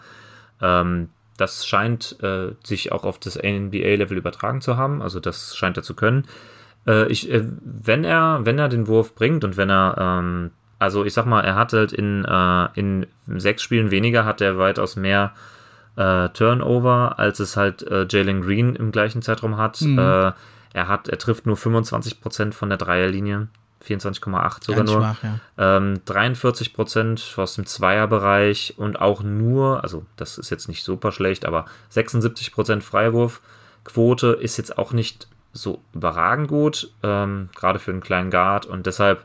ähm, 0.61 1.09
das 1.37 1.65
scheint 1.65 2.21
äh, 2.21 2.51
sich 2.63 2.91
auch 2.91 3.03
auf 3.03 3.17
das 3.17 3.35
NBA-Level 3.35 4.19
übertragen 4.19 4.61
zu 4.61 4.77
haben. 4.77 5.01
Also 5.01 5.19
das 5.19 5.57
scheint 5.57 5.77
er 5.77 5.81
zu 5.81 5.95
können. 5.95 6.27
Äh, 6.85 7.07
ich, 7.07 7.31
äh, 7.31 7.45
wenn 7.63 8.03
er, 8.03 8.41
wenn 8.43 8.59
er 8.59 8.69
den 8.69 8.85
Wurf 8.85 9.15
bringt 9.15 9.43
und 9.43 9.57
wenn 9.57 9.71
er, 9.71 9.95
ähm, 9.97 10.51
also 10.77 11.03
ich 11.03 11.15
sag 11.15 11.25
mal, 11.25 11.41
er 11.41 11.55
hat 11.55 11.73
halt 11.73 11.93
in, 11.93 12.25
äh, 12.25 12.67
in 12.75 13.07
sechs 13.25 13.63
Spielen 13.63 13.89
weniger, 13.89 14.23
hat 14.23 14.39
er 14.39 14.59
weitaus 14.59 14.97
mehr 14.97 15.33
äh, 15.99 16.29
Turnover, 16.29 17.19
als 17.19 17.39
es 17.39 17.57
halt 17.57 17.83
äh, 17.83 18.07
Jalen 18.09 18.41
Green 18.41 18.75
im 18.75 18.91
gleichen 18.91 19.21
Zeitraum 19.21 19.57
hat. 19.57 19.81
Mhm. 19.81 19.99
Äh, 19.99 20.31
er 20.71 20.87
hat, 20.87 21.09
er 21.09 21.17
trifft 21.17 21.45
nur 21.45 21.57
25% 21.57 22.53
von 22.53 22.69
der 22.69 22.77
Dreierlinie. 22.77 23.49
24,8 23.85 24.65
sogar 24.65 24.83
nur. 24.83 24.97
Schwach, 24.97 25.23
ja. 25.23 25.39
ähm, 25.77 26.01
43% 26.05 27.39
aus 27.39 27.55
dem 27.55 27.65
Zweierbereich 27.65 28.73
und 28.77 28.99
auch 28.99 29.23
nur, 29.23 29.83
also 29.83 30.05
das 30.17 30.37
ist 30.37 30.49
jetzt 30.49 30.67
nicht 30.67 30.83
super 30.83 31.13
schlecht, 31.13 31.45
aber 31.45 31.65
76% 31.93 32.81
Freiwurfquote 32.81 34.37
ist 34.41 34.57
jetzt 34.57 34.77
auch 34.77 34.91
nicht 34.91 35.27
so 35.53 35.81
überragend 35.93 36.49
gut, 36.49 36.91
ähm, 37.03 37.49
gerade 37.55 37.79
für 37.79 37.91
einen 37.91 38.01
kleinen 38.01 38.31
Guard 38.31 38.65
und 38.65 38.85
deshalb 38.85 39.23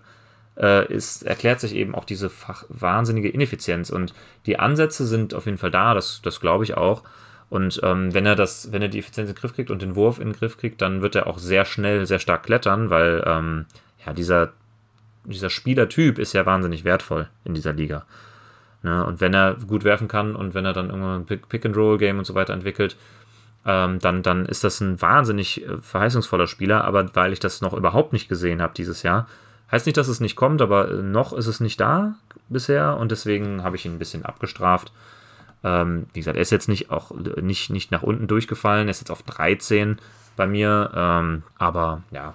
äh, 0.59 0.92
ist, 0.92 1.22
erklärt 1.22 1.61
sich 1.61 1.74
eben 1.74 1.94
auch 1.94 2.05
diese 2.05 2.30
wahnsinnige 2.68 3.28
Ineffizienz. 3.28 3.90
Und 3.90 4.14
die 4.46 4.59
Ansätze 4.59 5.07
sind 5.07 5.34
auf 5.34 5.46
jeden 5.46 5.59
Fall 5.59 5.70
da, 5.70 5.94
das, 5.94 6.20
das 6.22 6.40
glaube 6.40 6.64
ich 6.64 6.76
auch. 6.76 7.02
Und 7.50 7.80
ähm, 7.82 8.14
wenn 8.14 8.26
er 8.26 8.36
das, 8.36 8.72
wenn 8.72 8.82
er 8.82 8.88
die 8.88 8.98
Effizienz 8.98 9.28
in 9.28 9.34
den 9.34 9.40
Griff 9.40 9.55
kriegt 9.55 9.70
und 9.70 9.82
den 9.82 9.96
Wurf 9.96 10.18
in 10.18 10.28
den 10.28 10.36
Griff 10.36 10.57
kriegt, 10.57 10.80
dann 10.82 11.02
wird 11.02 11.14
er 11.14 11.26
auch 11.26 11.38
sehr 11.38 11.64
schnell, 11.64 12.07
sehr 12.07 12.18
stark 12.18 12.44
klettern, 12.44 12.90
weil 12.90 13.22
ähm, 13.26 13.66
ja, 14.05 14.12
dieser, 14.12 14.52
dieser 15.24 15.50
Spielertyp 15.50 16.18
ist 16.18 16.32
ja 16.32 16.46
wahnsinnig 16.46 16.84
wertvoll 16.84 17.28
in 17.44 17.55
dieser 17.55 17.72
Liga. 17.72 18.07
Ne? 18.82 19.05
Und 19.05 19.20
wenn 19.20 19.34
er 19.34 19.55
gut 19.55 19.84
werfen 19.84 20.09
kann 20.09 20.36
und 20.36 20.55
wenn 20.55 20.64
er 20.64 20.72
dann 20.72 20.90
irgendwann 20.90 21.20
ein 21.20 21.26
Pick-and-Roll-Game 21.26 22.18
und 22.18 22.24
so 22.24 22.34
weiter 22.34 22.52
entwickelt, 22.52 22.96
ähm, 23.66 23.98
dann, 23.98 24.22
dann 24.22 24.46
ist 24.46 24.62
das 24.62 24.80
ein 24.80 25.00
wahnsinnig 25.00 25.66
äh, 25.66 25.80
verheißungsvoller 25.80 26.46
Spieler. 26.46 26.84
Aber 26.84 27.14
weil 27.14 27.32
ich 27.32 27.40
das 27.40 27.62
noch 27.62 27.72
überhaupt 27.72 28.12
nicht 28.12 28.28
gesehen 28.28 28.61
habe 28.61 28.74
dieses 28.76 29.02
Jahr, 29.02 29.26
Heißt 29.70 29.86
nicht, 29.86 29.96
dass 29.96 30.08
es 30.08 30.20
nicht 30.20 30.36
kommt, 30.36 30.62
aber 30.62 30.86
noch 30.88 31.32
ist 31.32 31.46
es 31.46 31.60
nicht 31.60 31.80
da 31.80 32.14
bisher 32.48 32.96
und 32.96 33.10
deswegen 33.10 33.62
habe 33.62 33.76
ich 33.76 33.84
ihn 33.86 33.94
ein 33.94 33.98
bisschen 33.98 34.24
abgestraft. 34.24 34.92
Ähm, 35.62 36.06
wie 36.12 36.20
gesagt, 36.20 36.36
er 36.36 36.42
ist 36.42 36.50
jetzt 36.50 36.68
nicht 36.68 36.90
auch 36.90 37.10
nicht, 37.12 37.70
nicht 37.70 37.90
nach 37.90 38.02
unten 38.02 38.26
durchgefallen, 38.26 38.86
er 38.86 38.90
ist 38.90 39.00
jetzt 39.00 39.10
auf 39.10 39.22
13 39.22 39.98
bei 40.36 40.46
mir, 40.46 40.90
ähm, 40.94 41.42
aber 41.58 42.02
ja, 42.10 42.34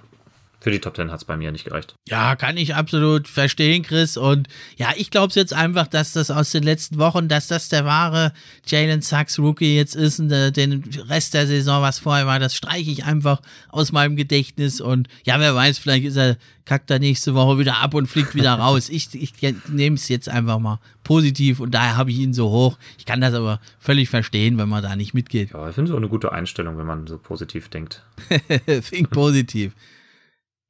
für 0.60 0.70
die 0.70 0.78
Top 0.78 0.94
10 0.94 1.10
hat 1.10 1.20
es 1.20 1.24
bei 1.24 1.38
mir 1.38 1.50
nicht 1.52 1.64
gereicht. 1.64 1.94
Ja, 2.06 2.36
kann 2.36 2.58
ich 2.58 2.74
absolut 2.74 3.28
verstehen, 3.28 3.82
Chris. 3.82 4.18
Und 4.18 4.46
ja, 4.76 4.90
ich 4.94 5.10
glaube 5.10 5.32
jetzt 5.34 5.54
einfach, 5.54 5.86
dass 5.86 6.12
das 6.12 6.30
aus 6.30 6.50
den 6.50 6.62
letzten 6.62 6.98
Wochen, 6.98 7.28
dass 7.28 7.48
das 7.48 7.70
der 7.70 7.86
wahre 7.86 8.34
Jalen 8.66 9.00
Sachs 9.00 9.38
Rookie 9.38 9.74
jetzt 9.76 9.96
ist 9.96 10.20
und 10.20 10.28
den 10.28 10.84
Rest 11.08 11.32
der 11.32 11.46
Saison, 11.46 11.80
was 11.80 11.98
vorher 11.98 12.26
war, 12.26 12.38
das 12.38 12.54
streiche 12.54 12.90
ich 12.90 13.04
einfach 13.04 13.40
aus 13.70 13.90
meinem 13.90 14.16
Gedächtnis. 14.16 14.82
Und 14.82 15.08
ja, 15.24 15.40
wer 15.40 15.54
weiß, 15.54 15.78
vielleicht 15.78 16.04
ist 16.04 16.16
er, 16.16 16.36
kackt 16.66 16.90
er 16.90 16.98
nächste 16.98 17.34
Woche 17.34 17.58
wieder 17.58 17.78
ab 17.78 17.94
und 17.94 18.06
fliegt 18.06 18.34
wieder 18.34 18.54
raus. 18.58 18.90
Ich, 18.90 19.14
ich 19.14 19.32
nehme 19.68 19.96
es 19.96 20.08
jetzt 20.08 20.28
einfach 20.28 20.58
mal 20.58 20.78
positiv 21.04 21.60
und 21.60 21.70
daher 21.70 21.96
habe 21.96 22.10
ich 22.10 22.18
ihn 22.18 22.34
so 22.34 22.50
hoch. 22.50 22.78
Ich 22.98 23.06
kann 23.06 23.22
das 23.22 23.32
aber 23.32 23.60
völlig 23.78 24.10
verstehen, 24.10 24.58
wenn 24.58 24.68
man 24.68 24.82
da 24.82 24.94
nicht 24.94 25.14
mitgeht. 25.14 25.52
Ja, 25.52 25.70
ich 25.70 25.74
finde 25.74 25.90
es 25.90 25.94
auch 25.94 25.98
eine 25.98 26.08
gute 26.08 26.32
Einstellung, 26.32 26.76
wenn 26.76 26.86
man 26.86 27.06
so 27.06 27.16
positiv 27.16 27.70
denkt. 27.70 28.04
Think 28.90 29.10
positiv. 29.10 29.72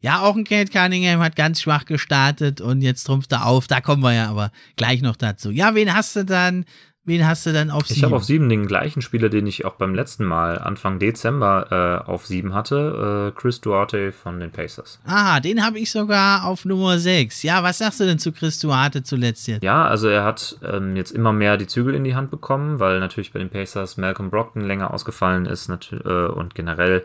Ja, 0.00 0.22
auch 0.22 0.34
ein 0.34 0.44
Kate 0.44 0.70
Cunningham 0.72 1.20
hat 1.20 1.36
ganz 1.36 1.60
schwach 1.60 1.84
gestartet 1.84 2.60
und 2.60 2.80
jetzt 2.80 3.04
trumpft 3.04 3.32
er 3.32 3.46
auf. 3.46 3.66
Da 3.66 3.80
kommen 3.80 4.02
wir 4.02 4.14
ja 4.14 4.30
aber 4.30 4.50
gleich 4.76 5.02
noch 5.02 5.16
dazu. 5.16 5.50
Ja, 5.50 5.74
wen 5.74 5.92
hast 5.92 6.16
du 6.16 6.24
dann? 6.24 6.64
Wen 7.04 7.26
hast 7.26 7.46
du 7.46 7.52
dann 7.52 7.70
auf 7.70 7.86
sieben? 7.86 7.98
Ich 7.98 8.04
habe 8.04 8.16
auf 8.16 8.24
sieben 8.24 8.48
den 8.50 8.66
gleichen 8.66 9.00
Spieler, 9.00 9.30
den 9.30 9.46
ich 9.46 9.64
auch 9.64 9.74
beim 9.74 9.94
letzten 9.94 10.24
Mal 10.24 10.58
Anfang 10.58 10.98
Dezember 10.98 12.04
äh, 12.06 12.10
auf 12.10 12.26
sieben 12.26 12.52
hatte. 12.54 13.32
Äh, 13.34 13.40
Chris 13.40 13.60
Duarte 13.60 14.12
von 14.12 14.38
den 14.38 14.50
Pacers. 14.50 15.00
Aha, 15.06 15.40
den 15.40 15.64
habe 15.64 15.78
ich 15.78 15.90
sogar 15.90 16.44
auf 16.44 16.66
Nummer 16.66 16.98
sechs. 16.98 17.42
Ja, 17.42 17.62
was 17.62 17.78
sagst 17.78 18.00
du 18.00 18.04
denn 18.04 18.18
zu 18.18 18.32
Chris 18.32 18.58
Duarte 18.58 19.02
zuletzt 19.02 19.48
jetzt? 19.48 19.62
Ja, 19.62 19.86
also 19.86 20.08
er 20.08 20.24
hat 20.24 20.58
ähm, 20.62 20.94
jetzt 20.94 21.10
immer 21.10 21.32
mehr 21.32 21.56
die 21.56 21.66
Zügel 21.66 21.94
in 21.94 22.04
die 22.04 22.14
Hand 22.14 22.30
bekommen, 22.30 22.80
weil 22.80 23.00
natürlich 23.00 23.32
bei 23.32 23.38
den 23.38 23.50
Pacers 23.50 23.96
Malcolm 23.96 24.30
Brockton 24.30 24.62
länger 24.62 24.92
ausgefallen 24.92 25.46
ist 25.46 25.70
äh, 25.70 26.26
und 26.26 26.54
generell 26.54 27.04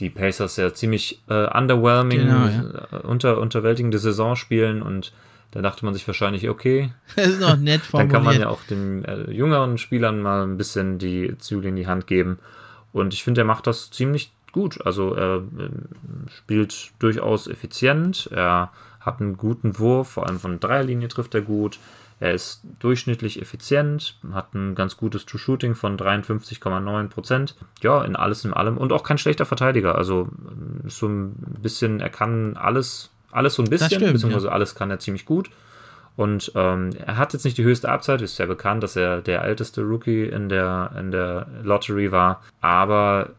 die 0.00 0.10
Pacers 0.10 0.56
ja 0.56 0.72
ziemlich 0.72 1.22
äh, 1.28 1.46
underwhelming, 1.56 2.20
genau, 2.20 2.46
ja. 2.46 2.64
Äh, 2.92 3.06
unter, 3.06 3.38
unterwältigende 3.38 3.98
Saison 3.98 4.36
spielen 4.36 4.82
und 4.82 5.12
da 5.50 5.62
dachte 5.62 5.84
man 5.84 5.94
sich 5.94 6.06
wahrscheinlich, 6.06 6.48
okay, 6.48 6.92
das 7.16 7.28
ist 7.28 7.40
noch 7.40 7.56
nett 7.56 7.82
dann 7.92 8.08
kann 8.08 8.24
man 8.24 8.38
ja 8.38 8.48
auch 8.48 8.62
den 8.64 9.04
äh, 9.04 9.30
jüngeren 9.30 9.78
Spielern 9.78 10.20
mal 10.20 10.42
ein 10.42 10.56
bisschen 10.56 10.98
die 10.98 11.36
Zügel 11.38 11.70
in 11.70 11.76
die 11.76 11.86
Hand 11.86 12.06
geben. 12.06 12.38
Und 12.92 13.14
ich 13.14 13.22
finde, 13.22 13.42
er 13.42 13.46
macht 13.46 13.66
das 13.66 13.90
ziemlich 13.90 14.32
gut. 14.52 14.84
Also 14.84 15.14
er 15.14 15.36
äh, 15.36 16.30
spielt 16.30 16.90
durchaus 16.98 17.46
effizient, 17.46 18.28
er 18.32 18.70
hat 19.00 19.20
einen 19.20 19.36
guten 19.36 19.78
Wurf, 19.78 20.08
vor 20.08 20.26
allem 20.26 20.38
von 20.38 20.60
Dreierlinie 20.60 21.08
trifft 21.08 21.34
er 21.34 21.42
gut. 21.42 21.78
Er 22.20 22.34
ist 22.34 22.62
durchschnittlich 22.80 23.40
effizient, 23.40 24.18
hat 24.32 24.54
ein 24.54 24.74
ganz 24.74 24.96
gutes 24.96 25.24
True-Shooting 25.24 25.74
von 25.74 25.96
53,9%. 25.96 27.54
Ja, 27.82 28.04
in 28.04 28.16
alles 28.16 28.44
in 28.44 28.52
allem. 28.52 28.76
Und 28.76 28.92
auch 28.92 29.04
kein 29.04 29.18
schlechter 29.18 29.46
Verteidiger. 29.46 29.94
Also 29.94 30.28
so 30.86 31.06
ein 31.06 31.34
bisschen, 31.62 32.00
er 32.00 32.10
kann 32.10 32.56
alles, 32.56 33.10
alles 33.30 33.54
so 33.54 33.62
ein 33.62 33.70
bisschen, 33.70 34.00
stimmt, 34.00 34.12
beziehungsweise 34.12 34.48
ja. 34.48 34.52
alles 34.52 34.74
kann 34.74 34.90
er 34.90 34.98
ziemlich 34.98 35.26
gut. 35.26 35.50
Und 36.16 36.50
ähm, 36.56 36.90
er 37.06 37.16
hat 37.16 37.32
jetzt 37.32 37.44
nicht 37.44 37.56
die 37.58 37.62
höchste 37.62 37.88
Abzeit, 37.88 38.20
ist 38.22 38.38
ja 38.38 38.46
bekannt, 38.46 38.82
dass 38.82 38.96
er 38.96 39.22
der 39.22 39.44
älteste 39.44 39.82
Rookie 39.82 40.24
in 40.24 40.48
der, 40.48 40.90
in 40.98 41.12
der 41.12 41.46
Lottery 41.62 42.10
war. 42.10 42.42
Aber 42.60 43.30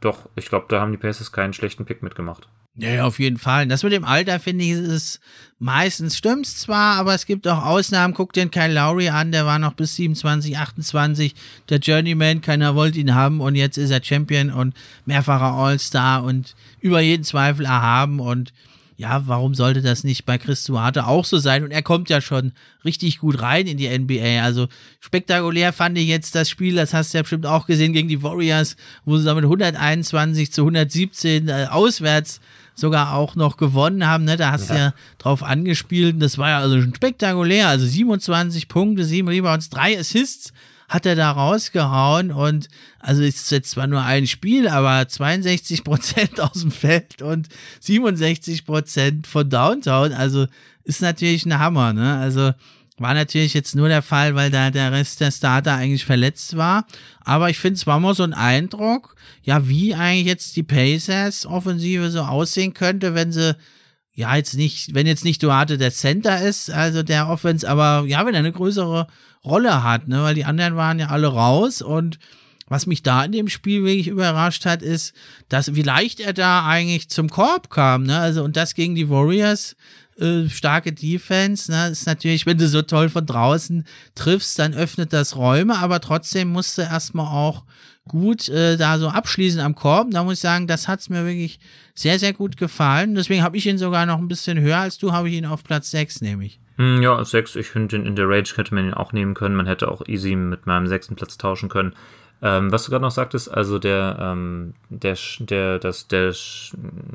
doch, 0.00 0.30
ich 0.36 0.46
glaube, 0.46 0.64
da 0.70 0.80
haben 0.80 0.92
die 0.92 0.98
Pacers 0.98 1.32
keinen 1.32 1.52
schlechten 1.52 1.84
Pick 1.84 2.02
mitgemacht. 2.02 2.48
Ja, 2.74 3.04
auf 3.04 3.18
jeden 3.18 3.36
Fall. 3.36 3.66
Das 3.66 3.82
mit 3.82 3.92
dem 3.92 4.06
Alter 4.06 4.40
finde 4.40 4.64
ich, 4.64 4.70
ist 4.70 5.20
meistens 5.62 6.16
stimmt's 6.16 6.56
zwar, 6.56 6.96
aber 6.96 7.14
es 7.14 7.24
gibt 7.24 7.46
auch 7.46 7.64
Ausnahmen. 7.64 8.14
Guck 8.14 8.32
den 8.32 8.50
Kyle 8.50 8.74
Lowry 8.74 9.08
an, 9.08 9.30
der 9.30 9.46
war 9.46 9.60
noch 9.60 9.74
bis 9.74 9.94
27, 9.94 10.58
28 10.58 11.34
der 11.68 11.78
Journeyman, 11.78 12.40
keiner 12.40 12.74
wollte 12.74 12.98
ihn 12.98 13.14
haben 13.14 13.40
und 13.40 13.54
jetzt 13.54 13.78
ist 13.78 13.90
er 13.90 14.02
Champion 14.02 14.50
und 14.50 14.74
mehrfacher 15.06 15.52
All-Star 15.52 16.24
und 16.24 16.56
über 16.80 17.00
jeden 17.00 17.22
Zweifel 17.22 17.64
erhaben 17.64 18.18
und 18.18 18.52
ja, 18.96 19.26
warum 19.26 19.54
sollte 19.54 19.82
das 19.82 20.04
nicht 20.04 20.26
bei 20.26 20.36
Chris 20.36 20.64
Duarte 20.64 21.06
auch 21.06 21.24
so 21.24 21.38
sein? 21.38 21.64
Und 21.64 21.70
er 21.70 21.82
kommt 21.82 22.10
ja 22.10 22.20
schon 22.20 22.52
richtig 22.84 23.18
gut 23.18 23.40
rein 23.40 23.66
in 23.66 23.76
die 23.76 23.88
NBA. 23.88 24.42
Also 24.42 24.68
spektakulär 25.00 25.72
fand 25.72 25.98
ich 25.98 26.06
jetzt 26.06 26.34
das 26.34 26.50
Spiel, 26.50 26.76
das 26.76 26.92
hast 26.92 27.12
du 27.12 27.18
ja 27.18 27.22
bestimmt 27.22 27.46
auch 27.46 27.66
gesehen, 27.66 27.92
gegen 27.92 28.08
die 28.08 28.22
Warriors, 28.22 28.76
wo 29.04 29.16
sie 29.16 29.24
damit 29.24 29.44
121 29.44 30.52
zu 30.52 30.62
117 30.62 31.48
äh, 31.48 31.66
auswärts 31.70 32.40
sogar 32.74 33.14
auch 33.14 33.36
noch 33.36 33.56
gewonnen 33.56 34.06
haben. 34.06 34.24
Ne? 34.24 34.36
Da 34.36 34.52
hast 34.52 34.70
du 34.70 34.74
ja 34.74 34.94
drauf 35.18 35.42
angespielt. 35.42 36.20
Das 36.20 36.38
war 36.38 36.50
ja 36.50 36.58
also 36.58 36.80
schon 36.80 36.94
spektakulär. 36.94 37.68
Also 37.68 37.86
27 37.86 38.68
Punkte, 38.68 39.04
7 39.04 39.28
Rebounds, 39.28 39.70
3 39.70 39.98
Assists 39.98 40.52
hat 40.92 41.06
er 41.06 41.16
da 41.16 41.30
rausgehauen 41.30 42.32
und 42.32 42.68
also 42.98 43.22
ist 43.22 43.50
jetzt 43.50 43.70
zwar 43.70 43.86
nur 43.86 44.02
ein 44.02 44.26
Spiel, 44.26 44.68
aber 44.68 45.08
62 45.08 45.84
Prozent 45.84 46.38
aus 46.40 46.60
dem 46.60 46.70
Feld 46.70 47.22
und 47.22 47.48
67 47.80 48.66
Prozent 48.66 49.26
von 49.26 49.48
Downtown, 49.48 50.12
also 50.12 50.46
ist 50.84 51.00
natürlich 51.00 51.46
ein 51.46 51.58
Hammer, 51.58 51.94
ne? 51.94 52.18
Also 52.18 52.52
war 52.98 53.14
natürlich 53.14 53.54
jetzt 53.54 53.74
nur 53.74 53.88
der 53.88 54.02
Fall, 54.02 54.34
weil 54.34 54.50
da 54.50 54.70
der 54.70 54.92
Rest 54.92 55.20
der 55.20 55.30
Starter 55.30 55.74
eigentlich 55.74 56.04
verletzt 56.04 56.56
war. 56.56 56.86
Aber 57.24 57.50
ich 57.50 57.58
finde, 57.58 57.76
es 57.76 57.86
war 57.86 57.98
mal 58.00 58.14
so 58.14 58.22
ein 58.22 58.34
Eindruck, 58.34 59.16
ja, 59.42 59.68
wie 59.68 59.94
eigentlich 59.94 60.26
jetzt 60.26 60.56
die 60.56 60.62
Pacers-Offensive 60.62 62.10
so 62.10 62.20
aussehen 62.20 62.74
könnte, 62.74 63.14
wenn 63.14 63.32
sie, 63.32 63.56
ja, 64.14 64.36
jetzt 64.36 64.54
nicht, 64.54 64.94
wenn 64.94 65.06
jetzt 65.06 65.24
nicht 65.24 65.42
Duarte 65.42 65.78
der 65.78 65.90
Center 65.90 66.42
ist, 66.42 66.70
also 66.70 67.02
der 67.02 67.28
Offense, 67.28 67.68
aber 67.68 68.06
ja, 68.06 68.24
wenn 68.26 68.34
er 68.34 68.40
eine 68.40 68.52
größere 68.52 69.06
Rolle 69.44 69.82
hat, 69.82 70.08
ne, 70.08 70.22
weil 70.22 70.34
die 70.34 70.44
anderen 70.44 70.76
waren 70.76 70.98
ja 70.98 71.08
alle 71.08 71.28
raus 71.28 71.82
und 71.82 72.18
was 72.68 72.86
mich 72.86 73.02
da 73.02 73.24
in 73.24 73.32
dem 73.32 73.48
Spiel 73.48 73.84
wirklich 73.84 74.08
überrascht 74.08 74.64
hat, 74.64 74.80
ist, 74.80 75.14
dass 75.48 75.74
wie 75.74 75.82
leicht 75.82 76.20
er 76.20 76.32
da 76.32 76.66
eigentlich 76.66 77.10
zum 77.10 77.28
Korb 77.28 77.68
kam, 77.68 78.04
ne? 78.04 78.18
Also 78.18 78.42
und 78.42 78.56
das 78.56 78.74
gegen 78.74 78.94
die 78.94 79.10
Warriors 79.10 79.76
äh, 80.18 80.48
starke 80.48 80.92
Defense. 80.92 81.70
Ne? 81.70 81.88
Ist 81.88 82.06
natürlich, 82.06 82.46
wenn 82.46 82.58
du 82.58 82.68
so 82.68 82.82
toll 82.82 83.08
von 83.08 83.26
draußen 83.26 83.84
triffst, 84.14 84.58
dann 84.58 84.74
öffnet 84.74 85.12
das 85.12 85.36
Räume, 85.36 85.78
aber 85.78 86.00
trotzdem 86.00 86.48
musst 86.48 86.78
du 86.78 86.82
erstmal 86.82 87.26
auch 87.26 87.64
gut 88.08 88.48
äh, 88.48 88.76
da 88.76 88.98
so 88.98 89.08
abschließen 89.08 89.60
am 89.60 89.74
Korb. 89.74 90.10
Da 90.10 90.24
muss 90.24 90.34
ich 90.34 90.40
sagen, 90.40 90.66
das 90.66 90.88
hat's 90.88 91.08
mir 91.08 91.24
wirklich 91.24 91.60
sehr, 91.94 92.18
sehr 92.18 92.32
gut 92.32 92.56
gefallen. 92.56 93.14
Deswegen 93.14 93.42
habe 93.42 93.56
ich 93.56 93.66
ihn 93.66 93.78
sogar 93.78 94.06
noch 94.06 94.18
ein 94.18 94.28
bisschen 94.28 94.60
höher 94.60 94.78
als 94.78 94.98
du, 94.98 95.12
habe 95.12 95.28
ich 95.28 95.36
ihn 95.36 95.46
auf 95.46 95.64
Platz 95.64 95.90
6 95.90 96.20
nämlich. 96.20 96.60
Hm, 96.76 97.02
ja, 97.02 97.22
6, 97.22 97.56
ich 97.56 97.68
finde, 97.68 97.96
in 97.96 98.16
der 98.16 98.28
Rage 98.28 98.54
hätte 98.56 98.74
man 98.74 98.86
ihn 98.86 98.94
auch 98.94 99.12
nehmen 99.12 99.34
können. 99.34 99.54
Man 99.54 99.66
hätte 99.66 99.88
auch 99.88 100.06
easy 100.08 100.34
mit 100.34 100.66
meinem 100.66 100.86
sechsten 100.86 101.14
Platz 101.16 101.36
tauschen 101.36 101.68
können. 101.68 101.94
Ähm, 102.44 102.72
was 102.72 102.84
du 102.84 102.90
gerade 102.90 103.02
noch 103.02 103.12
sagtest, 103.12 103.54
also 103.54 103.78
der, 103.78 104.18
ähm, 104.20 104.74
der, 104.88 105.16
der, 105.38 105.78
das, 105.78 106.08
der, 106.08 106.34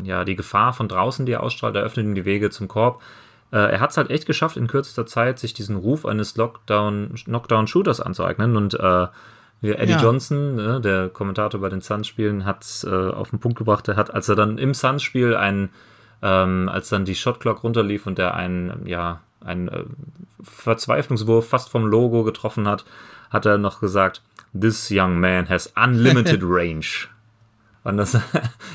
ja, 0.04 0.24
die 0.24 0.38
Gefahr 0.38 0.72
von 0.72 0.88
draußen, 0.88 1.26
die 1.26 1.34
er 1.34 1.44
ausstrahlt, 1.44 1.76
eröffnet 1.76 2.06
ihm 2.06 2.16
die 2.16 2.24
Wege 2.24 2.50
zum 2.50 2.70
Korb. 2.70 3.02
Äh, 3.52 3.58
er 3.58 3.80
hat 3.82 3.92
es 3.92 3.98
halt 3.98 4.10
echt 4.10 4.26
geschafft, 4.26 4.56
in 4.56 4.68
kürzester 4.68 5.06
Zeit 5.06 5.38
sich 5.38 5.54
diesen 5.54 5.76
Ruf 5.76 6.06
eines 6.06 6.38
Lockdown, 6.38 7.16
Knockdown-Shooters 7.26 8.00
anzueignen 8.00 8.56
und 8.56 8.74
äh, 8.76 9.08
Eddie 9.62 9.94
ja. 9.94 10.02
Johnson, 10.02 10.56
ne, 10.56 10.80
der 10.80 11.10
Kommentator 11.10 11.60
bei 11.60 11.70
den 11.70 11.82
Suns-Spielen, 11.82 12.46
hat 12.46 12.64
es 12.64 12.84
äh, 12.86 12.90
auf 12.90 13.32
den 13.32 13.40
Punkt 13.40 13.58
gebracht. 13.58 13.88
Er 13.90 13.96
hat, 13.98 14.14
als 14.14 14.30
er 14.30 14.36
dann 14.36 14.58
im 14.58 14.74
Suns-Spiel 14.74 15.36
einen, 15.36 15.70
ähm, 16.22 16.70
als 16.72 16.90
dann 16.90 17.06
die 17.06 17.16
Shotclock 17.16 17.64
runterlief 17.64 18.06
und 18.08 18.18
er 18.18 18.36
einen, 18.36 18.86
ja, 18.86 19.22
einen 19.44 19.68
äh, 19.68 19.84
Verzweiflungswurf 20.42 21.50
fast 21.50 21.70
vom 21.70 21.86
Logo 21.86 22.24
getroffen 22.24 22.68
hat, 22.68 22.86
hat 23.30 23.46
er 23.46 23.58
noch 23.58 23.82
gesagt, 23.82 24.22
This 24.60 24.90
young 24.92 25.20
man 25.20 25.50
has 25.50 25.72
unlimited 25.76 26.42
range. 26.44 27.08
Und 27.88 27.96
das 27.96 28.14
ist 28.16 28.24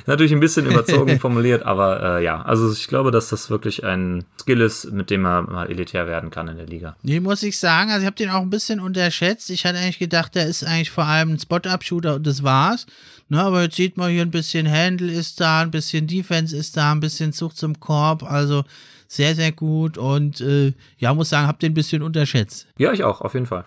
natürlich 0.06 0.32
ein 0.32 0.40
bisschen 0.40 0.64
überzogen 0.64 1.20
formuliert, 1.20 1.64
aber 1.64 2.18
äh, 2.18 2.24
ja, 2.24 2.40
also 2.40 2.72
ich 2.72 2.88
glaube, 2.88 3.10
dass 3.10 3.28
das 3.28 3.50
wirklich 3.50 3.84
ein 3.84 4.24
Skill 4.40 4.62
ist, 4.62 4.90
mit 4.90 5.10
dem 5.10 5.20
man 5.20 5.44
mal 5.52 5.70
elitär 5.70 6.06
werden 6.06 6.30
kann 6.30 6.48
in 6.48 6.56
der 6.56 6.64
Liga. 6.64 6.96
Nee, 7.02 7.20
muss 7.20 7.42
ich 7.42 7.58
sagen, 7.58 7.90
also 7.90 8.00
ich 8.00 8.06
habe 8.06 8.16
den 8.16 8.30
auch 8.30 8.40
ein 8.40 8.48
bisschen 8.48 8.80
unterschätzt. 8.80 9.50
Ich 9.50 9.66
hatte 9.66 9.76
eigentlich 9.78 9.98
gedacht, 9.98 10.34
der 10.34 10.46
ist 10.46 10.64
eigentlich 10.64 10.90
vor 10.90 11.04
allem 11.04 11.32
ein 11.32 11.38
Spot-Up-Shooter 11.38 12.14
und 12.14 12.26
das 12.26 12.42
war's. 12.42 12.86
Ne, 13.28 13.42
aber 13.42 13.64
jetzt 13.64 13.76
sieht 13.76 13.98
man 13.98 14.10
hier 14.10 14.22
ein 14.22 14.30
bisschen 14.30 14.70
Handle 14.70 15.12
ist 15.12 15.40
da, 15.40 15.60
ein 15.60 15.70
bisschen 15.70 16.06
Defense 16.06 16.56
ist 16.56 16.78
da, 16.78 16.92
ein 16.92 17.00
bisschen 17.00 17.34
Zug 17.34 17.54
zum 17.54 17.80
Korb, 17.80 18.22
also 18.22 18.64
sehr, 19.08 19.34
sehr 19.34 19.52
gut 19.52 19.98
und 19.98 20.40
äh, 20.40 20.72
ja, 20.96 21.12
muss 21.12 21.28
sagen, 21.28 21.48
hab 21.48 21.60
den 21.60 21.72
ein 21.72 21.74
bisschen 21.74 22.02
unterschätzt. 22.02 22.66
Ja, 22.78 22.92
ich 22.92 23.04
auch, 23.04 23.20
auf 23.20 23.34
jeden 23.34 23.46
Fall. 23.46 23.66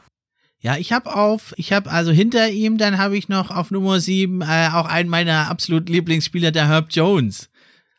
Ja, 0.66 0.78
ich 0.78 0.92
habe 0.92 1.16
auf, 1.16 1.54
ich 1.58 1.72
habe 1.74 1.92
also 1.92 2.12
hinter 2.12 2.50
ihm, 2.50 2.80
dann 2.80 2.98
habe 2.98 3.16
ich 3.16 3.30
noch 3.30 3.52
auf 3.52 3.70
Nummer 3.70 4.00
7 4.00 4.42
äh, 4.42 4.70
auch 4.74 4.88
einen 4.88 5.10
meiner 5.12 5.48
absoluten 5.48 5.94
Lieblingsspieler, 5.94 6.50
der 6.50 6.68
Herb 6.68 6.88
Jones. 6.90 7.52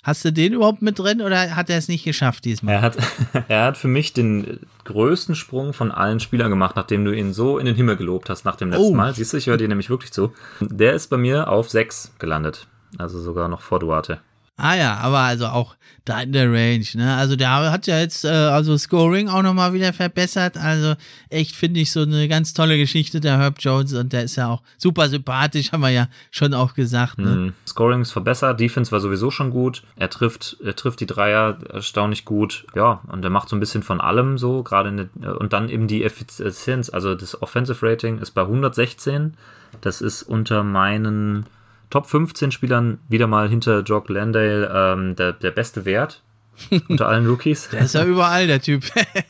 Hast 0.02 0.24
du 0.24 0.32
den 0.32 0.52
überhaupt 0.52 0.82
mit 0.82 0.98
drin 0.98 1.22
oder 1.22 1.54
hat 1.54 1.70
er 1.70 1.78
es 1.78 1.86
nicht 1.86 2.02
geschafft 2.02 2.44
diesmal? 2.44 2.74
Er 2.74 2.82
hat, 2.82 2.96
er 3.48 3.66
hat 3.66 3.76
für 3.76 3.86
mich 3.86 4.14
den 4.14 4.58
größten 4.82 5.36
Sprung 5.36 5.74
von 5.74 5.92
allen 5.92 6.18
Spielern 6.18 6.50
gemacht, 6.50 6.74
nachdem 6.74 7.04
du 7.04 7.12
ihn 7.12 7.32
so 7.32 7.58
in 7.58 7.66
den 7.66 7.76
Himmel 7.76 7.96
gelobt 7.96 8.28
hast 8.30 8.44
nach 8.44 8.56
dem 8.56 8.70
letzten 8.70 8.84
oh. 8.84 8.94
Mal. 8.96 9.14
Siehst 9.14 9.32
du, 9.32 9.36
ich 9.36 9.46
höre 9.46 9.58
dir 9.58 9.68
nämlich 9.68 9.88
wirklich 9.88 10.10
zu. 10.10 10.32
Der 10.60 10.94
ist 10.94 11.08
bei 11.08 11.18
mir 11.18 11.46
auf 11.46 11.70
6 11.70 12.14
gelandet. 12.18 12.66
Also 12.98 13.20
sogar 13.20 13.46
noch 13.46 13.60
vor 13.60 13.78
Duarte. 13.78 14.18
Ah 14.56 14.74
ja, 14.74 14.96
aber 14.96 15.18
also 15.18 15.46
auch 15.46 15.76
da 16.06 16.22
in 16.22 16.32
der 16.32 16.50
Range, 16.50 16.86
ne? 16.94 17.14
Also 17.16 17.36
der 17.36 17.50
hat 17.70 17.86
ja 17.86 17.98
jetzt 17.98 18.24
äh, 18.24 18.28
also 18.28 18.78
Scoring 18.78 19.28
auch 19.28 19.42
nochmal 19.42 19.74
wieder 19.74 19.92
verbessert. 19.92 20.56
Also 20.56 20.94
echt 21.28 21.54
finde 21.54 21.80
ich 21.80 21.92
so 21.92 22.02
eine 22.02 22.26
ganz 22.28 22.54
tolle 22.54 22.78
Geschichte 22.78 23.20
der 23.20 23.38
Herb 23.38 23.56
Jones 23.58 23.92
und 23.92 24.12
der 24.12 24.22
ist 24.22 24.36
ja 24.36 24.48
auch 24.48 24.62
super 24.78 25.08
sympathisch, 25.08 25.72
haben 25.72 25.82
wir 25.82 25.90
ja 25.90 26.08
schon 26.30 26.54
auch 26.54 26.74
gesagt. 26.74 27.18
Ne? 27.18 27.28
Mm, 27.28 27.52
Scoring 27.68 28.00
ist 28.00 28.12
verbessert, 28.12 28.58
Defense 28.58 28.92
war 28.92 29.00
sowieso 29.00 29.30
schon 29.30 29.50
gut. 29.50 29.82
Er 29.96 30.08
trifft, 30.08 30.56
er 30.64 30.76
trifft 30.76 31.00
die 31.00 31.06
Dreier 31.06 31.58
erstaunlich 31.68 32.24
gut. 32.24 32.66
Ja, 32.74 33.00
und 33.08 33.24
er 33.24 33.30
macht 33.30 33.50
so 33.50 33.56
ein 33.56 33.60
bisschen 33.60 33.82
von 33.82 34.00
allem 34.00 34.38
so, 34.38 34.62
gerade 34.62 35.10
und 35.38 35.52
dann 35.52 35.68
eben 35.68 35.88
die 35.88 36.02
Effizienz, 36.02 36.88
also 36.88 37.14
das 37.14 37.42
Offensive 37.42 37.84
Rating 37.84 38.18
ist 38.18 38.30
bei 38.30 38.42
116. 38.42 39.34
Das 39.80 40.00
ist 40.00 40.22
unter 40.22 40.62
meinen 40.62 41.44
Top 41.90 42.06
15 42.06 42.50
Spielern 42.50 42.98
wieder 43.08 43.26
mal 43.26 43.48
hinter 43.48 43.80
Jock 43.80 44.08
Landale 44.08 44.70
ähm, 44.72 45.16
der, 45.16 45.32
der 45.32 45.50
beste 45.50 45.84
Wert 45.84 46.22
unter 46.88 47.08
allen 47.08 47.26
Rookies. 47.26 47.68
Der 47.70 47.80
ist 47.80 47.94
ja 47.94 48.04
überall, 48.04 48.46
der 48.46 48.60
Typ. 48.60 48.84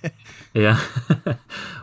ja. 0.54 0.78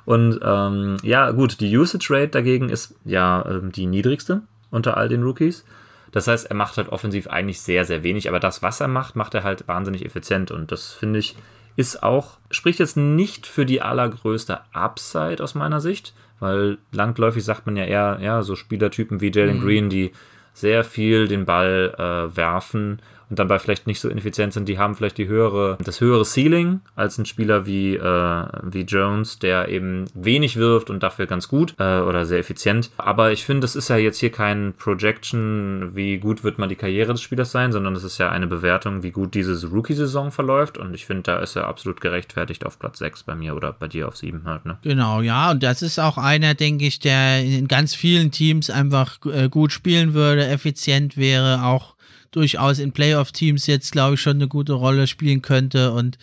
Und 0.05 0.39
ähm, 0.43 0.97
ja, 1.03 1.31
gut, 1.31 1.59
die 1.59 1.77
Usage 1.77 2.07
Rate 2.09 2.29
dagegen 2.29 2.69
ist 2.69 2.95
ja 3.05 3.45
ähm, 3.47 3.71
die 3.71 3.85
niedrigste 3.85 4.41
unter 4.71 4.97
all 4.97 5.09
den 5.09 5.23
Rookies. 5.23 5.65
Das 6.11 6.27
heißt, 6.27 6.45
er 6.45 6.55
macht 6.55 6.77
halt 6.77 6.89
offensiv 6.89 7.27
eigentlich 7.27 7.61
sehr, 7.61 7.85
sehr 7.85 8.03
wenig, 8.03 8.29
aber 8.29 8.39
das, 8.39 8.61
was 8.61 8.79
er 8.79 8.87
macht, 8.87 9.15
macht 9.15 9.33
er 9.33 9.43
halt 9.43 9.67
wahnsinnig 9.67 10.05
effizient. 10.05 10.51
Und 10.51 10.71
das 10.71 10.91
finde 10.91 11.19
ich, 11.19 11.35
ist 11.75 12.03
auch, 12.03 12.37
spricht 12.51 12.79
jetzt 12.79 12.97
nicht 12.97 13.47
für 13.47 13.65
die 13.65 13.81
allergrößte 13.81 14.59
Upside 14.73 15.43
aus 15.43 15.55
meiner 15.55 15.81
Sicht, 15.81 16.13
weil 16.39 16.77
langläufig 16.91 17.43
sagt 17.43 17.65
man 17.65 17.75
ja 17.75 17.85
eher, 17.85 18.19
ja, 18.21 18.43
so 18.43 18.55
Spielertypen 18.55 19.21
wie 19.21 19.31
Jalen 19.31 19.57
mhm. 19.57 19.61
Green, 19.61 19.89
die 19.89 20.11
sehr 20.53 20.83
viel 20.83 21.27
den 21.27 21.45
Ball 21.45 21.93
äh, 21.97 22.35
werfen 22.37 22.99
und 23.33 23.39
dabei 23.39 23.57
vielleicht 23.57 23.87
nicht 23.87 23.99
so 23.99 24.09
ineffizient 24.09 24.53
sind, 24.53 24.69
die 24.69 24.77
haben 24.77 24.93
vielleicht 24.93 25.17
die 25.17 25.27
höhere, 25.27 25.79
das 25.83 25.99
höhere 25.99 26.23
Ceiling 26.23 26.81
als 26.95 27.17
ein 27.17 27.25
Spieler 27.25 27.65
wie, 27.65 27.95
äh, 27.95 28.45
wie 28.61 28.81
Jones, 28.81 29.39
der 29.39 29.69
eben 29.69 30.05
wenig 30.13 30.57
wirft 30.57 30.91
und 30.91 31.01
dafür 31.01 31.25
ganz 31.25 31.47
gut 31.47 31.73
äh, 31.79 32.01
oder 32.01 32.27
sehr 32.27 32.37
effizient. 32.37 32.91
Aber 32.95 33.31
ich 33.31 33.43
finde, 33.43 33.61
das 33.61 33.75
ist 33.75 33.89
ja 33.89 33.97
jetzt 33.97 34.19
hier 34.19 34.31
kein 34.31 34.75
Projection, 34.77 35.95
wie 35.95 36.19
gut 36.19 36.43
wird 36.43 36.59
mal 36.59 36.67
die 36.67 36.75
Karriere 36.75 37.13
des 37.13 37.23
Spielers 37.23 37.51
sein, 37.51 37.71
sondern 37.71 37.95
es 37.95 38.03
ist 38.03 38.19
ja 38.19 38.29
eine 38.29 38.45
Bewertung, 38.45 39.01
wie 39.01 39.09
gut 39.09 39.33
diese 39.33 39.67
Rookie-Saison 39.67 40.29
verläuft. 40.29 40.77
Und 40.77 40.93
ich 40.93 41.07
finde, 41.07 41.23
da 41.23 41.39
ist 41.39 41.55
er 41.55 41.65
absolut 41.65 42.01
gerechtfertigt 42.01 42.67
auf 42.67 42.77
Platz 42.77 42.99
6 42.99 43.23
bei 43.23 43.33
mir 43.33 43.55
oder 43.55 43.73
bei 43.73 43.87
dir 43.87 44.07
auf 44.07 44.15
7 44.15 44.43
halt. 44.45 44.67
Ne? 44.67 44.77
Genau, 44.83 45.21
ja. 45.21 45.49
Und 45.49 45.63
das 45.63 45.81
ist 45.81 45.99
auch 45.99 46.19
einer, 46.19 46.53
denke 46.53 46.85
ich, 46.85 46.99
der 46.99 47.43
in 47.43 47.67
ganz 47.67 47.95
vielen 47.95 48.29
Teams 48.29 48.69
einfach 48.69 49.17
äh, 49.25 49.49
gut 49.49 49.71
spielen 49.71 50.13
würde, 50.13 50.45
effizient 50.45 51.17
wäre, 51.17 51.63
auch 51.63 51.92
durchaus 52.35 52.79
in 52.79 52.91
Playoff-Teams 52.91 53.67
jetzt, 53.67 53.91
glaube 53.91 54.15
ich, 54.15 54.21
schon 54.21 54.37
eine 54.37 54.47
gute 54.47 54.73
Rolle 54.73 55.07
spielen 55.07 55.41
könnte 55.41 55.93
und 55.93 56.17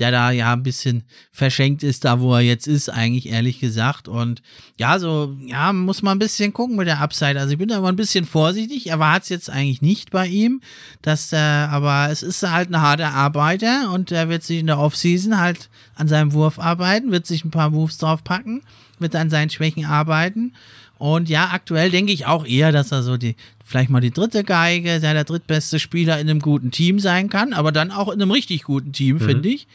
der 0.00 0.10
da 0.10 0.30
ja 0.30 0.54
ein 0.54 0.62
bisschen 0.62 1.04
verschenkt 1.30 1.82
ist, 1.82 2.06
da 2.06 2.20
wo 2.20 2.34
er 2.34 2.40
jetzt 2.40 2.66
ist, 2.66 2.88
eigentlich 2.88 3.28
ehrlich 3.28 3.60
gesagt. 3.60 4.08
Und 4.08 4.40
ja, 4.78 4.98
so, 4.98 5.36
ja, 5.44 5.74
muss 5.74 6.00
man 6.00 6.16
ein 6.16 6.18
bisschen 6.18 6.54
gucken 6.54 6.76
mit 6.76 6.86
der 6.86 7.00
Upside. 7.00 7.38
Also 7.38 7.52
ich 7.52 7.58
bin 7.58 7.68
da 7.68 7.78
immer 7.78 7.90
ein 7.90 7.96
bisschen 7.96 8.24
vorsichtig, 8.24 8.88
erwarte 8.88 9.24
es 9.24 9.28
jetzt 9.28 9.50
eigentlich 9.50 9.82
nicht 9.82 10.10
bei 10.10 10.26
ihm, 10.26 10.62
dass 11.02 11.32
er, 11.32 11.68
aber 11.70 12.08
es 12.10 12.22
ist 12.22 12.42
halt 12.42 12.70
ein 12.70 12.80
harter 12.80 13.12
Arbeiter 13.12 13.92
und 13.92 14.10
er 14.10 14.30
wird 14.30 14.42
sich 14.42 14.60
in 14.60 14.66
der 14.68 14.78
Offseason 14.78 15.38
halt 15.38 15.68
an 15.94 16.08
seinem 16.08 16.32
Wurf 16.32 16.58
arbeiten, 16.58 17.12
wird 17.12 17.26
sich 17.26 17.44
ein 17.44 17.50
paar 17.50 17.68
Moves 17.68 17.98
draufpacken, 17.98 18.62
wird 18.98 19.14
an 19.14 19.28
seinen 19.28 19.50
Schwächen 19.50 19.84
arbeiten. 19.84 20.54
Und 21.00 21.30
ja, 21.30 21.48
aktuell 21.52 21.90
denke 21.90 22.12
ich 22.12 22.26
auch 22.26 22.44
eher, 22.44 22.72
dass 22.72 22.92
er 22.92 23.02
so 23.02 23.16
die 23.16 23.34
vielleicht 23.64 23.88
mal 23.88 24.02
die 24.02 24.10
dritte 24.10 24.44
Geige, 24.44 25.00
der 25.00 25.14
der 25.14 25.24
drittbeste 25.24 25.78
Spieler 25.78 26.20
in 26.20 26.28
einem 26.28 26.40
guten 26.40 26.72
Team 26.72 27.00
sein 27.00 27.30
kann, 27.30 27.54
aber 27.54 27.72
dann 27.72 27.90
auch 27.90 28.08
in 28.08 28.20
einem 28.20 28.30
richtig 28.30 28.64
guten 28.64 28.92
Team, 28.92 29.16
mhm. 29.16 29.20
finde 29.20 29.48
ich. 29.48 29.66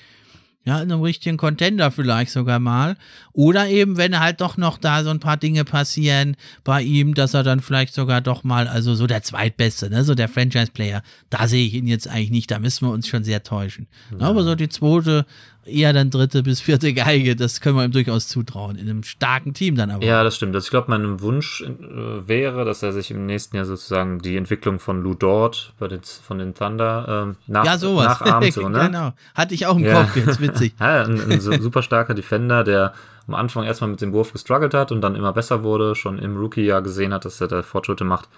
Ja, 0.66 0.82
in 0.82 0.92
einem 0.92 1.02
richtigen 1.02 1.38
Contender 1.38 1.90
vielleicht 1.90 2.30
sogar 2.30 2.60
mal. 2.60 2.96
Oder 3.34 3.68
eben, 3.70 3.98
wenn 3.98 4.20
halt 4.20 4.40
doch 4.40 4.58
noch 4.58 4.78
da 4.78 5.04
so 5.04 5.10
ein 5.10 5.20
paar 5.20 5.38
Dinge 5.38 5.66
passieren 5.66 6.38
bei 6.64 6.84
ihm, 6.84 7.16
dass 7.16 7.34
er 7.34 7.42
dann 7.42 7.60
vielleicht 7.60 7.96
sogar 7.96 8.22
doch 8.22 8.44
mal, 8.44 8.68
also 8.68 8.94
so 8.94 9.08
der 9.08 9.24
Zweitbeste, 9.24 9.90
ne, 9.90 10.04
so 10.04 10.14
der 10.14 10.30
Franchise-Player, 10.30 11.02
da 11.32 11.48
sehe 11.48 11.66
ich 11.66 11.74
ihn 11.74 11.88
jetzt 11.88 12.08
eigentlich 12.08 12.32
nicht, 12.32 12.52
da 12.52 12.60
müssen 12.60 12.88
wir 12.88 12.92
uns 12.92 13.08
schon 13.08 13.24
sehr 13.24 13.42
täuschen. 13.42 13.88
Ja. 14.12 14.28
Aber 14.28 14.44
so 14.44 14.54
die 14.54 14.70
zweite, 14.70 15.26
eher 15.66 15.94
dann 15.94 16.10
dritte 16.10 16.44
bis 16.44 16.62
vierte 16.62 16.94
Geige, 16.94 17.36
das 17.36 17.62
können 17.62 17.76
wir 17.76 17.84
ihm 17.84 17.92
durchaus 17.92 18.28
zutrauen, 18.28 18.76
in 18.76 18.90
einem 18.90 19.04
starken 19.04 19.54
Team 19.54 19.76
dann 19.76 19.92
aber. 19.92 20.04
Ja, 20.04 20.24
das 20.24 20.36
stimmt. 20.36 20.56
Also 20.56 20.66
ich 20.66 20.72
glaube, 20.72 20.90
mein 20.90 21.22
Wunsch 21.22 21.62
äh, 21.62 22.28
wäre, 22.28 22.66
dass 22.66 22.84
er 22.84 22.94
sich 22.94 23.12
im 23.12 23.26
nächsten 23.26 23.56
Jahr 23.56 23.66
sozusagen 23.66 24.20
die 24.20 24.38
Entwicklung 24.38 24.80
von 24.80 25.02
Lou 25.02 25.14
Dort 25.16 25.74
bei 25.80 25.88
den, 25.88 26.02
von 26.02 26.40
den 26.40 26.54
Thunder 26.54 27.36
äh, 27.48 27.52
nach, 27.52 27.66
ja, 27.66 27.78
sowas. 27.78 28.20
nachahmt. 28.20 28.46
So, 28.56 28.70
ne? 28.70 28.86
genau. 28.86 29.12
Hatte 29.34 29.54
ich 29.54 29.66
auch 29.66 29.76
im 29.76 29.84
ja. 29.84 30.02
Kopf 30.02 30.16
jetzt, 30.16 30.40
witzig. 30.40 30.76
ja, 30.80 31.04
ein, 31.04 31.20
ein 31.32 31.42
super 31.42 31.82
starker 31.82 32.14
Defender, 32.14 32.64
der 32.64 32.94
am 33.28 33.34
Anfang 33.34 33.64
erstmal 33.64 33.90
mit 33.90 34.02
dem 34.02 34.14
Wurf 34.14 34.32
gestruggelt 34.32 34.74
hat 34.74 34.92
und 34.92 35.02
dann 35.02 35.16
immer 35.16 35.34
besser 35.34 35.64
wurde, 35.64 35.96
schon 35.96 36.20
im 36.20 36.38
Rookie-Jahr 36.38 36.82
gesehen 36.82 37.14
hat, 37.14 37.26
dass 37.26 37.42
er 37.42 37.48
da 37.48 37.64
Fortschritte 37.64 38.04
macht. 38.04 38.30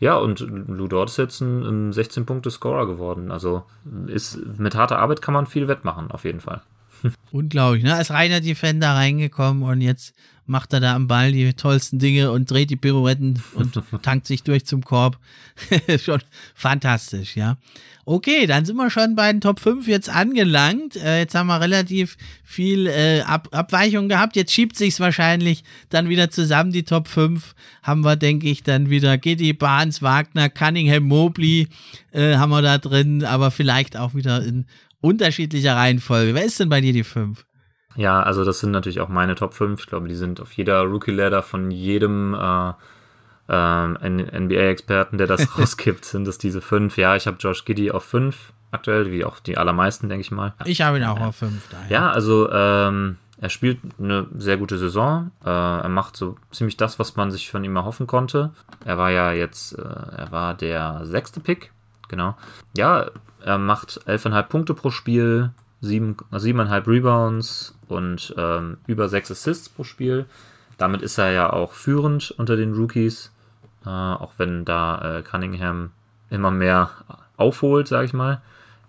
Ja, 0.00 0.16
und 0.16 0.40
Lou 0.40 0.88
Dort 0.88 1.10
ist 1.10 1.16
jetzt 1.18 1.40
ein, 1.40 1.62
ein 1.62 1.92
16-Punkte-Scorer 1.92 2.86
geworden. 2.86 3.30
Also 3.30 3.64
ist, 4.06 4.38
mit 4.58 4.74
harter 4.74 4.98
Arbeit 4.98 5.22
kann 5.22 5.34
man 5.34 5.46
viel 5.46 5.68
wettmachen, 5.68 6.10
auf 6.10 6.24
jeden 6.24 6.40
Fall. 6.40 6.62
Unglaublich, 7.30 7.82
ne? 7.84 7.94
Als 7.94 8.10
reiner 8.10 8.40
Defender 8.40 8.90
reingekommen 8.90 9.62
und 9.62 9.80
jetzt 9.80 10.14
macht 10.46 10.72
er 10.72 10.80
da 10.80 10.94
am 10.94 11.06
Ball 11.06 11.32
die 11.32 11.52
tollsten 11.54 11.98
Dinge 11.98 12.30
und 12.32 12.50
dreht 12.50 12.70
die 12.70 12.76
Pirouetten 12.76 13.42
und 13.54 13.80
tankt 14.02 14.26
sich 14.26 14.42
durch 14.42 14.64
zum 14.64 14.84
Korb. 14.84 15.18
Schon 16.02 16.20
fantastisch, 16.54 17.36
ja. 17.36 17.56
Okay, 18.04 18.46
dann 18.46 18.64
sind 18.64 18.76
wir 18.76 18.90
schon 18.90 19.14
bei 19.14 19.30
den 19.30 19.40
Top 19.40 19.60
5 19.60 19.86
jetzt 19.86 20.08
angelangt. 20.08 20.96
Äh, 20.96 21.20
jetzt 21.20 21.36
haben 21.36 21.46
wir 21.46 21.60
relativ 21.60 22.16
viel 22.42 22.88
äh, 22.88 23.20
Ab 23.20 23.48
Abweichung 23.52 24.08
gehabt. 24.08 24.34
Jetzt 24.34 24.52
schiebt 24.52 24.76
sich's 24.76 24.98
wahrscheinlich 24.98 25.62
dann 25.88 26.08
wieder 26.08 26.28
zusammen. 26.28 26.72
Die 26.72 26.82
Top 26.82 27.06
5 27.06 27.54
haben 27.84 28.00
wir, 28.04 28.16
denke 28.16 28.48
ich, 28.48 28.64
dann 28.64 28.90
wieder 28.90 29.18
Giddy, 29.18 29.52
Barnes, 29.52 30.02
Wagner, 30.02 30.48
Cunningham, 30.48 31.04
Mobley 31.04 31.68
äh, 32.10 32.34
haben 32.34 32.50
wir 32.50 32.62
da 32.62 32.78
drin, 32.78 33.24
aber 33.24 33.52
vielleicht 33.52 33.96
auch 33.96 34.14
wieder 34.14 34.42
in 34.42 34.66
unterschiedlicher 35.00 35.76
Reihenfolge. 35.76 36.34
Wer 36.34 36.44
ist 36.44 36.58
denn 36.58 36.70
bei 36.70 36.80
dir 36.80 36.92
die 36.92 37.04
5? 37.04 37.44
Ja, 37.96 38.22
also 38.22 38.44
das 38.44 38.60
sind 38.60 38.70
natürlich 38.70 39.00
auch 39.00 39.08
meine 39.08 39.34
Top 39.34 39.54
5. 39.54 39.80
Ich 39.80 39.86
glaube, 39.86 40.08
die 40.08 40.14
sind 40.14 40.40
auf 40.40 40.52
jeder 40.52 40.82
Rookie-Ladder 40.82 41.42
von 41.42 41.70
jedem 41.70 42.34
äh, 42.34 42.72
äh, 43.48 44.38
NBA-Experten, 44.40 45.18
der 45.18 45.26
das 45.26 45.58
rauskippt, 45.58 46.04
sind 46.04 46.26
es 46.28 46.38
diese 46.38 46.60
5. 46.60 46.96
Ja, 46.96 47.16
ich 47.16 47.26
habe 47.26 47.36
Josh 47.38 47.64
Giddy 47.64 47.90
auf 47.90 48.04
5 48.04 48.52
aktuell, 48.70 49.10
wie 49.12 49.24
auch 49.24 49.38
die 49.38 49.58
allermeisten, 49.58 50.08
denke 50.08 50.22
ich 50.22 50.30
mal. 50.30 50.54
Ich 50.64 50.80
habe 50.80 50.96
ihn 50.96 51.04
auch 51.04 51.20
auf 51.20 51.36
5. 51.36 51.52
Ja, 51.90 52.10
also 52.10 52.50
ähm, 52.50 53.18
er 53.38 53.50
spielt 53.50 53.80
eine 53.98 54.26
sehr 54.38 54.56
gute 54.56 54.78
Saison. 54.78 55.30
Äh, 55.44 55.50
er 55.50 55.88
macht 55.88 56.16
so 56.16 56.36
ziemlich 56.52 56.76
das, 56.76 56.98
was 56.98 57.16
man 57.16 57.30
sich 57.30 57.50
von 57.50 57.64
ihm 57.64 57.76
erhoffen 57.76 58.06
konnte. 58.06 58.50
Er 58.84 58.98
war 58.98 59.10
ja 59.10 59.32
jetzt, 59.32 59.78
äh, 59.78 59.82
er 59.82 60.28
war 60.30 60.54
der 60.54 61.00
sechste 61.04 61.40
Pick, 61.40 61.72
genau. 62.08 62.36
Ja, 62.76 63.10
er 63.44 63.58
macht 63.58 64.00
11,5 64.06 64.42
Punkte 64.44 64.74
pro 64.74 64.90
Spiel, 64.90 65.50
7, 65.82 66.16
7,5 66.32 66.86
Rebounds 66.86 67.74
und 67.88 68.34
ähm, 68.38 68.78
über 68.86 69.08
6 69.08 69.32
Assists 69.32 69.68
pro 69.68 69.84
Spiel. 69.84 70.26
Damit 70.78 71.02
ist 71.02 71.18
er 71.18 71.32
ja 71.32 71.52
auch 71.52 71.72
führend 71.72 72.30
unter 72.38 72.56
den 72.56 72.74
Rookies, 72.74 73.32
äh, 73.84 73.88
auch 73.88 74.32
wenn 74.38 74.64
da 74.64 75.18
äh, 75.18 75.22
Cunningham 75.22 75.90
immer 76.30 76.50
mehr 76.50 76.90
aufholt, 77.36 77.88
sage 77.88 78.06
ich 78.06 78.14
mal, 78.14 78.40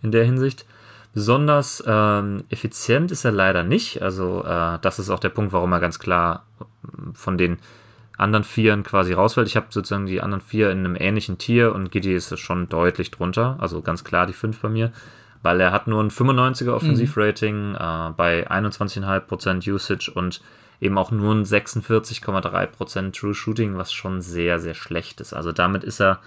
in 0.02 0.12
der 0.12 0.24
Hinsicht. 0.24 0.66
Besonders 1.14 1.84
ähm, 1.86 2.44
effizient 2.50 3.12
ist 3.12 3.26
er 3.26 3.32
leider 3.32 3.64
nicht. 3.64 4.02
Also 4.02 4.44
äh, 4.44 4.80
das 4.82 5.00
ist 5.00 5.10
auch 5.10 5.20
der 5.20 5.30
Punkt, 5.30 5.52
warum 5.52 5.72
er 5.72 5.80
ganz 5.80 6.00
klar 6.00 6.46
von 7.14 7.38
den 7.38 7.58
anderen 8.18 8.44
Vieren 8.44 8.84
quasi 8.84 9.14
rausfällt. 9.14 9.48
Ich 9.48 9.56
habe 9.56 9.68
sozusagen 9.70 10.06
die 10.06 10.22
anderen 10.22 10.42
vier 10.42 10.72
in 10.72 10.80
einem 10.80 10.96
ähnlichen 10.96 11.38
Tier 11.38 11.74
und 11.74 11.92
Giddy 11.92 12.14
ist 12.14 12.38
schon 12.40 12.70
deutlich 12.70 13.12
drunter. 13.12 13.58
Also 13.60 13.82
ganz 13.82 14.04
klar 14.04 14.28
die 14.28 14.34
fünf 14.34 14.60
bei 14.60 14.70
mir 14.70 14.92
weil 15.44 15.62
er 15.62 15.72
hat 15.72 15.88
nur 15.88 16.02
ein 16.02 16.10
95er 16.10 16.72
Offensivrating 16.72 17.70
mhm. 17.70 17.76
äh, 17.76 18.10
bei 18.16 18.50
21,5% 18.50 19.72
Usage 19.72 20.12
und 20.14 20.42
eben 20.82 20.98
auch 20.98 21.12
nur 21.12 21.36
ein 21.36 21.46
46,3% 21.46 23.12
True 23.18 23.34
Shooting, 23.34 23.78
was 23.78 23.94
schon 23.94 24.22
sehr, 24.22 24.60
sehr 24.60 24.74
schlecht 24.74 25.22
ist. 25.22 25.34
Also 25.34 25.52
damit 25.52 25.84
ist 25.84 26.02
er 26.02 26.20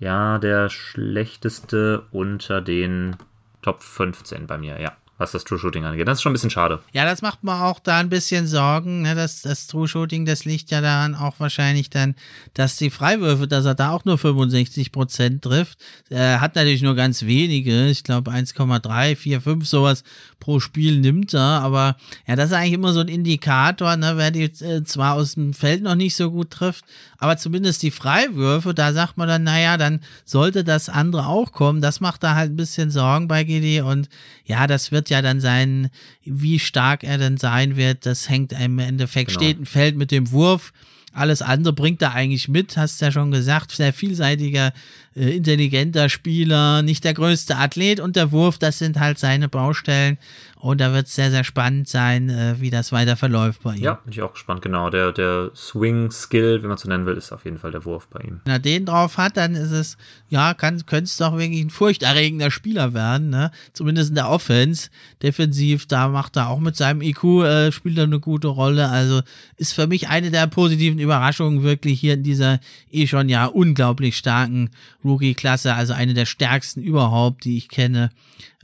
ja 0.00 0.38
der 0.38 0.68
schlechteste 0.68 2.02
unter 2.10 2.60
den 2.60 3.16
Top 3.62 3.82
15 3.82 4.46
bei 4.46 4.58
mir, 4.58 4.80
ja 4.80 4.92
was 5.18 5.32
das 5.32 5.44
True 5.44 5.58
Shooting 5.58 5.84
angeht. 5.84 6.06
Das 6.06 6.18
ist 6.18 6.22
schon 6.22 6.30
ein 6.30 6.34
bisschen 6.34 6.50
schade. 6.50 6.80
Ja, 6.92 7.04
das 7.04 7.22
macht 7.22 7.42
mir 7.42 7.64
auch 7.64 7.78
da 7.78 7.98
ein 7.98 8.10
bisschen 8.10 8.46
Sorgen. 8.46 9.02
Ne? 9.02 9.14
Das, 9.14 9.42
das 9.42 9.66
True 9.66 9.88
Shooting, 9.88 10.26
das 10.26 10.44
liegt 10.44 10.70
ja 10.70 10.80
daran 10.80 11.14
auch 11.14 11.40
wahrscheinlich 11.40 11.88
dann, 11.88 12.14
dass 12.54 12.76
die 12.76 12.90
Freiwürfe, 12.90 13.48
dass 13.48 13.64
er 13.64 13.74
da 13.74 13.90
auch 13.90 14.04
nur 14.04 14.18
65 14.18 14.92
Prozent 14.92 15.42
trifft. 15.42 15.78
Er 16.10 16.40
hat 16.40 16.54
natürlich 16.54 16.82
nur 16.82 16.94
ganz 16.94 17.22
wenige, 17.22 17.86
ich 17.86 18.04
glaube 18.04 18.30
1,3, 18.30 19.16
4, 19.16 19.40
5 19.40 19.66
sowas 19.66 20.04
pro 20.38 20.60
Spiel 20.60 21.00
nimmt 21.00 21.32
er, 21.34 21.40
aber 21.40 21.96
ja, 22.26 22.36
das 22.36 22.50
ist 22.50 22.56
eigentlich 22.56 22.74
immer 22.74 22.92
so 22.92 23.00
ein 23.00 23.08
Indikator, 23.08 23.96
ne? 23.96 24.14
wer 24.16 24.30
die 24.30 24.44
äh, 24.44 24.84
zwar 24.84 25.14
aus 25.14 25.34
dem 25.34 25.54
Feld 25.54 25.82
noch 25.82 25.94
nicht 25.94 26.14
so 26.14 26.30
gut 26.30 26.50
trifft, 26.50 26.84
aber 27.18 27.36
zumindest 27.36 27.82
die 27.82 27.90
Freiwürfe, 27.90 28.74
da 28.74 28.92
sagt 28.92 29.16
man 29.16 29.28
dann, 29.28 29.42
naja, 29.42 29.76
dann 29.76 30.00
sollte 30.24 30.64
das 30.64 30.88
andere 30.88 31.26
auch 31.26 31.52
kommen. 31.52 31.80
Das 31.80 32.00
macht 32.00 32.22
da 32.22 32.34
halt 32.34 32.52
ein 32.52 32.56
bisschen 32.56 32.90
Sorgen 32.90 33.28
bei 33.28 33.44
GD 33.44 33.80
und 33.82 34.08
ja, 34.44 34.66
das 34.66 34.92
wird 34.92 35.10
ja 35.10 35.22
dann 35.22 35.40
sein, 35.40 35.90
wie 36.24 36.58
stark 36.58 37.04
er 37.04 37.18
denn 37.18 37.36
sein 37.36 37.76
wird. 37.76 38.06
Das 38.06 38.28
hängt 38.28 38.52
im 38.52 38.78
Endeffekt, 38.78 39.28
genau. 39.28 39.40
steht 39.40 39.60
ein 39.60 39.66
Feld 39.66 39.96
mit 39.96 40.10
dem 40.10 40.30
Wurf. 40.30 40.72
Alles 41.12 41.40
andere 41.40 41.72
bringt 41.72 42.02
er 42.02 42.12
eigentlich 42.12 42.46
mit, 42.48 42.76
hast 42.76 43.00
du 43.00 43.06
ja 43.06 43.12
schon 43.12 43.30
gesagt. 43.30 43.72
Sehr 43.72 43.94
vielseitiger, 43.94 44.72
intelligenter 45.16 46.10
Spieler, 46.10 46.82
nicht 46.82 47.02
der 47.04 47.14
größte 47.14 47.56
Athlet 47.56 48.00
und 48.00 48.16
der 48.16 48.32
Wurf, 48.32 48.58
das 48.58 48.78
sind 48.78 49.00
halt 49.00 49.18
seine 49.18 49.48
Baustellen. 49.48 50.18
Und 50.58 50.80
da 50.80 50.92
wird 50.92 51.06
es 51.06 51.14
sehr, 51.14 51.30
sehr 51.30 51.44
spannend 51.44 51.86
sein, 51.86 52.28
äh, 52.28 52.56
wie 52.58 52.70
das 52.70 52.90
weiter 52.90 53.16
verläuft 53.16 53.62
bei 53.62 53.76
ihm. 53.76 53.82
Ja, 53.82 54.00
bin 54.04 54.12
ich 54.12 54.22
auch 54.22 54.32
gespannt, 54.32 54.62
genau. 54.62 54.90
Der, 54.90 55.12
der 55.12 55.50
Swing-Skill, 55.54 56.62
wenn 56.62 56.68
man 56.70 56.78
so 56.78 56.88
nennen 56.88 57.06
will, 57.06 57.16
ist 57.16 57.30
auf 57.30 57.44
jeden 57.44 57.58
Fall 57.58 57.70
der 57.70 57.84
Wurf 57.84 58.08
bei 58.08 58.20
ihm. 58.20 58.40
Wenn 58.44 58.52
er 58.54 58.58
den 58.58 58.86
drauf 58.86 59.16
hat, 59.18 59.36
dann 59.36 59.54
ist 59.54 59.70
es, 59.70 59.96
ja, 60.28 60.54
könnte 60.54 60.82
es 61.02 61.18
doch 61.18 61.38
wirklich 61.38 61.60
ein 61.60 61.70
furchterregender 61.70 62.50
Spieler 62.50 62.94
werden, 62.94 63.30
ne? 63.30 63.50
Zumindest 63.74 64.08
in 64.08 64.16
der 64.16 64.30
Offense. 64.30 64.88
Defensiv, 65.22 65.86
da 65.86 66.08
macht 66.08 66.36
er 66.36 66.48
auch 66.48 66.58
mit 66.58 66.74
seinem 66.74 67.02
IQ, 67.02 67.44
äh, 67.44 67.70
spielt 67.70 67.98
er 67.98 68.04
eine 68.04 68.18
gute 68.18 68.48
Rolle. 68.48 68.88
Also 68.88 69.20
ist 69.58 69.74
für 69.74 69.86
mich 69.86 70.08
eine 70.08 70.30
der 70.30 70.46
positiven 70.46 70.98
Überraschungen 70.98 71.62
wirklich 71.62 72.00
hier 72.00 72.14
in 72.14 72.22
dieser 72.22 72.60
eh 72.90 73.06
schon 73.06 73.28
ja 73.28 73.46
unglaublich 73.46 74.16
starken 74.16 74.70
Rookie-Klasse. 75.06 75.74
Also 75.74 75.92
eine 75.92 76.14
der 76.14 76.26
stärksten 76.26 76.82
überhaupt, 76.82 77.44
die 77.44 77.56
ich 77.56 77.68
kenne 77.68 78.10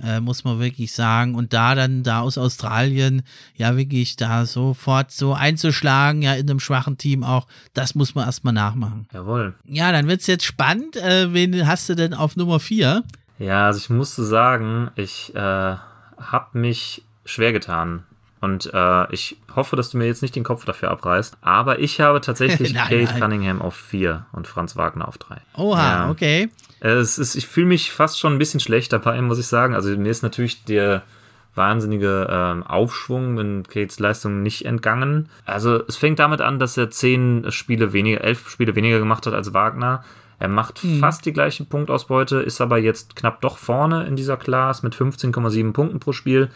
äh, 0.03 0.21
muss 0.21 0.45
man 0.45 0.59
wirklich 0.59 0.93
sagen. 0.93 1.35
Und 1.35 1.53
da 1.53 1.75
dann 1.75 2.03
da 2.03 2.21
aus 2.21 2.39
Australien, 2.39 3.23
ja 3.55 3.77
wirklich 3.77 4.17
da 4.17 4.47
sofort 4.47 5.11
so 5.11 5.35
einzuschlagen, 5.35 6.23
ja 6.23 6.35
in 6.35 6.49
einem 6.49 6.61
schwachen 6.61 6.99
Team 6.99 7.25
auch, 7.25 7.47
das 7.75 7.95
muss 7.95 8.15
man 8.15 8.27
erstmal 8.27 8.53
nachmachen. 8.53 9.07
Jawohl. 9.13 9.55
Ja, 9.65 9.93
dann 9.93 10.09
wird 10.09 10.21
es 10.21 10.27
jetzt 10.27 10.45
spannend. 10.45 10.97
Äh, 10.97 11.33
wen 11.33 11.67
hast 11.67 11.89
du 11.89 11.95
denn 11.95 12.15
auf 12.15 12.37
Nummer 12.37 12.61
4? 12.61 13.03
Ja, 13.39 13.67
also 13.67 13.79
ich 13.79 13.91
musste 13.91 14.25
sagen, 14.25 14.91
ich 14.97 15.35
äh, 15.35 15.39
habe 15.39 16.59
mich 16.59 17.05
schwer 17.25 17.53
getan 17.53 18.05
und 18.43 18.69
äh, 18.75 19.13
ich 19.15 19.37
hoffe, 19.55 19.77
dass 19.77 19.91
du 19.91 19.99
mir 19.99 20.07
jetzt 20.07 20.21
nicht 20.21 20.35
den 20.35 20.43
Kopf 20.43 20.65
dafür 20.65 20.91
abreißt. 20.91 21.39
Aber 21.43 21.79
ich 21.79 22.01
habe 22.01 22.21
tatsächlich 22.21 22.73
nein, 22.75 22.89
Kate 22.89 23.05
nein. 23.05 23.21
Cunningham 23.21 23.63
auf 23.63 23.77
4 23.77 24.27
und 24.33 24.49
Franz 24.49 24.77
Wagner 24.77 25.07
auf 25.07 25.17
3. 25.17 25.37
Oha, 25.57 25.81
ja. 25.81 26.11
okay. 26.11 26.51
Es 26.81 27.19
ist, 27.19 27.37
ich 27.37 27.47
fühle 27.47 27.69
mich 27.69 27.93
fast 27.93 28.19
schon 28.19 28.33
ein 28.33 28.41
bisschen 28.41 28.59
schlecht 28.59 28.93
dabei, 28.93 29.23
muss 29.23 29.39
ich 29.39 29.47
sagen. 29.47 29.77
Also 29.77 29.97
mir 29.97 30.11
ist 30.11 30.25
natürlich 30.25 30.65
der 30.65 31.03
wahnsinnige 31.55 32.27
ähm, 32.29 32.65
Aufschwung 32.65 33.39
in 33.39 33.63
Kates 33.63 34.01
Leistung 34.01 34.43
nicht 34.43 34.65
entgangen. 34.65 35.29
Also 35.45 35.81
es 35.87 35.95
fängt 35.95 36.19
damit 36.19 36.41
an, 36.41 36.59
dass 36.59 36.77
er 36.77 36.91
10 36.91 37.47
Spiele 37.51 37.93
weniger, 37.93 38.23
11 38.23 38.51
Spiele 38.51 38.75
weniger 38.75 38.99
gemacht 38.99 39.25
hat 39.25 39.35
als 39.35 39.55
Wagner. 39.55 40.03
Er 40.41 40.49
macht 40.49 40.83
mhm. 40.83 40.99
fast 40.99 41.25
die 41.27 41.33
gleiche 41.33 41.63
Punktausbeute, 41.63 42.39
ist 42.39 42.61
aber 42.61 42.79
jetzt 42.79 43.15
knapp 43.15 43.41
doch 43.41 43.59
vorne 43.59 44.05
in 44.07 44.17
dieser 44.17 44.37
Class 44.37 44.83
mit 44.83 44.97
15,7 44.97 45.73
Punkten 45.73 46.01
pro 46.01 46.11
Spiel. 46.11 46.51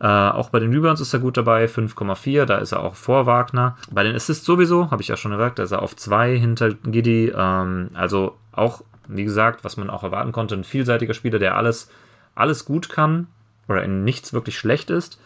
Äh, 0.00 0.06
auch 0.06 0.50
bei 0.50 0.58
den 0.58 0.72
Rebounds 0.72 1.00
ist 1.00 1.14
er 1.14 1.20
gut 1.20 1.36
dabei, 1.36 1.66
5,4, 1.66 2.44
da 2.46 2.58
ist 2.58 2.72
er 2.72 2.82
auch 2.82 2.94
vor 2.94 3.26
Wagner. 3.26 3.76
Bei 3.90 4.02
den 4.02 4.14
Assists 4.14 4.44
sowieso, 4.44 4.90
habe 4.90 5.02
ich 5.02 5.08
ja 5.08 5.16
schon 5.16 5.32
gesagt, 5.32 5.58
da 5.58 5.62
ist 5.62 5.72
er 5.72 5.82
auf 5.82 5.96
2 5.96 6.36
hinter 6.36 6.74
Giddy. 6.74 7.32
Ähm, 7.36 7.88
also 7.94 8.36
auch, 8.52 8.82
wie 9.08 9.24
gesagt, 9.24 9.64
was 9.64 9.76
man 9.76 9.90
auch 9.90 10.02
erwarten 10.02 10.32
konnte, 10.32 10.54
ein 10.54 10.64
vielseitiger 10.64 11.14
Spieler, 11.14 11.38
der 11.38 11.56
alles, 11.56 11.90
alles 12.34 12.64
gut 12.64 12.88
kann 12.88 13.28
oder 13.68 13.82
in 13.82 14.04
nichts 14.04 14.32
wirklich 14.32 14.58
schlecht 14.58 14.90
ist. 14.90 15.20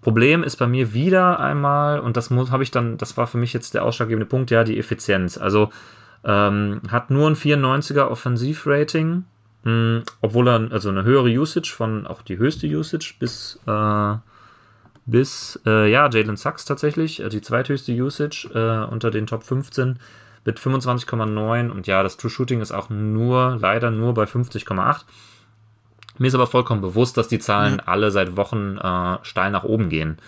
Problem 0.00 0.44
ist 0.44 0.56
bei 0.56 0.66
mir 0.66 0.92
wieder 0.92 1.40
einmal, 1.40 1.98
und 1.98 2.16
das 2.16 2.30
habe 2.30 2.62
ich 2.62 2.70
dann, 2.70 2.98
das 2.98 3.16
war 3.16 3.26
für 3.26 3.38
mich 3.38 3.52
jetzt 3.52 3.74
der 3.74 3.84
ausschlaggebende 3.84 4.26
Punkt, 4.26 4.50
ja, 4.50 4.62
die 4.62 4.78
Effizienz. 4.78 5.38
Also 5.38 5.70
ähm, 6.24 6.82
hat 6.88 7.10
nur 7.10 7.28
ein 7.28 7.36
94er 7.36 8.08
Offensivrating, 8.08 9.24
hm, 9.64 10.02
obwohl 10.20 10.48
er 10.48 10.72
also 10.72 10.90
eine 10.90 11.04
höhere 11.04 11.28
Usage 11.28 11.72
von, 11.74 12.06
auch 12.06 12.22
die 12.22 12.38
höchste 12.38 12.66
Usage 12.66 13.14
bis, 13.18 13.58
äh, 13.66 14.14
bis 15.06 15.60
äh, 15.66 15.90
ja, 15.90 16.08
Jalen 16.08 16.36
Sachs 16.36 16.64
tatsächlich, 16.64 17.20
äh, 17.20 17.28
die 17.28 17.40
zweithöchste 17.40 17.92
Usage 17.92 18.48
äh, 18.54 18.90
unter 18.92 19.10
den 19.10 19.26
Top 19.26 19.42
15 19.42 19.98
mit 20.44 20.58
25,9 20.58 21.70
und 21.70 21.86
ja, 21.86 22.02
das 22.02 22.18
True 22.18 22.30
Shooting 22.30 22.60
ist 22.60 22.72
auch 22.72 22.90
nur, 22.90 23.56
leider 23.58 23.90
nur 23.90 24.12
bei 24.12 24.24
50,8. 24.24 25.04
Mir 26.18 26.28
ist 26.28 26.34
aber 26.34 26.46
vollkommen 26.46 26.82
bewusst, 26.82 27.16
dass 27.16 27.28
die 27.28 27.38
Zahlen 27.38 27.78
ja. 27.78 27.84
alle 27.86 28.10
seit 28.10 28.36
Wochen 28.36 28.76
äh, 28.76 29.18
steil 29.22 29.50
nach 29.50 29.64
oben 29.64 29.88
gehen. 29.88 30.18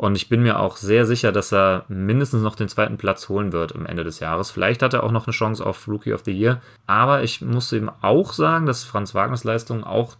Und 0.00 0.16
ich 0.16 0.30
bin 0.30 0.42
mir 0.42 0.58
auch 0.58 0.78
sehr 0.78 1.04
sicher, 1.04 1.30
dass 1.30 1.52
er 1.52 1.84
mindestens 1.88 2.40
noch 2.40 2.54
den 2.54 2.70
zweiten 2.70 2.96
Platz 2.96 3.28
holen 3.28 3.52
wird 3.52 3.76
am 3.76 3.84
Ende 3.84 4.02
des 4.02 4.18
Jahres. 4.18 4.50
Vielleicht 4.50 4.80
hat 4.80 4.94
er 4.94 5.04
auch 5.04 5.10
noch 5.10 5.26
eine 5.26 5.34
Chance 5.34 5.64
auf 5.66 5.86
Rookie 5.86 6.14
of 6.14 6.22
the 6.24 6.32
Year. 6.32 6.62
Aber 6.86 7.22
ich 7.22 7.42
muss 7.42 7.70
eben 7.74 7.90
auch 8.00 8.32
sagen, 8.32 8.64
dass 8.64 8.82
Franz 8.82 9.14
Wagners 9.14 9.44
Leistungen 9.44 9.84
auch 9.84 10.16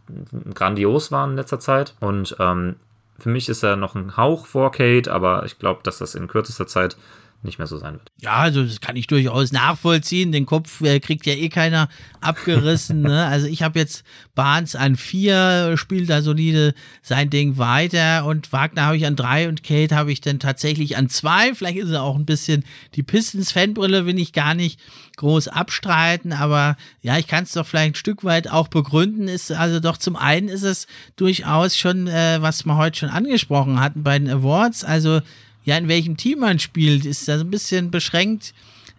grandios 0.53 1.13
waren 1.13 1.31
in 1.31 1.37
letzter 1.37 1.61
Zeit. 1.61 1.95
Und 1.99 2.37
ähm, 2.39 2.77
für 3.19 3.31
mich 3.31 3.49
ist 3.49 3.63
er 3.63 3.77
noch 3.77 3.95
ein 3.95 4.19
Hauch 4.19 4.45
vor 4.45 4.71
Kate, 4.71 5.11
aber 5.11 5.47
ich 5.47 5.59
glaube, 5.59 5.81
dass 5.83 5.97
das 5.97 6.15
in 6.15 6.29
kürzester 6.29 6.67
Zeit 6.67 6.99
nicht 7.43 7.59
mehr 7.59 7.67
so 7.67 7.79
sein 7.79 7.95
wird. 7.95 8.11
Ja, 8.21 8.37
also 8.37 8.63
das 8.63 8.81
kann 8.81 8.97
ich 8.97 9.07
durchaus 9.07 9.51
nachvollziehen. 9.53 10.33
Den 10.33 10.45
Kopf 10.45 10.83
äh, 10.83 11.01
kriegt 11.01 11.25
ja 11.27 11.33
eh 11.33 11.49
keiner 11.49 11.89
abgerissen. 12.21 13.01
ne? 13.03 13.27
Also 13.27 13.47
ich 13.47 13.63
habe 13.63 13.79
jetzt 13.79 14.05
Barnes 14.35 14.77
an 14.77 14.97
vier, 14.97 15.77
spielt 15.77 16.11
da 16.11 16.21
solide 16.21 16.75
sein 17.03 17.31
Ding 17.31 17.57
weiter 17.57 18.27
und 18.27 18.53
Wagner 18.53 18.87
habe 18.87 18.97
ich 18.97 19.07
an 19.07 19.17
drei 19.17 19.49
und 19.49 19.63
Kate 19.63 19.97
habe 19.97 20.13
ich 20.13 20.21
dann 20.21 20.39
tatsächlich 20.39 20.97
an 20.97 21.09
zwei. 21.09 21.55
Vielleicht 21.55 21.79
ist 21.79 21.91
er 21.91 22.03
auch 22.03 22.17
ein 22.17 22.27
bisschen 22.27 22.65
die 22.95 23.03
Pistons-Fanbrille, 23.03 24.05
will 24.05 24.19
ich 24.19 24.33
gar 24.33 24.55
nicht 24.55 24.79
groß 25.17 25.49
abstreiten, 25.49 26.33
aber 26.33 26.77
ja, 27.03 27.19
ich 27.19 27.27
kann 27.27 27.45
es 27.45 27.53
doch 27.53 27.67
vielleicht 27.67 27.93
ein 27.93 27.95
Stück 27.95 28.25
weit 28.25 28.51
auch 28.51 28.69
begründen. 28.69 29.29
Ist 29.29 29.53
also 29.53 29.81
doch 29.81 29.97
zum 29.97 30.17
einen 30.17 30.49
ist 30.49 30.63
es 30.63 30.87
durchaus 31.17 31.77
schon, 31.77 32.07
äh, 32.07 32.39
was 32.41 32.65
wir 32.65 32.77
heute 32.77 32.99
schon 32.99 33.11
angesprochen 33.11 33.81
hatten 33.81 34.03
bei 34.03 34.19
den 34.19 34.29
Awards. 34.29 34.85
Also 34.85 35.21
ja, 35.65 35.77
in 35.77 35.89
welchem 35.89 36.17
Team 36.17 36.41
man 36.41 36.59
spielt, 36.59 37.05
ist 37.05 37.29
da 37.29 37.39
so 37.39 37.45
ein 37.45 37.51
bisschen 37.51 37.91
beschränkt 37.91 38.55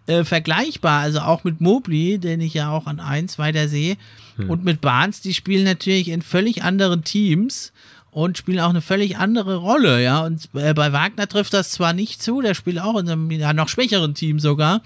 äh, 0.06 0.24
vergleichbar. 0.24 1.00
Also 1.00 1.20
auch 1.20 1.44
mit 1.44 1.60
Mobley, 1.60 2.18
den 2.18 2.40
ich 2.40 2.54
ja 2.54 2.70
auch 2.70 2.86
an 2.86 3.00
eins 3.00 3.38
weiter 3.38 3.68
sehe. 3.68 3.96
Hm. 4.36 4.50
Und 4.50 4.64
mit 4.64 4.80
Barnes, 4.80 5.20
die 5.20 5.34
spielen 5.34 5.64
natürlich 5.64 6.08
in 6.08 6.22
völlig 6.22 6.62
anderen 6.62 7.04
Teams 7.04 7.72
und 8.12 8.36
spielen 8.36 8.60
auch 8.60 8.70
eine 8.70 8.82
völlig 8.82 9.16
andere 9.16 9.56
Rolle, 9.56 10.02
ja. 10.02 10.20
Und 10.24 10.48
äh, 10.54 10.74
bei 10.74 10.92
Wagner 10.92 11.26
trifft 11.26 11.54
das 11.54 11.70
zwar 11.70 11.94
nicht 11.94 12.22
zu, 12.22 12.42
der 12.42 12.54
spielt 12.54 12.78
auch 12.78 12.98
in 12.98 13.08
einem 13.08 13.30
ja, 13.30 13.52
noch 13.52 13.68
schwächeren 13.68 14.14
Team 14.14 14.38
sogar, 14.38 14.82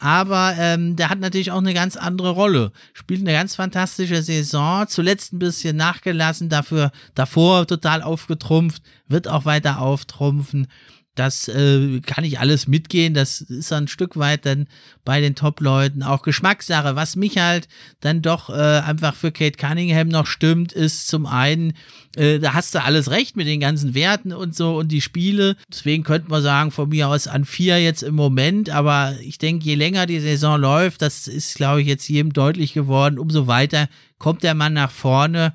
aber 0.00 0.54
ähm, 0.58 0.96
der 0.96 1.08
hat 1.08 1.20
natürlich 1.20 1.52
auch 1.52 1.58
eine 1.58 1.72
ganz 1.72 1.96
andere 1.96 2.30
Rolle. 2.30 2.72
Spielt 2.92 3.20
eine 3.20 3.32
ganz 3.32 3.54
fantastische 3.54 4.22
Saison, 4.22 4.86
zuletzt 4.88 5.32
ein 5.32 5.38
bisschen 5.38 5.76
nachgelassen, 5.76 6.48
dafür 6.48 6.90
davor 7.14 7.66
total 7.66 8.02
aufgetrumpft, 8.02 8.82
wird 9.06 9.28
auch 9.28 9.44
weiter 9.44 9.80
auftrumpfen. 9.80 10.66
Das 11.14 11.46
äh, 11.46 12.00
kann 12.00 12.24
ich 12.24 12.40
alles 12.40 12.66
mitgehen. 12.66 13.14
Das 13.14 13.40
ist 13.40 13.72
ein 13.72 13.86
Stück 13.86 14.16
weit 14.16 14.46
dann 14.46 14.66
bei 15.04 15.20
den 15.20 15.36
Top-Leuten 15.36 16.02
auch 16.02 16.22
Geschmackssache. 16.22 16.96
Was 16.96 17.14
mich 17.14 17.38
halt 17.38 17.68
dann 18.00 18.20
doch 18.20 18.50
äh, 18.50 18.80
einfach 18.80 19.14
für 19.14 19.30
Kate 19.30 19.56
Cunningham 19.56 20.08
noch 20.08 20.26
stimmt, 20.26 20.72
ist 20.72 21.06
zum 21.06 21.26
einen, 21.26 21.74
äh, 22.16 22.40
da 22.40 22.54
hast 22.54 22.74
du 22.74 22.82
alles 22.82 23.10
recht 23.10 23.36
mit 23.36 23.46
den 23.46 23.60
ganzen 23.60 23.94
Werten 23.94 24.32
und 24.32 24.56
so 24.56 24.76
und 24.76 24.90
die 24.90 25.00
Spiele. 25.00 25.56
Deswegen 25.70 26.02
könnte 26.02 26.30
man 26.30 26.42
sagen, 26.42 26.72
von 26.72 26.88
mir 26.88 27.08
aus 27.08 27.28
an 27.28 27.44
vier 27.44 27.80
jetzt 27.80 28.02
im 28.02 28.16
Moment. 28.16 28.70
Aber 28.70 29.14
ich 29.20 29.38
denke, 29.38 29.64
je 29.64 29.76
länger 29.76 30.06
die 30.06 30.20
Saison 30.20 30.60
läuft, 30.60 31.00
das 31.00 31.28
ist, 31.28 31.54
glaube 31.54 31.82
ich, 31.82 31.86
jetzt 31.86 32.08
jedem 32.08 32.32
deutlich 32.32 32.72
geworden, 32.72 33.20
umso 33.20 33.46
weiter 33.46 33.88
kommt 34.18 34.42
der 34.42 34.54
Mann 34.54 34.72
nach 34.72 34.90
vorne. 34.90 35.52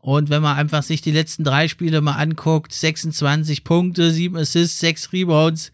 Und 0.00 0.30
wenn 0.30 0.42
man 0.42 0.56
einfach 0.56 0.82
sich 0.82 1.02
die 1.02 1.10
letzten 1.10 1.44
drei 1.44 1.68
Spiele 1.68 2.00
mal 2.00 2.12
anguckt, 2.12 2.72
26 2.72 3.64
Punkte, 3.64 4.10
7 4.10 4.36
Assists, 4.36 4.78
6 4.80 5.12
Rebounds, 5.12 5.72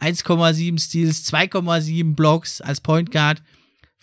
1,7 0.00 0.80
Steals, 0.80 1.26
2,7 1.32 2.14
Blocks 2.14 2.60
als 2.60 2.80
Point 2.80 3.10
Guard, 3.10 3.42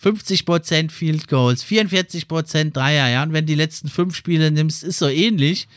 50% 0.02 0.90
Field 0.90 1.28
Goals, 1.28 1.64
44% 1.64 2.72
Dreier, 2.72 3.08
ja. 3.08 3.22
Und 3.22 3.32
wenn 3.32 3.46
die 3.46 3.54
letzten 3.54 3.88
fünf 3.88 4.16
Spiele 4.16 4.50
nimmst, 4.50 4.82
ist 4.82 4.98
so 4.98 5.08
ähnlich. 5.08 5.68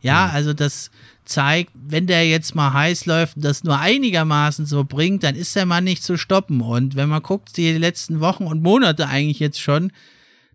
Ja, 0.00 0.26
mhm. 0.26 0.34
also 0.34 0.52
das 0.52 0.90
zeigt, 1.24 1.70
wenn 1.74 2.06
der 2.06 2.26
jetzt 2.28 2.54
mal 2.54 2.72
heiß 2.72 3.06
läuft 3.06 3.36
und 3.36 3.44
das 3.44 3.62
nur 3.62 3.78
einigermaßen 3.78 4.66
so 4.66 4.84
bringt, 4.84 5.22
dann 5.22 5.36
ist 5.36 5.54
der 5.54 5.66
Mann 5.66 5.84
nicht 5.84 6.02
zu 6.02 6.16
stoppen. 6.16 6.60
Und 6.60 6.96
wenn 6.96 7.08
man 7.08 7.22
guckt, 7.22 7.56
die 7.56 7.72
letzten 7.72 8.20
Wochen 8.20 8.46
und 8.46 8.62
Monate 8.62 9.06
eigentlich 9.06 9.38
jetzt 9.38 9.60
schon, 9.60 9.92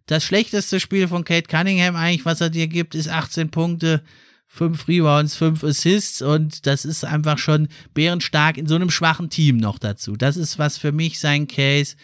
das 0.06 0.24
schlechteste 0.24 0.80
Spiel 0.80 1.08
von 1.08 1.24
Kate 1.24 1.48
Cunningham 1.48 1.96
eigentlich, 1.96 2.26
was 2.26 2.42
er 2.42 2.50
dir 2.50 2.68
gibt, 2.68 2.96
ist 2.96 3.10
18 3.10 3.50
Punkte, 3.50 4.02
5 4.48 4.88
Rebounds, 4.88 5.36
5 5.36 5.64
Assists 5.64 6.22
und 6.22 6.66
das 6.66 6.86
ist 6.86 7.04
einfach 7.04 7.38
schon 7.38 7.68
bärenstark 7.94 8.58
in 8.58 8.68
so 8.68 8.76
einem 8.76 8.90
schwachen 8.90 9.30
Team 9.30 9.58
noch 9.58 9.80
dazu. 9.80 10.16
Das 10.16 10.38
ist 10.38 10.60
was 10.60 10.78
für 10.78 10.92
mich 10.92 11.20
sein 11.20 11.48
Case 11.48 11.96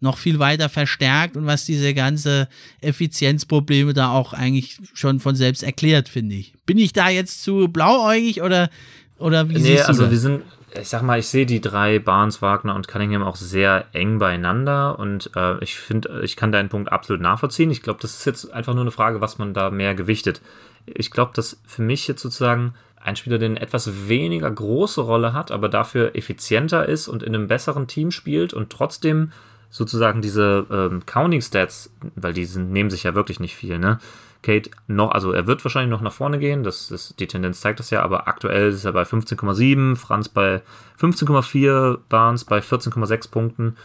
noch 0.00 0.16
viel 0.16 0.38
weiter 0.38 0.68
verstärkt 0.68 1.36
und 1.36 1.46
was 1.46 1.66
diese 1.66 1.94
ganze 1.94 2.48
Effizienzprobleme 2.80 3.92
da 3.92 4.10
auch 4.10 4.32
eigentlich 4.32 4.78
schon 4.94 5.20
von 5.20 5.36
selbst 5.36 5.62
erklärt, 5.62 6.08
finde 6.08 6.36
ich. 6.36 6.54
Bin 6.64 6.78
ich 6.78 6.92
da 6.92 7.10
jetzt 7.10 7.42
zu 7.42 7.68
blauäugig 7.68 8.42
oder, 8.42 8.70
oder 9.18 9.48
wie 9.50 9.54
nee, 9.54 9.60
siehst 9.60 9.84
du 9.84 9.88
also 9.88 10.02
das? 10.02 10.10
wir 10.10 10.18
sind 10.18 10.42
ich 10.78 10.88
sag 10.88 11.02
mal, 11.02 11.18
ich 11.18 11.28
sehe 11.28 11.46
die 11.46 11.60
drei, 11.60 11.98
Barnes, 11.98 12.42
Wagner 12.42 12.74
und 12.74 12.88
Cunningham 12.88 13.22
auch 13.22 13.36
sehr 13.36 13.86
eng 13.92 14.18
beieinander 14.18 14.98
und 14.98 15.30
äh, 15.34 15.62
ich 15.62 15.76
finde, 15.76 16.20
ich 16.22 16.36
kann 16.36 16.52
deinen 16.52 16.68
Punkt 16.68 16.92
absolut 16.92 17.20
nachvollziehen. 17.20 17.70
Ich 17.70 17.82
glaube, 17.82 18.00
das 18.00 18.14
ist 18.14 18.24
jetzt 18.24 18.52
einfach 18.52 18.74
nur 18.74 18.82
eine 18.82 18.90
Frage, 18.90 19.20
was 19.20 19.38
man 19.38 19.54
da 19.54 19.70
mehr 19.70 19.94
gewichtet. 19.94 20.40
Ich 20.86 21.10
glaube, 21.10 21.32
dass 21.34 21.60
für 21.66 21.82
mich 21.82 22.06
jetzt 22.08 22.22
sozusagen 22.22 22.74
ein 23.02 23.16
Spieler, 23.16 23.38
der 23.38 23.48
eine 23.48 23.60
etwas 23.60 24.08
weniger 24.08 24.50
große 24.50 25.00
Rolle 25.00 25.32
hat, 25.32 25.50
aber 25.50 25.68
dafür 25.68 26.14
effizienter 26.14 26.86
ist 26.86 27.08
und 27.08 27.22
in 27.22 27.34
einem 27.34 27.48
besseren 27.48 27.86
Team 27.86 28.10
spielt 28.10 28.52
und 28.52 28.70
trotzdem 28.70 29.32
sozusagen 29.70 30.20
diese 30.20 30.66
ähm, 30.70 31.06
Counting 31.06 31.40
Stats, 31.40 31.90
weil 32.16 32.32
die 32.32 32.44
sind, 32.44 32.72
nehmen 32.72 32.90
sich 32.90 33.04
ja 33.04 33.14
wirklich 33.14 33.40
nicht 33.40 33.56
viel, 33.56 33.78
ne? 33.78 33.98
Kate 34.42 34.70
noch, 34.86 35.10
also 35.10 35.32
er 35.32 35.46
wird 35.46 35.64
wahrscheinlich 35.64 35.90
noch 35.90 36.00
nach 36.00 36.12
vorne 36.12 36.38
gehen, 36.38 36.62
das 36.62 36.90
ist, 36.90 37.20
die 37.20 37.26
Tendenz 37.26 37.60
zeigt 37.60 37.78
das 37.78 37.90
ja, 37.90 38.02
aber 38.02 38.26
aktuell 38.26 38.70
ist 38.70 38.84
er 38.84 38.92
bei 38.92 39.02
15,7, 39.02 39.96
Franz 39.96 40.28
bei 40.28 40.62
15,4, 41.00 41.98
Barnes 42.08 42.44
bei 42.44 42.58
14,6 42.60 43.30
Punkten 43.30 43.76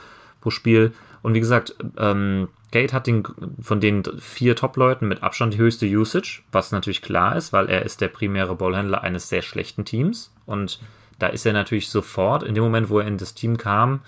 pro 0.42 0.52
Spiel. 0.52 0.94
Und 1.22 1.34
wie 1.34 1.40
gesagt, 1.40 1.76
ähm, 1.98 2.48
Kate 2.72 2.94
hat 2.94 3.08
den, 3.08 3.24
von 3.62 3.80
den 3.80 4.04
vier 4.20 4.56
Top-Leuten 4.56 5.08
mit 5.08 5.24
Abstand 5.24 5.54
die 5.54 5.58
höchste 5.58 5.88
Usage, 5.88 6.44
was 6.52 6.72
natürlich 6.72 7.02
klar 7.02 7.36
ist, 7.36 7.52
weil 7.52 7.68
er 7.68 7.84
ist 7.84 8.02
der 8.02 8.10
primäre 8.10 8.56
Ballhändler 8.56 9.02
eines 9.02 9.30
sehr 9.30 9.42
schlechten 9.42 9.86
Teams. 9.86 10.32
Und 10.46 10.80
da 11.18 11.28
ist 11.28 11.46
er 11.46 11.54
natürlich 11.54 11.90
sofort, 11.90 12.44
in 12.44 12.54
dem 12.54 12.64
Moment, 12.64 12.90
wo 12.90 13.00
er 13.00 13.08
in 13.08 13.18
das 13.18 13.34
Team 13.34 13.58
kam, 13.58 14.02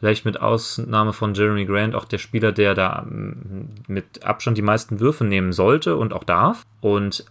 vielleicht 0.00 0.24
mit 0.24 0.40
Ausnahme 0.40 1.12
von 1.12 1.34
Jeremy 1.34 1.64
Grant 1.64 1.94
auch 1.94 2.04
der 2.04 2.18
Spieler, 2.18 2.52
der 2.52 2.74
da 2.74 3.06
ähm, 3.08 3.70
mit 3.86 4.24
Abstand 4.24 4.58
die 4.58 4.62
meisten 4.62 5.00
Würfe 5.00 5.24
nehmen 5.24 5.52
sollte 5.52 5.96
und 5.96 6.12
auch 6.12 6.24
darf. 6.24 6.64
Und 6.80 7.24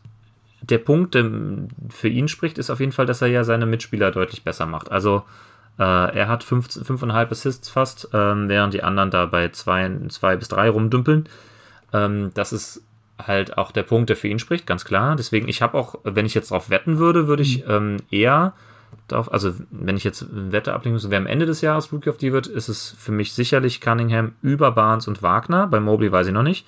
der 0.61 0.77
Punkt, 0.77 1.13
der 1.13 1.29
für 1.89 2.07
ihn 2.07 2.27
spricht, 2.27 2.57
ist 2.57 2.69
auf 2.69 2.79
jeden 2.79 2.93
Fall, 2.93 3.05
dass 3.05 3.21
er 3.21 3.27
ja 3.27 3.43
seine 3.43 3.65
Mitspieler 3.65 4.11
deutlich 4.11 4.43
besser 4.43 4.65
macht. 4.65 4.91
Also 4.91 5.23
äh, 5.77 5.83
er 5.83 6.27
hat 6.27 6.43
5,5 6.43 7.31
Assists 7.31 7.69
fast, 7.69 8.09
ähm, 8.13 8.47
während 8.47 8.73
die 8.73 8.83
anderen 8.83 9.11
da 9.11 9.25
bei 9.25 9.49
2 9.49 10.09
bis 10.37 10.47
3 10.47 10.69
rumdümpeln. 10.69 11.27
Ähm, 11.91 12.31
das 12.33 12.53
ist 12.53 12.83
halt 13.19 13.57
auch 13.57 13.71
der 13.71 13.83
Punkt, 13.83 14.09
der 14.09 14.17
für 14.17 14.27
ihn 14.27 14.39
spricht, 14.39 14.65
ganz 14.65 14.85
klar. 14.85 15.15
Deswegen, 15.15 15.47
ich 15.47 15.61
habe 15.61 15.77
auch, 15.77 15.95
wenn 16.03 16.25
ich 16.25 16.33
jetzt 16.33 16.51
darauf 16.51 16.69
wetten 16.69 16.97
würde, 16.97 17.27
würde 17.27 17.43
ich 17.43 17.65
mhm. 17.65 17.71
ähm, 17.71 17.97
eher 18.09 18.53
darauf, 19.07 19.31
also 19.31 19.53
wenn 19.71 19.97
ich 19.97 20.03
jetzt 20.03 20.25
Wette 20.31 20.73
ablegen 20.73 20.93
müsste, 20.93 21.11
wer 21.11 21.19
am 21.19 21.27
Ende 21.27 21.45
des 21.45 21.61
Jahres 21.61 21.91
Rookie 21.91 22.09
of 22.09 22.19
the 22.19 22.31
wird, 22.31 22.47
ist 22.47 22.69
es 22.69 22.95
für 22.97 23.11
mich 23.11 23.33
sicherlich 23.33 23.81
Cunningham 23.81 24.33
über 24.41 24.71
Barnes 24.71 25.07
und 25.07 25.21
Wagner. 25.21 25.67
Bei 25.67 25.79
Mobley 25.79 26.11
weiß 26.11 26.27
ich 26.27 26.33
noch 26.33 26.43
nicht. 26.43 26.65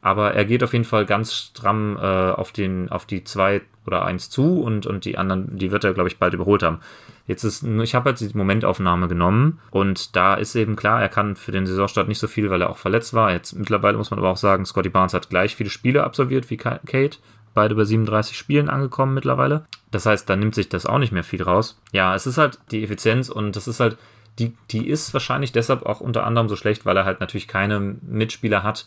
Aber 0.00 0.34
er 0.34 0.44
geht 0.44 0.62
auf 0.62 0.72
jeden 0.72 0.84
Fall 0.84 1.06
ganz 1.06 1.34
stramm 1.34 1.96
äh, 1.96 2.00
auf, 2.00 2.52
den, 2.52 2.88
auf 2.88 3.04
die 3.04 3.24
2 3.24 3.62
oder 3.84 4.04
1 4.04 4.30
zu 4.30 4.60
und, 4.60 4.86
und 4.86 5.04
die 5.04 5.18
anderen, 5.18 5.58
die 5.58 5.72
wird 5.72 5.82
er, 5.82 5.92
glaube 5.92 6.08
ich, 6.08 6.18
bald 6.18 6.34
überholt 6.34 6.62
haben. 6.62 6.78
Jetzt 7.26 7.44
ist, 7.44 7.62
ich 7.62 7.94
habe 7.94 8.10
halt 8.10 8.20
die 8.20 8.30
Momentaufnahme 8.36 9.08
genommen 9.08 9.58
und 9.70 10.14
da 10.14 10.34
ist 10.34 10.54
eben 10.54 10.76
klar, 10.76 11.02
er 11.02 11.08
kann 11.08 11.36
für 11.36 11.52
den 11.52 11.66
Saisonstart 11.66 12.08
nicht 12.08 12.20
so 12.20 12.28
viel, 12.28 12.48
weil 12.48 12.62
er 12.62 12.70
auch 12.70 12.78
verletzt 12.78 13.12
war. 13.12 13.32
Jetzt 13.32 13.54
mittlerweile 13.54 13.98
muss 13.98 14.10
man 14.10 14.18
aber 14.18 14.30
auch 14.30 14.36
sagen, 14.36 14.64
Scotty 14.64 14.88
Barnes 14.88 15.14
hat 15.14 15.28
gleich 15.28 15.56
viele 15.56 15.68
Spiele 15.68 16.04
absolviert 16.04 16.48
wie 16.48 16.56
Kate 16.56 17.18
beide 17.54 17.74
bei 17.74 17.84
37 17.84 18.36
Spielen 18.36 18.68
angekommen 18.68 19.14
mittlerweile. 19.14 19.64
Das 19.90 20.06
heißt, 20.06 20.28
da 20.28 20.36
nimmt 20.36 20.54
sich 20.54 20.68
das 20.68 20.86
auch 20.86 20.98
nicht 20.98 21.12
mehr 21.12 21.24
viel 21.24 21.42
raus. 21.42 21.80
Ja, 21.92 22.14
es 22.14 22.26
ist 22.26 22.38
halt 22.38 22.58
die 22.70 22.84
Effizienz 22.84 23.28
und 23.28 23.56
das 23.56 23.68
ist 23.68 23.80
halt, 23.80 23.96
die, 24.38 24.56
die 24.70 24.88
ist 24.88 25.12
wahrscheinlich 25.12 25.52
deshalb 25.52 25.84
auch 25.84 26.00
unter 26.00 26.24
anderem 26.24 26.48
so 26.48 26.56
schlecht, 26.56 26.86
weil 26.86 26.96
er 26.96 27.04
halt 27.04 27.20
natürlich 27.20 27.48
keine 27.48 27.80
Mitspieler 27.80 28.62
hat, 28.62 28.86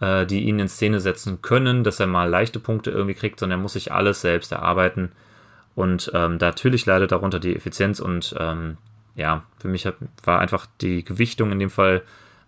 äh, 0.00 0.26
die 0.26 0.44
ihn 0.44 0.58
in 0.58 0.68
Szene 0.68 1.00
setzen 1.00 1.42
können, 1.42 1.84
dass 1.84 2.00
er 2.00 2.06
mal 2.06 2.28
leichte 2.28 2.60
Punkte 2.60 2.90
irgendwie 2.90 3.14
kriegt, 3.14 3.40
sondern 3.40 3.60
er 3.60 3.62
muss 3.62 3.74
sich 3.74 3.92
alles 3.92 4.20
selbst 4.20 4.52
erarbeiten. 4.52 5.12
Und 5.74 6.10
ähm, 6.14 6.36
natürlich 6.38 6.84
leidet 6.84 7.12
darunter 7.12 7.40
die 7.40 7.56
Effizienz 7.56 8.00
und 8.00 8.34
ähm, 8.38 8.76
ja, 9.14 9.44
für 9.58 9.68
mich 9.68 9.86
hat, 9.86 9.94
war 10.24 10.40
einfach 10.40 10.66
die 10.80 11.04
Gewichtung 11.04 11.52
in 11.52 11.58
dem 11.58 11.70
Fall 11.70 12.02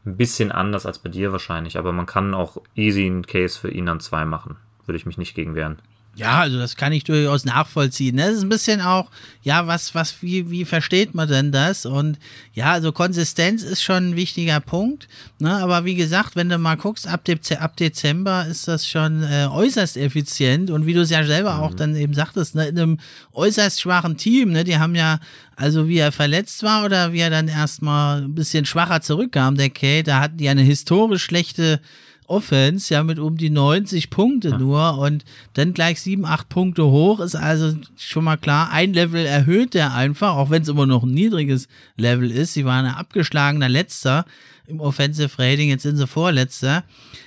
ein 0.05 0.17
bisschen 0.17 0.53
anders 0.53 0.85
als 0.85 0.99
bei 0.99 1.09
dir 1.09 1.33
wahrscheinlich, 1.33 1.79
aber 1.79 1.93
man 1.93 2.05
kann 2.05 2.35
auch 2.35 2.61
easy 2.75 3.07
einen 3.07 3.27
Case 3.27 3.59
für 3.59 3.71
ihn 3.71 3.89
an 3.89 4.01
zwei 4.01 4.27
machen 4.27 4.59
würde 4.87 4.97
ich 4.97 5.07
mich 5.07 5.19
nicht 5.19 5.35
gegen 5.35 5.55
wehren. 5.55 5.79
Ja, 6.17 6.41
also 6.41 6.59
das 6.59 6.77
kann 6.77 6.93
ich 6.93 7.03
durchaus 7.03 7.45
nachvollziehen. 7.45 8.17
Das 8.17 8.35
ist 8.35 8.43
ein 8.43 8.49
bisschen 8.49 8.81
auch, 8.81 9.11
ja, 9.43 9.67
was, 9.67 9.97
was, 9.97 10.23
wie, 10.23 10.49
wie 10.49 10.65
versteht 10.65 11.13
man 11.13 11.29
denn 11.29 11.51
das? 11.51 11.87
Und 11.87 12.19
ja, 12.53 12.73
also 12.73 12.93
Konsistenz 12.93 13.65
ist 13.65 13.83
schon 13.83 14.11
ein 14.11 14.17
wichtiger 14.17 14.61
Punkt. 14.61 15.09
Ne? 15.41 15.53
Aber 15.53 15.85
wie 15.85 15.97
gesagt, 15.97 16.37
wenn 16.37 16.49
du 16.49 16.59
mal 16.59 16.77
guckst, 16.77 17.09
ab, 17.09 17.25
De 17.25 17.37
ab 17.57 17.77
Dezember 17.77 18.47
ist 18.47 18.69
das 18.69 18.87
schon 18.87 19.25
äh, 19.25 19.49
äußerst 19.51 19.97
effizient. 19.97 20.71
Und 20.71 20.87
wie 20.87 20.95
du 20.95 21.01
es 21.01 21.11
ja 21.11 21.25
selber 21.25 21.55
mhm. 21.55 21.61
auch 21.61 21.75
dann 21.75 21.97
eben 21.97 22.15
sagtest, 22.15 22.55
ne, 22.55 22.69
in 22.69 22.79
einem 22.79 22.99
äußerst 23.33 23.81
schwachen 23.81 24.17
Team, 24.17 24.53
ne, 24.53 24.63
die 24.63 24.79
haben 24.79 24.95
ja, 24.95 25.19
also 25.57 25.89
wie 25.89 25.99
er 25.99 26.13
verletzt 26.13 26.63
war 26.63 26.85
oder 26.85 27.13
wie 27.13 27.21
er 27.21 27.31
dann 27.31 27.49
erstmal 27.49 28.23
ein 28.23 28.37
bisschen 28.37 28.67
schwacher 28.67 29.01
zurückkam, 29.01 29.57
der 29.57 29.71
Kate, 29.71 30.05
da 30.05 30.21
hatten 30.21 30.37
die 30.37 30.49
eine 30.49 30.63
historisch 30.63 31.25
schlechte 31.25 31.81
Offense, 32.27 32.93
ja, 32.93 33.03
mit 33.03 33.19
um 33.19 33.37
die 33.37 33.51
90 33.51 34.11
Punkte 34.11 34.51
ja. 34.51 34.59
nur 34.59 34.99
und 34.99 35.25
dann 35.55 35.75
gleich 35.75 36.01
7, 36.01 36.25
8 36.25 36.49
Punkte 36.49 36.85
hoch, 36.85 37.21
ist 37.21 37.35
also 37.35 37.77
schon 37.97 38.25
mal 38.25 38.37
klar, 38.37 38.71
ein 38.71 38.93
Level 38.95 39.25
erhöht 39.25 39.75
der 39.75 39.95
einfach, 39.95 40.35
auch 40.35 40.51
wenn 40.51 40.63
es 40.63 40.69
immer 40.69 40.87
noch 40.87 41.03
ein 41.03 41.13
niedriges 41.13 41.69
Level 41.97 42.31
ist. 42.31 42.55
Sie 42.55 42.65
waren 42.65 42.87
ein 42.87 42.95
abgeschlagener 42.95 43.69
Letzter 43.69 44.25
im 44.67 44.81
Offensive 44.81 45.39
Rating, 45.39 45.69
jetzt 45.69 45.83
sind 45.83 45.97
sie 45.97 46.07
Vorletzter, 46.07 46.85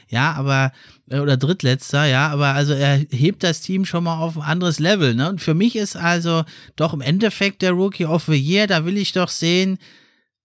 ja, 0.10 0.34
aber, 0.34 0.72
äh, 1.10 1.20
oder 1.20 1.38
Drittletzter, 1.38 2.06
ja, 2.06 2.30
aber 2.30 2.48
also 2.48 2.74
er 2.74 2.98
hebt 3.12 3.44
das 3.44 3.62
Team 3.62 3.86
schon 3.86 4.04
mal 4.04 4.18
auf 4.18 4.38
ein 4.38 4.44
anderes 4.44 4.80
Level, 4.80 5.14
ne, 5.14 5.30
und 5.30 5.42
für 5.42 5.54
mich 5.54 5.76
ist 5.76 5.96
also 5.96 6.44
doch 6.76 6.94
im 6.94 7.02
Endeffekt 7.02 7.62
der 7.62 7.74
Rookie 7.74 8.06
of 8.06 8.26
the 8.26 8.34
Year, 8.34 8.68
da 8.68 8.86
will 8.86 8.98
ich 8.98 9.12
doch 9.12 9.30
sehen, 9.30 9.78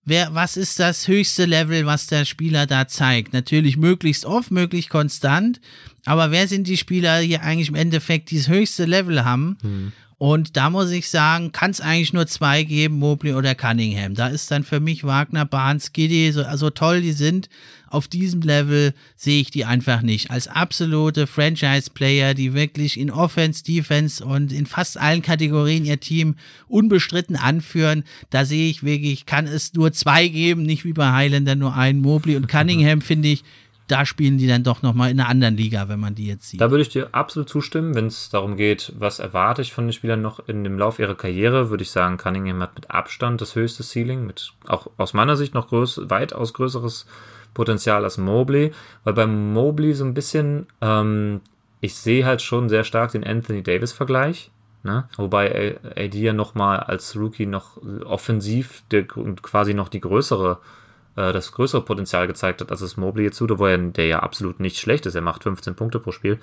wer, 0.04 0.34
was 0.34 0.56
ist 0.56 0.78
das 0.78 1.08
höchste 1.08 1.44
Level, 1.44 1.86
was 1.86 2.06
der 2.06 2.24
Spieler 2.24 2.66
da 2.66 2.88
zeigt? 2.88 3.32
Natürlich 3.32 3.76
möglichst 3.76 4.24
oft, 4.24 4.50
möglichst 4.50 4.90
konstant, 4.90 5.60
aber 6.04 6.30
wer 6.30 6.48
sind 6.48 6.66
die 6.66 6.76
Spieler, 6.76 7.22
die 7.22 7.38
eigentlich 7.38 7.68
im 7.68 7.74
Endeffekt 7.74 8.30
dieses 8.30 8.48
höchste 8.48 8.84
Level 8.84 9.24
haben? 9.24 9.58
Mhm. 9.62 9.92
Und 10.22 10.56
da 10.56 10.70
muss 10.70 10.92
ich 10.92 11.10
sagen, 11.10 11.50
kann 11.50 11.72
es 11.72 11.80
eigentlich 11.80 12.12
nur 12.12 12.28
zwei 12.28 12.62
geben, 12.62 13.00
Mobley 13.00 13.34
oder 13.34 13.56
Cunningham. 13.56 14.14
Da 14.14 14.28
ist 14.28 14.52
dann 14.52 14.62
für 14.62 14.78
mich 14.78 15.02
Wagner, 15.02 15.44
Barnes, 15.44 15.92
Giddy, 15.92 16.30
so 16.30 16.44
also 16.44 16.70
toll 16.70 17.00
die 17.00 17.10
sind, 17.10 17.48
auf 17.88 18.06
diesem 18.06 18.40
Level 18.40 18.94
sehe 19.16 19.40
ich 19.40 19.50
die 19.50 19.64
einfach 19.64 20.00
nicht. 20.00 20.30
Als 20.30 20.46
absolute 20.46 21.26
Franchise-Player, 21.26 22.34
die 22.34 22.54
wirklich 22.54 23.00
in 23.00 23.10
Offense, 23.10 23.64
Defense 23.64 24.24
und 24.24 24.52
in 24.52 24.66
fast 24.66 24.96
allen 24.96 25.22
Kategorien 25.22 25.84
ihr 25.84 25.98
Team 25.98 26.36
unbestritten 26.68 27.34
anführen, 27.34 28.04
da 28.30 28.44
sehe 28.44 28.70
ich 28.70 28.84
wirklich, 28.84 29.26
kann 29.26 29.48
es 29.48 29.74
nur 29.74 29.92
zwei 29.92 30.28
geben, 30.28 30.62
nicht 30.62 30.84
wie 30.84 30.92
bei 30.92 31.10
Highlander 31.10 31.56
nur 31.56 31.74
einen. 31.74 32.00
Mobley 32.00 32.36
und 32.36 32.46
Cunningham 32.48 33.00
finde 33.00 33.26
ich 33.26 33.42
da 33.88 34.06
spielen 34.06 34.38
die 34.38 34.46
dann 34.46 34.62
doch 34.62 34.82
nochmal 34.82 35.10
in 35.10 35.20
einer 35.20 35.28
anderen 35.28 35.56
Liga, 35.56 35.88
wenn 35.88 36.00
man 36.00 36.14
die 36.14 36.26
jetzt 36.26 36.48
sieht. 36.48 36.60
Da 36.60 36.70
würde 36.70 36.82
ich 36.82 36.88
dir 36.88 37.08
absolut 37.12 37.48
zustimmen, 37.48 37.94
wenn 37.94 38.06
es 38.06 38.30
darum 38.30 38.56
geht, 38.56 38.92
was 38.98 39.18
erwarte 39.18 39.62
ich 39.62 39.72
von 39.72 39.86
den 39.86 39.92
Spielern 39.92 40.22
noch 40.22 40.46
in 40.48 40.64
dem 40.64 40.78
Lauf 40.78 40.98
ihrer 40.98 41.14
Karriere, 41.14 41.70
würde 41.70 41.82
ich 41.82 41.90
sagen, 41.90 42.16
Cunningham 42.16 42.62
hat 42.62 42.74
mit 42.74 42.90
Abstand 42.90 43.40
das 43.40 43.54
höchste 43.54 43.82
Ceiling, 43.82 44.26
mit 44.26 44.52
auch 44.66 44.88
aus 44.96 45.14
meiner 45.14 45.36
Sicht 45.36 45.54
noch 45.54 45.68
größ, 45.68 46.02
weitaus 46.04 46.54
größeres 46.54 47.06
Potenzial 47.54 48.04
als 48.04 48.18
Mobley, 48.18 48.72
weil 49.04 49.14
beim 49.14 49.52
Mobley 49.52 49.92
so 49.94 50.04
ein 50.04 50.14
bisschen, 50.14 50.66
ähm, 50.80 51.40
ich 51.80 51.94
sehe 51.94 52.24
halt 52.24 52.40
schon 52.40 52.68
sehr 52.68 52.84
stark 52.84 53.12
den 53.12 53.24
Anthony 53.24 53.62
Davis-Vergleich. 53.62 54.50
Ne? 54.84 55.08
Wobei 55.16 55.78
AD 55.96 56.18
ja 56.18 56.32
nochmal 56.32 56.80
als 56.80 57.14
Rookie 57.14 57.46
noch 57.46 57.78
offensiv 58.04 58.82
der, 58.90 59.04
quasi 59.04 59.74
noch 59.74 59.88
die 59.88 60.00
größere 60.00 60.58
äh, 60.60 60.81
das 61.14 61.52
größere 61.52 61.82
Potenzial 61.82 62.26
gezeigt 62.26 62.60
hat, 62.60 62.70
als 62.70 62.80
es 62.80 62.96
Mobley 62.96 63.24
jetzt 63.24 63.38
tut, 63.38 63.58
wo 63.58 63.66
er, 63.66 63.78
der 63.78 64.06
ja 64.06 64.20
absolut 64.20 64.60
nicht 64.60 64.78
schlecht 64.78 65.06
ist. 65.06 65.14
Er 65.14 65.20
macht 65.20 65.42
15 65.42 65.74
Punkte 65.74 65.98
pro 65.98 66.12
Spiel. 66.12 66.38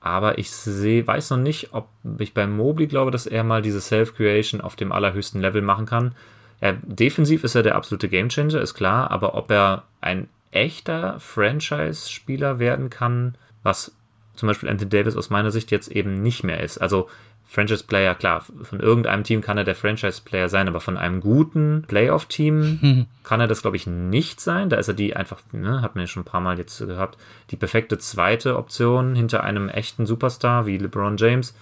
Aber 0.00 0.38
ich 0.38 0.50
sehe, 0.50 1.06
weiß 1.06 1.30
noch 1.30 1.38
nicht, 1.38 1.72
ob 1.72 1.88
ich 2.18 2.34
bei 2.34 2.46
Mobley 2.46 2.88
glaube, 2.88 3.12
dass 3.12 3.26
er 3.26 3.44
mal 3.44 3.62
diese 3.62 3.80
Self-Creation 3.80 4.60
auf 4.60 4.74
dem 4.74 4.90
allerhöchsten 4.90 5.40
Level 5.40 5.62
machen 5.62 5.86
kann. 5.86 6.16
Er, 6.58 6.74
defensiv 6.82 7.44
ist 7.44 7.54
er 7.54 7.62
der 7.62 7.76
absolute 7.76 8.08
Gamechanger, 8.08 8.60
ist 8.60 8.74
klar, 8.74 9.10
aber 9.12 9.34
ob 9.34 9.50
er 9.50 9.84
ein 10.00 10.28
echter 10.50 11.18
Franchise-Spieler 11.20 12.58
werden 12.58 12.90
kann, 12.90 13.36
was 13.62 13.92
zum 14.34 14.48
Beispiel 14.48 14.68
Anthony 14.68 14.90
Davis 14.90 15.16
aus 15.16 15.30
meiner 15.30 15.50
Sicht 15.50 15.70
jetzt 15.70 15.88
eben 15.88 16.22
nicht 16.22 16.42
mehr 16.42 16.60
ist. 16.60 16.78
Also 16.78 17.08
Franchise-Player, 17.52 18.14
klar, 18.14 18.46
von 18.62 18.80
irgendeinem 18.80 19.24
Team 19.24 19.42
kann 19.42 19.58
er 19.58 19.64
der 19.64 19.74
Franchise-Player 19.74 20.48
sein, 20.48 20.68
aber 20.68 20.80
von 20.80 20.96
einem 20.96 21.20
guten 21.20 21.84
Playoff-Team 21.86 23.06
kann 23.24 23.40
er 23.40 23.46
das, 23.46 23.60
glaube 23.60 23.76
ich, 23.76 23.86
nicht 23.86 24.40
sein. 24.40 24.70
Da 24.70 24.76
ist 24.76 24.88
er 24.88 24.94
die 24.94 25.14
einfach, 25.14 25.38
ne, 25.52 25.82
hat 25.82 25.94
man 25.94 26.04
ja 26.04 26.06
schon 26.06 26.22
ein 26.22 26.26
paar 26.26 26.40
Mal 26.40 26.56
jetzt 26.56 26.78
gehabt, 26.78 27.18
die 27.50 27.56
perfekte 27.56 27.98
zweite 27.98 28.56
Option 28.56 29.14
hinter 29.14 29.44
einem 29.44 29.68
echten 29.68 30.06
Superstar 30.06 30.64
wie 30.64 30.78
LeBron 30.78 31.18
James. 31.18 31.54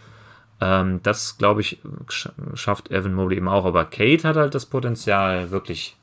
Ähm, 0.60 1.00
das, 1.02 1.38
glaube 1.38 1.60
ich, 1.60 1.80
schafft 2.54 2.92
Evan 2.92 3.14
Mobley 3.14 3.38
eben 3.38 3.48
auch. 3.48 3.64
Aber 3.64 3.84
Kate 3.84 4.28
hat 4.28 4.36
halt 4.36 4.54
das 4.54 4.66
Potenzial, 4.66 5.50
wirklich 5.50 5.96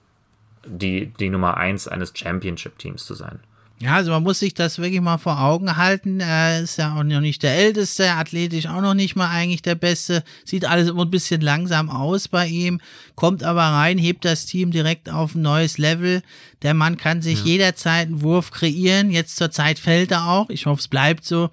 die, 0.66 1.14
die 1.14 1.30
Nummer 1.30 1.56
eins 1.56 1.88
eines 1.88 2.12
Championship-Teams 2.14 3.06
zu 3.06 3.14
sein. 3.14 3.40
Ja, 3.80 3.94
also 3.96 4.10
man 4.10 4.24
muss 4.24 4.40
sich 4.40 4.56
das 4.56 4.80
wirklich 4.80 5.02
mal 5.02 5.20
vor 5.20 5.40
Augen 5.40 5.78
halten. 5.78 6.20
Er 6.20 6.62
ist 6.62 6.78
ja 6.78 6.96
auch 6.96 7.04
noch 7.04 7.22
nicht 7.22 7.44
der 7.44 7.56
Älteste, 7.56 8.12
athletisch 8.12 8.66
auch 8.66 8.82
noch 8.82 8.96
nicht 8.96 9.16
mal 9.16 9.30
eigentlich 9.30 9.62
der 9.62 9.76
Beste. 9.76 10.24
Sieht 10.46 10.66
alles 10.66 10.90
immer 10.90 11.06
ein 11.06 11.12
bisschen 11.12 11.42
langsam 11.42 11.92
aus 11.92 12.28
bei 12.28 12.48
ihm, 12.48 12.82
kommt 13.14 13.44
aber 13.44 13.62
rein, 13.62 14.00
hebt 14.00 14.26
das 14.26 14.48
Team 14.48 14.72
direkt 14.72 15.12
auf 15.12 15.36
ein 15.36 15.44
neues 15.44 15.78
Level. 15.78 16.24
Der 16.64 16.74
Mann 16.74 16.98
kann 16.98 17.22
sich 17.22 17.40
ja. 17.40 17.46
jederzeit 17.46 18.08
einen 18.08 18.22
Wurf 18.22 18.50
kreieren. 18.50 19.12
Jetzt 19.12 19.38
zur 19.38 19.52
Zeit 19.52 19.78
fällt 19.78 20.10
er 20.10 20.28
auch. 20.28 20.50
Ich 20.50 20.66
hoffe, 20.66 20.80
es 20.80 20.88
bleibt 20.88 21.24
so. 21.24 21.52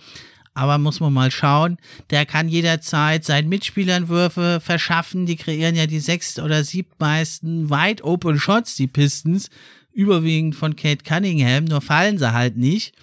Aber 0.55 0.79
muss 0.79 1.01
man 1.01 1.13
mal 1.13 1.31
schauen. 1.33 1.79
Der 2.11 2.25
kann 2.25 2.49
jederzeit 2.49 3.25
seinen 3.25 3.49
Mitspielern 3.49 4.09
Würfe 4.09 4.61
verschaffen. 4.65 5.27
Die 5.27 5.37
kreieren 5.37 5.75
ja 5.75 5.87
die 5.87 5.99
sechst 5.99 6.39
oder 6.39 6.65
siebtmeisten 6.65 7.69
Wide 7.69 8.03
Open 8.05 8.39
Shots, 8.39 8.77
die 8.77 8.87
Pistons 8.87 9.51
überwiegend 9.95 10.55
von 10.55 10.77
Kate 10.77 11.05
Cunningham, 11.05 11.65
nur 11.65 11.81
fallen 11.81 12.19
sie 12.19 12.33
halt 12.33 12.57
nicht. 12.57 12.95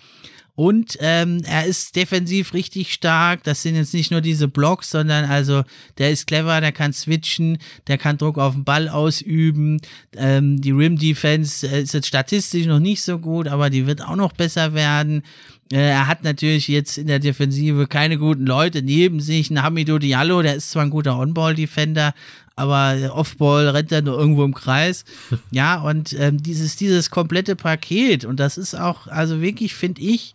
Und 0.54 0.98
ähm, 1.00 1.42
er 1.46 1.66
ist 1.66 1.96
defensiv 1.96 2.54
richtig 2.54 2.94
stark. 2.94 3.44
Das 3.44 3.64
sind 3.64 3.76
jetzt 3.76 3.94
nicht 3.94 4.12
nur 4.12 4.22
diese 4.22 4.48
Blocks, 4.48 4.92
sondern 4.92 5.26
also 5.26 5.64
der 5.98 6.12
ist 6.12 6.28
clever, 6.28 6.60
der 6.60 6.74
kann 6.74 6.94
switchen, 6.94 7.58
der 7.88 7.98
kann 7.98 8.18
Druck 8.18 8.38
auf 8.38 8.54
den 8.54 8.66
Ball 8.66 8.90
ausüben. 8.90 9.82
Ähm, 10.16 10.60
die 10.60 10.72
Rim 10.72 10.98
Defense 10.98 11.68
äh, 11.68 11.82
ist 11.82 11.94
jetzt 11.94 12.08
statistisch 12.08 12.66
noch 12.66 12.80
nicht 12.80 13.02
so 13.02 13.18
gut, 13.18 13.48
aber 13.48 13.70
die 13.70 13.88
wird 13.88 14.04
auch 14.04 14.18
noch 14.18 14.34
besser 14.34 14.74
werden. 14.74 15.24
Äh, 15.72 15.90
er 15.90 16.08
hat 16.08 16.24
natürlich 16.24 16.68
jetzt 16.68 16.98
in 16.98 17.08
der 17.08 17.20
Defensive 17.20 17.88
keine 17.88 18.18
guten 18.18 18.46
Leute 18.46 18.82
neben 18.82 19.20
sich. 19.20 19.50
Ein 19.50 19.64
Hamidou 19.64 20.00
Diallo, 20.00 20.42
der 20.42 20.56
ist 20.56 20.72
zwar 20.72 20.84
ein 20.84 20.90
guter 20.90 21.18
On-Ball-Defender, 21.18 22.14
aber 22.56 23.12
Offball 23.14 23.70
rennt 23.70 23.92
er 23.92 24.02
nur 24.02 24.18
irgendwo 24.18 24.44
im 24.44 24.54
Kreis. 24.54 25.06
Ja, 25.52 25.82
und 25.82 26.14
ähm, 26.14 26.42
dieses, 26.42 26.76
dieses 26.76 27.10
komplette 27.10 27.56
Paket, 27.56 28.26
und 28.26 28.40
das 28.40 28.58
ist 28.58 28.76
auch, 28.76 29.08
also 29.08 29.42
wirklich, 29.42 29.74
finde 29.74 30.02
ich, 30.02 30.34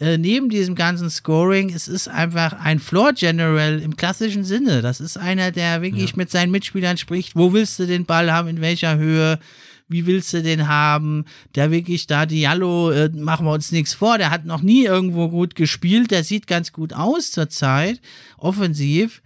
äh, 0.00 0.18
neben 0.18 0.48
diesem 0.48 0.74
ganzen 0.74 1.08
Scoring, 1.08 1.72
es 1.72 1.86
ist 1.86 2.08
einfach 2.08 2.52
ein 2.54 2.80
Floor 2.80 3.12
General 3.12 3.80
im 3.80 3.96
klassischen 3.96 4.44
Sinne. 4.44 4.82
Das 4.82 5.00
ist 5.00 5.16
einer, 5.16 5.52
der 5.52 5.82
wirklich 5.82 6.10
ja. 6.10 6.16
mit 6.16 6.30
seinen 6.30 6.50
Mitspielern 6.50 6.98
spricht, 6.98 7.36
wo 7.36 7.52
willst 7.52 7.78
du 7.78 7.86
den 7.86 8.04
Ball 8.04 8.32
haben, 8.32 8.48
in 8.48 8.60
welcher 8.60 8.96
Höhe, 8.96 9.38
wie 9.88 10.06
willst 10.06 10.32
du 10.32 10.42
den 10.42 10.66
haben? 10.66 11.26
Der 11.54 11.70
wirklich 11.70 12.06
da, 12.06 12.26
Diallo, 12.26 12.90
äh, 12.90 13.08
machen 13.10 13.46
wir 13.46 13.52
uns 13.52 13.70
nichts 13.70 13.94
vor, 13.94 14.18
der 14.18 14.30
hat 14.30 14.44
noch 14.44 14.62
nie 14.62 14.84
irgendwo 14.84 15.28
gut 15.28 15.54
gespielt, 15.54 16.10
der 16.10 16.24
sieht 16.24 16.48
ganz 16.48 16.72
gut 16.72 16.92
aus 16.92 17.30
zurzeit, 17.30 18.00
offensiv. 18.36 19.22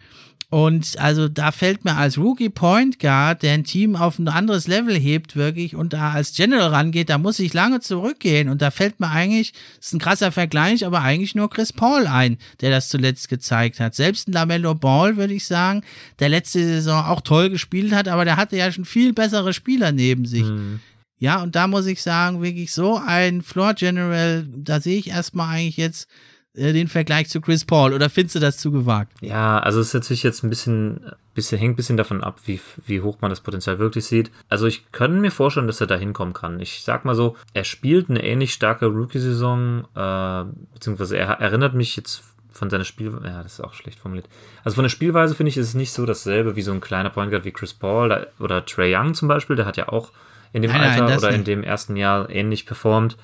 Und 0.50 0.98
also 0.98 1.28
da 1.28 1.52
fällt 1.52 1.84
mir 1.84 1.96
als 1.96 2.16
Rookie 2.16 2.48
Point 2.48 2.98
Guard, 2.98 3.42
der 3.42 3.52
ein 3.52 3.64
Team 3.64 3.96
auf 3.96 4.18
ein 4.18 4.28
anderes 4.28 4.66
Level 4.66 4.98
hebt, 4.98 5.36
wirklich 5.36 5.76
und 5.76 5.92
da 5.92 6.12
als 6.12 6.34
General 6.34 6.68
rangeht, 6.68 7.10
da 7.10 7.18
muss 7.18 7.38
ich 7.38 7.52
lange 7.52 7.80
zurückgehen. 7.80 8.48
Und 8.48 8.62
da 8.62 8.70
fällt 8.70 8.98
mir 8.98 9.10
eigentlich, 9.10 9.52
ist 9.78 9.92
ein 9.92 9.98
krasser 9.98 10.32
Vergleich, 10.32 10.86
aber 10.86 11.02
eigentlich 11.02 11.34
nur 11.34 11.50
Chris 11.50 11.74
Paul 11.74 12.06
ein, 12.06 12.38
der 12.62 12.70
das 12.70 12.88
zuletzt 12.88 13.28
gezeigt 13.28 13.78
hat. 13.78 13.94
Selbst 13.94 14.26
ein 14.26 14.32
Lamello 14.32 14.74
Ball, 14.74 15.18
würde 15.18 15.34
ich 15.34 15.44
sagen, 15.44 15.82
der 16.18 16.30
letzte 16.30 16.64
Saison 16.64 17.04
auch 17.04 17.20
toll 17.20 17.50
gespielt 17.50 17.92
hat, 17.92 18.08
aber 18.08 18.24
der 18.24 18.38
hatte 18.38 18.56
ja 18.56 18.72
schon 18.72 18.86
viel 18.86 19.12
bessere 19.12 19.52
Spieler 19.52 19.92
neben 19.92 20.24
sich. 20.24 20.44
Mhm. 20.44 20.80
Ja, 21.18 21.42
und 21.42 21.56
da 21.56 21.66
muss 21.66 21.84
ich 21.84 22.00
sagen, 22.00 22.42
wirklich 22.42 22.72
so 22.72 22.96
ein 22.96 23.42
Floor 23.42 23.74
General, 23.74 24.46
da 24.56 24.80
sehe 24.80 24.98
ich 24.98 25.10
erstmal 25.10 25.56
eigentlich 25.56 25.76
jetzt 25.76 26.08
äh, 26.54 26.72
den 26.72 26.88
Vergleich 26.88 27.28
zu 27.28 27.40
Chris 27.40 27.64
Paul 27.64 27.92
oder 27.92 28.10
findest 28.10 28.36
du 28.36 28.40
das 28.40 28.58
zu 28.58 28.70
gewagt? 28.70 29.12
Ja, 29.20 29.58
also 29.58 29.80
es 29.80 29.88
ist 29.88 29.94
natürlich 29.94 30.22
jetzt 30.22 30.42
ein 30.42 30.50
bisschen, 30.50 31.00
bisschen 31.34 31.58
hängt 31.58 31.74
ein 31.74 31.76
bisschen 31.76 31.96
davon 31.96 32.22
ab, 32.22 32.40
wie, 32.46 32.60
wie 32.86 33.00
hoch 33.00 33.18
man 33.20 33.30
das 33.30 33.40
Potenzial 33.40 33.78
wirklich 33.78 34.06
sieht. 34.06 34.30
Also 34.48 34.66
ich 34.66 34.90
könnte 34.92 35.18
mir 35.18 35.30
vorstellen, 35.30 35.66
dass 35.66 35.80
er 35.80 35.86
da 35.86 35.96
hinkommen 35.96 36.34
kann. 36.34 36.60
Ich 36.60 36.82
sag 36.82 37.04
mal 37.04 37.14
so, 37.14 37.36
er 37.54 37.64
spielt 37.64 38.10
eine 38.10 38.24
ähnlich 38.24 38.52
starke 38.52 38.86
Rookie-Saison, 38.86 39.86
äh, 39.94 40.44
beziehungsweise 40.74 41.16
er 41.16 41.28
erinnert 41.40 41.74
mich 41.74 41.96
jetzt 41.96 42.22
von 42.50 42.70
seiner 42.70 42.84
Spielweise, 42.84 43.26
ja, 43.26 43.42
das 43.42 43.54
ist 43.54 43.60
auch 43.60 43.72
schlecht 43.72 44.00
formuliert. 44.00 44.28
Also 44.64 44.74
von 44.74 44.84
der 44.84 44.90
Spielweise 44.90 45.34
finde 45.34 45.50
ich, 45.50 45.56
ist 45.56 45.68
es 45.68 45.74
nicht 45.74 45.92
so 45.92 46.04
dasselbe 46.06 46.56
wie 46.56 46.62
so 46.62 46.72
ein 46.72 46.80
kleiner 46.80 47.10
Point 47.10 47.30
Guard 47.30 47.44
wie 47.44 47.52
Chris 47.52 47.72
Paul 47.72 48.26
oder 48.40 48.66
Trey 48.66 48.94
Young 48.94 49.14
zum 49.14 49.28
Beispiel, 49.28 49.56
der 49.56 49.66
hat 49.66 49.76
ja 49.76 49.88
auch 49.88 50.10
in 50.52 50.62
dem 50.62 50.72
nein, 50.72 50.80
Alter 50.80 51.04
nein, 51.04 51.18
oder 51.18 51.30
in 51.30 51.44
dem 51.44 51.62
ersten 51.62 51.96
Jahr 51.96 52.28
ähnlich 52.30 52.66
performt. 52.66 53.16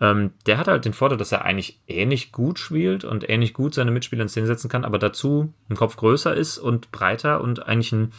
Ähm, 0.00 0.32
der 0.46 0.58
hat 0.58 0.68
halt 0.68 0.84
den 0.84 0.92
Vorteil, 0.92 1.18
dass 1.18 1.32
er 1.32 1.44
eigentlich 1.44 1.80
ähnlich 1.86 2.32
gut 2.32 2.58
spielt 2.58 3.04
und 3.04 3.28
ähnlich 3.28 3.54
gut 3.54 3.74
seine 3.74 3.90
Mitspieler 3.90 4.22
in 4.22 4.28
Szene 4.28 4.46
setzen 4.46 4.68
kann, 4.68 4.84
aber 4.84 4.98
dazu 4.98 5.52
ein 5.68 5.76
Kopf 5.76 5.96
größer 5.96 6.34
ist 6.34 6.58
und 6.58 6.90
breiter 6.92 7.40
und 7.40 7.66
eigentlich 7.66 7.92
einen 7.92 8.12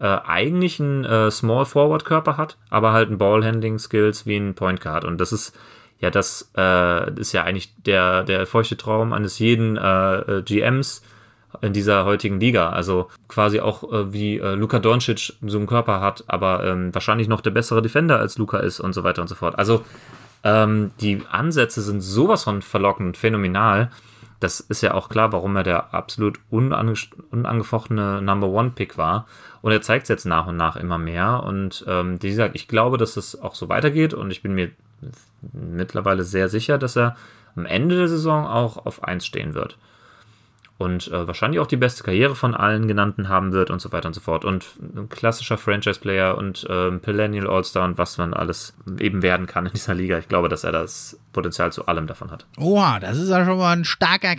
äh, 0.00 0.06
eigentlich 0.06 0.80
einen 0.80 1.04
äh, 1.04 1.30
Small 1.30 1.66
Forward 1.66 2.04
Körper 2.04 2.36
hat, 2.36 2.56
aber 2.70 2.92
halt 2.92 3.10
ein 3.10 3.18
Ballhandling 3.18 3.78
Skills 3.78 4.26
wie 4.26 4.36
ein 4.36 4.54
Point 4.54 4.80
Guard 4.80 5.04
und 5.04 5.20
das 5.20 5.32
ist 5.32 5.58
ja 5.98 6.10
das 6.10 6.50
äh, 6.56 7.12
ist 7.18 7.32
ja 7.32 7.42
eigentlich 7.42 7.74
der 7.82 8.22
der 8.22 8.46
feuchte 8.46 8.76
Traum 8.76 9.12
eines 9.12 9.38
jeden 9.38 9.76
äh, 9.76 10.18
äh, 10.18 10.42
GMs 10.42 11.02
in 11.60 11.72
dieser 11.72 12.04
heutigen 12.04 12.40
Liga. 12.40 12.70
Also 12.70 13.08
quasi 13.26 13.60
auch 13.60 13.90
äh, 13.92 14.12
wie 14.12 14.38
äh, 14.38 14.54
Luka 14.54 14.78
Doncic 14.78 15.34
so 15.42 15.58
einen 15.58 15.66
Körper 15.66 16.00
hat, 16.00 16.24
aber 16.26 16.64
ähm, 16.64 16.94
wahrscheinlich 16.94 17.28
noch 17.28 17.40
der 17.40 17.50
bessere 17.50 17.82
Defender 17.82 18.18
als 18.18 18.38
Luka 18.38 18.58
ist 18.58 18.80
und 18.80 18.92
so 18.92 19.02
weiter 19.04 19.22
und 19.22 19.28
so 19.28 19.34
fort. 19.34 19.58
Also 19.58 19.84
ähm, 20.44 20.92
die 21.00 21.22
Ansätze 21.30 21.82
sind 21.82 22.00
sowas 22.00 22.44
von 22.44 22.62
verlockend, 22.62 23.16
phänomenal. 23.16 23.90
Das 24.40 24.60
ist 24.60 24.82
ja 24.82 24.94
auch 24.94 25.08
klar, 25.08 25.32
warum 25.32 25.56
er 25.56 25.64
der 25.64 25.94
absolut 25.94 26.38
unange 26.48 26.94
unangefochtene 27.30 28.22
Number 28.22 28.48
One 28.48 28.70
Pick 28.70 28.96
war. 28.96 29.26
Und 29.62 29.72
er 29.72 29.82
zeigt 29.82 30.04
es 30.04 30.08
jetzt 30.08 30.26
nach 30.26 30.46
und 30.46 30.56
nach 30.56 30.76
immer 30.76 30.98
mehr. 30.98 31.42
Und 31.42 31.84
ähm, 31.88 32.22
wie 32.22 32.30
gesagt, 32.30 32.54
ich 32.54 32.68
glaube, 32.68 32.98
dass 32.98 33.16
es 33.16 33.40
auch 33.40 33.54
so 33.54 33.68
weitergeht. 33.68 34.14
Und 34.14 34.30
ich 34.30 34.42
bin 34.42 34.54
mir 34.54 34.70
mittlerweile 35.52 36.22
sehr 36.22 36.48
sicher, 36.48 36.78
dass 36.78 36.96
er 36.96 37.16
am 37.56 37.66
Ende 37.66 37.96
der 37.96 38.08
Saison 38.08 38.46
auch 38.46 38.86
auf 38.86 39.02
1 39.02 39.26
stehen 39.26 39.54
wird 39.54 39.76
und 40.78 41.08
äh, 41.08 41.26
wahrscheinlich 41.26 41.58
auch 41.58 41.66
die 41.66 41.76
beste 41.76 42.04
Karriere 42.04 42.36
von 42.36 42.54
allen 42.54 42.86
genannten 42.86 43.28
haben 43.28 43.52
wird 43.52 43.70
und 43.70 43.80
so 43.80 43.90
weiter 43.90 44.06
und 44.06 44.14
so 44.14 44.20
fort. 44.20 44.44
Und 44.44 44.64
ein 44.80 45.08
klassischer 45.08 45.58
Franchise-Player 45.58 46.38
und 46.38 46.64
äh, 46.70 46.92
Perennial 46.92 47.48
All-Star 47.48 47.84
und 47.84 47.98
was 47.98 48.16
man 48.16 48.32
alles 48.32 48.74
eben 49.00 49.22
werden 49.22 49.46
kann 49.46 49.66
in 49.66 49.72
dieser 49.72 49.94
Liga. 49.94 50.18
Ich 50.18 50.28
glaube, 50.28 50.48
dass 50.48 50.62
er 50.62 50.70
das 50.70 51.18
Potenzial 51.32 51.72
zu 51.72 51.86
allem 51.86 52.06
davon 52.06 52.30
hat. 52.30 52.46
Oha, 52.58 53.00
das 53.00 53.18
ist 53.18 53.28
ja 53.28 53.44
schon 53.44 53.58
mal 53.58 53.76
ein 53.76 53.84
starker. 53.84 54.36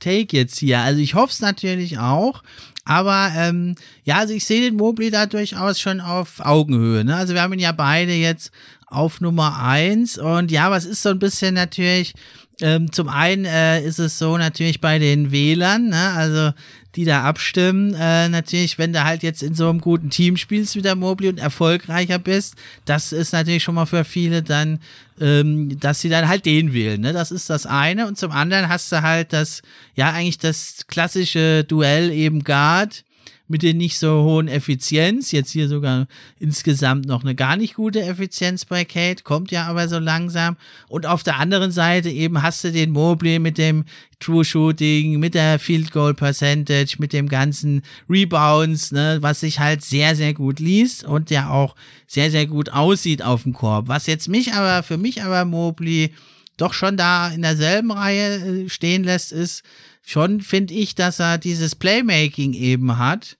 Take 0.00 0.36
jetzt 0.36 0.60
hier. 0.60 0.78
Also 0.78 1.00
ich 1.00 1.14
hoffe 1.14 1.32
es 1.32 1.40
natürlich 1.40 1.98
auch. 1.98 2.44
Aber 2.84 3.32
ähm, 3.34 3.74
ja, 4.04 4.18
also 4.18 4.32
ich 4.32 4.44
sehe 4.44 4.60
den 4.60 4.76
Mobley 4.76 5.10
da 5.10 5.26
durchaus 5.26 5.80
schon 5.80 6.00
auf 6.00 6.40
Augenhöhe. 6.40 7.02
Ne? 7.04 7.16
Also 7.16 7.34
wir 7.34 7.42
haben 7.42 7.52
ihn 7.54 7.58
ja 7.58 7.72
beide 7.72 8.12
jetzt 8.12 8.52
auf 8.86 9.20
Nummer 9.20 9.62
eins 9.62 10.16
Und 10.18 10.50
ja, 10.50 10.70
was 10.70 10.84
ist 10.84 11.02
so 11.02 11.08
ein 11.08 11.18
bisschen 11.18 11.54
natürlich 11.54 12.14
ähm, 12.60 12.90
zum 12.92 13.08
einen 13.08 13.44
äh, 13.44 13.82
ist 13.82 13.98
es 13.98 14.18
so 14.18 14.36
natürlich 14.36 14.80
bei 14.80 14.98
den 14.98 15.30
Wählern, 15.30 15.88
ne? 15.88 16.10
also 16.10 16.52
die 16.96 17.04
da 17.04 17.22
abstimmen, 17.22 17.94
äh, 17.94 18.28
natürlich, 18.28 18.78
wenn 18.78 18.92
du 18.92 19.04
halt 19.04 19.22
jetzt 19.22 19.42
in 19.42 19.54
so 19.54 19.68
einem 19.68 19.80
guten 19.80 20.10
Team 20.10 20.36
spielst 20.36 20.74
wie 20.74 20.82
der 20.82 20.96
Mobley 20.96 21.28
und 21.28 21.38
erfolgreicher 21.38 22.18
bist, 22.18 22.56
das 22.86 23.12
ist 23.12 23.32
natürlich 23.32 23.62
schon 23.62 23.76
mal 23.76 23.86
für 23.86 24.04
viele 24.04 24.42
dann, 24.42 24.80
ähm, 25.20 25.78
dass 25.78 26.00
sie 26.00 26.08
dann 26.08 26.26
halt 26.26 26.46
den 26.46 26.72
wählen. 26.72 27.00
Ne? 27.00 27.12
Das 27.12 27.30
ist 27.30 27.50
das 27.50 27.66
eine. 27.66 28.08
Und 28.08 28.18
zum 28.18 28.32
anderen 28.32 28.68
hast 28.68 28.90
du 28.90 29.02
halt 29.02 29.32
das, 29.32 29.62
ja, 29.94 30.10
eigentlich 30.10 30.38
das 30.38 30.86
klassische 30.88 31.62
Duell 31.62 32.10
eben 32.10 32.42
Guard 32.42 33.04
mit 33.48 33.62
den 33.62 33.78
nicht 33.78 33.98
so 33.98 34.22
hohen 34.22 34.46
Effizienz. 34.46 35.32
Jetzt 35.32 35.50
hier 35.50 35.68
sogar 35.68 36.06
insgesamt 36.38 37.06
noch 37.06 37.22
eine 37.22 37.34
gar 37.34 37.56
nicht 37.56 37.74
gute 37.74 38.02
Effizienz 38.02 38.64
bei 38.64 38.84
Kate, 38.84 39.24
kommt 39.24 39.50
ja 39.50 39.66
aber 39.66 39.88
so 39.88 39.98
langsam. 39.98 40.56
Und 40.88 41.06
auf 41.06 41.22
der 41.22 41.38
anderen 41.38 41.72
Seite 41.72 42.10
eben 42.10 42.42
hast 42.42 42.62
du 42.62 42.70
den 42.70 42.90
Mobley 42.90 43.38
mit 43.38 43.58
dem 43.58 43.84
True 44.20 44.44
Shooting, 44.44 45.18
mit 45.18 45.34
der 45.34 45.58
Field 45.58 45.92
Goal 45.92 46.14
Percentage, 46.14 46.96
mit 46.98 47.12
dem 47.12 47.28
ganzen 47.28 47.82
Rebounds, 48.08 48.92
ne, 48.92 49.18
was 49.20 49.40
sich 49.40 49.60
halt 49.60 49.84
sehr, 49.84 50.14
sehr 50.16 50.34
gut 50.34 50.60
liest 50.60 51.04
und 51.04 51.30
der 51.30 51.50
auch 51.50 51.74
sehr, 52.06 52.30
sehr 52.30 52.46
gut 52.46 52.70
aussieht 52.70 53.22
auf 53.22 53.44
dem 53.44 53.52
Korb. 53.52 53.88
Was 53.88 54.06
jetzt 54.06 54.28
mich 54.28 54.52
aber, 54.54 54.82
für 54.82 54.98
mich 54.98 55.22
aber 55.22 55.44
Mobley 55.44 56.12
doch 56.58 56.74
schon 56.74 56.96
da 56.96 57.28
in 57.28 57.42
derselben 57.42 57.90
Reihe 57.92 58.64
äh, 58.64 58.68
stehen 58.68 59.04
lässt, 59.04 59.32
ist 59.32 59.62
schon, 60.08 60.40
finde 60.40 60.74
ich, 60.74 60.94
dass 60.94 61.20
er 61.20 61.38
dieses 61.38 61.74
Playmaking 61.74 62.52
eben 62.54 62.98
hat 62.98 63.38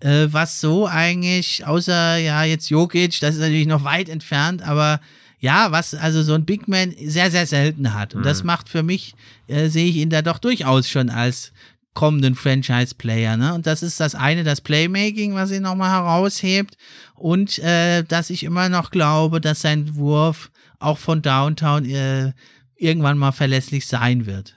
äh, 0.00 0.28
was 0.30 0.60
so 0.60 0.86
eigentlich, 0.86 1.66
außer 1.66 2.16
ja 2.16 2.44
jetzt 2.44 2.70
Jokic, 2.70 3.20
das 3.20 3.34
ist 3.34 3.40
natürlich 3.40 3.66
noch 3.66 3.84
weit 3.84 4.08
entfernt, 4.08 4.62
aber 4.62 5.00
ja, 5.38 5.72
was 5.72 5.94
also 5.94 6.22
so 6.22 6.34
ein 6.34 6.44
Big 6.44 6.68
Man 6.68 6.94
sehr, 7.02 7.30
sehr 7.30 7.46
selten 7.46 7.94
hat. 7.94 8.14
Und 8.14 8.20
mhm. 8.20 8.24
das 8.24 8.44
macht 8.44 8.68
für 8.68 8.82
mich, 8.82 9.14
äh, 9.46 9.68
sehe 9.68 9.88
ich 9.88 9.96
ihn 9.96 10.10
da 10.10 10.20
doch 10.20 10.38
durchaus 10.38 10.88
schon 10.88 11.08
als 11.08 11.52
kommenden 11.94 12.34
Franchise-Player. 12.34 13.36
Ne? 13.36 13.54
Und 13.54 13.66
das 13.66 13.82
ist 13.82 14.00
das 14.00 14.14
eine, 14.14 14.44
das 14.44 14.60
Playmaking, 14.60 15.34
was 15.34 15.50
ihn 15.50 15.62
nochmal 15.62 15.90
heraushebt. 15.90 16.76
Und 17.14 17.58
äh, 17.60 18.04
dass 18.04 18.30
ich 18.30 18.44
immer 18.44 18.68
noch 18.68 18.90
glaube, 18.90 19.40
dass 19.40 19.62
sein 19.62 19.96
Wurf 19.96 20.50
auch 20.78 20.98
von 20.98 21.22
Downtown 21.22 21.86
äh, 21.86 22.32
irgendwann 22.76 23.18
mal 23.18 23.32
verlässlich 23.32 23.86
sein 23.86 24.26
wird. 24.26 24.54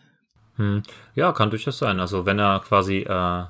Hm. 0.57 0.83
Ja, 1.15 1.31
kann 1.31 1.49
durchaus 1.49 1.77
sein. 1.77 1.99
Also 1.99 2.25
wenn 2.25 2.39
er 2.39 2.59
quasi 2.59 2.99
äh, 2.99 3.43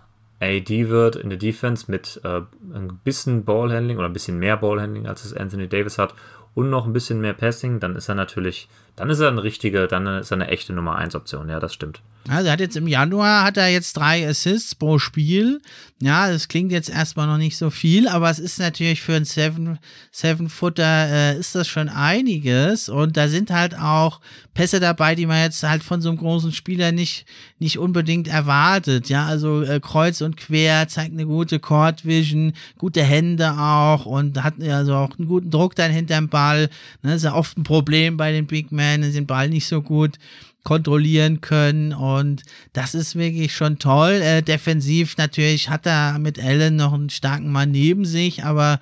AD 0.44 0.90
wird 0.90 1.16
in 1.16 1.30
der 1.30 1.40
Defense 1.40 1.90
mit 1.90 2.20
äh, 2.24 2.42
ein 2.74 3.00
bisschen 3.04 3.46
Ballhandling 3.46 3.98
oder 3.98 4.08
ein 4.08 4.14
bisschen 4.14 4.40
mehr 4.40 4.58
Ballhandling, 4.58 5.08
als 5.08 5.24
es 5.24 5.34
Anthony 5.34 5.68
Davis 5.68 5.98
hat 5.98 6.14
und 6.56 6.70
noch 6.70 6.86
ein 6.86 6.94
bisschen 6.94 7.22
mehr 7.22 7.34
Passing, 7.34 7.80
dann 7.80 7.96
ist 7.96 8.10
er 8.10 8.16
natürlich, 8.16 8.68
dann 8.96 9.10
ist 9.10 9.20
er 9.20 9.30
eine 9.30 9.44
richtige, 9.44 9.88
dann 9.88 10.06
ist 10.06 10.32
er 10.32 10.36
eine 10.36 10.50
echte 10.50 10.74
Nummer 10.74 10.96
1 10.96 11.16
Option, 11.16 11.50
ja, 11.50 11.60
das 11.60 11.74
stimmt. 11.74 12.02
Also 12.30 12.48
er 12.48 12.54
hat 12.54 12.62
jetzt 12.62 12.78
im 12.78 12.88
Januar 12.88 13.44
hat 13.44 13.58
er 13.58 13.68
jetzt 13.68 13.98
drei 13.98 14.28
Assists 14.28 14.76
pro 14.76 14.98
Spiel. 14.98 15.62
Ja, 16.02 16.30
das 16.30 16.48
klingt 16.48 16.72
jetzt 16.72 16.90
erstmal 16.90 17.28
noch 17.28 17.38
nicht 17.38 17.58
so 17.58 17.70
viel, 17.70 18.08
aber 18.08 18.30
es 18.30 18.40
ist 18.40 18.60
natürlich 18.60 19.02
für 19.02 19.16
einen 19.16 19.26
Seven, 19.26 19.78
Seven 20.12 20.50
Footer 20.50 21.08
äh, 21.10 21.38
ist 21.38 21.56
das 21.56 21.68
schon 21.68 21.88
einiges 21.90 22.90
und 22.90 23.16
da 23.16 23.28
sind 23.28 23.52
halt 23.52 23.78
auch 23.78 24.22
Pässe 24.54 24.80
dabei, 24.80 25.16
die 25.16 25.26
man 25.26 25.42
jetzt 25.42 25.64
halt 25.64 25.84
von 25.84 26.02
so 26.02 26.10
einem 26.10 26.18
großen 26.18 26.52
Spieler 26.52 26.92
nicht 26.92 27.26
nicht 27.60 27.78
unbedingt 27.78 28.28
erwartet. 28.28 29.10
Ja, 29.10 29.26
also 29.26 29.62
äh, 29.62 29.80
kreuz 29.82 30.22
und 30.22 30.38
quer 30.38 30.88
zeigt 30.88 31.14
eine 31.14 31.26
gute 31.26 31.60
Court 31.60 32.06
Vision, 32.06 32.54
gute 32.78 33.04
Hände 33.04 33.52
auch 33.54 34.06
und 34.06 34.44
hat 34.44 34.62
also 34.62 34.96
auch 34.96 35.18
einen 35.18 35.28
guten 35.28 35.52
Druck 35.52 35.76
dann 35.76 35.92
hinterm 35.92 36.30
Ball. 36.30 36.70
Ne, 37.02 37.16
ist 37.16 37.24
ja 37.24 37.34
oft 37.34 37.58
ein 37.58 37.64
Problem 37.64 38.18
bei 38.18 38.32
den 38.32 38.48
Big 38.48 38.72
Men, 38.72 39.02
den 39.02 39.28
Ball 39.28 39.50
nicht 39.50 39.68
so 39.68 39.82
gut 39.82 40.18
kontrollieren 40.64 41.42
können 41.42 41.94
und 41.94 42.44
das 42.72 42.96
ist 42.96 43.16
wirklich 43.16 43.54
schon 43.56 43.80
toll. 43.80 44.22
Äh, 44.22 44.42
defensiv 44.42 45.18
natürlich 45.18 45.70
hat 45.70 45.86
er 45.86 46.20
mit 46.20 46.40
Allen 46.40 46.76
noch 46.78 46.94
einen 46.94 47.10
starken 47.10 47.52
Mann 47.52 47.72
neben 47.72 48.06
sich, 48.06 48.44
aber 48.44 48.80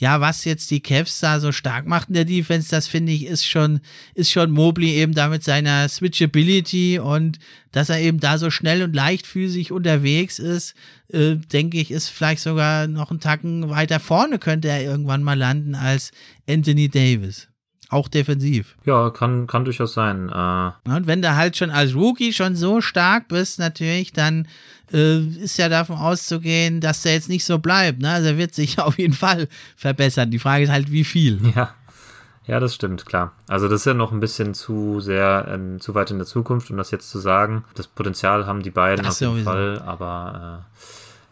ja, 0.00 0.20
was 0.22 0.46
jetzt 0.46 0.70
die 0.70 0.80
Cavs 0.80 1.20
da 1.20 1.40
so 1.40 1.52
stark 1.52 1.86
macht 1.86 2.08
in 2.08 2.14
der 2.14 2.24
Defense, 2.24 2.70
das 2.70 2.88
finde 2.88 3.12
ich 3.12 3.26
ist 3.26 3.46
schon 3.46 3.80
ist 4.14 4.30
schon 4.30 4.50
Mobley 4.50 4.94
eben 4.94 5.14
da 5.14 5.28
mit 5.28 5.44
seiner 5.44 5.88
Switchability 5.90 6.98
und 6.98 7.38
dass 7.70 7.90
er 7.90 8.00
eben 8.00 8.18
da 8.18 8.38
so 8.38 8.50
schnell 8.50 8.82
und 8.82 8.94
leichtfüßig 8.94 9.72
unterwegs 9.72 10.38
ist, 10.38 10.74
äh, 11.12 11.36
denke 11.36 11.78
ich, 11.78 11.90
ist 11.90 12.08
vielleicht 12.08 12.40
sogar 12.40 12.88
noch 12.88 13.10
einen 13.10 13.20
Tacken 13.20 13.68
weiter 13.68 14.00
vorne 14.00 14.38
könnte 14.38 14.68
er 14.68 14.82
irgendwann 14.82 15.22
mal 15.22 15.38
landen 15.38 15.74
als 15.74 16.12
Anthony 16.48 16.88
Davis. 16.88 17.49
Auch 17.90 18.08
defensiv. 18.08 18.76
Ja, 18.84 19.10
kann, 19.10 19.48
kann 19.48 19.64
durchaus 19.64 19.94
sein. 19.94 20.28
Äh 20.28 20.70
und 20.88 21.06
wenn 21.08 21.22
du 21.22 21.34
halt 21.34 21.56
schon 21.56 21.70
als 21.70 21.94
Rookie 21.94 22.32
schon 22.32 22.54
so 22.54 22.80
stark 22.80 23.26
bist, 23.26 23.58
natürlich, 23.58 24.12
dann 24.12 24.46
äh, 24.92 25.18
ist 25.18 25.58
ja 25.58 25.68
davon 25.68 25.96
auszugehen, 25.96 26.80
dass 26.80 27.02
der 27.02 27.14
jetzt 27.14 27.28
nicht 27.28 27.44
so 27.44 27.58
bleibt. 27.58 28.00
Ne? 28.00 28.10
Also 28.10 28.28
er 28.28 28.38
wird 28.38 28.54
sich 28.54 28.78
auf 28.80 28.96
jeden 28.96 29.12
Fall 29.14 29.48
verbessern. 29.76 30.30
Die 30.30 30.38
Frage 30.38 30.64
ist 30.64 30.70
halt, 30.70 30.90
wie 30.90 31.04
viel. 31.04 31.40
Ja. 31.54 31.74
Ja, 32.46 32.58
das 32.58 32.74
stimmt, 32.74 33.06
klar. 33.06 33.32
Also 33.46 33.68
das 33.68 33.82
ist 33.82 33.84
ja 33.84 33.94
noch 33.94 34.10
ein 34.10 34.18
bisschen 34.18 34.54
zu 34.54 34.98
sehr, 34.98 35.46
äh, 35.46 35.78
zu 35.78 35.94
weit 35.94 36.10
in 36.10 36.18
der 36.18 36.26
Zukunft, 36.26 36.70
um 36.70 36.76
das 36.78 36.90
jetzt 36.90 37.08
zu 37.10 37.18
sagen. 37.20 37.64
Das 37.74 37.86
Potenzial 37.86 38.46
haben 38.46 38.62
die 38.62 38.70
beiden 38.70 39.04
das 39.04 39.16
auf 39.16 39.20
jeden 39.20 39.32
sowieso. 39.44 39.50
Fall, 39.50 39.82
aber 39.86 40.64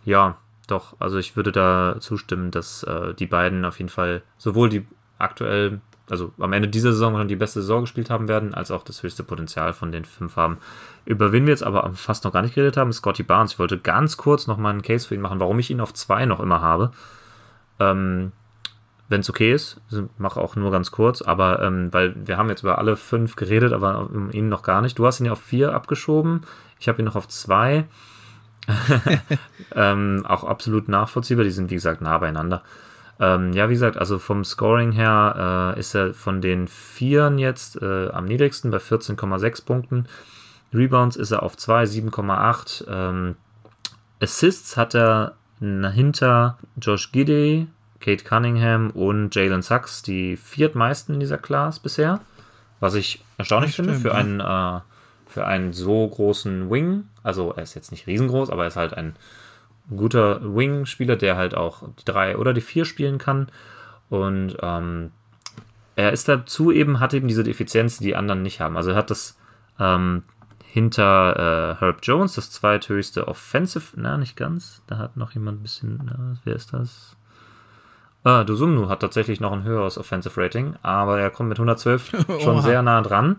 äh, 0.04 0.10
ja, 0.10 0.36
doch, 0.68 0.94
also 1.00 1.18
ich 1.18 1.34
würde 1.34 1.50
da 1.50 1.96
zustimmen, 1.98 2.50
dass 2.52 2.84
äh, 2.84 3.14
die 3.14 3.26
beiden 3.26 3.64
auf 3.64 3.78
jeden 3.78 3.88
Fall 3.88 4.22
sowohl 4.36 4.68
die 4.68 4.86
aktuell 5.18 5.80
also 6.10 6.32
am 6.38 6.52
Ende 6.52 6.68
dieser 6.68 6.92
Saison 6.92 7.16
schon 7.16 7.28
die 7.28 7.36
beste 7.36 7.60
Saison 7.60 7.82
gespielt 7.82 8.10
haben 8.10 8.28
werden, 8.28 8.54
als 8.54 8.70
auch 8.70 8.82
das 8.82 9.02
höchste 9.02 9.22
Potenzial 9.22 9.72
von 9.72 9.92
den 9.92 10.04
fünf 10.04 10.36
haben. 10.36 10.58
Über 11.04 11.32
wen 11.32 11.46
wir 11.46 11.52
jetzt 11.52 11.62
aber 11.62 11.90
fast 11.94 12.24
noch 12.24 12.32
gar 12.32 12.42
nicht 12.42 12.54
geredet 12.54 12.76
haben, 12.76 12.90
ist 12.90 12.98
Scotty 12.98 13.22
Barnes. 13.22 13.52
Ich 13.52 13.58
wollte 13.58 13.78
ganz 13.78 14.16
kurz 14.16 14.46
noch 14.46 14.56
mal 14.56 14.70
einen 14.70 14.82
Case 14.82 15.08
für 15.08 15.14
ihn 15.14 15.20
machen, 15.20 15.40
warum 15.40 15.58
ich 15.58 15.70
ihn 15.70 15.80
auf 15.80 15.94
zwei 15.94 16.26
noch 16.26 16.40
immer 16.40 16.60
habe. 16.60 16.90
Ähm, 17.80 18.32
Wenn 19.08 19.20
es 19.20 19.30
okay 19.30 19.52
ist, 19.52 19.80
mache 20.18 20.40
auch 20.40 20.56
nur 20.56 20.70
ganz 20.70 20.90
kurz, 20.90 21.22
aber 21.22 21.62
ähm, 21.62 21.92
weil 21.92 22.14
wir 22.26 22.36
haben 22.36 22.48
jetzt 22.48 22.62
über 22.62 22.78
alle 22.78 22.96
fünf 22.96 23.36
geredet, 23.36 23.72
aber 23.72 24.10
um 24.10 24.30
ihn 24.32 24.48
noch 24.48 24.62
gar 24.62 24.82
nicht. 24.82 24.98
Du 24.98 25.06
hast 25.06 25.20
ihn 25.20 25.26
ja 25.26 25.32
auf 25.32 25.42
vier 25.42 25.74
abgeschoben, 25.74 26.42
ich 26.78 26.88
habe 26.88 27.00
ihn 27.00 27.06
noch 27.06 27.16
auf 27.16 27.28
zwei. 27.28 27.86
ähm, 29.74 30.24
auch 30.26 30.44
absolut 30.44 30.88
nachvollziehbar, 30.88 31.44
die 31.44 31.50
sind 31.50 31.70
wie 31.70 31.76
gesagt 31.76 32.02
nah 32.02 32.18
beieinander. 32.18 32.62
Ähm, 33.20 33.52
ja, 33.52 33.68
wie 33.68 33.74
gesagt, 33.74 33.96
also 33.96 34.18
vom 34.18 34.44
Scoring 34.44 34.92
her 34.92 35.74
äh, 35.76 35.80
ist 35.80 35.94
er 35.94 36.14
von 36.14 36.40
den 36.40 36.68
Vieren 36.68 37.38
jetzt 37.38 37.80
äh, 37.82 38.08
am 38.10 38.26
niedrigsten 38.26 38.70
bei 38.70 38.78
14,6 38.78 39.64
Punkten. 39.64 40.06
Rebounds 40.72 41.16
ist 41.16 41.32
er 41.32 41.42
auf 41.42 41.56
2, 41.56 41.84
7,8. 41.84 42.84
Ähm, 42.88 43.36
Assists 44.20 44.76
hat 44.76 44.94
er 44.94 45.34
hinter 45.60 46.58
Josh 46.80 47.10
Gidey, 47.10 47.66
Kate 48.00 48.22
Cunningham 48.22 48.90
und 48.90 49.34
Jalen 49.34 49.62
Sachs 49.62 50.02
die 50.02 50.36
viertmeisten 50.36 51.14
in 51.14 51.20
dieser 51.20 51.38
Class 51.38 51.80
bisher. 51.80 52.20
Was 52.78 52.94
ich 52.94 53.24
erstaunlich 53.38 53.74
finde 53.74 53.94
für 53.94 54.14
einen, 54.14 54.38
äh, 54.38 54.80
für 55.26 55.46
einen 55.46 55.72
so 55.72 56.06
großen 56.06 56.70
Wing. 56.70 57.08
Also 57.24 57.52
er 57.56 57.64
ist 57.64 57.74
jetzt 57.74 57.90
nicht 57.90 58.06
riesengroß, 58.06 58.50
aber 58.50 58.62
er 58.62 58.68
ist 58.68 58.76
halt 58.76 58.94
ein 58.94 59.16
ein 59.90 59.96
guter 59.96 60.40
Wing-Spieler, 60.42 61.16
der 61.16 61.36
halt 61.36 61.54
auch 61.54 61.82
die 61.98 62.04
drei 62.04 62.36
oder 62.36 62.52
die 62.52 62.60
vier 62.60 62.84
spielen 62.84 63.18
kann. 63.18 63.48
Und 64.10 64.56
ähm, 64.62 65.10
er 65.96 66.12
ist 66.12 66.28
dazu 66.28 66.70
eben, 66.70 67.00
hat 67.00 67.14
eben 67.14 67.28
diese 67.28 67.42
Effizienz, 67.42 67.98
die 67.98 68.04
die 68.04 68.16
anderen 68.16 68.42
nicht 68.42 68.60
haben. 68.60 68.76
Also 68.76 68.90
er 68.90 68.96
hat 68.96 69.10
das 69.10 69.38
ähm, 69.78 70.22
hinter 70.70 71.76
äh, 71.78 71.80
Herb 71.80 72.00
Jones, 72.02 72.34
das 72.34 72.50
zweithöchste 72.50 73.26
Offensive, 73.26 73.94
na, 73.96 74.16
nicht 74.18 74.36
ganz. 74.36 74.82
Da 74.86 74.98
hat 74.98 75.16
noch 75.16 75.32
jemand 75.32 75.60
ein 75.60 75.62
bisschen, 75.62 76.00
na, 76.04 76.36
wer 76.44 76.54
ist 76.54 76.72
das? 76.72 77.16
Ah, 78.24 78.44
Dosumnu 78.44 78.88
hat 78.88 79.00
tatsächlich 79.00 79.40
noch 79.40 79.52
ein 79.52 79.62
höheres 79.62 79.96
Offensive 79.96 80.40
Rating, 80.40 80.74
aber 80.82 81.18
er 81.18 81.30
kommt 81.30 81.48
mit 81.48 81.58
112 81.58 82.26
schon 82.40 82.62
sehr 82.62 82.82
nah 82.82 83.00
dran. 83.00 83.36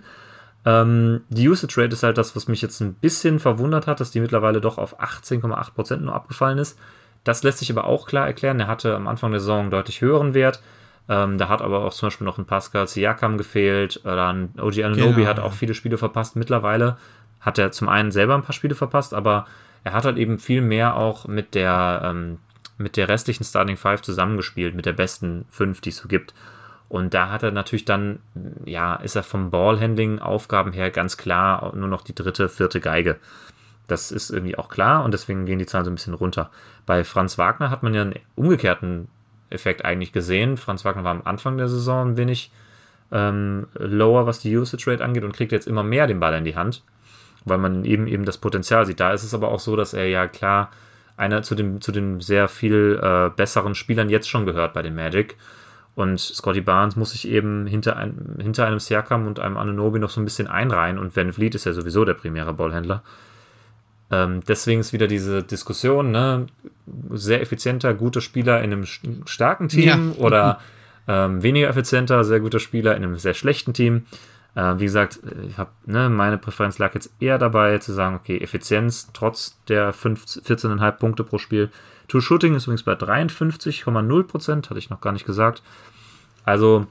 Ähm, 0.69 1.21
die 1.29 1.49
Usage 1.49 1.81
Rate 1.81 1.93
ist 1.93 2.03
halt 2.03 2.19
das, 2.19 2.35
was 2.35 2.47
mich 2.47 2.61
jetzt 2.61 2.79
ein 2.79 2.93
bisschen 2.93 3.39
verwundert 3.39 3.87
hat, 3.87 3.99
dass 3.99 4.11
die 4.11 4.19
mittlerweile 4.19 4.61
doch 4.61 4.77
auf 4.77 5.01
18,8% 5.01 5.97
nur 5.97 6.13
abgefallen 6.13 6.59
ist. 6.59 6.77
Das 7.23 7.41
lässt 7.41 7.57
sich 7.57 7.71
aber 7.71 7.85
auch 7.85 8.07
klar 8.07 8.27
erklären. 8.27 8.59
Er 8.59 8.67
hatte 8.67 8.95
am 8.95 9.07
Anfang 9.07 9.31
der 9.31 9.39
Saison 9.39 9.61
einen 9.61 9.71
deutlich 9.71 10.01
höheren 10.01 10.35
Wert. 10.35 10.61
Ähm, 11.07 11.39
da 11.39 11.49
hat 11.49 11.63
aber 11.63 11.83
auch 11.85 11.93
zum 11.93 12.07
Beispiel 12.07 12.25
noch 12.25 12.37
ein 12.37 12.45
Pascal 12.45 12.87
Siakam 12.87 13.37
gefehlt. 13.39 14.05
Ein 14.05 14.53
OG 14.59 14.83
Anunobi 14.83 15.13
genau, 15.15 15.27
hat 15.27 15.39
auch 15.39 15.53
viele 15.53 15.73
Spiele 15.73 15.97
verpasst. 15.97 16.35
Mittlerweile 16.35 16.97
hat 17.39 17.57
er 17.57 17.71
zum 17.71 17.89
einen 17.89 18.11
selber 18.11 18.35
ein 18.35 18.43
paar 18.43 18.53
Spiele 18.53 18.75
verpasst, 18.75 19.15
aber 19.15 19.47
er 19.83 19.93
hat 19.93 20.05
halt 20.05 20.17
eben 20.17 20.37
viel 20.37 20.61
mehr 20.61 20.95
auch 20.95 21.27
mit 21.27 21.55
der, 21.55 22.01
ähm, 22.03 22.37
mit 22.77 22.95
der 22.95 23.09
restlichen 23.09 23.43
Starting 23.43 23.77
Five 23.77 24.03
zusammengespielt, 24.03 24.75
mit 24.75 24.85
der 24.85 24.93
besten 24.93 25.45
fünf, 25.49 25.81
die 25.81 25.89
es 25.89 25.97
so 25.97 26.07
gibt. 26.07 26.33
Und 26.89 27.13
da 27.13 27.29
hat 27.29 27.43
er 27.43 27.51
natürlich 27.51 27.85
dann, 27.85 28.19
ja, 28.65 28.95
ist 28.95 29.15
er 29.15 29.23
vom 29.23 29.51
Ballhandling-Aufgaben 29.51 30.73
her 30.73 30.89
ganz 30.89 31.17
klar 31.17 31.73
nur 31.75 31.87
noch 31.87 32.01
die 32.01 32.15
dritte, 32.15 32.49
vierte 32.49 32.81
Geige. 32.81 33.17
Das 33.87 34.11
ist 34.11 34.31
irgendwie 34.31 34.57
auch 34.57 34.69
klar 34.69 35.03
und 35.03 35.13
deswegen 35.13 35.45
gehen 35.45 35.59
die 35.59 35.65
Zahlen 35.65 35.85
so 35.85 35.91
ein 35.91 35.95
bisschen 35.95 36.15
runter. 36.15 36.49
Bei 36.85 37.03
Franz 37.03 37.37
Wagner 37.37 37.69
hat 37.69 37.83
man 37.83 37.93
ja 37.93 38.01
einen 38.01 38.15
umgekehrten 38.35 39.07
Effekt 39.51 39.85
eigentlich 39.85 40.11
gesehen. 40.11 40.57
Franz 40.57 40.83
Wagner 40.83 41.03
war 41.03 41.11
am 41.11 41.21
Anfang 41.23 41.57
der 41.57 41.67
Saison 41.67 42.09
ein 42.09 42.17
wenig 42.17 42.51
ähm, 43.11 43.67
lower, 43.73 44.25
was 44.25 44.39
die 44.39 44.55
Usage 44.55 44.89
Rate 44.89 45.03
angeht 45.03 45.23
und 45.23 45.33
kriegt 45.33 45.51
jetzt 45.51 45.67
immer 45.67 45.83
mehr 45.83 46.07
den 46.07 46.19
Ball 46.19 46.33
in 46.35 46.45
die 46.45 46.55
Hand, 46.55 46.83
weil 47.45 47.57
man 47.57 47.85
eben 47.85 48.07
eben 48.07 48.25
das 48.25 48.37
Potenzial 48.37 48.85
sieht. 48.85 48.99
Da 48.99 49.11
ist 49.11 49.23
es 49.23 49.33
aber 49.33 49.49
auch 49.49 49.59
so, 49.59 49.75
dass 49.75 49.93
er 49.93 50.07
ja 50.07 50.27
klar 50.27 50.71
einer 51.17 51.43
zu 51.43 51.53
den, 51.53 51.81
zu 51.81 51.91
den 51.91 52.19
sehr 52.21 52.47
viel 52.47 52.99
äh, 53.01 53.29
besseren 53.35 53.75
Spielern 53.75 54.09
jetzt 54.09 54.29
schon 54.29 54.45
gehört 54.45 54.73
bei 54.73 54.81
den 54.81 54.95
Magic. 54.95 55.35
Und 55.95 56.19
Scotty 56.19 56.61
Barnes 56.61 56.95
muss 56.95 57.11
sich 57.11 57.27
eben 57.27 57.67
hinter, 57.67 57.97
ein, 57.97 58.37
hinter 58.41 58.65
einem 58.65 58.79
Siakam 58.79 59.27
und 59.27 59.39
einem 59.39 59.57
Anunobi 59.57 59.99
noch 59.99 60.09
so 60.09 60.21
ein 60.21 60.25
bisschen 60.25 60.47
einreihen. 60.47 60.97
Und 60.97 61.15
Van 61.15 61.33
Vliet 61.33 61.55
ist 61.55 61.65
ja 61.65 61.73
sowieso 61.73 62.05
der 62.05 62.13
primäre 62.13 62.53
Ballhändler. 62.53 63.03
Ähm, 64.11 64.41
deswegen 64.47 64.79
ist 64.79 64.93
wieder 64.93 65.07
diese 65.07 65.43
Diskussion, 65.43 66.11
ne? 66.11 66.47
sehr 67.11 67.41
effizienter, 67.41 67.93
guter 67.93 68.21
Spieler 68.21 68.61
in 68.63 68.73
einem 68.73 68.85
starken 69.25 69.67
Team 69.67 70.13
ja. 70.17 70.23
oder 70.23 70.59
ähm, 71.07 71.43
weniger 71.43 71.69
effizienter, 71.69 72.23
sehr 72.23 72.39
guter 72.39 72.59
Spieler 72.59 72.95
in 72.95 73.03
einem 73.03 73.17
sehr 73.17 73.33
schlechten 73.33 73.73
Team. 73.73 74.05
Äh, 74.55 74.79
wie 74.79 74.85
gesagt, 74.85 75.19
ich 75.47 75.57
habe 75.57 75.71
ne, 75.85 76.09
meine 76.09 76.37
Präferenz 76.37 76.77
lag 76.79 76.93
jetzt 76.93 77.11
eher 77.19 77.37
dabei 77.37 77.77
zu 77.77 77.93
sagen, 77.93 78.15
okay, 78.15 78.37
Effizienz 78.39 79.11
trotz 79.13 79.57
der 79.67 79.93
14,5 79.93 80.91
Punkte 80.93 81.23
pro 81.23 81.37
Spiel. 81.37 81.69
True 82.07 82.21
Shooting 82.21 82.55
ist 82.55 82.63
übrigens 82.63 82.83
bei 82.83 82.93
53,0% 82.93 84.69
hatte 84.69 84.79
ich 84.79 84.89
noch 84.89 85.01
gar 85.01 85.13
nicht 85.13 85.25
gesagt. 85.25 85.61
Also 86.43 86.87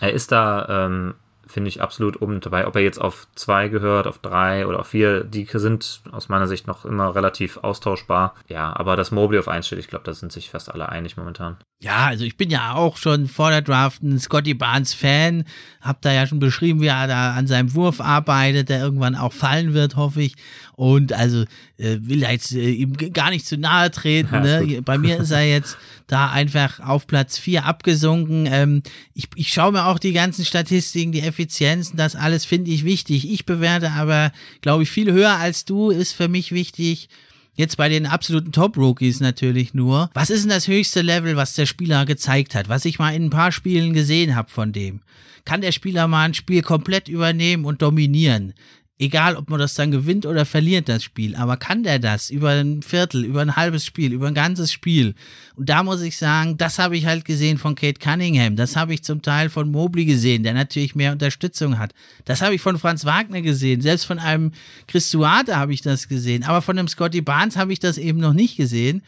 er 0.00 0.12
ist 0.12 0.32
da 0.32 0.86
ähm, 0.86 1.14
finde 1.54 1.68
ich 1.68 1.80
absolut 1.80 2.20
oben 2.20 2.40
dabei. 2.40 2.66
Ob 2.66 2.74
er 2.74 2.82
jetzt 2.82 3.00
auf 3.00 3.28
zwei 3.36 3.68
gehört, 3.68 4.08
auf 4.08 4.18
drei 4.18 4.66
oder 4.66 4.80
auf 4.80 4.88
vier, 4.88 5.22
die 5.22 5.46
sind 5.52 6.02
aus 6.10 6.28
meiner 6.28 6.48
Sicht 6.48 6.66
noch 6.66 6.84
immer 6.84 7.14
relativ 7.14 7.58
austauschbar. 7.58 8.34
Ja, 8.48 8.74
aber 8.74 8.96
das 8.96 9.12
Mobley 9.12 9.38
auf 9.38 9.46
eins 9.46 9.68
steht, 9.68 9.78
ich 9.78 9.86
glaube, 9.86 10.04
da 10.04 10.12
sind 10.14 10.32
sich 10.32 10.50
fast 10.50 10.68
alle 10.68 10.88
einig 10.88 11.16
momentan. 11.16 11.56
Ja, 11.80 12.06
also 12.06 12.24
ich 12.24 12.36
bin 12.36 12.50
ja 12.50 12.74
auch 12.74 12.96
schon 12.96 13.28
vor 13.28 13.50
der 13.50 13.62
Draft 13.62 14.02
ein 14.02 14.18
Scotty 14.18 14.54
Barnes 14.54 14.94
Fan. 14.94 15.44
Hab 15.80 16.02
da 16.02 16.12
ja 16.12 16.26
schon 16.26 16.40
beschrieben, 16.40 16.80
wie 16.80 16.88
er 16.88 17.06
da 17.06 17.34
an 17.34 17.46
seinem 17.46 17.72
Wurf 17.74 18.00
arbeitet, 18.00 18.68
der 18.68 18.80
irgendwann 18.80 19.14
auch 19.14 19.32
fallen 19.32 19.74
wird, 19.74 19.94
hoffe 19.94 20.22
ich. 20.22 20.34
Und 20.72 21.12
also 21.12 21.42
äh, 21.76 21.98
will 22.00 22.22
jetzt 22.22 22.52
äh, 22.52 22.70
ihm 22.70 22.94
gar 22.94 23.30
nicht 23.30 23.46
zu 23.46 23.56
nahe 23.56 23.92
treten. 23.92 24.40
Ne? 24.40 24.82
Bei 24.82 24.98
mir 24.98 25.18
ist 25.18 25.30
er 25.30 25.46
jetzt 25.46 25.78
da 26.06 26.30
einfach 26.30 26.80
auf 26.80 27.06
Platz 27.06 27.38
4 27.38 27.64
abgesunken. 27.64 28.46
Ähm, 28.50 28.82
ich, 29.14 29.28
ich 29.36 29.52
schaue 29.52 29.72
mir 29.72 29.86
auch 29.86 29.98
die 29.98 30.12
ganzen 30.12 30.44
Statistiken, 30.44 31.12
die 31.12 31.20
Effizienzen, 31.20 31.96
das 31.96 32.16
alles 32.16 32.44
finde 32.44 32.70
ich 32.70 32.84
wichtig. 32.84 33.30
Ich 33.30 33.46
bewerte 33.46 33.92
aber, 33.92 34.32
glaube 34.60 34.82
ich, 34.82 34.90
viel 34.90 35.12
höher 35.12 35.36
als 35.36 35.64
du, 35.64 35.90
ist 35.90 36.12
für 36.12 36.28
mich 36.28 36.52
wichtig. 36.52 37.08
Jetzt 37.56 37.76
bei 37.76 37.88
den 37.88 38.06
absoluten 38.06 38.50
Top-Rookies 38.50 39.20
natürlich 39.20 39.74
nur. 39.74 40.10
Was 40.12 40.30
ist 40.30 40.42
denn 40.42 40.50
das 40.50 40.66
höchste 40.66 41.02
Level, 41.02 41.36
was 41.36 41.54
der 41.54 41.66
Spieler 41.66 42.04
gezeigt 42.04 42.54
hat? 42.54 42.68
Was 42.68 42.84
ich 42.84 42.98
mal 42.98 43.14
in 43.14 43.26
ein 43.26 43.30
paar 43.30 43.52
Spielen 43.52 43.92
gesehen 43.92 44.34
habe 44.34 44.50
von 44.50 44.72
dem? 44.72 45.00
Kann 45.44 45.60
der 45.60 45.72
Spieler 45.72 46.08
mal 46.08 46.24
ein 46.24 46.34
Spiel 46.34 46.62
komplett 46.62 47.08
übernehmen 47.08 47.64
und 47.64 47.80
dominieren? 47.80 48.54
Egal 48.98 49.36
ob 49.36 49.50
man 49.50 49.58
das 49.58 49.74
dann 49.74 49.90
gewinnt 49.90 50.24
oder 50.24 50.44
verliert, 50.44 50.88
das 50.88 51.02
Spiel, 51.02 51.34
aber 51.34 51.56
kann 51.56 51.82
der 51.82 51.98
das 51.98 52.30
über 52.30 52.50
ein 52.50 52.82
Viertel, 52.82 53.24
über 53.24 53.40
ein 53.40 53.56
halbes 53.56 53.84
Spiel, 53.84 54.12
über 54.12 54.28
ein 54.28 54.34
ganzes 54.34 54.72
Spiel? 54.72 55.14
Und 55.56 55.68
da 55.68 55.82
muss 55.82 56.00
ich 56.00 56.16
sagen, 56.16 56.56
das 56.56 56.78
habe 56.78 56.96
ich 56.96 57.06
halt 57.06 57.24
gesehen 57.24 57.58
von 57.58 57.74
Kate 57.74 57.98
Cunningham, 57.98 58.56
das 58.56 58.76
habe 58.76 58.94
ich 58.94 59.02
zum 59.02 59.20
Teil 59.22 59.50
von 59.50 59.70
Mobley 59.70 60.04
gesehen, 60.04 60.44
der 60.44 60.54
natürlich 60.54 60.94
mehr 60.94 61.12
Unterstützung 61.12 61.78
hat. 61.78 61.92
Das 62.24 62.40
habe 62.40 62.54
ich 62.54 62.60
von 62.60 62.78
Franz 62.78 63.04
Wagner 63.04 63.42
gesehen, 63.42 63.80
selbst 63.80 64.04
von 64.04 64.18
einem 64.18 64.52
Chris 64.86 65.10
Suate 65.10 65.56
habe 65.56 65.72
ich 65.74 65.82
das 65.82 66.08
gesehen, 66.08 66.44
aber 66.44 66.62
von 66.62 66.78
einem 66.78 66.88
Scotty 66.88 67.20
Barnes 67.20 67.56
habe 67.56 67.72
ich 67.72 67.80
das 67.80 67.98
eben 67.98 68.20
noch 68.20 68.32
nicht 68.32 68.56
gesehen. 68.56 69.02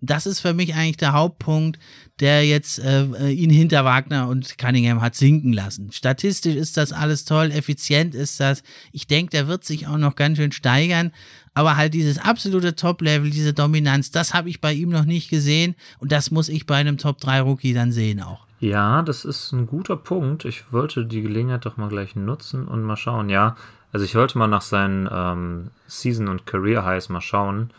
Das 0.00 0.26
ist 0.26 0.40
für 0.40 0.54
mich 0.54 0.74
eigentlich 0.74 0.96
der 0.96 1.12
Hauptpunkt, 1.12 1.78
der 2.20 2.46
jetzt 2.46 2.78
äh, 2.78 3.04
äh, 3.04 3.32
ihn 3.32 3.50
hinter 3.50 3.84
Wagner 3.84 4.28
und 4.28 4.58
Cunningham 4.58 5.00
hat 5.00 5.14
sinken 5.14 5.52
lassen. 5.52 5.92
Statistisch 5.92 6.54
ist 6.54 6.76
das 6.76 6.92
alles 6.92 7.24
toll, 7.24 7.50
effizient 7.50 8.14
ist 8.14 8.40
das. 8.40 8.62
Ich 8.92 9.06
denke, 9.06 9.30
der 9.30 9.48
wird 9.48 9.64
sich 9.64 9.86
auch 9.86 9.98
noch 9.98 10.16
ganz 10.16 10.38
schön 10.38 10.52
steigern. 10.52 11.12
Aber 11.52 11.76
halt 11.76 11.94
dieses 11.94 12.18
absolute 12.18 12.76
Top-Level, 12.76 13.30
diese 13.30 13.52
Dominanz, 13.52 14.10
das 14.10 14.34
habe 14.34 14.48
ich 14.48 14.60
bei 14.60 14.72
ihm 14.72 14.90
noch 14.90 15.04
nicht 15.04 15.30
gesehen. 15.30 15.74
Und 15.98 16.12
das 16.12 16.30
muss 16.30 16.48
ich 16.48 16.66
bei 16.66 16.76
einem 16.76 16.96
Top-3-Rookie 16.96 17.74
dann 17.74 17.92
sehen 17.92 18.22
auch. 18.22 18.46
Ja, 18.60 19.02
das 19.02 19.24
ist 19.24 19.52
ein 19.52 19.66
guter 19.66 19.96
Punkt. 19.96 20.44
Ich 20.44 20.72
wollte 20.72 21.06
die 21.06 21.22
Gelegenheit 21.22 21.64
doch 21.64 21.76
mal 21.76 21.88
gleich 21.88 22.14
nutzen 22.14 22.68
und 22.68 22.82
mal 22.82 22.96
schauen. 22.96 23.30
Ja, 23.30 23.56
also 23.92 24.04
ich 24.04 24.14
wollte 24.14 24.38
mal 24.38 24.46
nach 24.46 24.62
seinen 24.62 25.08
ähm, 25.10 25.70
Season- 25.86 26.28
und 26.28 26.46
Career-Highs 26.46 27.08
mal 27.08 27.20
schauen 27.20 27.70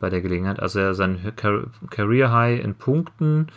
bei 0.00 0.10
der 0.10 0.20
Gelegenheit. 0.20 0.60
Also 0.60 0.80
er 0.80 0.94
sein 0.94 1.32
Career 1.90 2.32
High 2.32 2.62
in 2.62 2.74
Punkten 2.74 3.48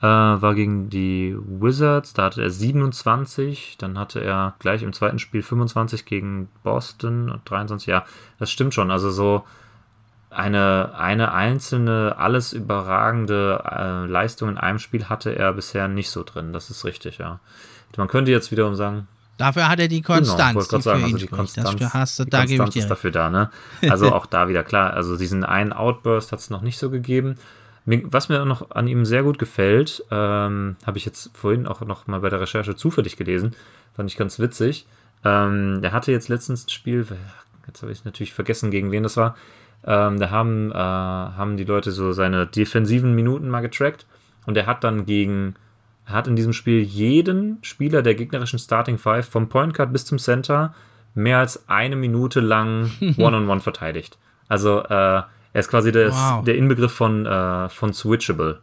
äh, 0.00 0.06
war 0.06 0.54
gegen 0.54 0.90
die 0.90 1.36
Wizards, 1.36 2.12
da 2.12 2.24
hatte 2.24 2.42
er 2.42 2.50
27, 2.50 3.76
dann 3.78 3.98
hatte 3.98 4.20
er 4.20 4.54
gleich 4.60 4.82
im 4.82 4.92
zweiten 4.92 5.18
Spiel 5.18 5.42
25 5.42 6.04
gegen 6.04 6.48
Boston 6.62 7.30
und 7.30 7.48
23. 7.50 7.88
Ja, 7.88 8.04
das 8.38 8.50
stimmt 8.50 8.74
schon. 8.74 8.90
Also 8.90 9.10
so 9.10 9.44
eine, 10.30 10.94
eine 10.96 11.32
einzelne, 11.32 12.16
alles 12.18 12.52
überragende 12.52 13.62
äh, 13.64 14.06
Leistung 14.06 14.50
in 14.50 14.58
einem 14.58 14.78
Spiel 14.78 15.08
hatte 15.08 15.34
er 15.34 15.52
bisher 15.52 15.88
nicht 15.88 16.10
so 16.10 16.22
drin. 16.22 16.52
Das 16.52 16.70
ist 16.70 16.84
richtig, 16.84 17.18
ja. 17.18 17.40
Man 17.96 18.08
könnte 18.08 18.30
jetzt 18.30 18.52
wiederum 18.52 18.76
sagen, 18.76 19.08
Dafür 19.38 19.68
hat 19.68 19.78
er 19.78 19.88
die 19.88 20.02
Konstanz. 20.02 20.68
Genau, 20.68 20.78
die 20.78 20.82
sagen, 20.82 21.04
also 21.04 21.16
die 21.16 21.26
Konstanz, 21.28 21.76
das 21.76 21.94
hast 21.94 22.18
du, 22.18 22.24
die 22.24 22.30
da 22.30 22.44
Konstanz 22.44 22.76
ist 22.76 22.88
dafür 22.88 23.10
da. 23.12 23.30
Ne? 23.30 23.50
Also 23.88 24.12
auch 24.12 24.26
da 24.26 24.48
wieder 24.48 24.64
klar. 24.64 24.92
Also 24.92 25.16
diesen 25.16 25.44
einen 25.44 25.72
Outburst 25.72 26.32
hat 26.32 26.40
es 26.40 26.50
noch 26.50 26.60
nicht 26.60 26.78
so 26.78 26.90
gegeben. 26.90 27.36
Was 27.86 28.28
mir 28.28 28.44
noch 28.44 28.72
an 28.72 28.86
ihm 28.86 29.06
sehr 29.06 29.22
gut 29.22 29.38
gefällt, 29.38 30.04
ähm, 30.10 30.76
habe 30.84 30.98
ich 30.98 31.06
jetzt 31.06 31.30
vorhin 31.34 31.66
auch 31.66 31.80
noch 31.80 32.06
mal 32.06 32.20
bei 32.20 32.28
der 32.28 32.40
Recherche 32.40 32.76
zufällig 32.76 33.16
gelesen, 33.16 33.54
fand 33.94 34.10
ich 34.10 34.18
ganz 34.18 34.38
witzig. 34.38 34.86
Ähm, 35.24 35.80
der 35.80 35.92
hatte 35.92 36.12
jetzt 36.12 36.28
letztens 36.28 36.66
ein 36.66 36.68
Spiel, 36.68 37.06
jetzt 37.66 37.80
habe 37.80 37.90
ich 37.90 38.04
natürlich 38.04 38.34
vergessen, 38.34 38.70
gegen 38.70 38.90
wen 38.90 39.04
das 39.04 39.16
war. 39.16 39.36
Ähm, 39.86 40.18
da 40.20 40.30
haben, 40.30 40.70
äh, 40.70 40.74
haben 40.74 41.56
die 41.56 41.64
Leute 41.64 41.92
so 41.92 42.12
seine 42.12 42.46
defensiven 42.46 43.14
Minuten 43.14 43.48
mal 43.48 43.60
getrackt 43.60 44.04
und 44.44 44.56
er 44.56 44.66
hat 44.66 44.84
dann 44.84 45.06
gegen 45.06 45.54
er 46.08 46.14
hat 46.14 46.26
in 46.26 46.36
diesem 46.36 46.54
Spiel 46.54 46.80
jeden 46.80 47.58
Spieler 47.62 48.00
der 48.00 48.14
gegnerischen 48.14 48.58
Starting 48.58 48.96
Five 48.96 49.28
vom 49.28 49.48
Point 49.50 49.74
Guard 49.74 49.92
bis 49.92 50.06
zum 50.06 50.18
Center 50.18 50.74
mehr 51.14 51.38
als 51.38 51.68
eine 51.68 51.96
Minute 51.96 52.40
lang 52.40 52.90
One-on-One 53.00 53.36
-on 53.36 53.46
-one 53.46 53.60
verteidigt. 53.60 54.18
Also 54.48 54.82
äh, 54.84 55.22
er 55.52 55.60
ist 55.60 55.68
quasi 55.68 55.92
das, 55.92 56.14
wow. 56.14 56.44
der 56.44 56.56
Inbegriff 56.56 56.92
von, 56.92 57.26
äh, 57.26 57.68
von 57.68 57.92
Switchable. 57.92 58.60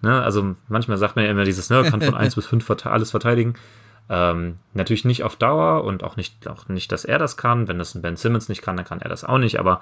Ne? 0.00 0.22
Also 0.22 0.54
manchmal 0.68 0.96
sagt 0.96 1.16
man 1.16 1.26
ja 1.26 1.30
immer 1.30 1.44
dieses, 1.44 1.68
ne, 1.68 1.84
kann 1.84 2.00
von 2.00 2.14
1 2.16 2.34
bis 2.34 2.46
5 2.46 2.86
alles 2.86 3.10
verteidigen. 3.10 3.54
Ähm, 4.08 4.56
natürlich 4.72 5.04
nicht 5.04 5.24
auf 5.24 5.36
Dauer 5.36 5.84
und 5.84 6.02
auch 6.02 6.16
nicht, 6.16 6.48
auch 6.48 6.68
nicht, 6.68 6.90
dass 6.90 7.04
er 7.04 7.18
das 7.18 7.36
kann. 7.36 7.68
Wenn 7.68 7.78
das 7.78 7.94
ein 7.94 8.00
Ben 8.00 8.16
Simmons 8.16 8.48
nicht 8.48 8.62
kann, 8.62 8.76
dann 8.78 8.86
kann 8.86 9.02
er 9.02 9.10
das 9.10 9.24
auch 9.24 9.36
nicht. 9.36 9.60
Aber 9.60 9.80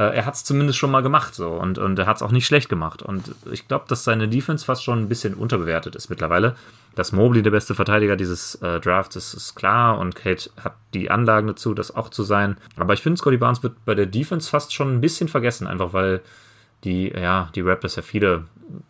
er 0.00 0.24
hat 0.24 0.34
es 0.34 0.44
zumindest 0.44 0.78
schon 0.78 0.90
mal 0.90 1.02
gemacht 1.02 1.34
so 1.34 1.50
und, 1.50 1.78
und 1.78 1.98
er 1.98 2.06
hat 2.06 2.16
es 2.16 2.22
auch 2.22 2.30
nicht 2.30 2.46
schlecht 2.46 2.68
gemacht. 2.68 3.02
Und 3.02 3.34
ich 3.50 3.68
glaube, 3.68 3.84
dass 3.88 4.04
seine 4.04 4.28
Defense 4.28 4.64
fast 4.64 4.82
schon 4.82 5.00
ein 5.00 5.08
bisschen 5.08 5.34
unterbewertet 5.34 5.96
ist 5.96 6.08
mittlerweile. 6.08 6.56
Dass 6.94 7.12
Mobley 7.12 7.42
der 7.42 7.50
beste 7.50 7.74
Verteidiger 7.74 8.16
dieses 8.16 8.54
äh, 8.56 8.80
Drafts 8.80 9.16
ist, 9.16 9.34
ist 9.34 9.54
klar 9.54 9.98
und 9.98 10.14
Kate 10.14 10.50
hat 10.62 10.74
die 10.94 11.10
Anlagen 11.10 11.46
dazu, 11.46 11.74
das 11.74 11.94
auch 11.94 12.08
zu 12.08 12.22
sein. 12.22 12.56
Aber 12.76 12.94
ich 12.94 13.02
finde, 13.02 13.18
Scotty 13.18 13.36
Barnes 13.36 13.62
wird 13.62 13.84
bei 13.84 13.94
der 13.94 14.06
Defense 14.06 14.48
fast 14.48 14.72
schon 14.72 14.94
ein 14.94 15.00
bisschen 15.00 15.28
vergessen, 15.28 15.66
einfach 15.66 15.92
weil 15.92 16.22
die, 16.84 17.08
ja, 17.08 17.50
die 17.54 17.60
Raptors 17.60 17.96
ja 17.96 18.02
viele 18.02 18.44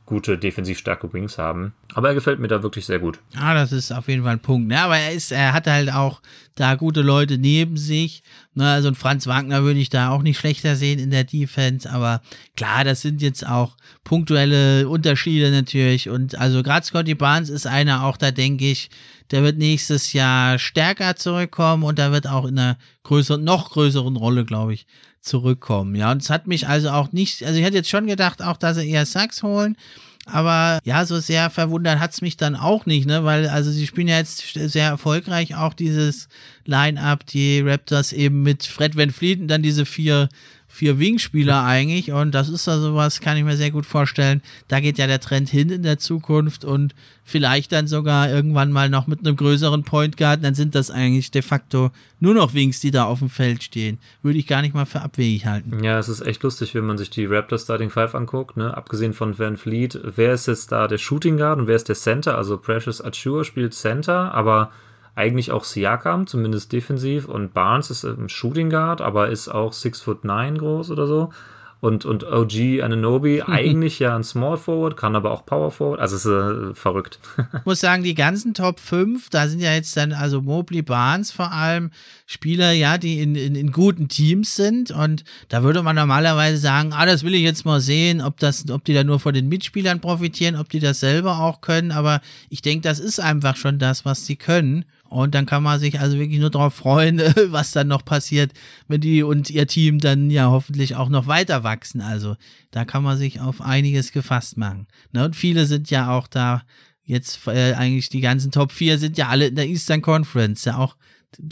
gute 0.07 0.39
defensiv 0.39 0.79
starke 0.79 1.13
Wings 1.13 1.39
haben. 1.39 1.75
Aber 1.95 2.09
er 2.09 2.15
gefällt 2.15 2.39
mir 2.39 2.49
da 2.49 2.63
wirklich 2.63 2.87
sehr 2.87 2.99
gut. 2.99 3.19
Ja, 3.35 3.55
das 3.55 3.73
ist 3.73 3.93
auf 3.93 4.09
jeden 4.09 4.23
Fall 4.23 4.33
ein 4.33 4.41
Punkt. 4.41 4.69
Ne? 4.69 4.81
Aber 4.81 4.97
er 4.97 5.13
ist, 5.13 5.33
er 5.33 5.53
hat 5.53 5.67
halt 5.67 5.93
auch 5.93 6.21
da 6.55 6.75
gute 6.75 7.03
Leute 7.03 7.39
neben 7.39 7.77
sich. 7.77 8.23
Ne? 8.55 8.69
Also 8.69 8.89
ein 8.89 8.95
Franz 8.95 9.27
Wagner 9.27 9.63
würde 9.63 9.81
ich 9.81 9.91
da 9.91 10.11
auch 10.11 10.23
nicht 10.23 10.39
schlechter 10.39 10.77
sehen 10.77 10.99
in 10.99 11.11
der 11.11 11.25
Defense. 11.25 11.91
Aber 11.91 12.23
klar, 12.57 12.85
das 12.85 13.01
sind 13.01 13.23
jetzt 13.23 13.47
auch 13.47 13.77
punktuelle 14.05 14.89
Unterschiede 14.89 15.51
natürlich. 15.51 16.09
Und 16.09 16.39
also 16.39 16.63
gerade 16.63 16.87
Scotty 16.87 17.15
Barnes 17.15 17.49
ist 17.49 17.67
einer 17.67 18.05
auch, 18.05 18.17
da 18.17 18.31
denke 18.31 18.71
ich, 18.71 18.91
der 19.31 19.43
wird 19.43 19.57
nächstes 19.57 20.13
Jahr 20.13 20.59
stärker 20.59 21.17
zurückkommen 21.17 21.85
und 21.85 21.99
da 21.99 22.13
wird 22.13 22.27
auch 22.27 22.45
in 22.45 22.59
einer 22.59 22.77
größeren, 23.03 23.43
noch 23.43 23.71
größeren 23.71 24.17
Rolle, 24.17 24.45
glaube 24.45 24.75
ich, 24.75 24.87
zurückkommen. 25.23 25.95
Ja, 25.95 26.13
und 26.13 26.23
es 26.23 26.31
hat 26.31 26.47
mich 26.47 26.69
also 26.69 26.91
auch 26.91 27.13
nicht, 27.13 27.45
also 27.45 27.59
ich 27.59 27.65
hätte 27.65 27.77
jetzt 27.77 27.91
schon 27.91 28.07
gedacht, 28.07 28.43
auch, 28.43 28.57
dass 28.57 28.77
sie 28.77 28.91
eher 28.91 29.07
Sachs 29.07 29.43
holen. 29.43 29.77
Aber 30.25 30.79
ja, 30.85 31.05
so 31.05 31.19
sehr 31.19 31.51
verwundert 31.51 31.99
hat 31.99 32.13
es 32.13 32.21
mich 32.21 32.37
dann 32.37 32.55
auch 32.55 32.87
nicht, 32.87 33.07
ne? 33.07 33.25
Weil, 33.25 33.49
also 33.49 33.73
sie 33.73 33.87
spielen 33.89 34.07
ja 34.07 34.19
jetzt 34.19 34.53
sehr 34.55 34.87
erfolgreich 34.87 35.57
auch 35.57 35.75
dieses 35.75 36.29
Line-Up, 36.65 37.27
die 37.27 37.61
Raptors 37.61 38.13
eben 38.13 38.43
mit 38.43 38.65
Fred 38.65 38.97
Van 38.97 39.11
Fleet 39.11 39.41
und 39.41 39.49
dann 39.49 39.63
diese 39.63 39.85
vier 39.85 40.29
vier 40.73 40.99
Wingspieler 40.99 41.65
eigentlich 41.65 42.13
und 42.13 42.35
das 42.35 42.49
ist 42.49 42.67
da 42.67 42.79
sowas, 42.79 43.21
kann 43.21 43.37
ich 43.37 43.45
mir 43.45 43.59
sehr 43.59 43.71
gut 43.71 43.85
vorstellen. 43.85 44.41
Da 44.69 44.81
geht 44.81 44.97
ja 44.97 45.07
der 45.07 45.21
Trend 45.21 45.51
hin 45.51 45.69
in 45.69 45.83
der 45.83 45.99
Zukunft 45.99 46.65
und 46.65 46.95
vielleicht 47.25 47.73
dann 47.73 47.87
sogar 47.87 48.31
irgendwann 48.31 48.73
mal 48.73 48.89
noch 48.89 49.07
mit 49.07 49.21
einem 49.21 49.37
größeren 49.37 49.83
Point 49.83 50.17
Guard, 50.17 50.43
dann 50.43 50.55
sind 50.55 50.75
das 50.75 50.91
eigentlich 50.91 51.31
de 51.31 51.43
facto 51.43 51.91
nur 52.21 52.33
noch 52.33 52.55
Wings, 52.55 52.81
die 52.81 52.91
da 52.91 53.05
auf 53.05 53.19
dem 53.19 53.29
Feld 53.29 53.63
stehen. 53.63 53.99
Würde 54.23 54.39
ich 54.39 54.47
gar 54.47 54.63
nicht 54.63 54.75
mal 54.75 54.87
für 54.87 55.03
abwegig 55.03 55.45
halten. 55.45 55.85
Ja, 55.85 55.99
es 55.99 56.09
ist 56.09 56.23
echt 56.23 56.43
lustig, 56.43 56.75
wenn 56.75 56.87
man 56.87 56.97
sich 56.97 57.11
die 57.11 57.27
Raptors 57.27 57.65
Starting 57.65 57.91
Five 57.91 58.15
anguckt, 58.15 58.57
ne? 58.57 58.75
abgesehen 58.75 59.13
von 59.13 59.39
Van 59.39 59.59
Fleet, 59.59 60.01
wer 60.17 60.33
ist 60.33 60.47
jetzt 60.49 60.73
da 60.73 60.89
der 60.89 60.99
Shooting 60.99 61.37
Guard 61.37 61.59
und 61.59 61.67
wer 61.67 61.77
ist 61.77 61.91
der 61.91 61.97
Center? 61.97 62.39
Also 62.39 62.57
Precious 62.57 63.05
Achua 63.05 63.45
spielt 63.45 63.75
Center, 63.75 64.33
aber 64.33 64.73
eigentlich 65.15 65.51
auch 65.53 65.65
Siakam, 65.65 66.27
zumindest 66.27 66.73
defensiv, 66.73 67.29
und 67.29 67.53
Barnes 67.53 67.91
ist 67.91 68.05
im 68.05 68.29
Shooting 68.29 68.71
Guard, 68.71 69.01
aber 69.01 69.29
ist 69.29 69.49
auch 69.49 69.73
6 69.73 70.01
foot 70.01 70.25
9 70.25 70.59
groß 70.59 70.91
oder 70.91 71.07
so. 71.07 71.31
Und, 71.83 72.05
und 72.05 72.23
OG 72.23 72.81
Ananobi 72.81 73.43
eigentlich 73.47 73.99
ja 73.99 74.15
ein 74.15 74.23
Small 74.23 74.57
Forward, 74.57 74.97
kann 74.97 75.17
aber 75.17 75.33
auch 75.33 75.45
Power 75.45 75.73
Forward. 75.73 75.99
Also 75.99 76.15
ist 76.15 76.27
äh, 76.27 76.75
verrückt. 76.75 77.19
ich 77.59 77.65
muss 77.65 77.81
sagen, 77.81 78.05
die 78.05 78.15
ganzen 78.15 78.55
Top 78.55 78.79
5, 78.79 79.29
da 79.31 79.49
sind 79.49 79.59
ja 79.59 79.75
jetzt 79.75 79.97
dann, 79.97 80.13
also 80.13 80.41
Mobley 80.41 80.83
Barnes 80.83 81.33
vor 81.33 81.51
allem, 81.51 81.91
Spieler, 82.25 82.71
ja, 82.71 82.99
die 82.99 83.21
in, 83.21 83.35
in, 83.35 83.57
in 83.57 83.73
guten 83.73 84.07
Teams 84.07 84.55
sind. 84.55 84.93
Und 84.93 85.25
da 85.49 85.65
würde 85.65 85.83
man 85.83 85.97
normalerweise 85.97 86.59
sagen, 86.59 86.93
ah, 86.93 87.05
das 87.05 87.25
will 87.25 87.35
ich 87.35 87.43
jetzt 87.43 87.65
mal 87.65 87.81
sehen, 87.81 88.21
ob 88.21 88.39
das, 88.39 88.71
ob 88.71 88.85
die 88.85 88.95
da 88.95 89.03
nur 89.03 89.19
von 89.19 89.35
den 89.35 89.49
Mitspielern 89.49 90.01
profitieren, 90.01 90.55
ob 90.55 90.69
die 90.69 90.79
das 90.79 91.01
selber 91.01 91.41
auch 91.41 91.63
können. 91.63 91.91
Aber 91.91 92.21
ich 92.49 92.63
denke, 92.63 92.83
das 92.83 93.01
ist 93.01 93.19
einfach 93.19 93.57
schon 93.57 93.81
das, 93.81 94.05
was 94.05 94.25
sie 94.25 94.37
können. 94.37 94.85
Und 95.13 95.35
dann 95.35 95.47
kann 95.47 95.63
man 95.63 95.79
sich 95.79 96.01
also 96.01 96.19
wirklich 96.19 96.41
nur 96.41 96.51
darauf 96.51 96.75
freuen, 96.75 97.19
was 97.49 97.73
dann 97.73 97.89
noch 97.89 98.05
passiert, 98.05 98.53
wenn 98.89 99.01
die 99.01 99.23
und 99.23 99.51
ihr 99.51 99.67
Team 99.67 99.99
dann 99.99 100.31
ja 100.31 100.51
hoffentlich 100.51 100.97
auch 100.97 101.09
noch 101.09 101.27
weiter 101.27 101.63
wachsen. 101.63 102.01
Also 102.01 102.37
da 102.71 102.85
kann 102.85 103.03
man 103.03 103.19
sich 103.19 103.41
auf 103.41 103.61
einiges 103.61 104.13
gefasst 104.13 104.57
machen. 104.57 104.87
Ne? 105.13 105.25
Und 105.25 105.37
viele 105.37 105.67
sind 105.67 105.91
ja 105.91 106.11
auch 106.17 106.27
da 106.27 106.63
jetzt 107.05 107.47
äh, 107.47 107.75
eigentlich 107.75 108.09
die 108.09 108.21
ganzen 108.21 108.53
Top 108.53 108.73
4 108.73 108.99
sind 108.99 109.19
ja 109.19 109.29
alle 109.29 109.49
in 109.49 109.57
der 109.57 109.67
Eastern 109.67 110.03
Conference, 110.03 110.65
ja 110.65 110.79
auch 110.79 110.97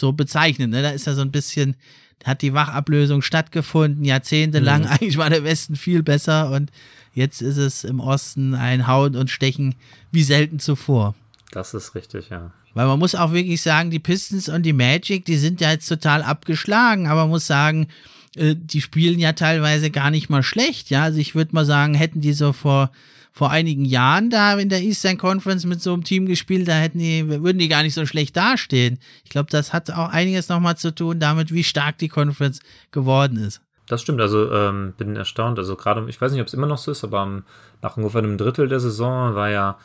so 0.00 0.12
bezeichnet. 0.12 0.70
Ne? 0.70 0.82
Da 0.82 0.90
ist 0.90 1.06
ja 1.06 1.14
so 1.14 1.22
ein 1.22 1.32
bisschen, 1.32 1.76
hat 2.24 2.42
die 2.42 2.54
Wachablösung 2.54 3.20
stattgefunden, 3.20 4.04
jahrzehntelang. 4.04 4.82
Mhm. 4.82 4.86
Eigentlich 4.90 5.18
war 5.18 5.28
der 5.28 5.44
Westen 5.44 5.76
viel 5.76 6.02
besser 6.02 6.50
und 6.50 6.70
jetzt 7.12 7.42
ist 7.42 7.58
es 7.58 7.84
im 7.84 8.00
Osten 8.00 8.54
ein 8.54 8.86
Hauen 8.86 9.16
und 9.16 9.30
Stechen 9.30 9.74
wie 10.10 10.22
selten 10.22 10.58
zuvor. 10.60 11.14
Das 11.52 11.74
ist 11.74 11.94
richtig, 11.94 12.30
ja. 12.30 12.52
Weil 12.74 12.86
man 12.86 12.98
muss 12.98 13.14
auch 13.14 13.32
wirklich 13.32 13.62
sagen, 13.62 13.90
die 13.90 13.98
Pistons 13.98 14.48
und 14.48 14.62
die 14.62 14.72
Magic, 14.72 15.24
die 15.24 15.36
sind 15.36 15.60
ja 15.60 15.70
jetzt 15.70 15.88
total 15.88 16.22
abgeschlagen, 16.22 17.06
aber 17.06 17.22
man 17.22 17.30
muss 17.30 17.46
sagen, 17.46 17.88
äh, 18.36 18.54
die 18.56 18.80
spielen 18.80 19.18
ja 19.18 19.32
teilweise 19.32 19.90
gar 19.90 20.10
nicht 20.10 20.30
mal 20.30 20.42
schlecht, 20.42 20.90
ja. 20.90 21.02
Also 21.02 21.18
ich 21.18 21.34
würde 21.34 21.54
mal 21.54 21.64
sagen, 21.64 21.94
hätten 21.94 22.20
die 22.20 22.32
so 22.32 22.52
vor, 22.52 22.90
vor 23.32 23.50
einigen 23.50 23.84
Jahren 23.84 24.30
da 24.30 24.58
in 24.58 24.68
der 24.68 24.82
Eastern 24.82 25.18
Conference 25.18 25.64
mit 25.64 25.82
so 25.82 25.92
einem 25.92 26.04
Team 26.04 26.26
gespielt, 26.26 26.68
da 26.68 26.74
hätten 26.74 26.98
die, 26.98 27.26
würden 27.28 27.58
die 27.58 27.68
gar 27.68 27.82
nicht 27.82 27.94
so 27.94 28.06
schlecht 28.06 28.36
dastehen. 28.36 28.98
Ich 29.24 29.30
glaube, 29.30 29.50
das 29.50 29.72
hat 29.72 29.90
auch 29.90 30.10
einiges 30.10 30.48
nochmal 30.48 30.76
zu 30.76 30.94
tun 30.94 31.18
damit, 31.18 31.52
wie 31.52 31.64
stark 31.64 31.98
die 31.98 32.08
Conference 32.08 32.60
geworden 32.92 33.36
ist. 33.36 33.60
Das 33.86 34.02
stimmt, 34.02 34.20
also 34.20 34.52
ähm, 34.52 34.94
bin 34.96 35.16
erstaunt. 35.16 35.58
Also 35.58 35.74
gerade, 35.74 36.08
ich 36.08 36.20
weiß 36.20 36.30
nicht, 36.30 36.40
ob 36.40 36.46
es 36.46 36.54
immer 36.54 36.68
noch 36.68 36.78
so 36.78 36.92
ist, 36.92 37.02
aber 37.02 37.42
nach 37.82 37.96
ungefähr 37.96 38.22
einem 38.22 38.38
Drittel 38.38 38.68
der 38.68 38.78
Saison 38.78 39.34
war 39.34 39.50
ja 39.50 39.78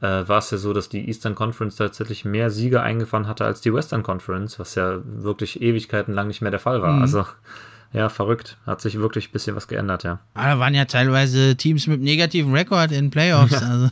äh, 0.00 0.28
war 0.28 0.38
es 0.38 0.50
ja 0.50 0.58
so, 0.58 0.72
dass 0.72 0.88
die 0.88 1.06
Eastern 1.08 1.34
Conference 1.34 1.76
tatsächlich 1.76 2.24
mehr 2.24 2.50
Siege 2.50 2.82
eingefahren 2.82 3.26
hatte 3.26 3.44
als 3.44 3.60
die 3.60 3.72
Western 3.72 4.02
Conference, 4.02 4.58
was 4.58 4.74
ja 4.74 5.00
wirklich 5.04 5.60
Ewigkeiten 5.60 6.14
lang 6.14 6.28
nicht 6.28 6.40
mehr 6.40 6.50
der 6.50 6.60
Fall 6.60 6.82
war. 6.82 6.94
Mhm. 6.94 7.02
Also 7.02 7.26
ja, 7.92 8.08
verrückt. 8.08 8.56
Hat 8.66 8.80
sich 8.80 8.98
wirklich 8.98 9.28
ein 9.28 9.32
bisschen 9.32 9.56
was 9.56 9.66
geändert, 9.66 10.04
ja. 10.04 10.20
Aber 10.34 10.44
ah, 10.44 10.54
da 10.54 10.58
waren 10.60 10.74
ja 10.74 10.84
teilweise 10.84 11.56
Teams 11.56 11.88
mit 11.88 12.00
negativen 12.00 12.54
Rekord 12.54 12.92
in 12.92 13.10
Playoffs. 13.10 13.52
Ja. 13.52 13.58
Also 13.68 13.90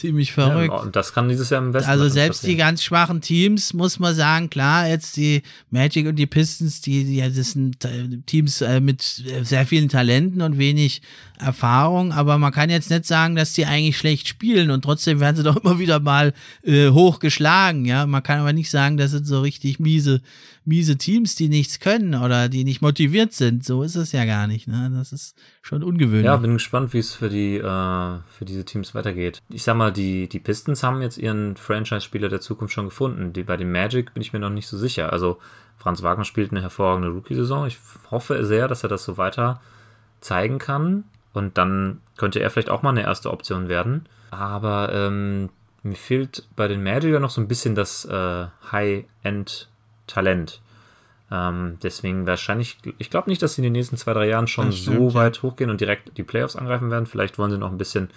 ziemlich 0.00 0.32
verrückt. 0.32 0.72
Ja, 0.72 0.80
und 0.80 0.96
das 0.96 1.12
kann 1.12 1.28
dieses 1.28 1.50
Jahr 1.50 1.62
im 1.62 1.74
Westen. 1.74 1.90
Also 1.90 2.08
selbst 2.08 2.46
die 2.46 2.56
ganz 2.56 2.82
schwachen 2.82 3.20
Teams, 3.20 3.74
muss 3.74 3.98
man 3.98 4.14
sagen, 4.14 4.48
klar, 4.48 4.88
jetzt 4.88 5.16
die 5.16 5.42
Magic 5.70 6.06
und 6.06 6.16
die 6.16 6.26
Pistons, 6.26 6.80
die, 6.80 7.04
die 7.04 7.20
das 7.20 7.52
sind 7.52 7.84
äh, 7.84 8.08
Teams 8.26 8.62
äh, 8.62 8.80
mit 8.80 9.02
sehr 9.02 9.66
vielen 9.66 9.88
Talenten 9.88 10.40
und 10.40 10.58
wenig 10.58 11.02
Erfahrung, 11.38 12.12
aber 12.12 12.38
man 12.38 12.52
kann 12.52 12.70
jetzt 12.70 12.90
nicht 12.90 13.06
sagen, 13.06 13.34
dass 13.34 13.52
die 13.52 13.66
eigentlich 13.66 13.96
schlecht 13.96 14.28
spielen 14.28 14.70
und 14.70 14.82
trotzdem 14.82 15.20
werden 15.20 15.36
sie 15.36 15.42
doch 15.44 15.56
immer 15.56 15.78
wieder 15.78 16.00
mal 16.00 16.32
äh, 16.62 16.88
hochgeschlagen, 16.90 17.84
ja. 17.84 18.06
Man 18.06 18.22
kann 18.22 18.40
aber 18.40 18.52
nicht 18.52 18.70
sagen, 18.70 18.96
das 18.96 19.10
sind 19.10 19.26
so 19.26 19.40
richtig 19.40 19.80
miese, 19.80 20.22
miese 20.64 20.96
Teams, 20.96 21.34
die 21.34 21.48
nichts 21.48 21.80
können 21.80 22.14
oder 22.14 22.48
die 22.48 22.64
nicht 22.64 22.82
motiviert 22.82 23.32
sind. 23.32 23.64
So 23.64 23.82
ist 23.82 23.96
es 23.96 24.12
ja 24.12 24.24
gar 24.24 24.46
nicht, 24.46 24.66
ne? 24.66 24.90
Das 24.94 25.12
ist 25.12 25.34
schon 25.62 25.82
ungewöhnlich. 25.82 26.24
Ja, 26.24 26.36
bin 26.36 26.54
gespannt, 26.54 26.92
wie 26.92 26.98
es 26.98 27.14
für 27.14 27.28
die, 27.28 27.56
äh, 27.56 27.62
für 27.62 28.44
diese 28.44 28.64
Teams 28.64 28.94
weitergeht. 28.94 29.40
Ich 29.48 29.62
sag 29.62 29.76
mal, 29.76 29.92
die, 29.92 30.28
die 30.28 30.40
Pistons 30.40 30.82
haben 30.82 31.02
jetzt 31.02 31.18
ihren 31.18 31.56
Franchise-Spieler 31.56 32.28
der 32.28 32.40
Zukunft 32.40 32.74
schon 32.74 32.86
gefunden. 32.86 33.32
Die, 33.32 33.42
bei 33.42 33.56
dem 33.56 33.70
Magic 33.72 34.14
bin 34.14 34.22
ich 34.22 34.32
mir 34.32 34.38
noch 34.38 34.50
nicht 34.50 34.66
so 34.66 34.76
sicher. 34.78 35.12
Also, 35.12 35.38
Franz 35.76 36.02
Wagner 36.02 36.24
spielt 36.24 36.50
eine 36.50 36.62
hervorragende 36.62 37.10
Rookie-Saison. 37.10 37.66
Ich 37.66 37.78
hoffe 38.10 38.44
sehr, 38.44 38.68
dass 38.68 38.82
er 38.82 38.88
das 38.88 39.04
so 39.04 39.16
weiter 39.16 39.60
zeigen 40.20 40.58
kann. 40.58 41.04
Und 41.32 41.58
dann 41.58 42.00
könnte 42.16 42.40
er 42.40 42.50
vielleicht 42.50 42.70
auch 42.70 42.82
mal 42.82 42.90
eine 42.90 43.02
erste 43.02 43.30
Option 43.30 43.68
werden. 43.68 44.06
Aber 44.30 44.92
ähm, 44.92 45.50
mir 45.82 45.96
fehlt 45.96 46.46
bei 46.56 46.68
den 46.68 46.82
Magic 46.82 47.12
ja 47.12 47.20
noch 47.20 47.30
so 47.30 47.40
ein 47.40 47.48
bisschen 47.48 47.74
das 47.74 48.04
äh, 48.04 48.46
High-End-Talent. 48.72 50.60
Ähm, 51.30 51.78
deswegen 51.82 52.26
wahrscheinlich, 52.26 52.78
ich 52.98 53.10
glaube 53.10 53.30
nicht, 53.30 53.40
dass 53.42 53.54
sie 53.54 53.60
in 53.60 53.64
den 53.64 53.72
nächsten 53.72 53.96
zwei, 53.96 54.12
drei 54.14 54.28
Jahren 54.28 54.48
schon 54.48 54.72
stimmt, 54.72 54.96
so 54.96 55.14
weit 55.14 55.36
ja. 55.36 55.42
hochgehen 55.42 55.70
und 55.70 55.80
direkt 55.80 56.16
die 56.16 56.22
Playoffs 56.22 56.56
angreifen 56.56 56.90
werden. 56.90 57.06
Vielleicht 57.06 57.38
wollen 57.38 57.50
sie 57.50 57.58
noch 57.58 57.70
ein 57.70 57.78
bisschen 57.78 58.08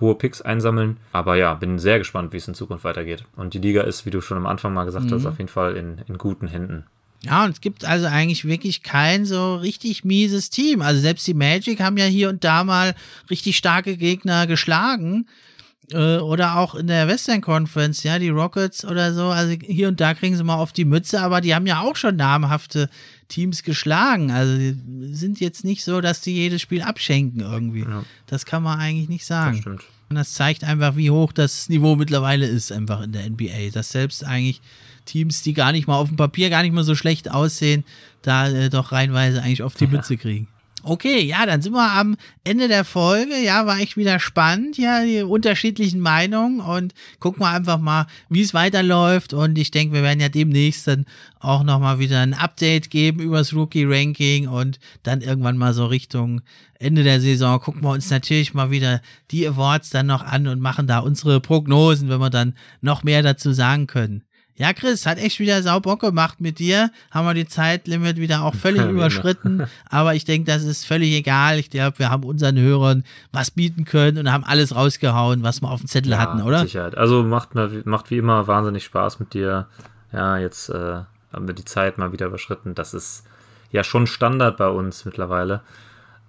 hohe 0.00 0.14
Picks 0.14 0.40
einsammeln. 0.40 0.96
Aber 1.12 1.36
ja, 1.36 1.54
bin 1.54 1.78
sehr 1.78 1.98
gespannt, 1.98 2.32
wie 2.32 2.38
es 2.38 2.48
in 2.48 2.54
Zukunft 2.54 2.84
weitergeht. 2.84 3.24
Und 3.36 3.54
die 3.54 3.58
Liga 3.58 3.82
ist, 3.82 4.06
wie 4.06 4.10
du 4.10 4.20
schon 4.20 4.38
am 4.38 4.46
Anfang 4.46 4.72
mal 4.72 4.84
gesagt 4.84 5.06
mhm. 5.06 5.14
hast, 5.14 5.26
auf 5.26 5.38
jeden 5.38 5.48
Fall 5.48 5.76
in, 5.76 5.98
in 6.06 6.18
guten 6.18 6.48
Händen. 6.48 6.84
Ja, 7.22 7.44
und 7.44 7.50
es 7.50 7.60
gibt 7.60 7.84
also 7.84 8.06
eigentlich 8.06 8.44
wirklich 8.44 8.84
kein 8.84 9.24
so 9.24 9.56
richtig 9.56 10.04
mieses 10.04 10.50
Team. 10.50 10.82
Also 10.82 11.00
selbst 11.00 11.26
die 11.26 11.34
Magic 11.34 11.80
haben 11.80 11.96
ja 11.96 12.04
hier 12.04 12.28
und 12.28 12.44
da 12.44 12.62
mal 12.62 12.94
richtig 13.28 13.56
starke 13.56 13.96
Gegner 13.96 14.46
geschlagen. 14.46 15.26
Äh, 15.92 16.18
oder 16.18 16.56
auch 16.56 16.74
in 16.74 16.86
der 16.86 17.08
Western 17.08 17.40
Conference, 17.40 18.02
ja, 18.02 18.18
die 18.18 18.28
Rockets 18.28 18.84
oder 18.84 19.14
so. 19.14 19.26
Also 19.26 19.54
hier 19.60 19.88
und 19.88 20.00
da 20.00 20.14
kriegen 20.14 20.36
sie 20.36 20.44
mal 20.44 20.56
auf 20.56 20.72
die 20.72 20.84
Mütze, 20.84 21.20
aber 21.20 21.40
die 21.40 21.54
haben 21.54 21.66
ja 21.66 21.80
auch 21.80 21.96
schon 21.96 22.16
namhafte 22.16 22.90
Teams 23.28 23.62
geschlagen. 23.62 24.30
Also 24.30 24.54
sind 25.12 25.40
jetzt 25.40 25.64
nicht 25.64 25.84
so, 25.84 26.00
dass 26.00 26.20
die 26.20 26.34
jedes 26.34 26.60
Spiel 26.60 26.82
abschenken 26.82 27.40
irgendwie. 27.40 27.80
Ja. 27.80 28.04
Das 28.26 28.44
kann 28.44 28.62
man 28.62 28.78
eigentlich 28.78 29.08
nicht 29.08 29.24
sagen. 29.24 29.52
Das 29.52 29.60
stimmt. 29.60 29.84
Und 30.10 30.16
das 30.16 30.32
zeigt 30.32 30.64
einfach, 30.64 30.96
wie 30.96 31.10
hoch 31.10 31.32
das 31.32 31.68
Niveau 31.68 31.94
mittlerweile 31.96 32.46
ist, 32.46 32.72
einfach 32.72 33.02
in 33.02 33.12
der 33.12 33.28
NBA. 33.28 33.70
Dass 33.72 33.90
selbst 33.90 34.24
eigentlich 34.24 34.60
Teams, 35.04 35.42
die 35.42 35.52
gar 35.52 35.72
nicht 35.72 35.86
mal 35.86 35.96
auf 35.96 36.08
dem 36.08 36.16
Papier 36.16 36.50
gar 36.50 36.62
nicht 36.62 36.72
mal 36.72 36.84
so 36.84 36.94
schlecht 36.94 37.30
aussehen, 37.30 37.84
da 38.22 38.48
äh, 38.48 38.70
doch 38.70 38.92
reinweise 38.92 39.42
eigentlich 39.42 39.62
auf 39.62 39.74
die 39.74 39.86
Mütze 39.88 40.16
kriegen. 40.16 40.48
Okay, 40.88 41.20
ja, 41.20 41.44
dann 41.44 41.60
sind 41.60 41.74
wir 41.74 41.92
am 41.92 42.16
Ende 42.44 42.66
der 42.66 42.82
Folge. 42.82 43.36
Ja, 43.36 43.66
war 43.66 43.78
echt 43.78 43.98
wieder 43.98 44.18
spannend, 44.18 44.78
ja, 44.78 45.04
die 45.04 45.20
unterschiedlichen 45.20 46.00
Meinungen 46.00 46.60
und 46.60 46.94
gucken 47.20 47.42
wir 47.42 47.50
einfach 47.50 47.78
mal, 47.78 48.06
wie 48.30 48.40
es 48.40 48.54
weiterläuft. 48.54 49.34
Und 49.34 49.58
ich 49.58 49.70
denke, 49.70 49.94
wir 49.94 50.02
werden 50.02 50.20
ja 50.20 50.30
demnächst 50.30 50.88
dann 50.88 51.04
auch 51.40 51.62
nochmal 51.62 51.98
wieder 51.98 52.20
ein 52.20 52.32
Update 52.32 52.88
geben 52.88 53.20
über 53.20 53.36
das 53.36 53.52
Rookie-Ranking 53.52 54.48
und 54.48 54.78
dann 55.02 55.20
irgendwann 55.20 55.58
mal 55.58 55.74
so 55.74 55.84
Richtung 55.84 56.40
Ende 56.78 57.02
der 57.02 57.20
Saison 57.20 57.60
gucken 57.60 57.82
wir 57.82 57.90
uns 57.90 58.08
natürlich 58.08 58.54
mal 58.54 58.70
wieder 58.70 59.02
die 59.30 59.46
Awards 59.46 59.90
dann 59.90 60.06
noch 60.06 60.22
an 60.22 60.46
und 60.46 60.60
machen 60.60 60.86
da 60.86 61.00
unsere 61.00 61.40
Prognosen, 61.40 62.08
wenn 62.08 62.20
wir 62.20 62.30
dann 62.30 62.54
noch 62.80 63.02
mehr 63.02 63.22
dazu 63.22 63.52
sagen 63.52 63.86
können. 63.86 64.22
Ja, 64.58 64.72
Chris, 64.72 65.06
hat 65.06 65.18
echt 65.18 65.38
wieder 65.38 65.62
sau 65.62 65.78
Bock 65.78 66.00
gemacht 66.00 66.40
mit 66.40 66.58
dir. 66.58 66.90
Haben 67.12 67.28
wir 67.28 67.34
die 67.34 67.46
Zeitlimit 67.46 68.16
wieder 68.16 68.42
auch 68.42 68.56
völlig 68.56 68.82
ja, 68.82 68.90
überschritten. 68.90 69.68
Aber 69.88 70.16
ich 70.16 70.24
denke, 70.24 70.50
das 70.50 70.64
ist 70.64 70.84
völlig 70.84 71.12
egal. 71.12 71.60
Ich 71.60 71.70
glaube, 71.70 72.00
wir 72.00 72.10
haben 72.10 72.24
unseren 72.24 72.58
Hörern 72.58 73.04
was 73.30 73.52
bieten 73.52 73.84
können 73.84 74.18
und 74.18 74.32
haben 74.32 74.42
alles 74.42 74.74
rausgehauen, 74.74 75.44
was 75.44 75.62
wir 75.62 75.70
auf 75.70 75.80
dem 75.80 75.86
Zettel 75.86 76.12
ja, 76.12 76.18
hatten, 76.18 76.42
oder? 76.42 76.62
Sicherheit. 76.62 76.98
Also 76.98 77.22
macht, 77.22 77.50
macht 77.54 78.10
wie 78.10 78.18
immer 78.18 78.48
wahnsinnig 78.48 78.84
Spaß 78.84 79.20
mit 79.20 79.32
dir. 79.32 79.68
Ja, 80.12 80.38
jetzt 80.38 80.70
äh, 80.70 81.02
haben 81.32 81.46
wir 81.46 81.54
die 81.54 81.64
Zeit 81.64 81.96
mal 81.96 82.10
wieder 82.10 82.26
überschritten. 82.26 82.74
Das 82.74 82.94
ist 82.94 83.24
ja 83.70 83.84
schon 83.84 84.08
Standard 84.08 84.56
bei 84.56 84.68
uns 84.68 85.04
mittlerweile. 85.04 85.60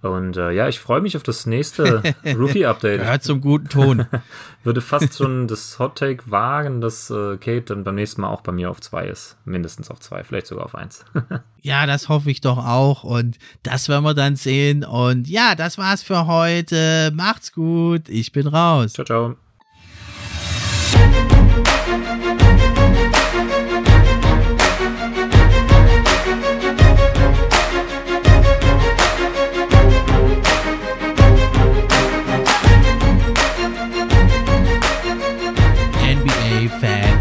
Und 0.02 0.38
äh, 0.38 0.52
ja, 0.52 0.70
ich 0.70 0.80
freue 0.80 1.02
mich 1.02 1.18
auf 1.18 1.24
das 1.24 1.46
nächste 1.46 2.02
Rookie-Update. 2.26 3.04
Hört 3.04 3.24
zum 3.24 3.42
guten 3.42 3.68
Ton. 3.68 4.06
Würde 4.64 4.82
fast 4.82 5.18
schon 5.18 5.48
das 5.48 5.78
Hot 5.80 5.98
Take 5.98 6.32
wagen, 6.32 6.80
dass 6.80 7.10
äh, 7.10 7.38
Kate 7.38 7.62
dann 7.64 7.84
beim 7.84 7.96
nächsten 7.96 8.22
Mal 8.22 8.30
auch 8.30 8.42
bei 8.42 8.52
mir 8.52 8.70
auf 8.70 8.80
zwei 8.80 9.08
ist. 9.08 9.38
Mindestens 9.44 9.92
auf 9.92 10.00
zwei, 10.00 10.24
vielleicht 10.24 10.48
sogar 10.48 10.66
auf 10.66 10.76
eins. 10.76 11.04
ja, 11.62 11.86
das 11.86 12.08
hoffe 12.08 12.32
ich 12.32 12.40
doch 12.40 12.58
auch. 12.58 13.04
Und 13.04 13.38
das 13.64 13.90
werden 13.90 14.04
wir 14.04 14.14
dann 14.14 14.38
sehen. 14.38 14.86
Und 14.86 15.28
ja, 15.28 15.56
das 15.56 15.78
war's 15.78 16.04
für 16.04 16.28
heute. 16.28 17.12
Macht's 17.14 17.52
gut. 17.52 18.08
Ich 18.08 18.32
bin 18.32 18.48
raus. 18.48 18.94
Ciao, 18.94 19.06
ciao. 19.06 19.36